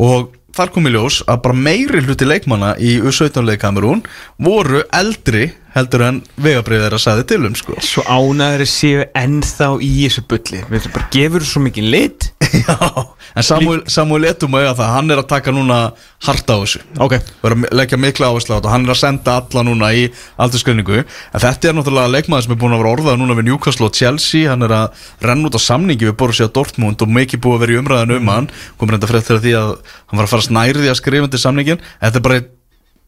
og 0.00 0.30
þar 0.54 0.72
kom 0.74 0.86
í 0.86 0.94
ljós 0.94 1.22
að 1.26 1.42
bara 1.48 1.58
meiri 1.66 2.04
hluti 2.04 2.28
leikmanna 2.28 2.76
í 2.78 2.94
U17 3.02 3.42
leik 3.48 3.62
Kamerún 3.64 4.04
voru 4.40 4.84
eldri 4.94 5.50
heldur 5.72 6.04
en 6.06 6.20
vegabrið 6.42 6.84
þeirra 6.84 7.00
sagði 7.00 7.24
til 7.32 7.40
um 7.48 7.56
sko. 7.56 7.78
Svo 7.84 8.04
ánæður 8.04 8.68
séu 8.68 9.06
ennþá 9.18 9.68
í 9.80 9.90
þessu 10.04 10.24
bulli. 10.28 10.62
Við 10.70 10.88
bara 10.92 11.08
gefur 11.14 11.46
svo 11.48 11.62
mikið 11.64 11.90
lit. 11.94 12.28
Já, 12.52 12.76
en 13.38 13.46
Samuel, 13.46 13.78
Samuel 13.88 14.26
Etum 14.28 14.56
að 14.58 14.74
það, 14.76 14.90
hann 14.92 15.12
er 15.14 15.22
að 15.22 15.28
taka 15.30 15.54
núna 15.54 15.78
harta 16.26 16.58
á 16.58 16.62
þessu. 16.62 16.82
Ok. 17.00 17.16
Og 17.40 17.48
að 17.48 17.66
leggja 17.72 18.00
mikla 18.00 18.28
áherslu 18.28 18.54
á 18.54 18.58
þetta. 18.58 18.72
Hann 18.74 18.86
er 18.86 18.94
að 18.94 19.00
senda 19.00 19.36
alla 19.40 19.64
núna 19.66 19.90
í 19.96 20.06
aldurskreiningu 20.42 21.00
en 21.00 21.44
þetta 21.46 21.70
er 21.70 21.78
náttúrulega 21.78 22.12
leikmaður 22.12 22.46
sem 22.46 22.54
er 22.56 22.60
búin 22.60 22.76
að 22.76 22.84
vera 22.84 22.94
orðað 22.98 23.20
núna 23.22 23.38
við 23.38 23.48
Newcastle 23.48 23.88
og 23.88 23.96
Chelsea. 23.96 24.50
Hann 24.52 24.66
er 24.68 24.76
að 24.76 25.06
renna 25.24 25.48
út 25.48 25.56
á 25.56 25.62
samningi 25.62 26.10
við 26.10 26.18
Borussia 26.20 26.50
Dortmund 26.52 27.04
og 27.04 27.14
mikið 27.20 27.44
búið 27.46 27.58
að 27.58 27.64
vera 27.64 27.76
í 27.76 27.80
umræðan 27.82 28.16
um 28.18 28.32
hann. 28.34 28.50
Komur 28.76 28.98
enda 28.98 29.10
frétt 29.10 29.30
þegar 29.30 29.46
því 29.46 29.54
að 29.62 29.70
hann 29.78 30.20
var 30.20 30.28
að 30.28 30.34
fara 30.34 30.48
snærði 30.50 30.92
að 30.92 31.00
skrifa 31.00 31.30
undir 31.30 31.42
samningin 31.42 31.80
þetta 32.02 32.20
er 32.20 32.26
bara 32.28 32.42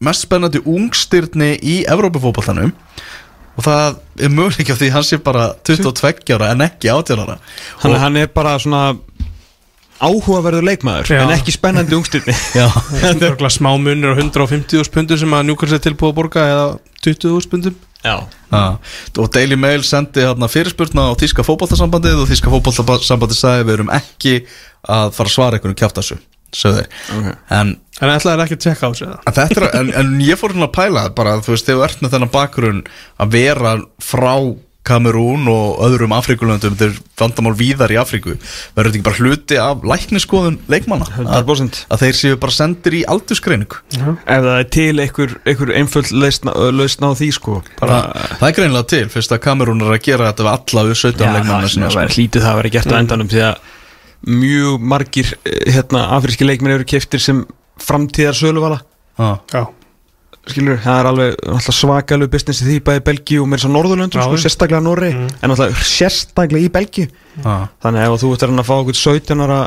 mest 0.05 0.26
spennandi 0.26 0.62
ungstyrni 0.64 1.55
í 1.60 1.81
Evrópufótballtanum 1.90 2.72
og 3.55 3.62
það 3.62 3.98
er 4.26 4.32
möguleik 4.35 4.70
af 4.74 4.81
því 4.81 4.90
hann 4.94 5.06
sé 5.06 5.18
bara 5.22 5.48
22 5.66 6.35
ára 6.35 6.51
en 6.55 6.64
ekki 6.66 6.90
18 6.90 7.22
ára. 7.22 7.36
Hann, 7.82 7.98
hann 8.02 8.18
er 8.18 8.31
bara 8.35 8.56
svona 8.62 8.97
áhugaverður 10.02 10.66
leikmaður 10.66 11.12
Já. 11.14 11.22
en 11.22 11.32
ekki 11.36 11.55
spennandi 11.55 11.94
er 13.14 13.14
örugglega 13.14 13.52
smá 13.55 13.70
munur 13.78 14.18
á 14.18 14.20
150 14.20 14.90
pundum 14.94 15.20
sem 15.20 15.36
að 15.39 15.47
Newcastle 15.48 15.78
er 15.78 15.85
tilbúið 15.86 16.10
að 16.12 16.18
borga 16.18 16.47
eða 16.51 16.66
20 17.06 17.51
pundum. 17.52 17.78
Og 19.16 19.31
Daily 19.32 19.56
Mail 19.56 19.85
sendi 19.86 20.24
hérna 20.26 20.51
fyrirspurna 20.51 21.09
á 21.09 21.12
Þíska 21.16 21.47
fótballtasambandið 21.47 22.24
og 22.24 22.31
Þíska 22.31 22.52
fótballtasambandið 22.52 23.39
sagði 23.39 23.68
við 23.68 23.78
erum 23.78 23.93
ekki 23.94 24.35
að 24.85 25.14
fara 25.16 25.31
að 25.31 25.36
svara 25.39 25.59
einhvern 25.59 25.78
kjátt 25.78 26.01
þessu 26.02 26.18
sögðu 26.59 26.82
þeir. 26.85 27.01
Ok. 27.18 27.32
en, 27.60 27.74
En 28.02 28.10
ætlaði 28.10 28.43
ekki 28.43 28.56
að 28.59 28.62
tjekka 28.64 28.89
á 28.90 28.93
sig 28.98 29.06
það 29.06 29.18
en, 29.31 29.35
þetta 29.39 29.60
er, 29.60 29.66
en, 29.78 29.90
en 30.01 30.14
ég 30.26 30.39
fór 30.40 30.55
hérna 30.55 30.66
að 30.66 30.74
pæla 30.74 31.09
bara 31.14 31.36
þú 31.44 31.55
veist, 31.55 31.68
þegar 31.68 31.81
þú 31.81 31.85
ert 31.89 32.01
með 32.02 32.14
þennan 32.16 32.32
bakgrunn 32.35 32.81
að 33.22 33.36
vera 33.36 33.74
frá 34.02 34.32
Kamerún 34.85 35.47
og 35.48 35.78
öðrum 35.86 36.12
Afrikulöndum 36.12 36.74
þetta 36.76 36.90
er 36.90 36.97
vandamál 37.16 37.55
víðar 37.56 37.93
í 37.94 37.97
Afriku 37.97 38.35
verður 38.35 38.90
þetta 38.90 38.98
ekki 38.98 39.06
bara 39.06 39.20
hluti 39.22 39.60
af 39.62 39.86
lækniskoðun 39.89 40.59
leikmanna? 40.68 41.06
Að, 41.22 41.39
100%. 41.47 41.78
að 41.89 42.02
þeir 42.02 42.18
séu 42.18 42.40
bara 42.43 42.56
sendir 42.59 42.97
í 42.98 43.01
aldursgreiningu 43.14 43.81
ef 43.97 44.26
það 44.28 44.51
er 44.59 44.68
til 44.76 44.90
einhver, 45.06 45.32
einhver 45.48 45.72
einföld 45.81 46.12
lausn 46.12 46.52
lausn 46.76 47.09
á 47.09 47.10
því 47.16 47.31
sko 47.39 47.62
bara 47.81 48.02
Þa, 48.10 48.26
það 48.43 48.51
er 48.51 48.59
greinlega 48.59 48.90
til, 48.93 49.05
fyrst 49.16 49.32
að 49.32 49.43
Kamerún 49.47 49.81
er 49.86 49.97
að 49.97 50.05
gera 50.05 50.28
þetta 50.32 50.44
við 50.44 50.52
alla 50.52 50.85
við 50.90 51.01
17 51.01 51.24
Já, 51.24 51.32
leikmanna 51.39 51.72
það 51.72 51.86
það 51.86 51.98
væri 52.02 52.18
hlítið 52.18 52.44
það 52.44 52.52
að 52.52 52.60
vera 52.60 52.74
gert 52.76 52.93
á 52.93 53.01
endanum 53.01 53.32
því 53.32 53.43
að 53.48 53.72
mjög 54.26 54.82
margir 54.82 55.32
eh, 55.44 55.72
hérna, 55.74 56.09
afríski 56.16 56.46
leikmenn 56.46 56.76
eru 56.76 56.86
keftir 56.88 57.22
sem 57.22 57.44
framtíðar 57.82 58.36
söluvala 58.38 58.80
Já, 59.18 59.38
Já, 59.52 59.62
skilur, 60.51 60.80
það 60.82 61.01
er 61.01 61.09
alveg 61.10 61.36
alltaf 61.55 61.78
svakalug 61.78 62.32
business 62.32 62.64
í 62.64 62.68
því 62.68 62.78
bæði 62.88 63.05
Belgíu 63.09 63.44
og 63.44 63.51
mér 63.52 63.62
svo 63.62 63.70
Norðurlöndum 63.74 64.20
Já, 64.22 64.26
sko, 64.26 64.40
sérstaklega 64.42 64.82
Norri 64.84 65.12
en 65.14 65.55
alltaf 65.55 65.84
sérstaklega 65.86 66.66
í 66.66 66.72
Belgíu. 66.74 67.10
Já, 67.38 67.55
þannig 67.84 68.06
ef 68.09 68.24
þú 68.24 68.32
ert 68.34 68.46
að 68.48 68.64
fá 68.66 68.74
okkur 68.80 69.01
17 69.02 69.44
ára 69.46 69.60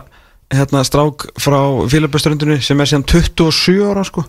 hérna, 0.54 0.84
strák 0.88 1.30
frá 1.44 1.60
Fílaböströndinu 1.92 2.60
sem 2.64 2.84
er 2.84 2.92
síðan 2.92 3.08
27 3.08 3.88
ára 3.88 4.06
sko 4.08 4.26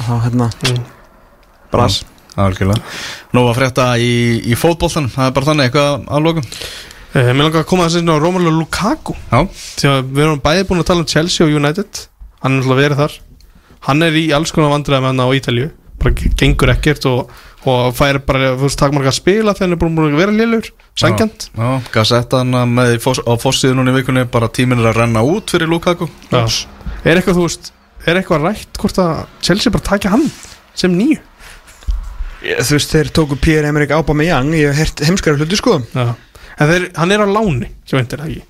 þá 0.00 0.14
hérna 0.24 0.50
bras. 1.70 2.02
Algjörlega. 2.40 2.78
Nú 3.34 3.42
að 3.50 3.56
frétta 3.58 3.86
í, 4.00 4.12
í 4.48 4.56
fótboltanum, 4.58 5.10
það 5.12 5.26
er 5.26 5.34
bara 5.36 5.48
þannig 5.48 5.68
eitthvað 5.68 6.06
að 6.06 6.24
lokum 6.24 6.46
uh, 7.14 7.32
Mér 7.34 7.42
langar 7.44 7.64
að 7.64 7.68
koma 7.72 7.88
að 7.88 7.96
sinna 7.98 8.16
á 8.16 8.22
Romelu 8.22 8.52
Lukaku. 8.54 9.16
Já, 9.30 9.40
Því 9.80 9.90
að 9.90 10.00
við 10.14 10.24
erum 10.26 10.44
bæði 10.44 10.68
búin 10.68 10.82
að 10.84 10.88
tala 10.92 11.04
um 11.04 11.10
Chelsea 11.10 11.46
og 11.46 11.52
United. 11.58 12.06
Hann 12.40 12.56
er 12.56 12.62
alltaf 12.64 12.80
verið 12.80 13.02
þar. 13.04 13.18
Hann 13.86 14.04
er 14.04 14.16
í 14.20 14.26
alls 14.36 14.52
konar 14.52 14.74
vandræðum 14.74 15.06
hann 15.08 15.22
á 15.24 15.28
Ítalju 15.32 15.70
Bara 16.00 16.12
gengur 16.40 16.70
ekkert 16.72 17.06
og, 17.08 17.30
og 17.68 17.94
fær 17.96 18.18
bara, 18.24 18.54
þú 18.56 18.66
veist, 18.66 18.78
takmarka 18.80 19.08
að 19.12 19.16
spila 19.18 19.54
þegar 19.56 19.66
hann 19.66 19.76
er 19.76 19.80
búin 19.80 19.98
að 20.14 20.20
vera 20.20 20.34
lélur 20.36 20.68
Sangjant 21.00 21.46
Já, 21.56 21.68
Gazettan 21.92 22.56
með 22.72 22.94
í 22.96 23.00
foss, 23.00 23.20
á 23.24 23.32
fossiðun 23.40 23.80
núna 23.80 23.92
í 23.94 23.98
vikunni 23.98 24.24
bara 24.32 24.48
tíminn 24.52 24.80
er 24.80 24.90
að 24.92 25.00
renna 25.02 25.24
út 25.24 25.52
fyrir 25.52 25.68
Lukaku. 25.68 26.08
Já. 26.32 26.42
Er 27.04 27.16
eitthvað, 27.20 27.36
þú 27.40 27.44
veist, 27.46 27.72
er 28.04 28.20
eitthvað 28.20 28.46
rætt 28.48 28.80
hvort 28.80 29.00
að 29.00 29.12
Chelsea 29.44 29.72
bara 29.72 29.88
takja 29.90 30.12
hann 30.12 30.24
sem 30.76 30.92
nýju? 30.96 31.20
Þú 32.40 32.76
veist, 32.78 32.92
þeir 32.94 33.12
tóku 33.16 33.36
Pierre-Emerick 33.40 33.92
Aubameyang 33.92 34.54
Ég 34.56 34.72
hef 34.72 34.78
hert 34.80 35.04
heimskara 35.08 35.36
hluti 35.40 35.58
sko. 35.60 35.80
Já. 35.92 36.14
En 36.60 36.68
þeir, 36.68 36.88
hann 36.98 37.14
er 37.14 37.24
á 37.24 37.28
láni, 37.30 37.70
veitir 37.90 38.20
það 38.20 38.32
ekki? 38.32 38.42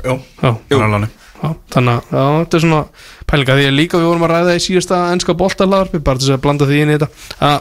Já, 0.00 0.14
hann 0.40 0.60
er 0.72 0.84
alveg 0.86 1.18
já, 1.40 1.50
þannig 1.74 2.10
að 2.12 2.30
þetta 2.38 2.56
er 2.56 2.64
svona 2.64 2.80
pælinga 3.28 3.56
því 3.58 3.66
að 3.68 3.76
líka 3.76 4.00
við 4.00 4.08
vorum 4.10 4.24
að 4.26 4.32
ræða 4.34 4.56
í 4.56 4.64
síðasta 4.64 5.00
ennska 5.14 5.36
boltalarpi, 5.40 6.00
bara 6.04 6.20
þess 6.20 6.34
að 6.36 6.42
blanda 6.44 6.68
því 6.68 6.80
inn 6.84 6.92
í 6.92 6.96
þetta. 6.98 7.52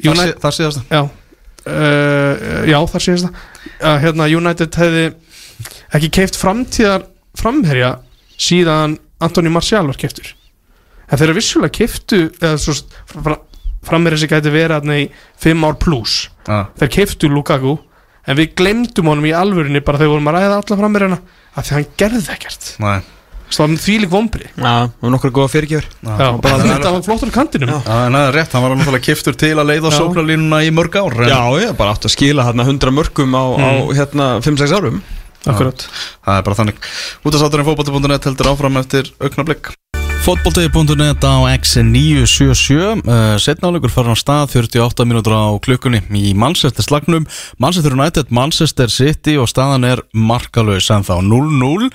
United, 0.00 0.38
Það 0.40 0.56
síðast 0.56 0.92
já. 0.92 1.00
Uh, 1.60 2.64
já, 2.70 2.78
þar 2.88 3.04
síðast 3.04 3.26
það 3.28 3.90
að 3.90 3.98
hérna 4.06 4.28
United 4.32 4.78
hefði 4.80 5.02
ekki 5.98 6.08
keift 6.16 6.38
framtíðar 6.40 7.04
framherja 7.36 7.90
síðan 8.40 8.96
Antoni 9.20 9.52
Martial 9.52 9.84
var 9.90 9.98
keiftur 10.00 10.30
en 11.10 11.20
þeir 11.20 11.26
eru 11.26 11.36
vissulega 11.36 11.76
keiftu 11.76 12.20
eða 12.40 12.54
svo 12.62 12.76
fra, 13.12 13.36
framherja 13.84 14.22
sem 14.22 14.32
gæti 14.32 14.54
verið 14.54 14.88
í 14.94 15.02
5 15.44 15.66
ár 15.68 15.76
pluss 15.84 16.16
Já, 16.48 16.62
þeir 16.80 16.92
keiftu 16.96 17.28
Lukaku 17.28 17.76
en 18.26 18.40
við 18.40 18.52
glemdum 18.58 19.12
honum 19.12 19.30
í 19.30 19.36
alvörinni 19.36 19.84
bara 19.84 20.00
þegar 20.00 20.10
við 20.10 20.16
vorum 20.16 20.30
að 20.32 20.38
ræða 20.38 20.60
alla 20.60 20.82
framherjana 20.82 21.22
að 21.54 21.66
því 21.66 21.76
hann 21.76 21.88
gerði 22.00 22.28
ekkert. 22.36 22.74
Næ 22.82 22.92
það 23.50 23.64
var 23.64 23.80
þvílík 23.82 24.10
vombri 24.10 24.48
Já, 24.54 24.74
og 24.86 25.12
nokkra 25.12 25.30
góða 25.34 25.50
fyrirgjör 25.50 25.86
þetta 26.04 26.92
var 26.94 27.02
flottur 27.06 27.32
kantinum. 27.34 27.72
Já, 27.72 27.96
en 28.06 28.18
það 28.18 28.26
er 28.28 28.36
rétt, 28.38 28.54
hann 28.54 28.64
var 28.64 28.74
náttúrulega 28.76 29.06
kiftur 29.08 29.38
til 29.40 29.52
að 29.56 29.72
leiða 29.72 29.92
sóklarlínuna 29.96 30.62
í 30.66 30.70
mörg 30.74 31.00
ár 31.00 31.18
en 31.24 31.32
Já, 31.32 31.40
ég 31.64 31.74
bara 31.78 31.96
átt 31.96 32.06
að 32.06 32.14
skila 32.14 32.46
hérna 32.46 32.68
100 32.68 32.94
mörgum 32.94 33.34
á, 33.34 33.44
á 33.58 33.70
hérna 33.96 34.30
5-6 34.44 34.76
árum. 34.78 35.02
Akkurat. 35.48 35.86
Það 36.26 36.36
er 36.36 36.46
bara 36.46 36.58
þannig. 36.58 36.88
Útastátturinn 37.24 37.70
fótbolti.net 37.70 38.28
heldur 38.28 38.52
áfram 38.52 38.80
eftir 38.82 39.08
augnablík 39.18 39.72
Fótbolti.net 40.20 41.24
á 41.24 41.36
X977 41.56 43.00
uh, 43.08 43.36
Setnáleikur 43.40 43.88
farin 43.88 44.12
á 44.12 44.18
stað 44.20 44.52
48 44.52 45.06
mínútur 45.08 45.32
á 45.32 45.48
klukkunni 45.64 46.02
í 46.12 46.34
Manchester 46.36 46.84
slagnum. 46.84 47.24
Manchester 47.56 47.96
United, 47.96 48.28
Manchester 48.28 48.92
City 48.92 49.38
og 49.40 49.48
staðan 49.48 49.88
er 49.88 50.02
markalös 50.12 50.90
en 50.92 51.06
þá 51.08 51.16
0-0 51.24 51.88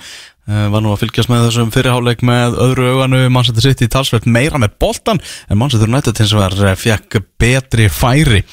Uh, 0.46 0.68
var 0.70 0.78
nú 0.78 0.92
að 0.94 1.00
fylgjast 1.00 1.26
með 1.26 1.40
þessum 1.48 1.72
fyrirháleik 1.74 2.20
með 2.22 2.54
öðru 2.62 2.84
auganu. 2.92 3.24
Manchester 3.34 3.64
City 3.64 3.88
talsveit 3.90 4.28
meira 4.30 4.60
með 4.62 4.76
boltan 4.78 5.18
en 5.50 5.58
Manchester 5.58 5.90
United 5.90 6.20
hins 6.22 6.34
vegar 6.38 6.78
fekk 6.78 7.16
betri 7.34 7.88
færi 7.90 8.44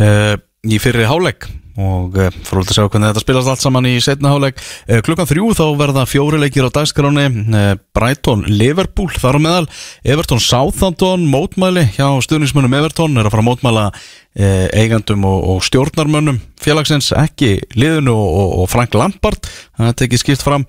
uh, 0.00 0.40
í 0.64 0.80
fyrri 0.80 1.04
háleik 1.04 1.44
og 1.74 2.14
uh, 2.18 2.30
fór 2.46 2.60
að 2.62 2.70
sjá 2.70 2.84
hvernig 2.84 3.10
þetta 3.10 3.22
spilast 3.24 3.50
allt 3.50 3.62
saman 3.64 3.88
í 3.90 3.94
setna 4.02 4.30
háleik 4.30 4.60
uh, 4.60 5.00
klukkan 5.02 5.26
þrjú 5.26 5.50
þá 5.58 5.64
verða 5.80 6.04
fjóri 6.06 6.38
leikir 6.38 6.68
á 6.70 6.74
dagskráni 6.74 7.24
uh, 7.26 7.70
Brighton, 7.96 8.44
Liverpool 8.46 9.10
þar 9.10 9.38
á 9.38 9.44
meðal. 9.44 9.64
Everton, 10.06 10.42
Southampton 10.42 11.26
mótmæli 11.30 11.88
hjá 11.96 12.06
stuðnismönnum 12.26 12.76
Everton 12.78 13.18
er 13.18 13.26
að 13.26 13.34
fara 13.34 13.44
að 13.44 13.50
mótmæla 13.50 13.88
eigandum 14.34 15.22
og, 15.28 15.44
og 15.46 15.58
stjórnarmönnum 15.62 16.40
félagsins 16.58 17.12
ekki 17.14 17.52
liðinu 17.78 18.10
og, 18.10 18.48
og, 18.64 18.64
Frank 18.72 18.96
Lampard 18.98 19.46
það 19.78 19.92
tekið 20.00 20.22
skipt 20.24 20.42
fram. 20.42 20.64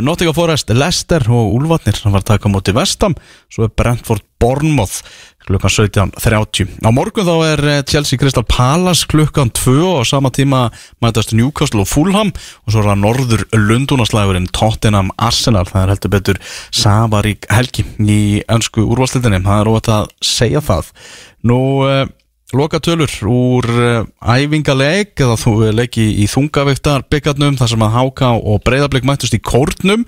Nottingham 0.00 0.32
Forest, 0.32 0.72
Leicester 0.72 1.26
og 1.28 1.58
Úlfarnir 1.58 2.00
hann 2.06 2.16
var 2.16 2.24
að 2.24 2.30
taka 2.30 2.48
móti 2.48 2.72
Vestam 2.72 3.12
svo 3.52 3.66
er 3.68 3.74
Brentford 3.76 4.24
Bournemouth 4.40 5.04
klukkan 5.46 5.72
17.30 5.72 6.86
á 6.86 6.90
morgun 6.94 7.26
þá 7.26 7.34
er 7.48 7.62
eh, 7.66 7.82
Chelsea 7.88 8.20
Crystal 8.20 8.46
Palace 8.46 9.08
klukkan 9.10 9.50
2 9.50 9.74
og 9.88 10.06
sama 10.06 10.30
tíma 10.34 10.68
mætast 11.02 11.34
Newcastle 11.36 11.82
og 11.82 11.90
Fulham 11.90 12.32
og 12.32 12.72
svo 12.72 12.82
er 12.82 12.90
það 12.92 13.02
norður 13.02 13.44
Lundunaslægurinn 13.56 14.50
Tottenham 14.54 15.12
Arsenal. 15.18 15.66
Það 15.68 15.82
er 15.82 15.94
heldur 15.94 16.14
betur 16.14 16.40
Savarík 16.70 17.46
helgi 17.50 17.86
í 17.98 18.22
önsku 18.52 18.86
úrvalstildinni 18.86 19.42
það 19.44 19.62
er 19.62 19.70
óvægt 19.72 19.92
að 19.92 20.10
segja 20.24 20.62
það. 20.64 20.90
Nú 21.48 21.60
uh, 21.86 22.04
Loka 22.52 22.82
tölur 22.84 23.08
úr 23.24 23.64
uh, 23.64 24.02
æfingaleik 24.28 25.16
eða 25.24 25.38
þú 25.40 25.54
leiki 25.72 26.04
í 26.20 26.26
þungaveiktar 26.28 27.06
byggarnum 27.08 27.56
þar 27.56 27.70
sem 27.72 27.84
að 27.86 27.94
Háka 27.96 28.34
og 28.36 28.60
Breiðablik 28.66 29.06
mættust 29.08 29.32
í 29.32 29.40
kórnum 29.40 30.04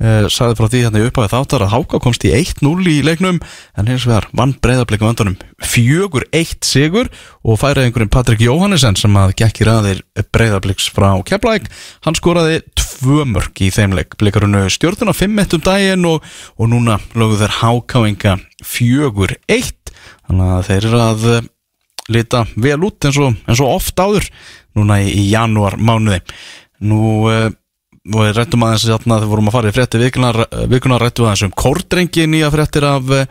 sagði 0.00 0.56
frá 0.58 0.66
því 0.66 0.80
hérna 0.82 1.00
í 1.00 1.06
upphafið 1.06 1.32
þáttar 1.36 1.64
að 1.64 1.72
Háka 1.74 2.00
komst 2.02 2.24
í 2.26 2.32
1-0 2.34 2.72
í 2.90 2.96
leiknum 3.06 3.38
en 3.78 3.90
hins 3.90 4.06
vegar 4.08 4.26
vann 4.34 4.56
Breiðablik 4.58 5.04
á 5.06 5.10
öndanum 5.12 5.36
fjögur 5.62 6.26
1 6.34 6.66
sigur 6.66 7.10
og 7.46 7.60
færið 7.62 7.86
einhverjum 7.86 8.10
Patrik 8.10 8.42
Jóhannesson 8.42 8.98
sem 8.98 9.14
að 9.20 9.36
gekk 9.38 9.62
í 9.62 9.68
raðir 9.68 10.02
Breiðabliks 10.34 10.90
frá 10.90 11.12
Keflæk 11.22 11.70
hann 12.06 12.18
skoraði 12.18 12.64
tvö 12.74 13.24
mörg 13.28 13.62
í 13.62 13.70
þeim 13.74 13.94
leik. 13.94 14.18
Blikarunu 14.18 14.66
stjórnuna 14.72 15.14
5-1 15.14 15.58
um 15.58 15.64
daginn 15.64 16.10
og, 16.10 16.26
og 16.58 16.70
núna 16.72 16.98
lögðu 17.14 17.44
þeir 17.44 17.56
Hákavinga 17.60 18.36
fjögur 18.66 19.38
1 19.46 19.94
þannig 20.26 20.54
að 20.58 20.68
þeir 20.68 20.88
eru 20.90 21.02
að 21.04 21.26
uh, 21.30 21.42
lita 22.10 22.44
vel 22.56 22.80
út 22.84 23.06
eins 23.06 23.18
og, 23.22 23.36
eins 23.46 23.62
og 23.62 23.76
oft 23.78 24.00
áður 24.00 24.26
núna 24.74 25.00
í, 25.04 25.10
í 25.22 25.28
janúar 25.30 25.78
mánuði 25.78 26.20
nú 26.84 27.00
uh, 28.04 28.20
við 28.20 28.34
rættum 28.36 28.64
aðeins 28.66 28.84
þarna 28.84 29.16
þegar 29.16 29.24
við 29.24 29.32
vorum 29.32 29.48
að 29.48 29.54
fara 29.56 29.70
í 29.70 29.74
frétti 29.74 30.00
vikunar, 30.02 30.38
vikunar 30.68 31.02
rættum 31.04 31.28
aðeins 31.28 31.44
um 31.46 31.54
kórdrengi 31.56 32.26
nýja 32.28 32.50
fréttir 32.52 32.86
af 32.88 33.12
uh, 33.12 33.22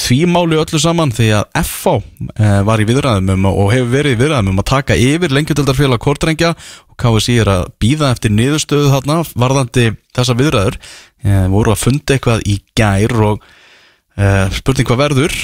því 0.00 0.18
máli 0.30 0.58
öllu 0.60 0.80
saman 0.82 1.14
því 1.14 1.30
að 1.40 1.58
FH 1.64 1.94
uh, 1.96 2.60
var 2.68 2.82
í 2.82 2.86
viðræðum 2.88 3.32
um 3.34 3.48
og 3.50 3.72
hefur 3.74 3.90
verið 3.94 4.14
í 4.14 4.20
viðræðum 4.20 4.52
um 4.52 4.62
að 4.62 4.68
taka 4.70 4.98
yfir 4.98 5.34
lengjutöldarfélag 5.34 6.02
kórdrengja 6.04 6.52
og 6.54 6.98
KSI 7.00 7.38
er 7.42 7.50
að 7.54 7.64
býða 7.82 8.12
eftir 8.14 8.34
niðurstöðu 8.36 8.92
þarna 8.92 9.22
varðandi 9.34 9.88
þessa 10.14 10.36
viðræður. 10.36 10.76
Voru 11.52 11.72
að 11.72 11.80
fundi 11.80 12.14
eitthvað 12.14 12.44
í 12.48 12.58
gær 12.76 13.14
og 13.24 13.42
spurning 14.56 14.88
hvað 14.88 15.00
verður 15.00 15.36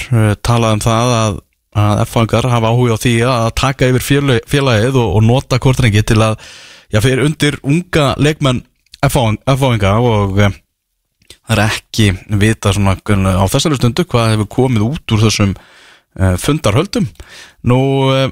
talað 0.45 0.77
um 0.77 0.83
það 0.85 1.13
að 1.17 1.43
F-fangar 2.07 2.49
hafa 2.49 2.71
áhuga 2.73 2.97
á 2.97 2.99
því 3.01 3.15
að 3.29 3.51
taka 3.61 3.89
yfir 3.91 4.05
félag, 4.05 4.47
félagið 4.49 4.97
og, 5.01 5.11
og 5.19 5.27
nota 5.27 5.59
kortrengi 5.61 6.03
til 6.09 6.23
að, 6.25 6.39
fyrir 6.95 7.25
undir 7.27 7.59
unga 7.65 8.15
leikmenn 8.17 8.63
F-fanga 9.05 9.93
og 10.01 10.41
e, 10.41 10.51
það 11.37 11.53
er 11.57 11.63
ekki 11.67 12.09
vita 12.41 12.73
svona 12.75 12.97
á 12.97 13.45
þessari 13.51 13.79
stundu 13.81 14.07
hvað 14.09 14.35
hefur 14.35 14.51
komið 14.57 14.89
út 14.89 15.17
úr 15.17 15.27
þessum 15.27 15.55
e, 15.57 16.33
fundarhöldum 16.43 17.09
nú 17.69 17.81
e, 18.15 18.27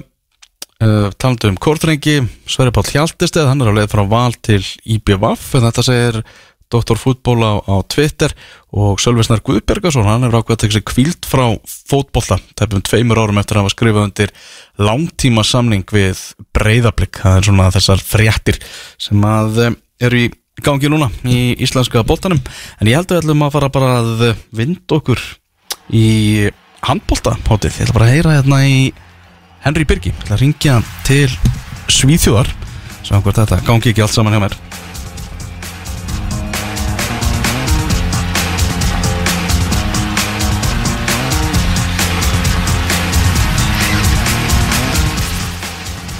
talandu 0.81 1.53
um 1.53 1.61
kortrengi 1.61 2.19
Sverri 2.49 2.73
Páll 2.75 2.91
Hjaltesteð, 2.91 3.47
hann 3.47 3.63
er 3.63 3.71
á 3.71 3.77
leið 3.77 3.93
frá 3.93 4.03
val 4.09 4.35
til 4.43 4.61
IBVF, 4.83 5.53
þetta 5.55 5.85
segir 5.85 6.21
Dr. 6.73 6.97
Fútból 6.97 7.39
á, 7.45 7.61
Twitter 7.87 8.33
og 8.75 8.99
Sölvesnar 8.99 9.43
Guðbergarsson, 9.45 10.07
hann 10.07 10.25
hefur 10.25 10.57
tekja 10.57 10.79
sig 10.79 10.85
kvíld 10.87 11.27
frá 11.29 11.45
fótbolla 11.63 12.39
tæpum 12.57 12.81
tveimur 12.83 13.21
árum 13.21 13.39
eftir 13.39 13.59
að 13.59 13.65
hafa 13.65 13.75
skrifað 13.75 14.07
undir 14.09 14.33
langtíma 14.81 15.45
samning 15.45 15.85
við 15.93 16.23
breyðablík, 16.57 17.21
það 17.21 17.37
er 17.37 17.47
svona 17.49 17.69
þessar 17.75 18.03
fréttir 18.03 18.59
sem 18.97 19.29
að 19.29 19.61
eh, 19.61 19.77
eru 20.09 20.25
í 20.25 20.31
gangi 20.63 20.91
núna 20.91 21.09
í 21.27 21.55
íslenska 21.63 22.03
boltanum. 22.07 22.39
En 22.79 22.87
ég 22.87 22.95
held 22.95 23.09
að 23.09 23.17
við 23.17 23.23
ætlum 23.25 23.43
að 23.47 23.55
fara 23.57 23.71
bara 23.73 23.91
að 23.99 24.23
vinda 24.55 24.99
okkur 24.99 25.23
í 25.91 26.05
handbolta 26.85 27.35
hótið, 27.49 27.79
ég 27.79 27.87
ætla 27.87 27.97
bara 27.97 28.07
að 28.07 28.15
heyra 28.15 28.37
hérna 28.37 28.61
í 28.69 28.79
Henry 29.65 29.85
Birgi, 29.89 30.13
ég 30.13 30.23
ætla 30.23 30.37
að 30.37 30.43
ringja 30.45 30.79
til 31.07 31.29
Svíþjóðar, 31.91 32.49
svo 33.05 33.21
hvort 33.21 33.41
þetta 33.41 33.61
gangi 33.65 33.91
ekki 33.91 34.05
allt 34.05 34.15
saman 34.15 34.35
hjá 34.35 34.43
mér. 34.45 34.57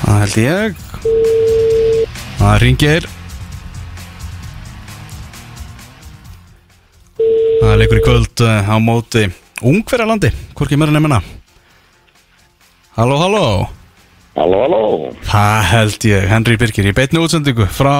Það 0.05 0.19
held 0.21 0.35
ég. 0.41 0.81
Það 2.37 2.57
ringir 2.61 3.07
Það 7.61 7.79
leikur 7.81 7.99
í 7.99 8.05
kvöld 8.05 8.43
uh, 8.45 8.69
á 8.69 8.75
móti 8.83 9.25
Ungverjalandi, 9.65 10.29
hvorki 10.57 10.77
meira 10.79 10.93
nefnina 10.93 11.21
Halló, 12.95 13.17
halló 13.19 13.45
Halló, 14.35 14.57
halló. 14.65 14.81
Það 15.23 15.61
held 15.71 16.07
ég, 16.09 16.25
Henry 16.27 16.57
Birkir, 16.59 16.89
í 16.89 16.95
beitni 16.95 17.21
útsendingu 17.23 17.67
frá 17.71 17.95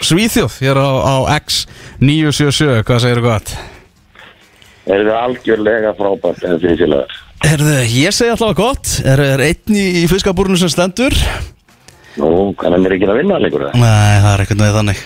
Svíþjóð, 0.00 0.56
hér 0.64 0.80
á, 0.80 0.90
á 0.98 1.14
X977, 1.36 2.80
hvað 2.88 3.02
segir 3.04 3.20
þú 3.20 3.26
gott? 3.28 3.52
Er 4.90 5.04
það 5.04 5.18
algjörlega 5.20 5.92
frábært 5.98 6.46
en 6.48 6.58
finnsilegar? 6.62 7.16
Herðu, 7.44 7.76
ég 7.94 8.12
segi 8.12 8.34
alltaf 8.34 8.56
gott 8.58 8.90
Er, 9.06 9.22
er 9.36 9.44
einn 9.46 9.78
í, 9.78 10.04
fiskabúrinu 10.10 10.58
sem 10.60 10.72
stendur? 10.72 11.14
Nú, 12.18 12.50
kannan 12.58 12.84
er 12.88 12.96
ekki 12.98 13.08
að 13.08 13.22
vinna 13.22 13.38
leikur 13.40 13.68
það? 13.68 13.78
Nei, 13.80 14.20
það 14.24 14.32
er 14.32 14.44
ekkert 14.44 14.62
með 14.64 14.76
þannig 14.80 15.04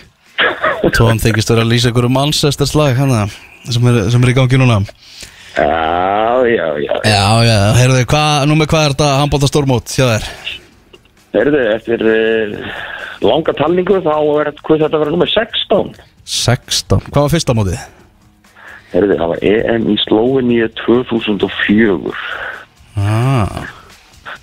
Tóðan 0.93 1.23
þykist 1.23 1.53
vera 1.53 1.65
að 1.65 1.71
lýsa 1.73 1.91
ykkur 1.93 2.09
um 2.09 2.17
Manchester 2.19 2.69
slag 2.69 2.99
hana, 2.99 3.25
sem, 3.65 3.87
er, 3.89 4.01
sem 4.13 4.25
er 4.25 4.33
í 4.33 4.37
gangi 4.37 4.61
núna 4.61 4.83
Já, 5.55 6.43
já, 6.51 6.67
já. 6.83 6.95
Já, 7.07 7.25
já, 7.47 7.59
heyrðu, 7.79 8.01
hvað, 8.11 8.47
nú 8.51 8.57
með 8.59 8.71
hvað 8.73 8.85
er 8.85 8.95
þetta 8.97 9.11
handbólta 9.21 9.51
stórmót 9.51 9.93
hjá 9.95 10.07
þér? 10.09 10.27
Herðu, 11.35 11.61
eftir 11.77 12.03
uh, 12.11 12.57
langa 13.23 13.55
talningu 13.59 14.01
þá 14.03 14.17
er 14.43 14.51
þetta 14.59 14.91
að 14.91 15.05
vera 15.05 15.15
nummer 15.15 15.31
16. 15.31 15.95
16, 16.25 17.07
hvað 17.13 17.21
var 17.23 17.33
fyrsta 17.33 17.57
mótið? 17.57 17.79
Herðu, 18.95 19.17
það 19.21 19.33
var 19.33 19.47
EM 19.53 19.89
í 19.91 19.97
Slóiníu 20.03 20.69
2004. 20.83 22.19
Ah, 22.99 23.65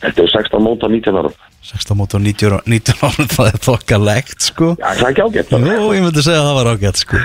Þetta 0.01 0.26
er 0.26 0.31
16 0.34 0.63
mót 0.65 0.84
á 0.84 0.88
19 0.89 1.19
árum. 1.22 1.35
16 1.61 1.93
mót 1.97 2.13
og 2.17 2.21
19 2.25 2.49
ára- 2.55 2.63
19 2.65 3.03
ára, 3.05 3.25
það 3.29 3.47
er 3.51 3.57
þokkalegt, 3.61 4.38
sko 4.47 4.69
Já, 4.79 4.85
það 4.97 5.01
er 5.01 5.09
ekki 5.11 5.25
ágætt. 5.27 5.51
Jú, 5.61 5.89
ég 5.93 6.01
myndi 6.07 6.23
segja 6.25 6.39
að 6.41 6.47
það 6.47 6.55
var 6.57 6.69
ágætt, 6.71 7.01
sko 7.03 7.19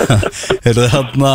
Heyrðu, 0.66 0.88
þarna, 0.92 1.30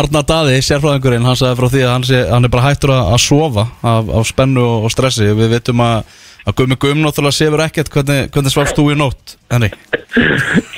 Arna 0.00 0.22
Daði, 0.26 0.56
sérfræðingurinn, 0.66 1.28
hann 1.28 1.38
sagði 1.38 1.58
frá 1.60 1.68
því 1.74 1.84
að 1.86 1.92
hann, 1.94 2.06
sé, 2.08 2.22
hann 2.32 2.48
er 2.48 2.52
bara 2.56 2.66
hættur 2.66 2.94
að, 2.96 3.12
að 3.14 3.22
sofa 3.28 3.66
af, 3.92 4.10
af 4.20 4.26
spennu 4.32 4.64
og, 4.66 4.88
stressi 4.94 5.28
Við 5.38 5.52
veitum 5.54 5.84
að, 5.86 6.16
að 6.50 6.58
Gumi 6.62 6.78
Gum 6.82 7.02
náttúrulega 7.06 7.38
sefur 7.38 7.62
ekkert 7.68 7.92
hvernig, 7.94 8.26
hvernig 8.34 8.54
svafst 8.56 8.78
þú 8.78 8.88
í 8.90 8.98
nótt, 8.98 9.36
Henry? 9.54 9.70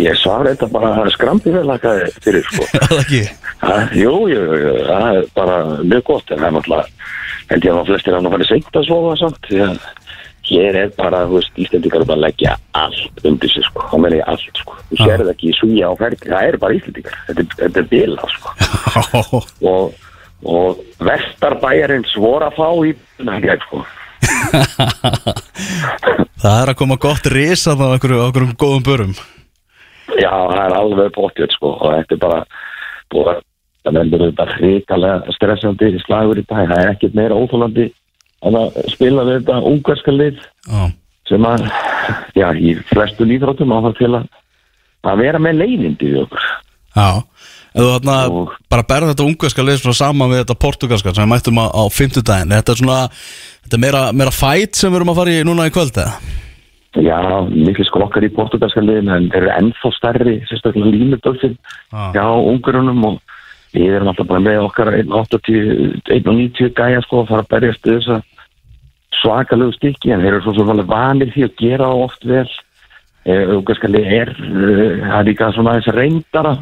Ég 0.05 0.21
svara 0.21 0.53
þetta 0.53 0.69
bara 0.75 0.91
að 0.93 0.99
það 1.01 1.09
er 1.09 1.17
skrampi 1.17 1.55
vel 1.55 1.65
að 1.73 1.89
fyrir, 2.21 2.45
sko. 2.53 2.69
Það 2.91 2.99
ekki 3.05 3.23
Ha, 3.61 3.75
jú, 3.93 4.13
jú, 4.33 4.41
jú, 4.57 4.71
það 4.87 5.17
er 5.19 5.27
bara 5.37 5.57
mjög 5.85 6.05
gott 6.09 6.31
en 6.33 6.39
það 6.41 6.47
er 6.49 6.55
náttúrulega 6.57 7.09
held 7.51 7.65
ég 7.67 7.75
að 7.77 7.89
flestir 7.91 8.15
hann 8.17 8.29
að 8.29 8.33
fara 8.37 8.47
seint 8.49 8.77
að 8.79 8.87
sofa 8.87 9.11
samt 9.21 9.49
því 9.51 9.59
að 9.67 9.81
hér 10.51 10.79
er 10.83 10.93
bara, 10.99 11.23
þú 11.31 11.39
veist, 11.39 11.55
Íslendingar 11.65 12.03
er 12.03 12.11
bara 12.11 12.19
að 12.19 12.27
leggja 12.27 12.57
allt 12.77 13.25
undir 13.31 13.53
sig, 13.53 13.65
sko, 13.69 13.87
þá 13.91 13.97
meina 14.03 14.21
ég 14.21 14.29
allt, 14.31 14.61
sko. 14.61 14.77
Þú 14.91 15.01
sér 15.01 15.23
það 15.23 15.33
ekki 15.35 15.51
í 15.51 15.57
súja 15.59 15.91
á 15.91 15.93
ferdi, 16.03 16.27
það 16.27 16.51
er 16.51 16.61
bara 16.65 16.77
Íslendingar. 16.77 17.17
Þetta, 17.29 17.43
þetta 17.63 17.83
er 17.83 17.89
bila, 17.95 18.23
sko. 18.35 18.49
Og, 19.71 19.85
og 20.51 20.69
vestarbæjarins 21.09 22.13
voru 22.19 22.51
að 22.51 22.59
fá 22.59 22.69
í 22.91 22.95
nægja, 23.31 23.59
sko. 23.65 23.85
Það 26.41 26.57
er 26.57 26.71
að 26.73 26.79
koma 26.81 26.97
gott 27.01 27.27
risa 27.29 27.75
þá 27.77 27.87
okkur, 27.95 28.15
okkur 28.25 28.47
um 28.47 28.57
góðum 28.57 28.85
börum. 28.87 29.15
Já, 30.17 30.33
það 30.33 30.63
er 30.65 30.75
alveg 30.79 31.13
bóttið 31.17 31.55
sko. 31.55 31.75
Og 31.77 31.95
þetta 31.99 32.17
er 32.17 32.23
bara 32.23 32.41
búið 33.13 33.31
að 33.33 33.43
það 33.81 33.99
verður 33.99 34.25
þetta 34.25 34.47
hrikalega 34.55 35.35
stressandi 35.37 35.91
slagur 36.05 36.41
í 36.41 36.45
dag, 36.45 36.69
það 36.71 36.83
er 36.83 36.93
ekkert 36.95 37.17
meira 37.17 37.39
óþólandi 37.39 37.87
að 38.49 38.79
spila 38.95 39.25
við 39.29 39.41
þetta 39.41 39.59
ungarska 39.71 40.13
lið 40.17 40.39
Já, 40.71 40.83
sem 41.29 41.45
að 41.47 41.67
já, 42.35 42.47
í 42.57 42.75
flestu 42.91 43.27
líðróttum 43.29 43.73
á 43.77 43.79
það 43.89 43.99
til 44.01 44.13
að 44.17 44.29
að 45.11 45.21
vera 45.25 45.39
með 45.41 45.59
leiðindi 45.63 46.11
við 46.15 46.23
okkur 46.25 46.47
já 46.97 47.09
þú 47.71 47.85
þarna 47.87 48.17
Og- 48.35 48.55
bara 48.73 48.83
berð 48.89 49.13
þetta 49.13 49.27
ungverska 49.29 49.63
lið 49.63 49.79
svona 49.83 49.95
saman 50.01 50.31
við 50.33 50.41
þetta 50.43 50.57
portugalska 50.65 51.15
sem 51.15 51.25
við 51.25 51.33
mættum 51.35 51.61
á, 51.63 51.67
á 51.71 51.83
fimmtudaginn 51.93 52.51
Þetta 52.57 52.73
er 52.73 52.81
svona, 52.81 52.99
þetta 53.63 53.77
er 53.79 53.83
meira, 53.85 54.03
meira 54.13 54.35
fight 54.35 54.75
sem 54.75 54.91
við 54.91 54.97
erum 55.01 55.13
að 55.15 55.21
fara 55.21 55.31
í 55.39 55.45
núna 55.47 55.69
í 55.71 55.75
kvöld 55.75 55.95
eða? 56.01 56.17
Já, 56.99 57.21
miklu 57.47 57.85
skrokkar 57.87 58.25
í 58.27 58.33
portugalska 58.35 58.83
liðin 58.83 59.13
en 59.15 59.29
þeir 59.31 59.45
eru 59.45 59.51
ennþá 59.61 59.91
stærri, 59.95 60.33
sérstaklega 60.51 60.91
línudölfin 60.91 61.55
Ah. 61.93 62.11
hjá 62.11 62.25
ungurunum 62.27 63.05
og 63.07 63.21
við 63.75 63.95
erum 63.97 64.11
alltaf 64.11 64.29
bara 64.31 64.43
með 64.45 64.65
okkar 64.65 64.93
1.80, 64.99 66.01
1.90 66.17 66.75
gæja 66.77 67.05
sko 67.05 67.23
að 67.23 67.31
fara 67.31 67.47
að 67.47 67.53
berjast 67.55 67.87
þess 67.87 68.11
að 68.17 68.27
svakalegu 69.21 69.77
stykki 69.77 70.13
en 70.15 70.25
þeir 70.25 70.35
eru 70.35 70.43
svo 70.47 70.57
svo 70.57 70.67
alveg 70.73 70.91
vanir 70.91 71.33
því 71.35 71.47
að 71.47 71.57
gera 71.61 71.89
oft 72.07 72.27
vel. 72.27 72.49
Ungarska 73.31 73.89
lið 73.91 74.13
er 74.17 74.31
eh, 74.33 75.01
það 75.05 75.17
er 75.19 75.27
líka 75.29 75.51
svona 75.53 75.77
þess 75.77 75.95
reyndara 75.95 76.55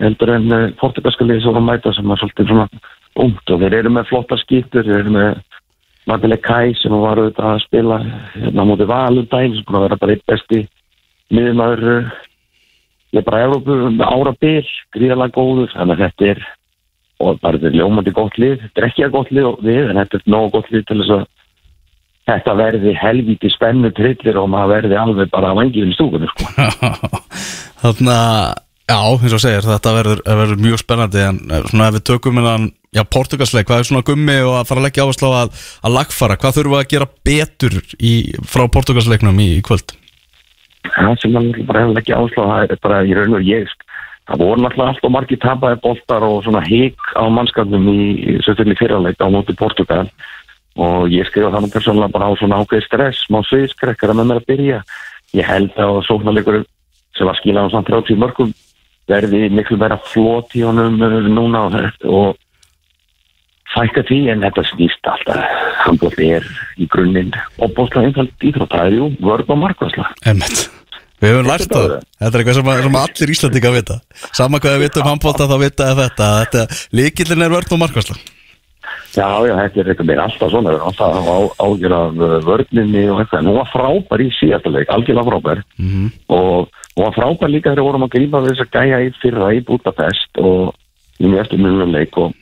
heldur 0.00 0.32
en 0.34 0.54
portugalska 0.80 1.24
lið 1.24 1.42
sem 1.42 1.52
voru 1.52 1.62
að 1.62 1.68
mæta 1.70 1.92
sem 1.94 2.10
er 2.10 2.20
svolítið 2.20 2.50
svona 2.50 2.66
ungt. 3.22 3.52
Og 3.52 3.62
þeir 3.62 3.76
eru 3.80 3.92
með 3.94 4.08
flotta 4.10 4.38
skýttur, 4.42 4.84
þeir 4.84 5.04
eru 5.04 5.14
með 5.14 5.38
Matileg 6.06 6.42
Kai 6.44 6.74
sem 6.78 6.94
var 6.94 7.18
auðvitað 7.18 7.52
að 7.52 7.62
spila 7.64 8.00
hérna 8.34 8.62
á 8.62 8.68
móti 8.68 8.86
Valundæn 8.86 9.56
sem 9.56 9.78
að 9.78 9.86
vera 9.86 10.00
bara 10.02 10.14
eitt 10.14 10.26
besti 10.30 10.60
miðumæður 11.34 12.10
ég 13.14 13.20
er 13.20 13.26
bara 13.26 13.46
Európu 13.46 13.76
ára 14.02 14.34
bil, 14.40 14.66
gríðalega 14.96 15.36
góður 15.36 15.72
þannig 15.74 15.96
að 15.96 16.04
þetta 16.06 16.30
er 16.34 16.46
og 17.22 17.40
bara 17.40 17.56
þetta 17.56 17.70
er 17.70 17.78
ljómandi 17.80 18.12
gott 18.16 18.36
lið, 18.40 18.58
þetta 18.64 18.82
er 18.82 18.88
ekki 18.90 19.06
að 19.06 19.14
gott 19.14 19.32
lið 19.32 19.48
við, 19.64 19.82
en 19.88 20.00
þetta 20.02 20.18
er 20.18 20.30
nógu 20.34 20.52
gott 20.58 20.70
lið 20.72 20.84
til 20.88 20.98
þess 21.00 21.14
að 21.16 21.24
þetta 22.26 22.54
verði 22.58 22.92
helvíti 22.98 23.50
spennu 23.54 23.92
trillir 23.96 24.38
og 24.40 24.48
maður 24.52 24.72
verði 24.74 25.00
alveg 25.00 25.32
bara 25.32 25.52
að 25.52 25.60
vangið 25.60 25.90
í 25.90 25.96
stúkunni 25.96 26.30
sko. 26.32 26.48
Þarna, 27.82 28.16
já, 28.90 28.98
eins 28.98 29.36
og 29.36 29.42
segir, 29.42 29.68
þetta 29.68 29.94
verður, 30.00 30.22
verður 30.26 30.64
mjög 30.66 30.82
spennandi 30.82 31.22
en 31.22 31.38
eh, 31.46 31.68
svona 31.70 31.90
ef 31.90 31.98
við 31.98 32.06
tökum 32.10 32.40
innan, 32.42 32.70
já, 32.96 33.04
portugalsleik, 33.16 33.68
hvað 33.70 33.84
er 33.84 33.90
svona 33.90 34.06
gummi 34.10 34.40
og 34.42 34.56
að 34.58 34.72
fara 34.72 34.82
að 34.82 34.88
leggja 34.88 35.06
áherslu 35.06 35.30
á 35.30 35.34
að, 35.44 35.62
að 35.86 35.96
lagfara, 36.00 36.40
hvað 36.42 36.58
þurfum 36.58 36.76
við 36.76 36.82
að 36.82 36.90
gera 36.96 37.12
betur 37.30 37.78
í, 37.96 38.16
frá 38.50 38.66
portugalsleiknum 38.74 39.40
í, 39.46 39.52
í 39.60 39.64
kvöld? 39.64 39.96
Það 40.94 41.18
sem 41.22 41.34
maður 41.34 41.66
bara 41.68 41.84
hefur 41.84 42.00
ekki 42.00 42.16
áslá 42.16 42.42
það 42.50 42.74
er 42.74 42.80
bara 42.86 43.02
í 43.04 43.16
raun 43.16 43.38
og 43.38 43.46
ég 43.46 43.70
það 44.26 44.42
voru 44.42 44.62
náttúrulega 44.62 44.92
allt 44.92 45.06
og 45.06 45.14
margir 45.14 45.40
tapaði 45.42 45.80
boltar 45.84 46.26
og 46.26 46.40
svona 46.44 46.62
hík 46.66 47.12
á 47.14 47.24
mannskapnum 47.30 47.86
í, 47.92 48.00
sérstaklega 48.42 48.80
fyrirleik 48.80 49.22
á 49.22 49.26
móti 49.30 49.54
Portugal. 49.58 50.06
Og 50.76 51.08
ég 51.08 51.28
skrifa 51.28 51.52
það 51.54 51.64
nú 51.64 51.72
persónulega 51.72 52.12
bara 52.12 52.28
á 52.28 52.32
svona 52.36 52.58
ákveð 52.60 52.84
stress, 52.84 53.22
má 53.32 53.38
sviðskrekkara 53.46 54.16
með 54.16 54.30
mér 54.30 54.40
að 54.42 54.48
byrja? 54.50 54.80
Ég 55.36 55.48
held 55.48 55.78
að 55.80 56.02
sóknarleikur 56.08 56.64
sem 57.16 57.28
var 57.28 57.38
skilað 57.38 57.70
á 57.70 57.74
samt 57.76 57.92
30 57.92 58.20
mörgum 58.20 58.52
verði 59.06 59.46
miklu 59.54 59.78
meira 59.80 59.98
flott 60.10 60.54
í 60.58 60.64
honum 60.66 60.98
uh, 61.00 61.20
núna 61.30 61.66
og, 61.70 62.36
og 63.76 63.82
fækka 63.82 64.02
því 64.08 64.18
en 64.32 64.44
þetta 64.46 64.64
snýst 64.70 65.10
alltaf 65.12 65.60
handbóll 65.84 66.22
er 66.24 66.46
í 66.80 66.88
grunninn 66.88 67.32
og 67.60 67.74
bólla 67.76 68.06
einfald 68.06 68.32
íþrótt, 68.40 68.72
það 68.72 68.86
er 68.88 68.96
jú 68.96 69.10
vörð 69.20 69.52
og 69.52 69.58
markvæsla 69.66 70.08
Emmett 70.32 70.70
Við 71.16 71.30
höfum 71.32 71.46
lært 71.48 71.70
það, 71.72 71.92
þetta 72.20 72.28
er 72.36 72.42
eitthvað 72.42 72.56
sem, 72.58 72.66
að- 72.68 72.82
sem 72.84 72.96
allir 73.00 73.30
Íslandinga 73.32 73.70
vita. 73.72 73.94
Sama 74.36 74.58
hvað 74.60 74.74
við 74.76 74.82
vitum 74.84 75.06
handbólta 75.08 75.46
þá 75.48 75.54
vita 75.62 75.86
að 75.92 76.00
þetta, 76.02 76.26
þetta 76.42 76.80
Líkillin 76.98 77.44
er 77.46 77.54
vörn 77.54 77.72
og 77.72 77.80
markværsla 77.84 78.16
Já, 79.16 79.28
já, 79.48 79.54
þetta 79.56 79.80
er 79.80 79.88
eitthvað 79.90 80.08
meira 80.10 80.24
alltaf 80.28 80.50
svona, 80.52 80.70
við 80.70 80.76
erum 80.76 80.88
alltaf 80.90 81.14
á, 81.24 81.36
ágjör 81.64 81.94
af 81.96 82.18
uh, 82.20 82.34
vörninni 82.44 83.04
og 83.08 83.20
eitthvað, 83.22 83.38
en 83.40 83.48
hún 83.48 83.56
var 83.62 83.70
frábær 83.72 84.22
í 84.22 84.26
síðasta 84.36 84.72
leik, 84.74 84.90
algjörlega 84.92 85.30
frábær. 85.30 85.62
Mhm. 85.80 86.10
og 86.36 86.68
hún 86.96 87.04
var 87.06 87.14
frábær 87.16 87.50
líka 87.54 87.70
þegar 87.72 87.80
við 87.80 87.88
vorum 87.88 88.04
að 88.06 88.12
grípa 88.16 88.42
þess 88.44 88.64
að 88.66 88.76
gæja 88.76 89.00
í 89.06 89.08
fyrra 89.22 89.48
í 89.56 89.62
Budapest 89.64 90.42
og 90.44 90.74
í 91.16 91.30
mjög 91.32 91.40
eftir 91.46 91.62
mjög 91.64 91.90
leik 91.96 92.18
og 92.20 92.34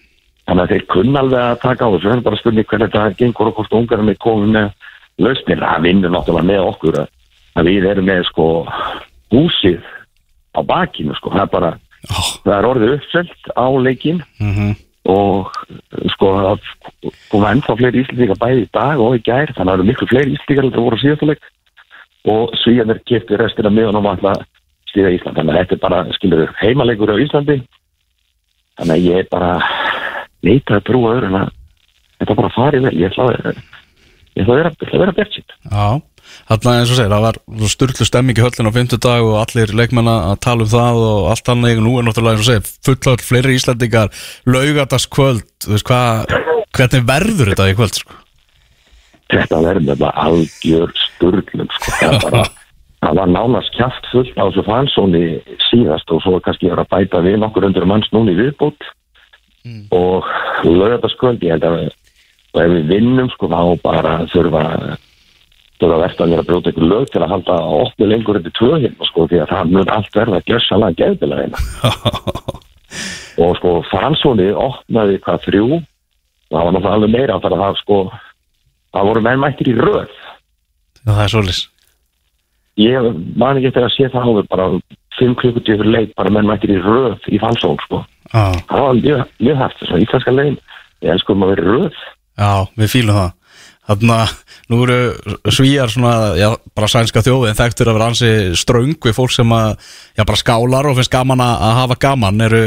þannig 0.45 0.65
að 0.65 0.73
þeir 0.75 0.87
kunna 0.95 1.23
alveg 1.25 1.45
að 1.45 1.61
taka 1.65 1.89
á 1.89 1.93
þessu, 1.95 2.09
það 2.09 2.17
er 2.17 2.25
bara 2.29 2.41
spurning 2.41 2.69
hvernig 2.71 2.93
þetta 2.95 3.19
gengur 3.21 3.51
og 3.51 3.59
hvort 3.59 3.77
ungarinn 3.81 4.13
er 4.13 4.21
komið 4.25 4.55
með 4.57 4.71
lausnir, 5.25 5.63
það 5.65 5.85
vinnur 5.89 6.15
náttúrulega 6.15 6.51
með 6.51 6.69
okkur 6.71 7.01
að, 7.03 7.13
við 7.69 7.91
erum 7.91 8.09
með 8.11 8.25
sko 8.31 8.49
húsið 9.35 9.93
á 10.55 10.61
bakinu 10.67 11.17
sko, 11.19 11.33
það 11.35 11.47
er 11.47 11.53
bara, 11.55 11.71
oh. 12.11 12.33
það 12.45 12.57
er 12.59 12.69
orðið 12.73 12.97
uppselt 12.99 13.55
á 13.55 13.67
leikin 13.81 14.25
mm 14.39 14.75
og 15.05 15.53
sko 16.15 16.31
það 16.33 16.69
koma 17.29 17.51
ennþá 17.53 17.77
fleiri 17.77 18.03
íslendingar 18.03 18.41
bæði 18.41 18.65
í 18.65 18.71
dag 18.73 19.01
og 19.05 19.19
í 19.19 19.23
gær. 19.25 19.53
Þannig 19.53 19.61
að 19.61 19.69
það 19.69 19.77
eru 19.77 19.89
miklu 19.91 20.09
fleiri 20.09 20.37
íslendingar 20.37 20.65
en 20.65 20.75
það 20.75 20.87
voru 20.87 21.01
síðastuleik 21.03 21.49
og 22.35 22.55
svíjanir 22.63 23.01
kipti 23.05 23.39
restina 23.41 23.73
miðan 23.73 24.01
og 24.01 24.07
valla 24.07 24.35
stíða 24.89 25.13
Ísland. 25.13 25.37
Þannig 25.37 25.53
að 25.53 25.59
þetta 25.61 25.77
er 25.77 25.83
bara, 25.83 26.01
skilur 26.17 26.55
heimaleikur 26.63 27.13
á 27.13 27.21
Íslandi. 27.21 27.59
Þannig 28.81 28.95
að 28.97 29.09
ég 29.11 29.21
er 29.21 29.29
bara 29.31 29.51
neita 30.47 30.79
að 30.79 30.89
trúa 30.89 31.15
öðru 31.17 31.31
en 31.31 31.39
að 31.43 31.53
þetta 32.21 32.39
bara 32.41 32.55
farið 32.55 32.89
vel 32.89 32.97
ég 33.01 33.13
ætla 33.13 33.29
að, 33.29 33.63
ég 34.35 34.43
ætla 34.43 34.57
að 34.57 34.61
vera, 34.61 34.75
að 34.91 35.05
vera 35.05 35.17
bjart 35.19 35.39
sitt 35.39 35.55
Já, 35.69 35.87
þarna 36.51 36.75
eins 36.79 36.93
og 36.93 36.99
segir, 36.99 37.15
það 37.15 37.27
var 37.27 37.71
sturglu 37.75 38.09
stemming 38.09 38.41
í 38.41 38.45
höllin 38.45 38.71
á 38.71 38.77
fimmtudag 38.79 39.29
og 39.29 39.39
allir 39.43 39.75
leikmenn 39.77 40.11
að 40.11 40.35
tala 40.47 40.67
um 40.67 40.73
það 40.75 41.01
og 41.05 41.31
allt 41.33 41.53
annað, 41.55 41.85
nú 41.85 41.95
er 41.99 42.09
náttúrulega 42.09 42.39
eins 42.39 42.45
og 42.45 42.51
segir 42.51 42.75
fullall 42.89 43.25
fleiri 43.29 43.57
Íslandingar, 43.59 44.13
laugardagskvöld 44.49 45.47
þú 45.65 45.75
veist 45.75 45.89
hvað, 45.89 46.37
hvernig 46.75 47.09
verður 47.09 47.53
þetta 47.53 47.71
í 47.71 47.79
kvöld 47.79 48.03
sko? 48.03 48.21
þetta 49.33 49.63
verður 49.65 49.99
bara 50.01 50.29
algjör 50.29 50.93
sturglum 51.09 51.71
sko. 51.73 51.95
það, 51.99 52.13
er 52.13 52.25
bara, 52.25 52.45
það 53.05 53.21
var 53.21 53.33
nánast 53.33 53.77
kjaft 53.77 54.11
fullt 54.13 54.37
á 54.37 54.45
þessu 54.45 54.67
fansóni 54.69 55.25
síðast 55.69 56.13
og 56.15 56.23
svo 56.25 56.41
kannski 56.45 56.71
er 56.71 56.83
að 56.83 56.91
bæta 56.93 57.23
við 57.25 57.41
nokkur 57.43 57.69
undir 57.69 57.89
manns 57.89 58.11
núni 58.15 58.35
í 58.37 58.41
viðbútt 59.65 59.95
og 59.97 60.29
lögataskvöld 60.69 61.45
ég 61.45 61.57
held 61.57 61.67
að 61.69 61.77
og 62.55 62.61
ef 62.63 62.71
við 62.71 62.91
vinnum 62.93 63.31
sko 63.33 63.49
þá 63.51 63.61
bara 63.83 64.13
þurfa 64.31 64.63
þurfa 65.81 66.01
verðstanir 66.05 66.43
að 66.43 66.49
brjóta 66.51 66.71
ykkur 66.71 66.87
lög 66.87 67.09
til 67.11 67.23
að 67.25 67.33
halda 67.33 67.57
að 67.59 67.81
opni 67.81 68.09
lengur 68.09 68.39
undir 68.39 68.55
tvö 68.55 68.79
hérna 68.79 69.09
sko 69.09 69.27
því 69.31 69.41
að 69.43 69.51
það 69.55 69.73
mun 69.75 69.91
allt 69.97 70.15
verða 70.15 70.43
gjössalega 70.47 70.99
geðbilega 71.01 71.49
hérna. 71.49 72.31
Og 73.43 73.57
sko 73.59 73.71
fansóni 73.91 74.53
opnaði 74.55 75.19
hvað 75.25 75.43
þrjú? 75.49 75.81
Það 76.53 76.61
var 76.61 76.75
náttúrulega 76.77 76.97
alveg 77.01 77.15
meira 77.17 77.41
þar 77.43 77.57
að 77.57 77.65
það 77.65 77.79
sko 77.81 78.01
það 78.95 79.09
voru 79.11 79.25
menn 79.27 79.43
mættir 79.43 79.71
í 79.73 79.79
röð. 79.81 80.19
Já, 81.03 81.11
það 81.11 81.25
er 81.25 81.33
svolítið 81.33 81.71
ég 82.81 83.07
man 83.39 83.59
ekki 83.59 83.71
eftir 83.71 83.87
að 83.87 83.93
sé 83.95 84.09
það 84.11 84.29
áður 84.29 84.47
bara 84.51 84.65
fimm 85.19 85.35
klukkutíu 85.39 85.79
fyrir 85.79 85.93
leik 85.95 86.15
bara 86.19 86.33
menn 86.35 86.49
mættir 86.49 86.75
í 86.75 86.81
röð 86.83 87.29
í 87.31 87.39
falsól 87.43 87.77
sko 87.85 88.01
Já, 88.35 88.45
það 88.69 88.85
var 88.85 89.01
mjög, 89.01 89.25
mjög 89.47 89.63
hægt 89.63 89.81
þess 89.81 89.95
að 89.95 90.05
íslenska 90.05 90.35
legin 90.35 90.61
ég 91.05 91.15
elskum 91.15 91.47
að 91.47 91.55
vera 91.55 91.67
röð 91.71 91.99
já, 92.35 92.53
við 92.75 92.95
fýlum 92.97 93.21
það 93.21 93.33
Þannig 93.85 94.15
að 94.17 94.31
nú 94.73 94.79
eru 94.87 95.51
svíjar 95.53 95.91
svona, 95.93 96.33
já, 96.41 96.47
bara 96.73 96.89
sænska 96.89 97.21
þjóðin 97.25 97.59
þekktur 97.59 97.91
að 97.91 97.97
vera 97.99 98.07
ansi 98.09 98.31
ströng 98.57 98.95
við 98.97 99.17
fólk 99.17 99.35
sem 99.35 99.51
að, 99.53 99.75
já, 100.17 100.25
bara 100.25 100.41
skálar 100.41 100.89
og 100.89 100.97
finnst 100.97 101.13
gaman 101.13 101.43
að 101.45 101.75
hafa 101.83 101.99
gaman. 102.01 102.41
Eru, 102.47 102.63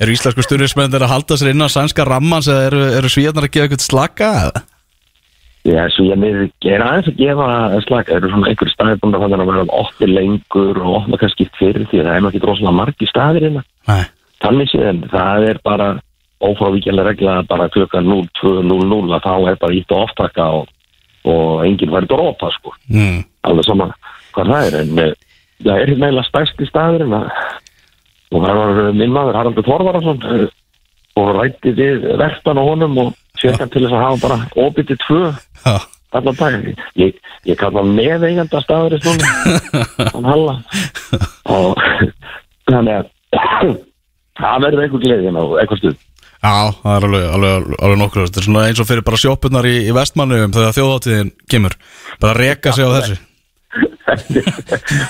eru 0.00 0.14
íslensku 0.14 0.44
stundismennir 0.46 1.04
að 1.04 1.12
halda 1.12 1.36
sér 1.36 1.52
innan 1.52 1.72
sænska 1.72 2.06
rammans 2.08 2.48
eða 2.48 2.70
eru, 2.70 2.86
eru 3.02 3.12
svíjarnar 3.12 3.48
að 3.50 3.52
gefa 3.52 3.68
eitthvað 3.68 3.84
slaka? 3.84 4.30
Já, 5.68 5.84
með 6.18 6.40
gera 6.64 6.88
aðeins 6.88 7.12
að 7.12 7.20
gefa 7.20 7.50
slaka, 7.84 8.08
það 8.08 8.16
eru 8.16 8.32
svona 8.32 8.48
einhverju 8.50 8.72
staðir 8.72 9.02
búin 9.04 9.14
að 9.14 9.26
það 9.26 9.36
að 9.36 9.52
vera 9.52 9.68
opni 9.84 10.08
lengur 10.08 10.80
og 10.82 10.96
opna 11.02 11.20
kannski 11.20 11.50
fyrir 11.60 11.84
því 11.92 12.00
að 12.00 12.08
það 12.08 12.16
er 12.16 12.30
ekki 12.32 12.44
droslega 12.46 12.76
margi 12.80 13.10
staðir 13.12 13.46
hérna. 13.46 13.66
Nei, 13.92 14.02
Þannig 14.42 14.72
séðan, 14.72 15.04
það 15.12 15.48
er 15.50 15.60
bara 15.62 15.88
ófrávíkjala 16.42 17.04
regla 17.06 17.42
bara 17.48 17.68
klukkan 17.72 18.08
02.00 18.08 19.14
að 19.16 19.26
þá 19.26 19.34
er 19.52 19.58
bara 19.60 19.76
ítt 19.76 19.92
og 19.94 20.06
oftaka 20.08 20.46
og, 20.58 20.70
og 21.28 21.62
enginn 21.66 21.92
væri 21.92 22.10
drópa 22.10 22.50
sko, 22.56 22.74
mm, 22.90 23.20
alveg 23.46 23.68
sama 23.68 23.92
hvað 24.34 24.50
það 24.50 24.66
er, 24.66 24.78
en 24.80 25.02
eh, 25.02 25.12
það 25.62 25.76
er 25.76 25.92
hérna 25.92 26.08
eiginlega 26.08 26.30
stærsti 26.30 26.68
staður 26.70 27.06
en 27.06 27.16
að 27.20 27.30
og 28.32 28.46
það 28.46 28.58
var 28.58 28.92
minn 28.96 29.12
maður 29.12 29.38
Haraldur 29.38 29.66
Þorvarason 29.68 30.22
eh, 30.32 30.46
og 31.20 31.32
rætti 31.36 31.74
við 31.76 32.06
vertan 32.20 32.60
á 32.60 32.62
honum 32.64 33.00
og 33.04 33.10
sérkan 33.38 33.70
til 33.72 33.84
þess 33.84 33.96
að 33.98 34.04
hafa 34.06 34.18
bara 34.24 34.38
til 34.88 34.98
tvö 35.04 35.22
já, 35.28 35.74
allan 36.16 36.38
dag 36.40 36.52
ég, 37.00 37.12
ég 37.48 37.60
kalla 37.60 37.84
með 37.86 38.26
eiganda 38.30 38.62
staður 38.64 38.98
þannig 42.72 42.94
að 42.96 43.06
það 44.40 44.64
verður 44.66 44.84
einhver 44.86 45.04
gleðin 45.04 45.38
á 45.38 45.44
eitthvað 45.62 45.82
stuð. 45.82 45.98
Já, 46.42 46.54
það 46.82 46.94
er 46.96 47.04
alveg, 47.08 47.26
alveg, 47.36 47.66
alveg 47.78 48.00
nokkur. 48.00 48.24
Þetta 48.26 48.40
er 48.40 48.46
svona 48.48 48.64
eins 48.68 48.80
og 48.82 48.88
fyrir 48.88 49.04
bara 49.06 49.20
sjoppunar 49.22 49.68
í, 49.68 49.74
í 49.86 49.92
vestmannum 49.94 50.54
þegar 50.56 50.74
þjóðáttíðin 50.78 51.30
kemur. 51.52 51.76
Bara 52.22 52.38
reka 52.40 52.72
sig 52.74 52.88
á 52.88 52.90
þessu. 52.96 53.18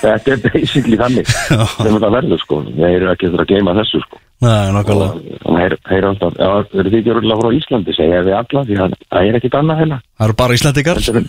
þetta 0.02 0.34
er 0.34 0.42
basically 0.44 0.98
þannig. 1.00 1.30
Sem 1.80 1.94
þetta 1.94 2.12
verður 2.18 2.42
sko. 2.42 2.60
Þeir 2.68 2.98
eru 2.98 3.12
ekki 3.14 3.30
þurfa 3.32 3.46
að 3.46 3.54
geima 3.54 3.76
þessu 3.80 4.02
sko. 4.04 4.20
Nei, 4.42 4.72
nokkulega. 4.74 5.38
þeir 5.46 5.76
þeir 5.86 6.08
alltaf, 6.08 6.34
já, 6.34 6.50
þeir 6.72 6.80
eru 6.82 6.90
því 6.92 6.98
ekki 7.00 7.12
örgulega 7.14 7.42
frá 7.42 7.56
Íslandi 7.58 7.94
segja 7.94 8.22
við 8.26 8.36
alla 8.40 8.64
því 8.66 8.78
að 8.82 8.96
það 9.06 9.28
er 9.28 9.38
ekkit 9.38 9.56
annað 9.58 9.82
hérna 9.82 9.98
Það 10.02 10.26
eru 10.26 10.36
bara 10.40 10.56
er- 10.56 11.28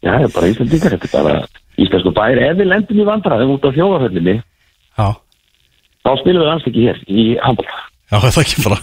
já, 0.00 0.10
það 0.10 0.26
er 0.26 0.34
bara 0.34 0.50
er 0.90 1.12
bara 1.14 1.34
íslensku 1.80 2.12
bæri 2.16 2.44
ef 2.44 2.58
við 2.60 2.68
lendum 2.68 3.00
í 3.00 3.06
vandræðum 3.08 3.54
út 3.56 3.64
á 3.64 3.70
þjóðaföllinni 3.76 4.36
þá 6.04 6.10
spilum 6.20 6.42
við 6.44 6.50
alls 6.54 6.66
ekki 6.70 6.86
hér 6.88 6.98
í 7.08 7.26
handbólta. 7.44 7.78
Já, 8.10 8.16
það 8.18 8.36
er 8.36 8.42
ekki 8.44 8.64
bara. 8.66 8.80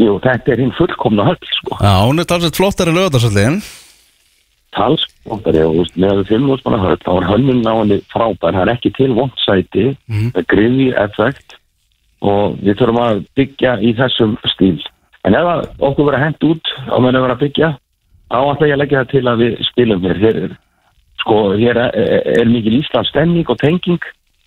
jú, 0.00 0.12
þetta 0.24 0.52
er 0.54 0.62
hinn 0.64 0.72
fullkomna 0.78 1.24
höll 1.28 1.38
sko. 1.58 1.76
Já, 1.82 1.92
hún 2.06 2.18
er 2.22 2.24
talsett 2.30 2.56
flottari 2.56 2.92
lögðarsöldin. 2.96 3.60
talskóntari 4.70 5.64
og 5.66 5.74
veist, 5.80 5.96
með 5.98 6.12
að 6.12 6.18
við 6.20 6.28
fimmum 6.30 6.52
úr 6.54 6.78
höll 6.78 6.98
þá 7.02 7.10
er 7.16 7.26
hönnun 7.30 7.66
á 7.66 7.74
henni 7.80 7.96
frábær. 8.12 8.54
Það 8.54 8.62
er 8.62 8.72
ekki 8.74 8.92
til 8.94 9.10
vondsæti 9.18 9.86
Mhm. 10.08 10.30
með 10.36 10.46
griði 10.52 10.86
effekt 11.04 11.56
og 12.22 12.56
við 12.62 12.78
þurfum 12.78 13.00
að 13.02 13.24
byggja 13.36 13.72
í 13.82 13.94
þessum 13.98 14.36
stíl. 14.52 14.78
En 15.24 15.34
ef 15.34 15.66
okkur 15.80 16.06
verið 16.06 16.22
hent 16.24 16.40
út 16.44 16.64
á 16.86 16.96
meðan 17.00 17.14
við 17.18 17.22
verðum 17.26 17.36
að 17.36 17.44
byggja. 17.44 17.70
Þá 18.30 18.38
ætla 18.54 18.66
ég 18.68 18.72
að 18.76 18.78
leggja 18.82 19.00
það 19.02 19.10
til 19.10 19.24
að 19.26 19.38
við 19.42 19.52
spilum 19.66 20.00
hér. 20.06 20.16
Hér 20.22 20.36
er, 20.44 20.56
sko, 21.18 21.36
hér 21.58 21.76
er, 21.76 21.90
er 22.40 22.44
mikil 22.46 22.78
Íslands 22.80 23.10
stemning 23.10 23.50
og 23.50 23.58
tenging 23.58 23.98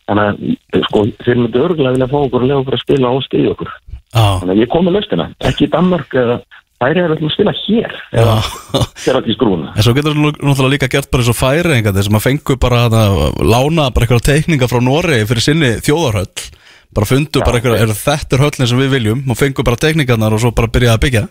þannig 0.10 0.58
að 0.74 0.88
sko, 0.90 1.06
þeir 1.24 1.40
myndu 1.42 1.64
örgulega 1.64 1.96
vilja 1.98 2.10
fá 2.12 2.18
okkur 2.20 2.44
og 2.44 2.50
lega 2.50 2.64
okkur 2.64 2.78
að 2.78 2.84
spila 2.84 3.14
og 3.14 3.24
stíða 3.28 3.54
okkur. 3.54 3.72
Já, 4.14 4.26
þannig 4.42 4.54
að 4.54 4.62
ég 4.62 4.72
kom 4.74 4.86
með 4.88 4.98
löstina, 5.00 5.30
ekki 5.50 5.68
í 5.68 5.72
Danmark 5.74 6.18
eða 6.24 6.42
þær 6.84 7.00
eru 7.04 7.16
að 7.16 7.32
spila 7.34 7.54
hér 7.58 7.94
eða 8.12 8.34
já. 8.36 8.82
hér 9.06 9.20
allir 9.20 9.38
skrúna 9.38 9.72
En 9.74 9.86
svo 9.86 9.94
getur 9.96 10.16
það 10.16 10.26
náttúrulega 10.26 10.74
líka 10.74 10.90
gert 10.92 11.10
bara 11.14 11.24
eins 11.24 11.32
og 11.32 11.38
færi 11.38 11.78
einhvern 11.78 12.06
sem 12.08 12.18
að 12.20 12.26
fengu 12.26 12.58
bara 12.62 12.84
að 12.90 13.16
lána 13.40 13.88
bara 13.94 14.08
eitthvað 14.08 14.26
teikninga 14.28 14.70
frá 14.72 14.82
Noregi 14.84 15.30
fyrir 15.30 15.46
sinni 15.46 15.72
þjóðarhöll. 15.86 16.48
Bara 16.94 17.10
fundu 17.10 17.42
bara 17.42 17.58
eitthvað, 17.58 17.80
er 17.82 17.94
þetta 17.98 18.38
er 18.38 18.44
höllin 18.44 18.70
sem 18.70 18.82
við 18.84 18.96
viljum 18.98 19.24
og 19.26 19.40
fengu 19.40 19.66
bara 19.66 19.80
teikningarnar 19.82 20.36
og 20.36 20.44
svo 20.44 20.54
bara 20.54 20.70
byrjaði 20.70 20.94
að 20.94 21.04
byggja. 21.08 21.24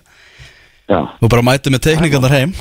Já, 0.90 0.98
og 0.98 1.30
bara 1.30 1.46
mæti 1.46 1.70
með 1.70 1.84
teikningarnar 1.86 2.34
heim 2.34 2.54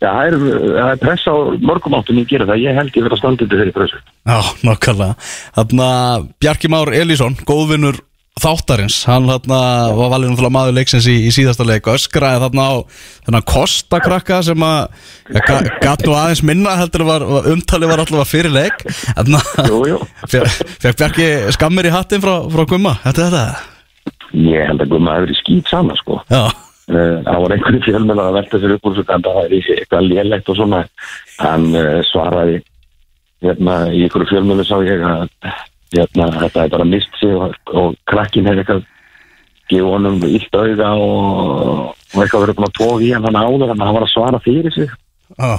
Já, 0.00 0.08
það 0.08 0.26
er, 0.26 0.36
það 0.40 0.90
er 0.90 1.00
pressa 1.02 1.32
á 1.32 1.38
mörgum 1.70 1.96
áttum 1.98 2.20
ég 2.22 2.30
gera 2.30 2.46
það, 2.48 2.62
ég 2.64 2.78
held 2.78 2.94
ég 2.96 3.04
verið 3.04 3.16
að 3.16 3.20
standa 3.20 3.44
undir 3.44 3.60
þeirri 3.60 3.74
pressu. 3.76 3.98
Já, 4.24 4.38
nokkarlega 4.64 5.16
Þannig 5.58 5.82
að 5.86 6.30
Bjarki 6.40 6.70
Már 6.72 6.92
Elísson, 6.96 7.36
góðvinnur 7.44 7.98
þáttarins, 8.40 9.02
hann 9.08 9.28
þarna 9.28 9.58
var 9.98 10.12
valið 10.14 10.30
náttúrulega 10.30 10.54
maður 10.54 10.76
leiksins 10.78 11.08
í, 11.10 11.16
í 11.28 11.32
síðasta 11.34 11.66
leik. 11.68 11.88
Öskraði 11.92 12.40
þarna 12.44 12.64
á 12.64 12.74
þennan 13.26 13.46
kostakrakka 13.50 14.38
sem 14.46 14.64
að 14.64 14.78
ja, 15.34 15.42
ga, 15.44 15.58
gat 15.82 16.06
nú 16.06 16.14
aðeins 16.16 16.42
minna 16.48 16.76
heldur 16.80 17.04
var, 17.08 17.26
umtalið 17.52 17.92
var 17.92 18.04
alltaf 18.04 18.32
fyrir 18.32 18.54
leik. 18.54 18.86
Þannig 19.18 19.52
að 19.60 20.48
fekk 20.80 21.02
Bjarki 21.02 21.28
skammir 21.58 21.90
í 21.90 21.94
hattin 21.94 22.24
frá, 22.24 22.38
frá 22.54 22.64
Gumma, 22.70 22.96
er 23.04 23.20
þetta? 23.20 23.44
Ég 24.32 24.68
held 24.70 24.86
að 24.86 24.94
Gumma 24.94 25.18
hefur 25.18 25.28
verið 25.28 25.40
skýt 25.42 25.72
sama, 25.74 25.98
sko. 26.00 26.20
Já, 26.30 26.46
Það 26.90 27.40
var 27.44 27.54
einhverju 27.54 27.82
fjölmjöla 27.86 28.28
að 28.28 28.36
velta 28.38 28.60
sér 28.60 28.76
upp 28.76 28.86
úr 28.88 28.96
þessu 28.98 29.14
en 29.14 29.26
það 29.26 29.40
er 29.42 29.56
eitthvað 29.58 30.06
lélegt 30.08 30.52
og 30.52 30.58
svona. 30.58 30.84
Hann 31.40 31.66
uh, 31.78 31.98
svaraði, 32.10 32.62
hérna, 33.46 33.76
í 33.94 34.04
einhverju 34.06 34.30
fjölmjölu 34.32 34.66
sá 34.68 34.76
ég 34.86 35.04
að 35.06 35.26
hérna, 35.96 36.30
þetta 36.38 36.64
er 36.64 36.72
bara 36.76 36.88
mist 36.88 37.20
sig 37.20 37.34
og, 37.34 37.54
og 37.74 37.98
krakkin 38.10 38.48
hefði 38.50 38.64
eitthvað 38.64 38.88
gefa 39.70 39.92
honum 39.94 40.22
illt 40.26 40.56
auga 40.58 40.92
og, 40.98 41.92
og 41.94 42.22
eitthvað 42.22 42.46
verið 42.46 42.58
búin 42.58 42.68
að 42.68 42.78
tóka 42.78 43.04
í 43.06 43.12
hann 43.14 43.38
áður 43.38 43.68
að 43.68 43.84
hann 43.84 43.96
var 43.96 44.06
að 44.06 44.12
svara 44.14 44.42
fyrir 44.42 44.74
sig. 44.74 44.90
já, 45.38 45.52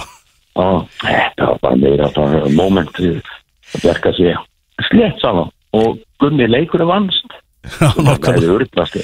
og 0.59 0.87
þetta 0.99 1.47
var 1.47 1.59
bara 1.63 1.79
meira 1.79 2.09
moment 2.57 2.99
við 2.99 3.21
að 3.71 3.85
bjarga 3.85 4.13
sig 4.17 4.35
slett 4.89 5.21
saman 5.21 5.51
og 5.77 6.01
Gunni 6.19 6.47
leikur 6.49 6.83
er 6.83 6.89
vannst 6.89 7.37
nokkarlega 8.07 8.39
hefði 8.39 8.55
urðlast 8.55 8.97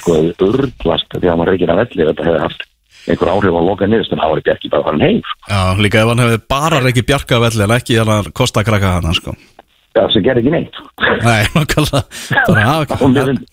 sko, 0.00 0.18
urðlast 0.46 1.16
því 1.18 1.30
að 1.32 1.40
var 1.42 1.50
reikin 1.52 1.72
að 1.74 1.80
velli 1.82 2.06
þetta 2.10 2.26
hefði 2.28 2.42
haft 2.44 2.62
einhver 3.04 3.30
áhrif 3.34 3.56
á 3.58 3.62
loka 3.68 3.88
niðurst 3.90 4.14
en 4.14 4.22
það 4.22 4.30
var 4.34 4.42
bjargi 4.46 4.70
bara 4.72 4.84
farin 4.86 5.02
heim 5.04 5.18
sko. 5.24 5.40
Já, 5.50 5.62
líka 5.84 6.00
ef 6.04 6.12
hann 6.12 6.22
hefði 6.24 6.38
bara 6.54 6.78
reikið 6.84 7.06
Bjarka 7.10 7.40
velli 7.42 7.66
en 7.66 7.74
ekki 7.76 7.98
hann 8.00 8.30
kostakrakka 8.38 8.92
hann 8.98 9.16
sko. 9.18 9.34
já, 9.94 10.02
sem 10.14 10.24
gerði 10.24 10.40
ekki 10.44 10.54
neitt 10.54 10.78
Nei, 11.24 11.44
Þannig 11.52 12.70
að 12.70 12.94
Og 13.00 13.10
mér 13.12 13.28
finn- 13.28 13.44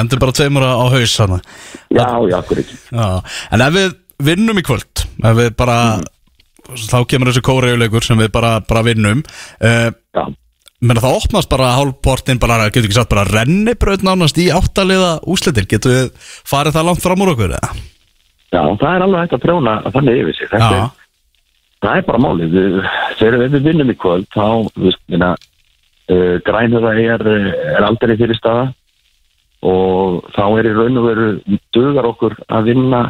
endur 0.00 0.20
bara 0.24 0.34
tveimur 0.40 0.66
á 0.66 0.74
haus 0.96 1.14
hann 1.22 1.36
já, 1.94 2.08
já, 2.32 2.36
okkur 2.40 2.64
ekki 2.64 2.80
Já, 2.90 3.06
en 3.54 3.64
ef 3.68 3.76
við 3.78 3.94
vinnum 4.26 4.58
í 4.60 4.64
kvöld 4.66 5.04
ef 5.22 5.38
við 5.38 5.54
bara 5.60 5.78
þá 6.66 6.98
kemur 7.06 7.30
þessi 7.30 7.44
kórejuleikur 7.46 8.02
sem 8.04 8.18
við 8.18 8.32
bara, 8.34 8.56
bara 8.66 8.82
vinnum 8.90 9.22
uh, 9.62 9.88
já, 9.94 10.24
menn 10.84 11.00
það 11.00 11.18
opnast 11.22 11.50
bara 11.52 11.72
hálfportin 11.78 12.40
bara, 12.42 12.66
getur 12.68 12.88
ekki 12.88 12.98
sagt 12.98 13.12
bara 13.14 13.24
rennibraut 13.28 14.04
nánast 14.04 14.38
í 14.40 14.50
áttaliða 14.52 15.16
úslitir, 15.24 15.68
getur 15.70 15.94
við 15.94 16.10
farið 16.48 16.76
það 16.76 16.88
langt 16.90 17.04
fram 17.04 17.22
úr 17.24 17.32
okkur 17.32 17.54
eða? 17.56 17.72
já, 18.52 18.62
það 18.62 18.90
er 18.92 19.04
alveg 19.06 19.20
hægt 19.24 19.36
að 19.36 19.44
prjóna 19.44 19.74
þannig 19.92 20.22
yfir 20.22 20.36
sig. 20.38 20.52
Er, 20.56 20.88
það 21.84 21.98
er 22.00 22.06
bara 22.06 22.22
málið. 22.22 22.54
Við- 22.56 22.88
þegar 23.20 23.38
við 23.42 23.62
vinnum 23.66 23.92
í 23.92 23.96
kvöld 24.00 24.28
þá, 24.34 24.46
veist, 24.84 25.02
minna 25.12 25.32
uh, 25.34 26.36
grænur 26.46 26.88
er, 26.92 27.26
er 27.76 27.86
aldrei 27.86 28.16
fyrir 28.16 28.38
staða 28.38 28.68
og 29.66 30.26
þá 30.36 30.44
er 30.60 30.68
í 30.68 30.74
raun 30.76 31.00
og 31.00 31.06
veru 31.08 31.28
dugar 31.74 32.10
okkur 32.12 32.36
að 32.52 32.68
vinna 32.70 33.02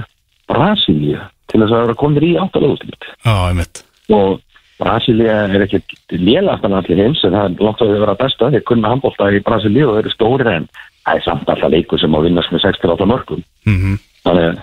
Brasilíu 0.46 1.18
til 1.50 1.60
þess 1.60 1.74
að 1.74 1.82
vera 1.82 1.98
komið 1.98 2.26
í 2.28 2.34
áttalagústild 2.38 3.06
já, 3.10 3.34
einmitt. 3.50 3.82
Og 4.14 4.38
Brasilia 4.76 5.36
er 5.48 5.62
ekkert 5.64 5.94
lélast 6.12 6.64
en 6.66 6.76
allir 6.76 7.00
heims 7.00 7.22
en 7.24 7.32
það 7.32 7.46
er 7.46 7.64
langt 7.64 7.80
að 7.80 7.94
þau 7.94 8.02
vera 8.02 8.18
besta. 8.20 8.50
Þeir 8.52 8.66
kunna 8.68 8.92
handbólta 8.92 9.30
í 9.32 9.40
Brasilíu 9.44 9.86
og 9.88 9.96
þeir 9.96 10.04
eru 10.04 10.12
stóri 10.12 10.50
en 10.52 10.68
það 11.06 11.14
er 11.14 11.24
samt 11.24 11.48
alltaf 11.48 11.72
leikur 11.72 12.02
sem 12.02 12.16
á 12.16 12.20
vinnast 12.20 12.52
með 12.52 12.66
6-8 12.66 13.08
mörgum. 13.08 13.46
Mm 13.64 13.96
þannig 14.26 14.48
að 14.50 14.60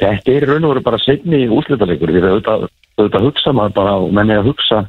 þetta 0.00 0.34
er 0.34 0.46
raun 0.50 0.66
og 0.66 0.74
veru 0.74 0.84
bara 0.88 1.02
setni 1.02 1.44
úrslitaleikur 1.54 2.12
því 2.12 2.20
að 2.20 2.28
auðvitað, 2.32 2.66
auðvitað 2.98 3.26
hugsa 3.28 3.54
maður 3.54 3.76
bara 3.78 3.96
og 4.02 4.12
menn 4.16 4.32
er 4.34 4.42
að 4.42 4.50
hugsa 4.50 4.80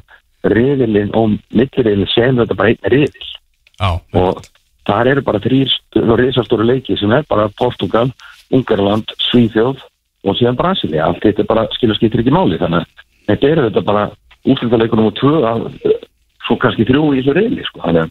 riðilinn 0.46 1.14
og 1.18 1.36
mittriðilinn 1.56 2.12
sem 2.12 2.38
þetta 2.40 2.58
bara 2.58 2.72
einn 2.72 2.92
riðil 2.92 3.28
Já, 3.76 3.90
og 4.18 4.42
þar 4.88 5.12
eru 5.12 5.24
bara 5.26 5.42
þrýr 5.44 5.72
risastóru 6.22 6.66
leiki 6.66 6.96
sem 6.98 7.12
er 7.12 7.26
bara 7.28 7.50
Portugal, 7.58 8.08
Ungarland, 8.54 9.10
Svíþjóð 9.28 9.82
og 10.26 10.38
síðan 10.38 10.58
Brasilia, 10.58 11.06
allt 11.06 11.22
þetta 11.22 11.46
bara 11.46 11.66
skilur 11.76 11.98
skiptir 11.98 12.22
ekki 12.22 12.34
máli, 12.34 12.58
þannig 12.58 12.82
að 12.82 13.04
þetta 13.30 13.50
eru 13.52 13.66
þetta 13.68 13.84
bara 13.86 14.06
úrslitaleikur 14.46 15.00
nummer 15.00 15.16
tvö 15.18 15.34
að 15.50 15.66
svo 16.46 16.58
kannski 16.62 16.86
þrjú 16.88 17.04
í 17.12 17.20
þessu 17.20 17.36
reyli 17.36 17.66
sko. 17.66 17.82
þannig 17.84 18.06
að 18.06 18.10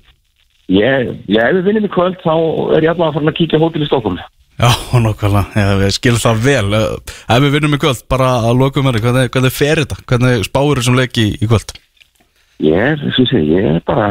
ég, 0.75 1.11
ég 1.31 1.41
ef 1.43 1.57
við 1.59 1.69
vinnum 1.69 1.87
í 1.87 1.93
kvöld 1.93 2.17
þá 2.23 2.33
er 2.35 2.87
ég 2.87 2.91
allavega 2.93 3.15
farin 3.17 3.31
að 3.31 3.37
kíkja 3.39 3.61
á 3.61 3.63
hótel 3.63 3.85
í 3.85 3.89
Stokkum 3.89 4.19
Já, 4.55 4.69
nokkvæmlega, 5.03 5.63
ég, 5.83 5.95
skil 5.97 6.15
það 6.15 6.43
vel 6.45 6.67
Eh, 6.77 7.15
Ef 7.35 7.41
við 7.43 7.57
vinnum 7.57 7.75
í 7.75 7.79
kvöld, 7.81 8.05
bara 8.11 8.29
að 8.47 8.61
lokum 8.61 8.87
hvernig, 8.87 9.31
hvernig 9.33 9.51
fer 9.51 9.81
þetta, 9.83 9.97
hvernig 10.07 10.45
spáur 10.47 10.79
þessum 10.79 10.99
leiki 10.99 11.33
í 11.35 11.49
kvöld 11.49 11.75
Ég 12.63 12.79
er, 12.79 13.01
að 13.03 13.17
segja, 13.27 13.43
ég 13.59 13.65
er 13.67 13.81
bara 13.83 14.05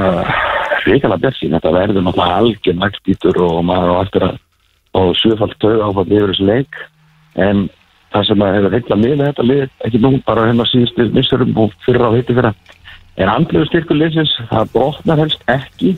hrikalega 0.84 1.22
björnsinn. 1.22 1.54
Þetta 1.56 1.70
verður 1.72 2.04
náttúrulega 2.04 2.40
algjör 2.42 2.74
naglbítur 2.76 3.38
og 3.40 3.62
maður 3.64 3.94
á 3.96 3.96
eftir 4.04 4.26
að 4.26 4.34
og 4.94 5.14
sjöfald 5.18 5.56
tög 5.58 5.80
áfall 5.82 6.06
yfir 6.06 6.30
þessu 6.30 6.44
leik. 6.46 6.76
En 7.40 7.64
það 8.14 8.26
sem 8.28 8.44
að 8.46 8.56
hefur 8.58 8.76
heitla 8.76 8.98
með 9.00 9.22
þetta 9.24 9.46
lið, 9.48 9.68
ekki 9.88 10.00
nú 10.02 10.10
bara 10.26 10.48
hennar 10.48 10.70
síðustu 10.70 11.06
missurum 11.14 11.60
og 11.64 11.74
fyrra 11.84 12.10
á 12.10 12.14
heiti 12.14 12.36
fyrra, 12.36 12.52
er 13.18 13.32
andlegu 13.32 13.66
styrkur 13.68 13.98
liðsins, 13.98 14.34
það 14.50 14.74
brotnar 14.74 15.22
helst 15.24 15.42
ekki. 15.50 15.96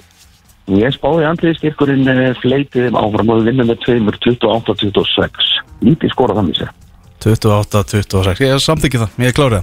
Og 0.66 0.80
ég 0.80 0.96
spáði 0.96 1.28
andlegu 1.28 1.58
styrkurinn 1.60 2.08
eh, 2.10 2.32
fleitið 2.40 2.96
áfram 2.98 3.30
og 3.30 3.42
við 3.42 3.52
vinnum 3.52 3.70
með 3.70 3.84
tveimur 3.84 4.18
28-26. 4.24 5.52
Lítið 5.86 6.14
skora 6.14 6.38
þannig 6.40 6.58
sér. 6.58 6.72
28-26, 7.26 8.44
ég 8.44 8.62
samþykki 8.62 9.02
það, 9.02 9.20
ég 9.22 9.32
er 9.32 9.36
klárið 9.36 9.62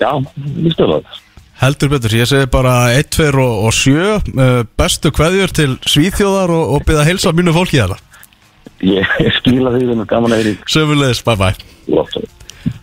Já, 0.00 0.10
stöðum 0.72 1.04
það. 1.04 1.18
Heldur 1.60 1.90
betur, 1.92 2.14
ég 2.16 2.28
segi 2.28 2.48
bara 2.50 2.74
1, 2.96 3.10
2 3.12 3.26
og, 3.36 3.56
og 3.68 3.74
7 3.76 3.92
uh, 4.00 4.62
Bestu 4.80 5.12
kveðjur 5.12 5.52
til 5.52 5.74
Svíþjóðar 5.84 6.52
og, 6.56 6.76
og 6.76 6.86
byrða 6.88 7.04
að 7.04 7.10
heilsa 7.10 7.32
mínu 7.36 7.52
fólki 7.56 7.82
þarna 7.82 8.00
Ég, 8.80 9.16
ég 9.26 9.40
skila 9.40 9.74
því 9.76 9.88
þeim 9.92 10.04
gaman 10.08 10.36
að 10.36 10.44
þeirri 10.44 10.58
Söfulegis, 10.76 11.24
bye 11.26 11.40
bye. 11.40 12.28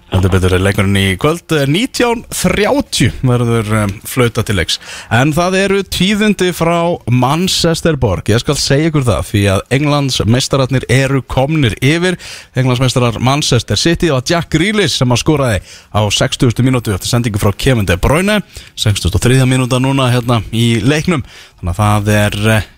Heldur 0.07 0.31
betur 0.31 0.53
leikurinn 0.63 0.95
í 0.95 1.17
kvöld 1.19 1.51
eh, 1.51 1.65
19.30 1.67 3.17
verður 3.27 3.71
um, 3.83 3.91
flauta 4.07 4.43
til 4.47 4.55
leiks 4.55 4.77
En 5.13 5.33
það 5.35 5.57
eru 5.59 5.81
tíðindi 5.83 6.53
frá 6.55 6.95
Manchesterborg 7.11 8.31
Ég 8.31 8.39
skal 8.41 8.55
segja 8.57 8.87
ykkur 8.87 9.03
það 9.09 9.27
Því 9.27 9.41
að 9.51 9.65
Englands 9.77 10.21
meistararnir 10.23 10.87
eru 10.87 11.19
komnir 11.27 11.75
yfir 11.83 12.15
Englands 12.55 12.81
meistarar 12.81 13.19
Manchester 13.19 13.79
City 13.79 14.13
Og 14.15 14.23
Jack 14.31 14.49
Grealish 14.55 14.95
sem 14.95 15.11
að 15.11 15.21
skoraði 15.25 15.59
á 15.91 16.01
60. 16.07 16.55
mínútu 16.63 16.95
Eftir 16.95 17.11
sendingu 17.11 17.43
frá 17.43 17.51
Kevin 17.51 17.89
De 17.89 17.99
Bruyne 17.99 18.39
63. 18.79 19.43
mínúta 19.43 19.83
núna 19.83 20.07
hérna 20.15 20.39
í 20.55 20.79
leiknum 20.87 21.27
Þannig 21.59 21.75
að 21.75 21.83
það 21.83 22.11
er 22.15 22.41
eh, 22.55 22.73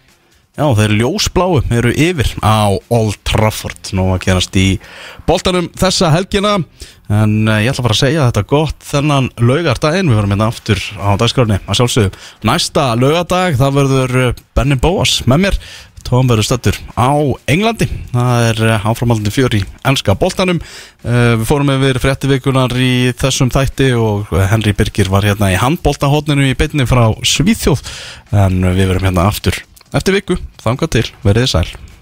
Já, 0.58 0.66
þeir 0.76 0.96
ljósbláu 0.98 1.60
eru 1.72 1.92
yfir 1.94 2.32
á 2.42 2.74
Old 2.92 3.20
Trafford. 3.28 3.92
Nú 3.96 4.10
að 4.16 4.24
gerast 4.26 4.56
í 4.60 4.80
boltanum 5.30 5.70
þessa 5.78 6.10
helgina. 6.12 6.58
En 7.10 7.36
uh, 7.48 7.60
ég 7.62 7.72
ætla 7.72 7.84
að 7.84 7.86
fara 7.88 7.96
að 7.96 8.02
segja 8.02 8.26
þetta 8.28 8.44
gott 8.50 8.88
þennan 8.90 9.30
laugardaginn. 9.40 10.10
Við 10.10 10.20
verum 10.20 10.34
hérna 10.34 10.50
aftur 10.52 10.82
á 11.00 11.14
dagskrárni 11.22 11.62
að 11.64 11.80
sjálfsögðu 11.80 12.50
Næsta 12.50 12.90
laugardag 13.00 13.56
það 13.62 13.78
verður 13.78 14.18
uh, 14.24 14.42
Benny 14.58 14.80
Bóas 14.82 15.20
með 15.30 15.46
mér. 15.46 15.62
Tóm 16.10 16.30
verður 16.32 16.48
stöttur 16.50 16.82
á 16.98 17.14
Englandi. 17.54 17.86
Það 18.12 18.50
er 18.50 18.62
uh, 18.66 18.90
áframaldandi 18.90 19.36
fjör 19.38 19.58
í 19.62 19.64
enska 19.88 20.18
boltanum. 20.18 20.60
Uh, 21.06 21.38
Við 21.40 21.48
fórum 21.54 21.74
yfir 21.78 22.02
fréttivikunar 22.02 22.74
í 22.74 23.14
þessum 23.22 23.54
þætti 23.54 23.94
Og 24.02 24.36
Henry 24.50 24.74
Birgir 24.76 25.14
var 25.14 25.30
hérna 25.30 25.54
í 25.54 25.60
handboltahotninu 25.62 26.50
í 26.50 26.58
beinni 26.58 26.90
frá 26.90 27.06
Svíþjóð. 27.22 27.86
En 28.34 28.64
við 28.74 28.90
verum 28.92 29.12
hérna 29.12 29.30
aftur 29.30 29.62
eftir 29.94 30.20
viku, 30.20 30.40
þangað 30.62 30.98
til, 30.98 31.08
verið 31.26 31.48
þið 31.48 31.56
sæl 31.56 31.89